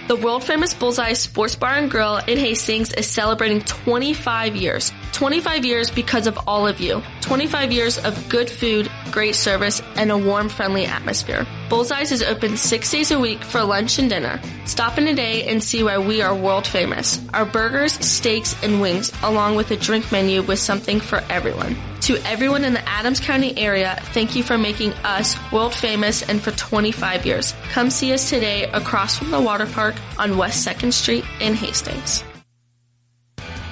[0.07, 4.93] The world famous Bullseye Sports Bar and Grill in Hastings is celebrating 25 years.
[5.11, 7.03] 25 years because of all of you.
[7.21, 11.45] 25 years of good food, great service, and a warm, friendly atmosphere.
[11.69, 14.41] Bullseye's is open six days a week for lunch and dinner.
[14.65, 17.21] Stop in today and see why we are world famous.
[17.33, 21.77] Our burgers, steaks, and wings, along with a drink menu with something for everyone.
[22.01, 26.41] To everyone in the Adams County area, thank you for making us world famous and
[26.41, 27.53] for 25 years.
[27.71, 32.25] Come see us today across from the water park on West 2nd Street in Hastings.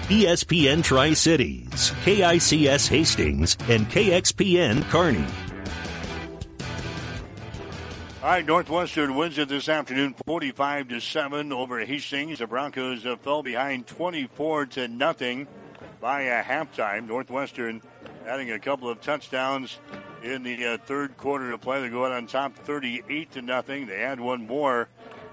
[0.09, 5.25] ESPN Tri Cities, KICS Hastings, and KXPN Kearney.
[8.23, 12.39] All right, Northwestern wins it this afternoon, 45 to seven over Hastings.
[12.39, 15.47] The Broncos fell behind 24 to nothing
[15.99, 17.07] by a halftime.
[17.07, 17.81] Northwestern
[18.27, 19.79] adding a couple of touchdowns
[20.23, 21.81] in the uh, third quarter to play.
[21.81, 23.87] They go out on top, 38 to nothing.
[23.87, 24.89] They had one more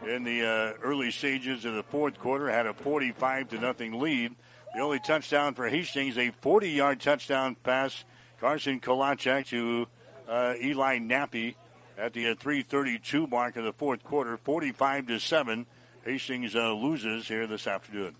[0.06, 2.48] in the uh, early stages of the fourth quarter.
[2.48, 4.34] Had a 45 to nothing lead.
[4.74, 8.04] The only touchdown for Hastings, a 40-yard touchdown pass.
[8.40, 9.88] Carson Kalachek to
[10.28, 11.54] uh, Eli Nappy
[11.96, 15.66] at the 3:32 mark of the fourth quarter, 45 to seven.
[16.04, 18.14] Hastings uh, loses here this afternoon.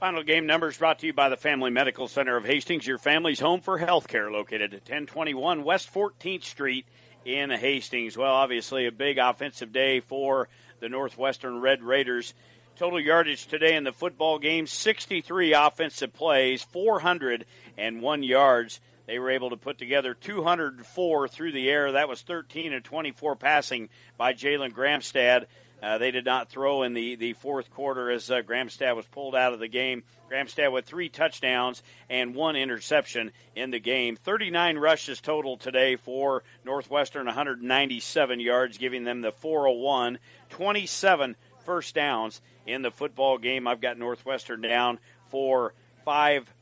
[0.00, 3.38] Final game numbers brought to you by the Family Medical Center of Hastings, your family's
[3.38, 6.86] home for health care, located at 1021 West 14th Street
[7.24, 8.16] in Hastings.
[8.16, 10.48] Well, obviously, a big offensive day for
[10.80, 12.34] the Northwestern Red Raiders.
[12.80, 18.80] Total yardage today in the football game 63 offensive plays, 401 yards.
[19.04, 21.92] They were able to put together 204 through the air.
[21.92, 25.44] That was 13 and 24 passing by Jalen Gramstad.
[25.82, 29.34] Uh, they did not throw in the, the fourth quarter as uh, Gramstad was pulled
[29.34, 30.02] out of the game.
[30.32, 34.16] Gramstad with three touchdowns and one interception in the game.
[34.16, 40.18] 39 rushes total today for Northwestern, 197 yards, giving them the 401.
[40.48, 43.66] 27 first downs in the football game.
[43.66, 45.74] I've got Northwestern down for
[46.04, 46.52] five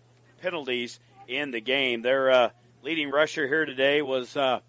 [0.41, 2.03] penalties in the game.
[2.03, 2.51] Their uh,
[2.83, 4.61] leading rusher here today was uh,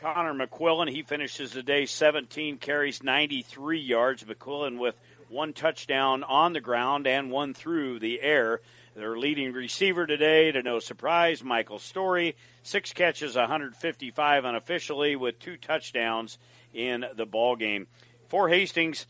[0.00, 0.90] Connor McQuillan.
[0.90, 4.24] He finishes the day 17 carries 93 yards.
[4.24, 4.96] McQuillan with
[5.28, 8.60] one touchdown on the ground and one through the air.
[8.96, 12.34] Their leading receiver today, to no surprise, Michael Story.
[12.64, 16.38] Six catches, 155 unofficially, with two touchdowns
[16.74, 17.86] in the ball game.
[18.28, 19.06] For Hastings,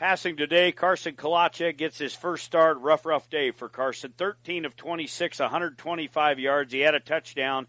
[0.00, 2.78] Passing today, Carson Kalachek gets his first start.
[2.78, 4.14] Rough, rough day for Carson.
[4.16, 6.72] 13 of 26, 125 yards.
[6.72, 7.66] He had a touchdown,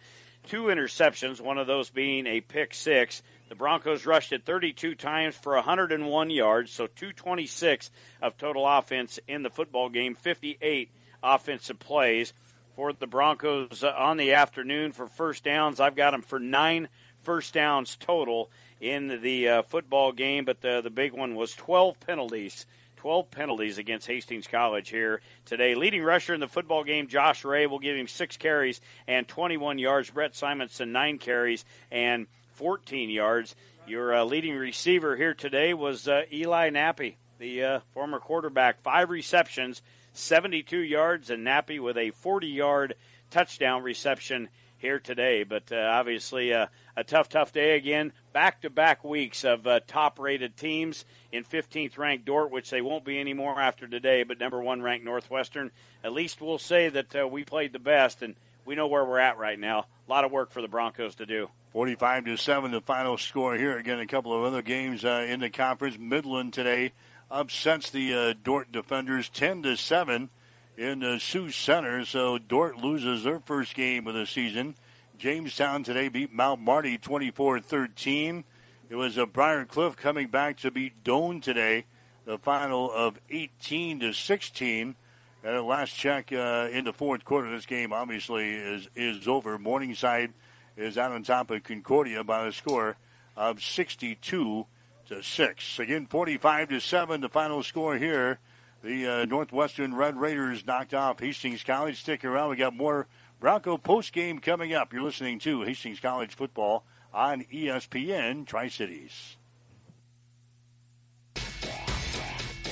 [0.48, 3.22] two interceptions, one of those being a pick six.
[3.50, 9.44] The Broncos rushed it 32 times for 101 yards, so 226 of total offense in
[9.44, 10.90] the football game, 58
[11.22, 12.32] offensive plays.
[12.78, 16.88] For the Broncos uh, on the afternoon for first downs, I've got them for nine
[17.24, 18.50] first downs total
[18.82, 22.66] in the uh, football game, but the, the big one was 12 penalties.
[22.98, 25.74] 12 penalties against Hastings College here today.
[25.74, 29.80] Leading rusher in the football game, Josh Ray, will give him six carries and 21
[29.80, 30.12] yards.
[30.12, 33.56] Brett Simonson, nine carries and 14 yards.
[33.88, 38.82] Your uh, leading receiver here today was uh, Eli Nappy, the uh, former quarterback.
[38.82, 39.82] Five receptions,
[40.14, 42.94] 72 yards, and Nappy with a 40 yard
[43.32, 45.44] touchdown reception here today.
[45.44, 48.14] But uh, obviously, uh, a tough, tough day again.
[48.34, 52.82] Back to back weeks of uh, top rated teams in 15th ranked Dordt, which they
[52.82, 55.72] won't be anymore after today, but number one ranked Northwestern.
[56.04, 59.20] At least we'll say that uh, we played the best, and we know where we're
[59.20, 59.86] at right now.
[60.08, 61.50] A lot of work for the Broncos to do.
[61.74, 63.78] 45 to 7, the final score here.
[63.78, 65.98] Again, a couple of other games uh, in the conference.
[65.98, 66.92] Midland today
[67.30, 70.30] upsets the uh, Dordt defenders 10 to 7
[70.78, 72.04] in the Sioux Center.
[72.04, 74.76] So Dordt loses their first game of the season.
[75.22, 78.44] Jamestown today beat Mount Marty 24-13.
[78.90, 81.86] It was a Briar Cliff coming back to beat Doane today,
[82.26, 84.96] the final of 18 to 16.
[85.44, 89.28] And at last check uh, in the fourth quarter, of this game obviously is is
[89.28, 89.60] over.
[89.60, 90.34] Morningside
[90.76, 92.98] is out on top of Concordia by a score
[93.38, 94.66] of 62
[95.08, 95.78] to six.
[95.78, 98.40] Again, 45 to seven, the final score here.
[98.84, 102.02] The uh, Northwestern Red Raiders knocked off Hastings College.
[102.02, 102.50] Stick around.
[102.50, 103.06] We got more
[103.42, 104.94] Bronco post game coming up.
[104.94, 109.36] You're listening to Hastings College football on ESPN Tri Cities.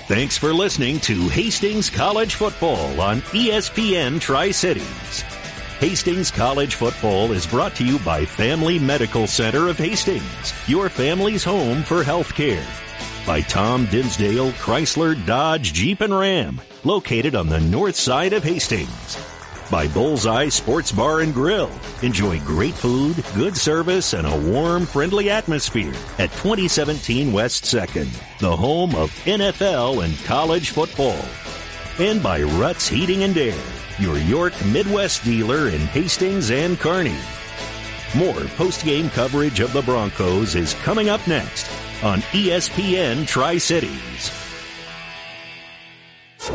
[0.08, 5.22] Thanks for listening to Hastings College Football on ESPN Tri Cities.
[5.80, 11.44] Hastings College Football is brought to you by Family Medical Center of Hastings, your family's
[11.44, 12.66] home for health care.
[13.26, 19.29] By Tom Dinsdale Chrysler Dodge Jeep and Ram, located on the north side of Hastings
[19.70, 21.72] by Bullseye Sports Bar and Grill.
[22.02, 28.56] Enjoy great food, good service, and a warm, friendly atmosphere at 2017 West 2nd, the
[28.56, 31.24] home of NFL and college football.
[32.00, 33.62] And by Ruts Heating and Air,
[34.00, 37.18] your York Midwest dealer in Hastings and Kearney.
[38.16, 41.70] More post-game coverage of the Broncos is coming up next
[42.04, 44.39] on ESPN Tri-Cities.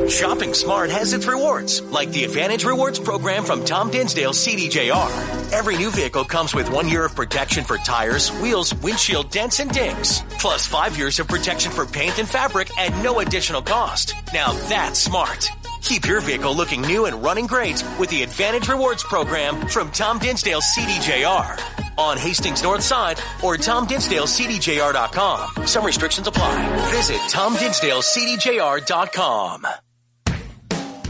[0.09, 5.53] Shopping smart has its rewards, like the Advantage Rewards program from Tom Dinsdale CDJR.
[5.53, 9.71] Every new vehicle comes with one year of protection for tires, wheels, windshield dents, and
[9.71, 14.15] dings, plus five years of protection for paint and fabric at no additional cost.
[14.33, 15.49] Now that's smart.
[15.83, 20.19] Keep your vehicle looking new and running great with the Advantage Rewards program from Tom
[20.19, 21.61] Dinsdale CDJR
[21.99, 25.67] on Hastings North Side or TomDinsdaleCDJR.com.
[25.67, 26.91] Some restrictions apply.
[26.91, 29.67] Visit TomDinsdaleCDJR.com.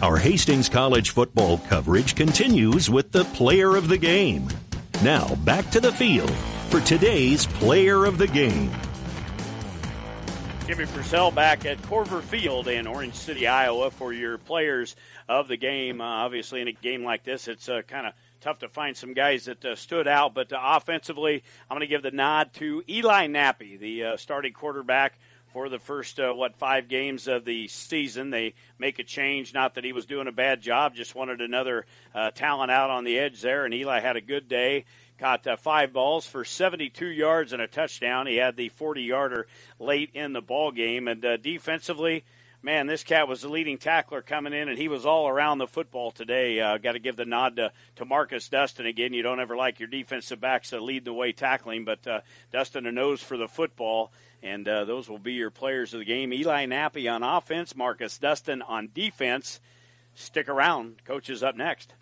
[0.04, 4.46] Our Hastings College football coverage continues with the player of the game.
[5.02, 6.30] Now back to the field
[6.68, 8.70] for today's player of the game.
[10.66, 14.94] Jimmy Purcell back at Korver Field in Orange City, Iowa for your players
[15.26, 16.02] of the game.
[16.02, 19.14] Uh, obviously, in a game like this, it's uh, kind of tough to find some
[19.14, 20.34] guys that uh, stood out.
[20.34, 24.52] But uh, offensively, I'm going to give the nod to Eli Nappy, the uh, starting
[24.52, 25.18] quarterback
[25.54, 28.30] for the first uh, what five games of the season.
[28.30, 29.54] They make a change.
[29.54, 33.04] Not that he was doing a bad job, just wanted another uh, talent out on
[33.04, 33.64] the edge there.
[33.64, 34.84] And Eli had a good day.
[35.20, 38.26] Caught uh, five balls for 72 yards and a touchdown.
[38.26, 39.46] He had the 40 yarder
[39.78, 41.06] late in the ball game.
[41.06, 42.24] And uh, defensively,
[42.60, 45.68] man, this cat was the leading tackler coming in, and he was all around the
[45.68, 46.58] football today.
[46.58, 49.12] Uh, Got to give the nod to, to Marcus Dustin again.
[49.12, 52.20] You don't ever like your defensive backs to lead the way tackling, but uh,
[52.52, 54.10] Dustin a nose for the football,
[54.44, 56.32] and uh, those will be your players of the game.
[56.32, 59.60] Eli Nappy on offense, Marcus Dustin on defense.
[60.14, 61.04] Stick around.
[61.04, 61.94] Coach is up next.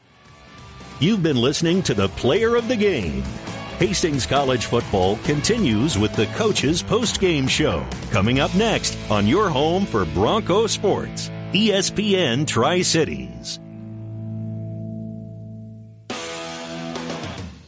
[1.00, 3.22] You've been listening to the player of the game.
[3.78, 7.84] Hastings College football continues with the coaches post-game show.
[8.10, 13.61] Coming up next on your home for Bronco Sports, ESPN Tri-Cities.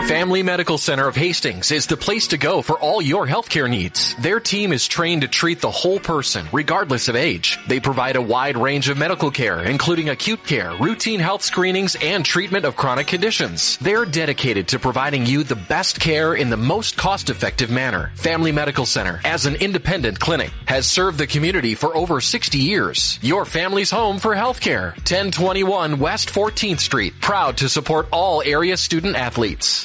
[0.00, 4.14] Family Medical Center of Hastings is the place to go for all your healthcare needs.
[4.16, 7.58] Their team is trained to treat the whole person, regardless of age.
[7.68, 12.22] They provide a wide range of medical care, including acute care, routine health screenings, and
[12.22, 13.78] treatment of chronic conditions.
[13.78, 18.12] They're dedicated to providing you the best care in the most cost-effective manner.
[18.14, 23.18] Family Medical Center, as an independent clinic, has served the community for over 60 years.
[23.22, 24.92] Your family's home for healthcare.
[24.98, 27.14] 1021 West 14th Street.
[27.22, 29.83] Proud to support all area student athletes.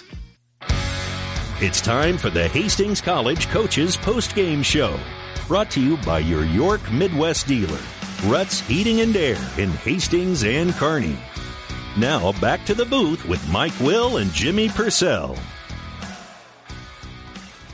[1.61, 4.97] It's time for the Hastings College Coaches Post-Game Show.
[5.45, 7.81] Brought to you by your York Midwest dealer,
[8.27, 11.17] Ruts Heating and Air in Hastings and Kearney.
[11.97, 15.37] Now back to the booth with Mike Will and Jimmy Purcell.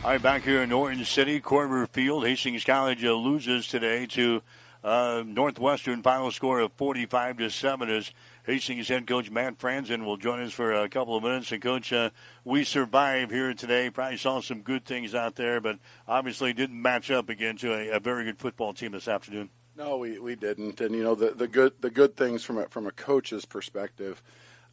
[0.03, 4.41] All right, back here in Orange City, Korver Field, Hastings College loses today to
[4.83, 6.01] uh, Northwestern.
[6.01, 8.11] Final score of 45 to 7 as
[8.45, 11.51] Hastings head coach Matt Franzen will join us for a couple of minutes.
[11.51, 12.11] And coach, uh,
[12.43, 13.89] we survived here today.
[13.89, 17.97] Probably saw some good things out there, but obviously didn't match up again to a,
[17.97, 19.49] a very good football team this afternoon.
[19.75, 20.79] No, we, we didn't.
[20.79, 24.21] And you know the, the good the good things from a, from a coach's perspective.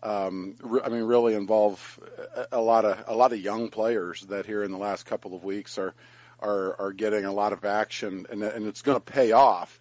[0.02, 1.99] Um, I mean, really involve
[2.36, 5.34] a, a lot of a lot of young players that here in the last couple
[5.34, 5.94] of weeks are
[6.41, 9.81] are, are getting a lot of action, and, and it's going to pay off.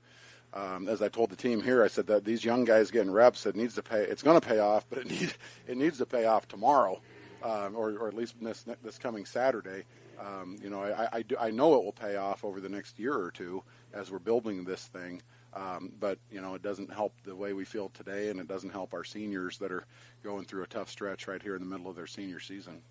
[0.54, 3.46] Um, as I told the team here, I said that these young guys getting reps,
[3.46, 4.02] it needs to pay.
[4.02, 5.34] It's going to pay off, but it needs
[5.68, 7.02] it needs to pay off tomorrow,
[7.44, 9.84] um, or, or at least this this coming Saturday.
[10.20, 13.00] Um, you know, I, I, do, I know it will pay off over the next
[13.00, 15.22] year or two as we're building this thing.
[15.54, 18.70] Um, but you know, it doesn't help the way we feel today, and it doesn't
[18.70, 19.86] help our seniors that are
[20.24, 22.82] going through a tough stretch right here in the middle of their senior season.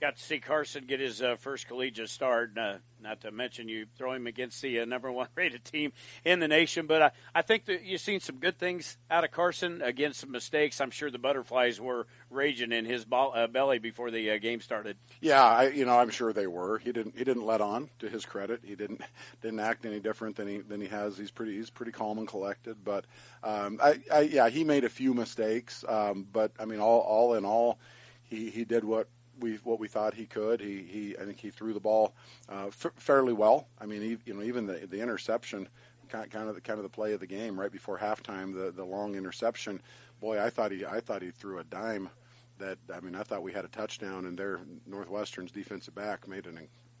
[0.00, 2.56] Got to see Carson get his uh, first collegiate start.
[2.56, 5.92] Uh, not to mention you throw him against the uh, number one rated team
[6.24, 6.86] in the nation.
[6.86, 9.82] But I, I think that you've seen some good things out of Carson.
[9.82, 10.80] Again, some mistakes.
[10.80, 14.60] I'm sure the butterflies were raging in his ball, uh, belly before the uh, game
[14.60, 14.96] started.
[15.20, 16.78] Yeah, I, you know, I'm sure they were.
[16.78, 17.18] He didn't.
[17.18, 17.90] He didn't let on.
[17.98, 19.00] To his credit, he didn't
[19.42, 21.18] didn't act any different than he than he has.
[21.18, 21.56] He's pretty.
[21.56, 22.84] He's pretty calm and collected.
[22.84, 23.04] But
[23.42, 25.84] um, I, I, yeah, he made a few mistakes.
[25.88, 27.80] Um, but I mean, all all in all,
[28.22, 29.08] he he did what
[29.40, 30.60] we what we thought he could.
[30.60, 32.14] He he I think he threw the ball
[32.48, 33.68] uh, f- fairly well.
[33.80, 35.68] I mean, he, you know, even the the interception,
[36.08, 38.70] kind kind of the kind of the play of the game right before halftime, the
[38.70, 39.80] the long interception.
[40.20, 42.10] Boy, I thought he I thought he threw a dime.
[42.58, 46.46] That I mean, I thought we had a touchdown, and their Northwestern's defensive back made
[46.46, 46.58] an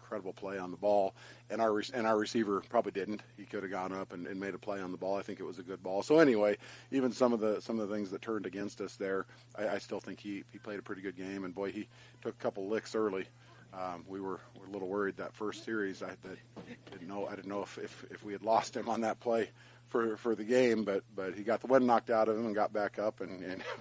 [0.08, 1.14] incredible play on the ball,
[1.50, 3.20] and our and our receiver probably didn't.
[3.36, 5.18] He could have gone up and, and made a play on the ball.
[5.18, 6.02] I think it was a good ball.
[6.02, 6.56] So anyway,
[6.90, 9.78] even some of the some of the things that turned against us there, I, I
[9.78, 11.44] still think he he played a pretty good game.
[11.44, 11.88] And boy, he
[12.22, 13.26] took a couple licks early.
[13.74, 16.02] Um, we were, were a little worried that first series.
[16.02, 16.12] I
[16.90, 19.50] didn't know I didn't know if, if, if we had lost him on that play
[19.88, 22.54] for for the game, but but he got the wind knocked out of him and
[22.54, 23.42] got back up and.
[23.42, 23.62] and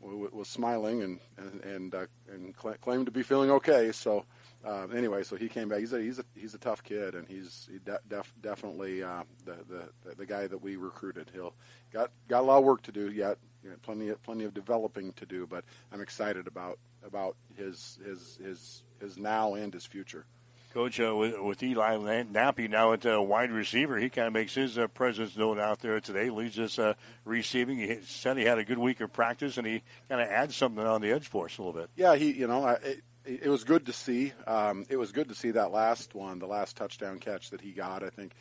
[0.00, 3.90] was smiling and and and, uh, and claimed to be feeling okay.
[3.90, 4.26] So
[4.64, 5.80] uh, anyway, so he came back.
[5.80, 9.22] He's a he's a he's a tough kid, and he's he de- def- definitely uh,
[9.44, 11.30] the, the the guy that we recruited.
[11.34, 11.54] He'll
[11.92, 13.38] got got a lot of work to do yet.
[13.62, 17.98] You know, plenty of plenty of developing to do, but I'm excited about about his
[18.04, 20.24] his his his now and his future.
[20.72, 24.54] Coach, uh, with, with Eli Nappy now at uh, wide receiver, he kind of makes
[24.54, 26.30] his uh, presence known out there today.
[26.30, 26.94] Leads us uh,
[27.24, 27.78] receiving.
[27.78, 30.84] He said he had a good week of practice, and he kind of adds something
[30.84, 31.90] on the edge for us a little bit.
[31.94, 34.32] Yeah, he, you know, I, it, it was good to see.
[34.46, 37.72] Um, it was good to see that last one, the last touchdown catch that he
[37.72, 38.02] got.
[38.02, 38.34] I think,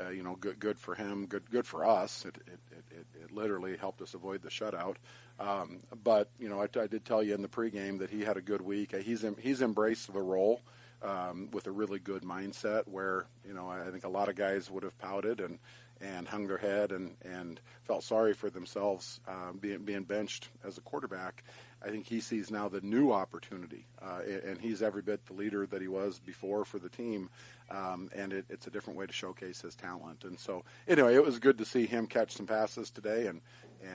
[0.00, 2.24] uh, you know, good good for him, good good for us.
[2.24, 4.96] It it, it, it literally helped us avoid the shutout.
[5.38, 8.36] Um, but you know, I, I, did tell you in the pregame that he had
[8.36, 8.94] a good week.
[8.94, 10.60] He's he's embraced the role.
[11.04, 14.70] Um, with a really good mindset, where you know I think a lot of guys
[14.70, 15.58] would have pouted and
[16.02, 20.78] and hung their head and, and felt sorry for themselves um, being being benched as
[20.78, 21.44] a quarterback.
[21.84, 25.66] I think he sees now the new opportunity, uh, and he's every bit the leader
[25.66, 27.28] that he was before for the team.
[27.70, 30.24] Um, and it, it's a different way to showcase his talent.
[30.24, 33.40] And so, anyway, it was good to see him catch some passes today and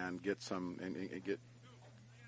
[0.03, 1.39] and get some and, and get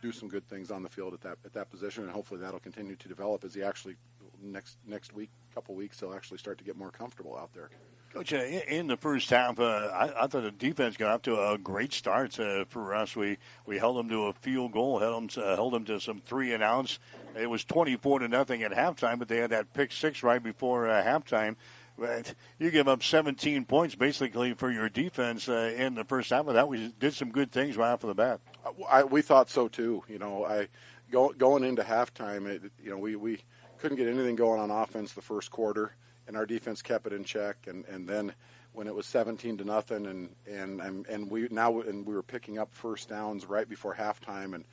[0.02, 2.04] do some good things on the field at that at that position.
[2.04, 3.96] And hopefully, that'll continue to develop as he actually
[4.42, 7.70] next next week, couple weeks, he'll actually start to get more comfortable out there.
[8.14, 11.52] Coach, uh, in the first half, uh, I, I, thought the defense got off to
[11.52, 13.16] a great start uh, for us.
[13.16, 16.20] We we held them to a field goal, held them to, held them to some
[16.26, 16.98] three and outs.
[17.40, 20.42] It was twenty four to nothing at halftime, but they had that pick six right
[20.42, 21.56] before uh, halftime.
[22.00, 26.48] But you give up 17 points basically for your defense uh, in the first half
[26.48, 26.70] of that.
[26.70, 28.40] We did some good things right off of the bat.
[28.66, 30.04] Uh, I, we thought so too.
[30.08, 30.70] You know, I
[31.12, 33.44] go, going into halftime, it, you know, we we
[33.78, 35.94] couldn't get anything going on offense the first quarter
[36.30, 37.58] and our defense kept it in check.
[37.66, 38.34] And, and then
[38.74, 42.60] when it was 17 to nothing, and and and, we now and we were picking
[42.60, 44.64] up first downs right before halftime, and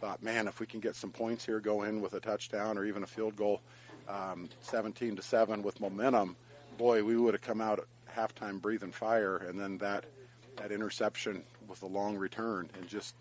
[0.00, 2.84] thought, man, if we can get some points here, go in with a touchdown or
[2.84, 3.62] even a field goal,
[4.08, 6.34] um, 17 to seven with momentum,
[6.76, 9.36] boy, we would have come out at halftime breathing fire.
[9.36, 10.06] And then that
[10.56, 13.14] that interception with a long return and just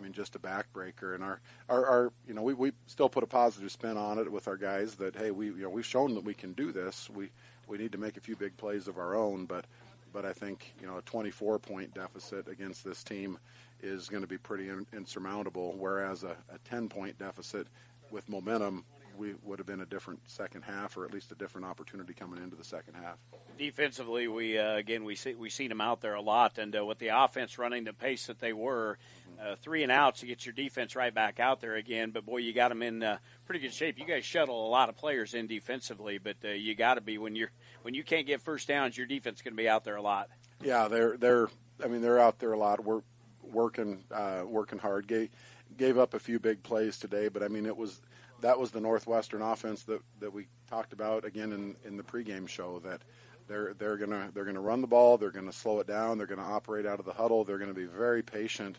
[0.00, 1.14] I mean, just a backbreaker.
[1.14, 4.30] And our, our, our, you know, we, we still put a positive spin on it
[4.30, 7.10] with our guys that, hey, we, you know, we've shown that we can do this.
[7.10, 7.28] We,
[7.68, 9.66] we need to make a few big plays of our own, but,
[10.12, 13.38] but I think, you know, a 24 point deficit against this team
[13.82, 17.66] is going to be pretty in, insurmountable, whereas a, a 10 point deficit
[18.10, 18.84] with momentum
[19.20, 22.42] we would have been a different second half, or at least a different opportunity coming
[22.42, 23.18] into the second half.
[23.58, 26.84] Defensively, we uh, again we see we seen them out there a lot, and uh,
[26.84, 28.98] with the offense running the pace that they were,
[29.40, 32.10] uh, three and outs to get your defense right back out there again.
[32.10, 33.98] But boy, you got them in uh, pretty good shape.
[33.98, 37.18] You guys shuttle a lot of players in defensively, but uh, you got to be
[37.18, 37.50] when you're
[37.82, 40.02] when you can't get first downs, your defense is going to be out there a
[40.02, 40.28] lot.
[40.62, 41.48] Yeah, they're they're
[41.82, 42.84] I mean they're out there a lot.
[42.84, 43.02] We're
[43.42, 45.06] working uh, working hard.
[45.06, 45.30] Gave
[45.76, 48.00] gave up a few big plays today, but I mean it was
[48.40, 52.48] that was the Northwestern offense that, that we talked about again in, in the pregame
[52.48, 53.02] show that
[53.48, 56.42] they're they're gonna they're gonna run the ball, they're gonna slow it down, they're gonna
[56.42, 58.76] operate out of the huddle, they're gonna be very patient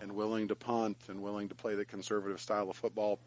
[0.00, 3.18] and willing to punt and willing to play the conservative style of football.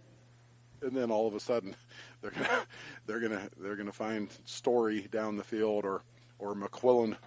[0.81, 1.75] And then all of a sudden,
[2.21, 2.65] they're gonna
[3.05, 6.01] they're gonna they're gonna find Story down the field or
[6.39, 7.17] or McQuillan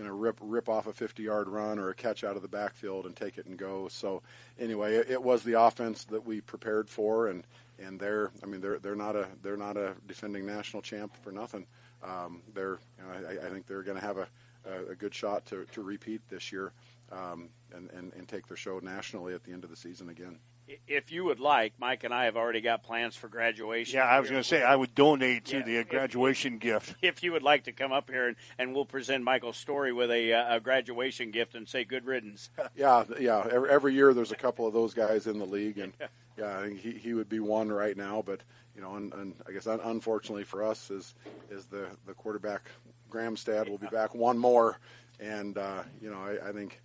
[0.00, 2.48] is to rip rip off a 50 yard run or a catch out of the
[2.48, 3.88] backfield and take it and go.
[3.88, 4.22] So
[4.58, 7.44] anyway, it, it was the offense that we prepared for, and
[7.78, 11.32] and they're I mean they're they're not a they're not a defending national champ for
[11.32, 11.66] nothing.
[12.02, 14.28] Um, they're you know, I, I think they're to have a,
[14.64, 16.72] a, a good shot to, to repeat this year
[17.12, 20.38] um, and, and and take their show nationally at the end of the season again
[20.86, 23.96] if you would like, Mike and I have already got plans for graduation.
[23.96, 26.94] Yeah, I was going to say I would donate to yeah, the graduation if, gift.
[27.02, 30.10] If you would like to come up here and, and we'll present Michael's story with
[30.10, 32.50] a, uh, a graduation gift and say good riddance.
[32.76, 33.46] Yeah, yeah.
[33.50, 35.92] Every, every, year there's a couple of those guys in the league, and
[36.38, 38.22] yeah, I think he, he would be one right now.
[38.24, 38.40] But
[38.74, 41.14] you know, and, and I guess unfortunately for us is
[41.50, 42.70] is the the quarterback
[43.10, 44.78] Gramstad will be back one more,
[45.18, 46.80] and uh, you know I, I think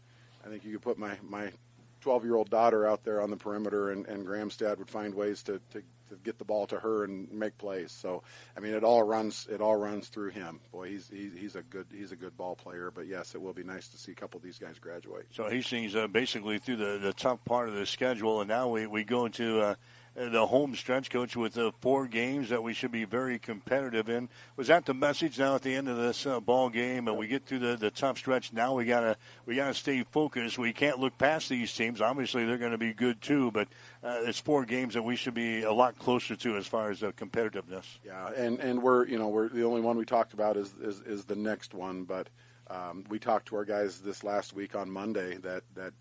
[0.46, 1.52] I think you could put my my
[2.06, 5.42] 12 year old daughter out there on the perimeter, and, and Gramstad would find ways
[5.42, 7.92] to, to, to get the ball to her and make plays.
[7.92, 8.22] So,
[8.56, 10.60] I mean, it all runs it all runs through him.
[10.72, 12.92] Boy, he's he's, he's a good he's a good ball player.
[12.94, 15.26] But yes, it will be nice to see a couple of these guys graduate.
[15.32, 18.86] So Hastings uh, basically through the, the tough part of the schedule, and now we,
[18.86, 19.76] we go into uh,
[20.16, 24.30] the home stretch, coach, with the four games that we should be very competitive in.
[24.56, 27.08] Was that the message now at the end of this uh, ball game?
[27.08, 28.54] And we get through the, the tough stretch.
[28.54, 30.58] Now we gotta we gotta stay focused.
[30.58, 32.00] We can't look past these teams.
[32.00, 33.68] Obviously, they're going to be good too, but
[34.04, 37.04] uh, it's four games that we should be a lot closer to as far as
[37.04, 37.86] uh, competitiveness.
[38.06, 41.02] Yeah, and and we're you know we're the only one we talked about is is,
[41.02, 42.30] is the next one, but.
[42.68, 45.94] Um, we talked to our guys this last week on Monday that, that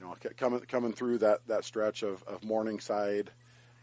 [0.00, 3.30] you know coming coming through that, that stretch of, of Morningside,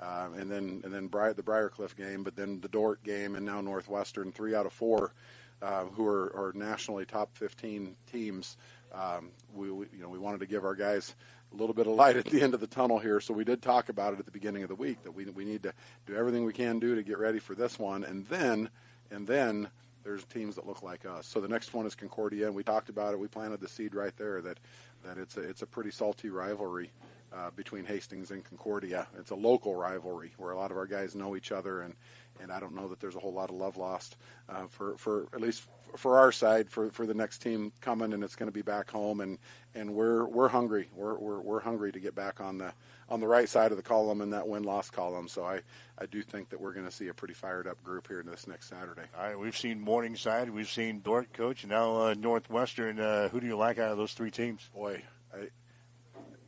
[0.03, 3.35] um, and then and then Bri- the Briar Cliff game, but then the Dordt game,
[3.35, 4.31] and now Northwestern.
[4.31, 5.13] Three out of four,
[5.61, 8.57] uh, who are, are, nationally top 15 teams.
[8.93, 11.15] Um, we, we, you know we wanted to give our guys
[11.53, 13.61] a little bit of light at the end of the tunnel here, so we did
[13.61, 15.73] talk about it at the beginning of the week that we we need to
[16.05, 18.69] do everything we can do to get ready for this one, and then
[19.09, 19.69] and then
[20.03, 21.25] there's teams that look like us.
[21.25, 23.19] So the next one is Concordia, and we talked about it.
[23.19, 24.59] We planted the seed right there that
[25.05, 26.91] that it's a it's a pretty salty rivalry
[27.35, 29.07] uh, between Hastings and Concordia.
[29.17, 31.95] It's a local rivalry where a lot of our guys know each other, and
[32.41, 34.17] and I don't know that there's a whole lot of love lost
[34.49, 38.23] uh, for for at least for our side for for the next team coming, and
[38.23, 39.37] it's going to be back home, and
[39.75, 40.89] and we're we're hungry.
[40.93, 42.73] We're we're we're hungry to get back on the
[43.09, 45.27] on the right side of the column in that win loss column.
[45.27, 45.61] So I
[45.97, 48.47] I do think that we're going to see a pretty fired up group here this
[48.47, 49.03] next Saturday.
[49.17, 52.99] All right, we've seen Morningside, we've seen Dordt coach, now uh, Northwestern.
[52.99, 54.69] Uh, who do you like out of those three teams?
[54.73, 55.03] Boy,
[55.33, 55.49] I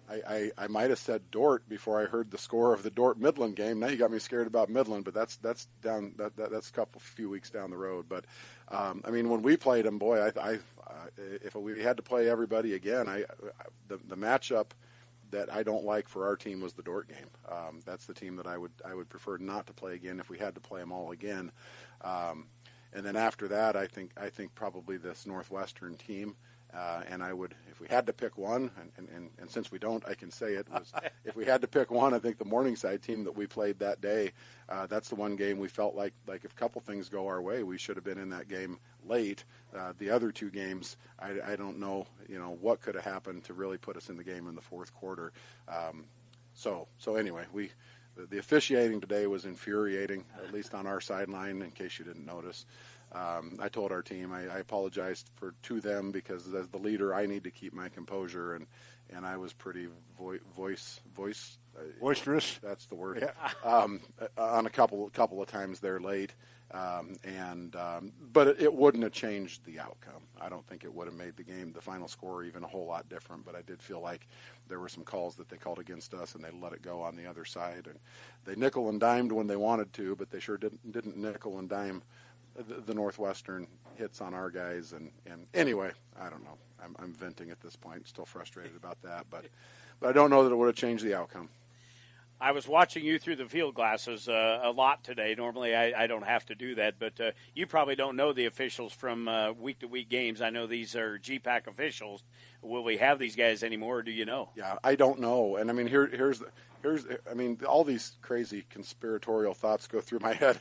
[0.09, 3.19] I, I, I might have said Dordt before I heard the score of the Dordt
[3.19, 3.79] Midland game.
[3.79, 6.73] Now you got me scared about Midland, but that's that's down that, that that's a
[6.73, 8.05] couple few weeks down the road.
[8.07, 8.25] But
[8.69, 12.03] um, I mean, when we played them, boy, I, I uh, if we had to
[12.03, 13.25] play everybody again, I, I
[13.87, 14.67] the the matchup
[15.31, 17.29] that I don't like for our team was the Dordt game.
[17.51, 20.29] Um, that's the team that I would I would prefer not to play again if
[20.29, 21.51] we had to play them all again.
[22.01, 22.45] Um,
[22.93, 26.35] and then after that, I think I think probably this Northwestern team.
[26.75, 29.79] Uh, and I would, if we had to pick one, and, and, and since we
[29.79, 30.91] don't, I can say it was,
[31.23, 34.01] if we had to pick one, I think the Morningside team that we played that
[34.01, 34.33] day,
[34.67, 37.41] uh, that's the one game we felt like, like if a couple things go our
[37.41, 39.45] way, we should have been in that game late.
[39.73, 43.45] Uh, the other two games, I, I don't know, you know, what could have happened
[43.45, 45.31] to really put us in the game in the fourth quarter.
[45.69, 46.05] Um,
[46.55, 47.69] so, so anyway, we,
[48.17, 52.25] the, the officiating today was infuriating, at least on our sideline, in case you didn't
[52.25, 52.65] notice.
[53.15, 57.13] Um, I told our team I, I apologized for to them because as the leader,
[57.13, 58.67] I need to keep my composure, and
[59.09, 59.87] and I was pretty
[60.19, 62.59] vo- voice voice uh, boisterous.
[62.61, 63.19] That's the word.
[63.21, 63.49] Yeah.
[63.63, 64.01] um,
[64.37, 66.33] on a couple couple of times they're late,
[66.71, 70.23] um, and um, but it, it, wouldn't have changed the outcome.
[70.41, 72.85] I don't think it would have made the game, the final score, even a whole
[72.85, 73.45] lot different.
[73.45, 74.27] But I did feel like
[74.67, 77.15] there were some calls that they called against us, and they let it go on
[77.15, 77.97] the other side, and
[78.43, 81.69] they nickel and dimed when they wanted to, but they sure didn't didn't nickel and
[81.69, 82.01] dime
[82.63, 84.93] the, Northwestern hits on our guys.
[84.93, 86.57] And, and anyway, I don't know.
[86.83, 88.07] I'm, I'm venting at this point.
[88.07, 89.45] Still frustrated about that, but
[89.99, 91.49] but I don't know that it would have changed the outcome.
[92.39, 95.35] I was watching you through the field glasses uh, a lot today.
[95.37, 98.45] Normally, I, I, don't have to do that, but uh, you probably don't know the
[98.45, 100.41] officials from week to week games.
[100.41, 102.23] I know these are GPAC officials.
[102.61, 104.03] Will we have these guys anymore?
[104.05, 104.49] do you know?
[104.55, 105.57] Yeah, I don't know.
[105.57, 106.47] And I mean, here, here's the,
[106.81, 110.59] here's I mean, all these crazy conspiratorial thoughts go through my head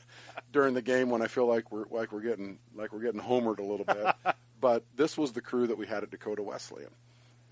[0.53, 3.59] during the game when I feel like we're like we're getting like we're getting homered
[3.59, 4.15] a little bit.
[4.61, 6.91] but this was the crew that we had at Dakota Wesleyan.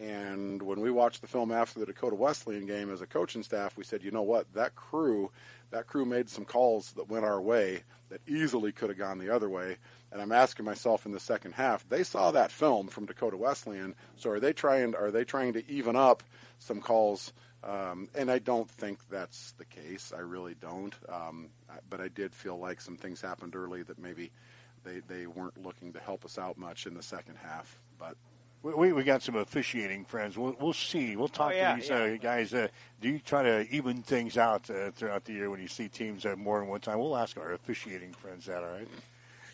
[0.03, 3.77] And when we watched the film after the Dakota Wesleyan game as a coaching staff,
[3.77, 5.31] we said, you know what, that crew,
[5.71, 9.33] that crew made some calls that went our way that easily could have gone the
[9.33, 9.77] other way.
[10.11, 13.95] And I'm asking myself in the second half, they saw that film from Dakota Wesleyan,
[14.17, 16.23] so are they trying are they trying to even up
[16.59, 17.33] some calls
[17.65, 20.13] um, and I don't think that's the case.
[20.15, 20.95] I really don't.
[21.09, 21.49] Um,
[21.89, 24.33] but I did feel like some things happened early that maybe
[24.85, 27.79] they, they weren't looking to help us out much in the second half.
[27.99, 28.17] But
[28.63, 30.39] we, we got some officiating friends.
[30.39, 31.17] We'll, we'll see.
[31.17, 31.97] We'll talk oh, yeah, to these yeah.
[31.97, 32.55] uh, guys.
[32.55, 32.69] Uh,
[33.01, 36.25] do you try to even things out uh, throughout the year when you see teams
[36.25, 36.99] at more than one time?
[36.99, 38.63] We'll ask our officiating friends that.
[38.63, 38.89] All right.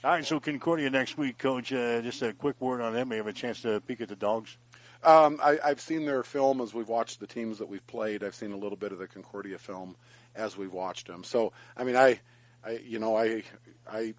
[0.04, 0.24] All right.
[0.24, 1.72] So Concordia next week, Coach.
[1.72, 3.08] Uh, just a quick word on them.
[3.08, 4.56] May have a chance to peek at the dogs.
[5.02, 8.24] Um, I, have seen their film as we've watched the teams that we've played.
[8.24, 9.96] I've seen a little bit of the Concordia film
[10.34, 11.22] as we've watched them.
[11.22, 12.18] So, I mean, I,
[12.64, 13.44] I you know, I,
[13.90, 14.14] I,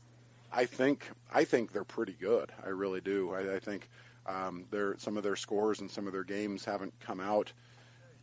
[0.53, 2.51] I think I think they're pretty good.
[2.65, 3.33] I really do.
[3.33, 3.89] I, I think
[4.29, 7.51] um, their some of their scores and some of their games haven't come out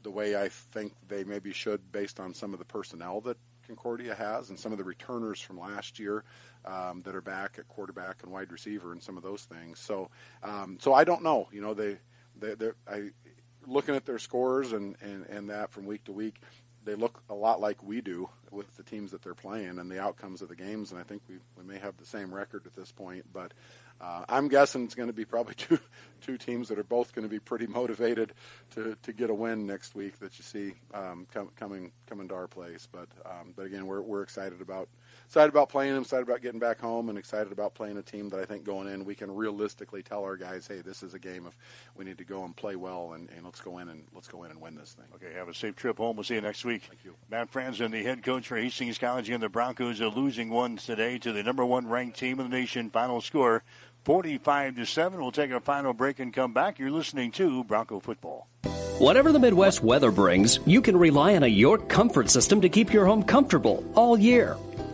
[0.03, 3.37] the way I think they maybe should, based on some of the personnel that
[3.67, 6.23] Concordia has and some of the returners from last year
[6.65, 9.81] um, that are back at quarterback and wide receiver and some of those things.
[9.81, 10.09] So,
[10.45, 11.49] um, so I don't know.
[11.51, 11.97] You know, they
[12.39, 13.11] they, I,
[13.67, 16.41] looking at their scores and, and, and that from week to week,
[16.85, 20.01] they look a lot like we do with the teams that they're playing and the
[20.01, 20.93] outcomes of the games.
[20.93, 23.53] And I think we we may have the same record at this point, but.
[24.01, 25.79] Uh, I'm guessing it's going to be probably two
[26.21, 28.33] two teams that are both going to be pretty motivated
[28.75, 32.35] to, to get a win next week that you see um, com- coming coming to
[32.35, 32.89] our place.
[32.91, 34.89] But um, but again, we're we're excited about
[35.27, 38.29] excited about playing them, excited about getting back home, and excited about playing a team
[38.31, 41.19] that I think going in we can realistically tell our guys, hey, this is a
[41.19, 41.57] game of
[41.97, 44.45] we need to go and play well, and, and let's go in and let's go
[44.45, 45.07] in and win this thing.
[45.17, 46.17] Okay, have a safe trip home.
[46.17, 46.83] We'll see you next week.
[46.89, 47.15] Thank you.
[47.31, 51.19] Matt Franzen, the head coach for Hastings College, and the Broncos are losing one today
[51.19, 52.91] to the number one ranked team in the nation.
[52.91, 53.63] Final score.
[54.05, 55.21] 45 to 7.
[55.21, 56.79] We'll take a final break and come back.
[56.79, 58.47] You're listening to Bronco Football.
[58.99, 62.93] Whatever the Midwest weather brings, you can rely on a York comfort system to keep
[62.93, 64.57] your home comfortable all year.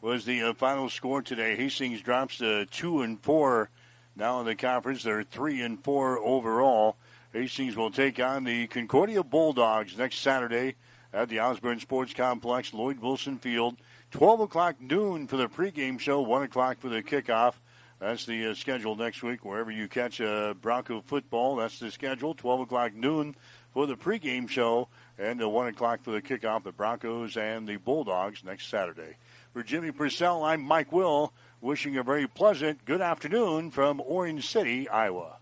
[0.00, 1.56] was the uh, final score today.
[1.56, 3.70] Hastings drops to 2 and 4
[4.16, 5.02] now in the conference.
[5.02, 6.96] They're 3 and 4 overall.
[7.32, 10.74] Hastings will take on the Concordia Bulldogs next Saturday
[11.12, 13.76] at the Osborne Sports Complex, Lloyd Wilson Field.
[14.10, 17.54] 12 o'clock noon for the pregame show, 1 o'clock for the kickoff.
[18.00, 19.44] That's the uh, schedule next week.
[19.44, 22.34] Wherever you catch uh, Bronco football, that's the schedule.
[22.34, 23.36] 12 o'clock noon
[23.74, 24.88] for the pregame show,
[25.18, 26.64] and uh, 1 o'clock for the kickoff.
[26.64, 29.16] The Broncos and the Bulldogs next Saturday.
[29.52, 34.88] For Jimmy Purcell, I'm Mike Will, wishing a very pleasant good afternoon from Orange City,
[34.88, 35.39] Iowa.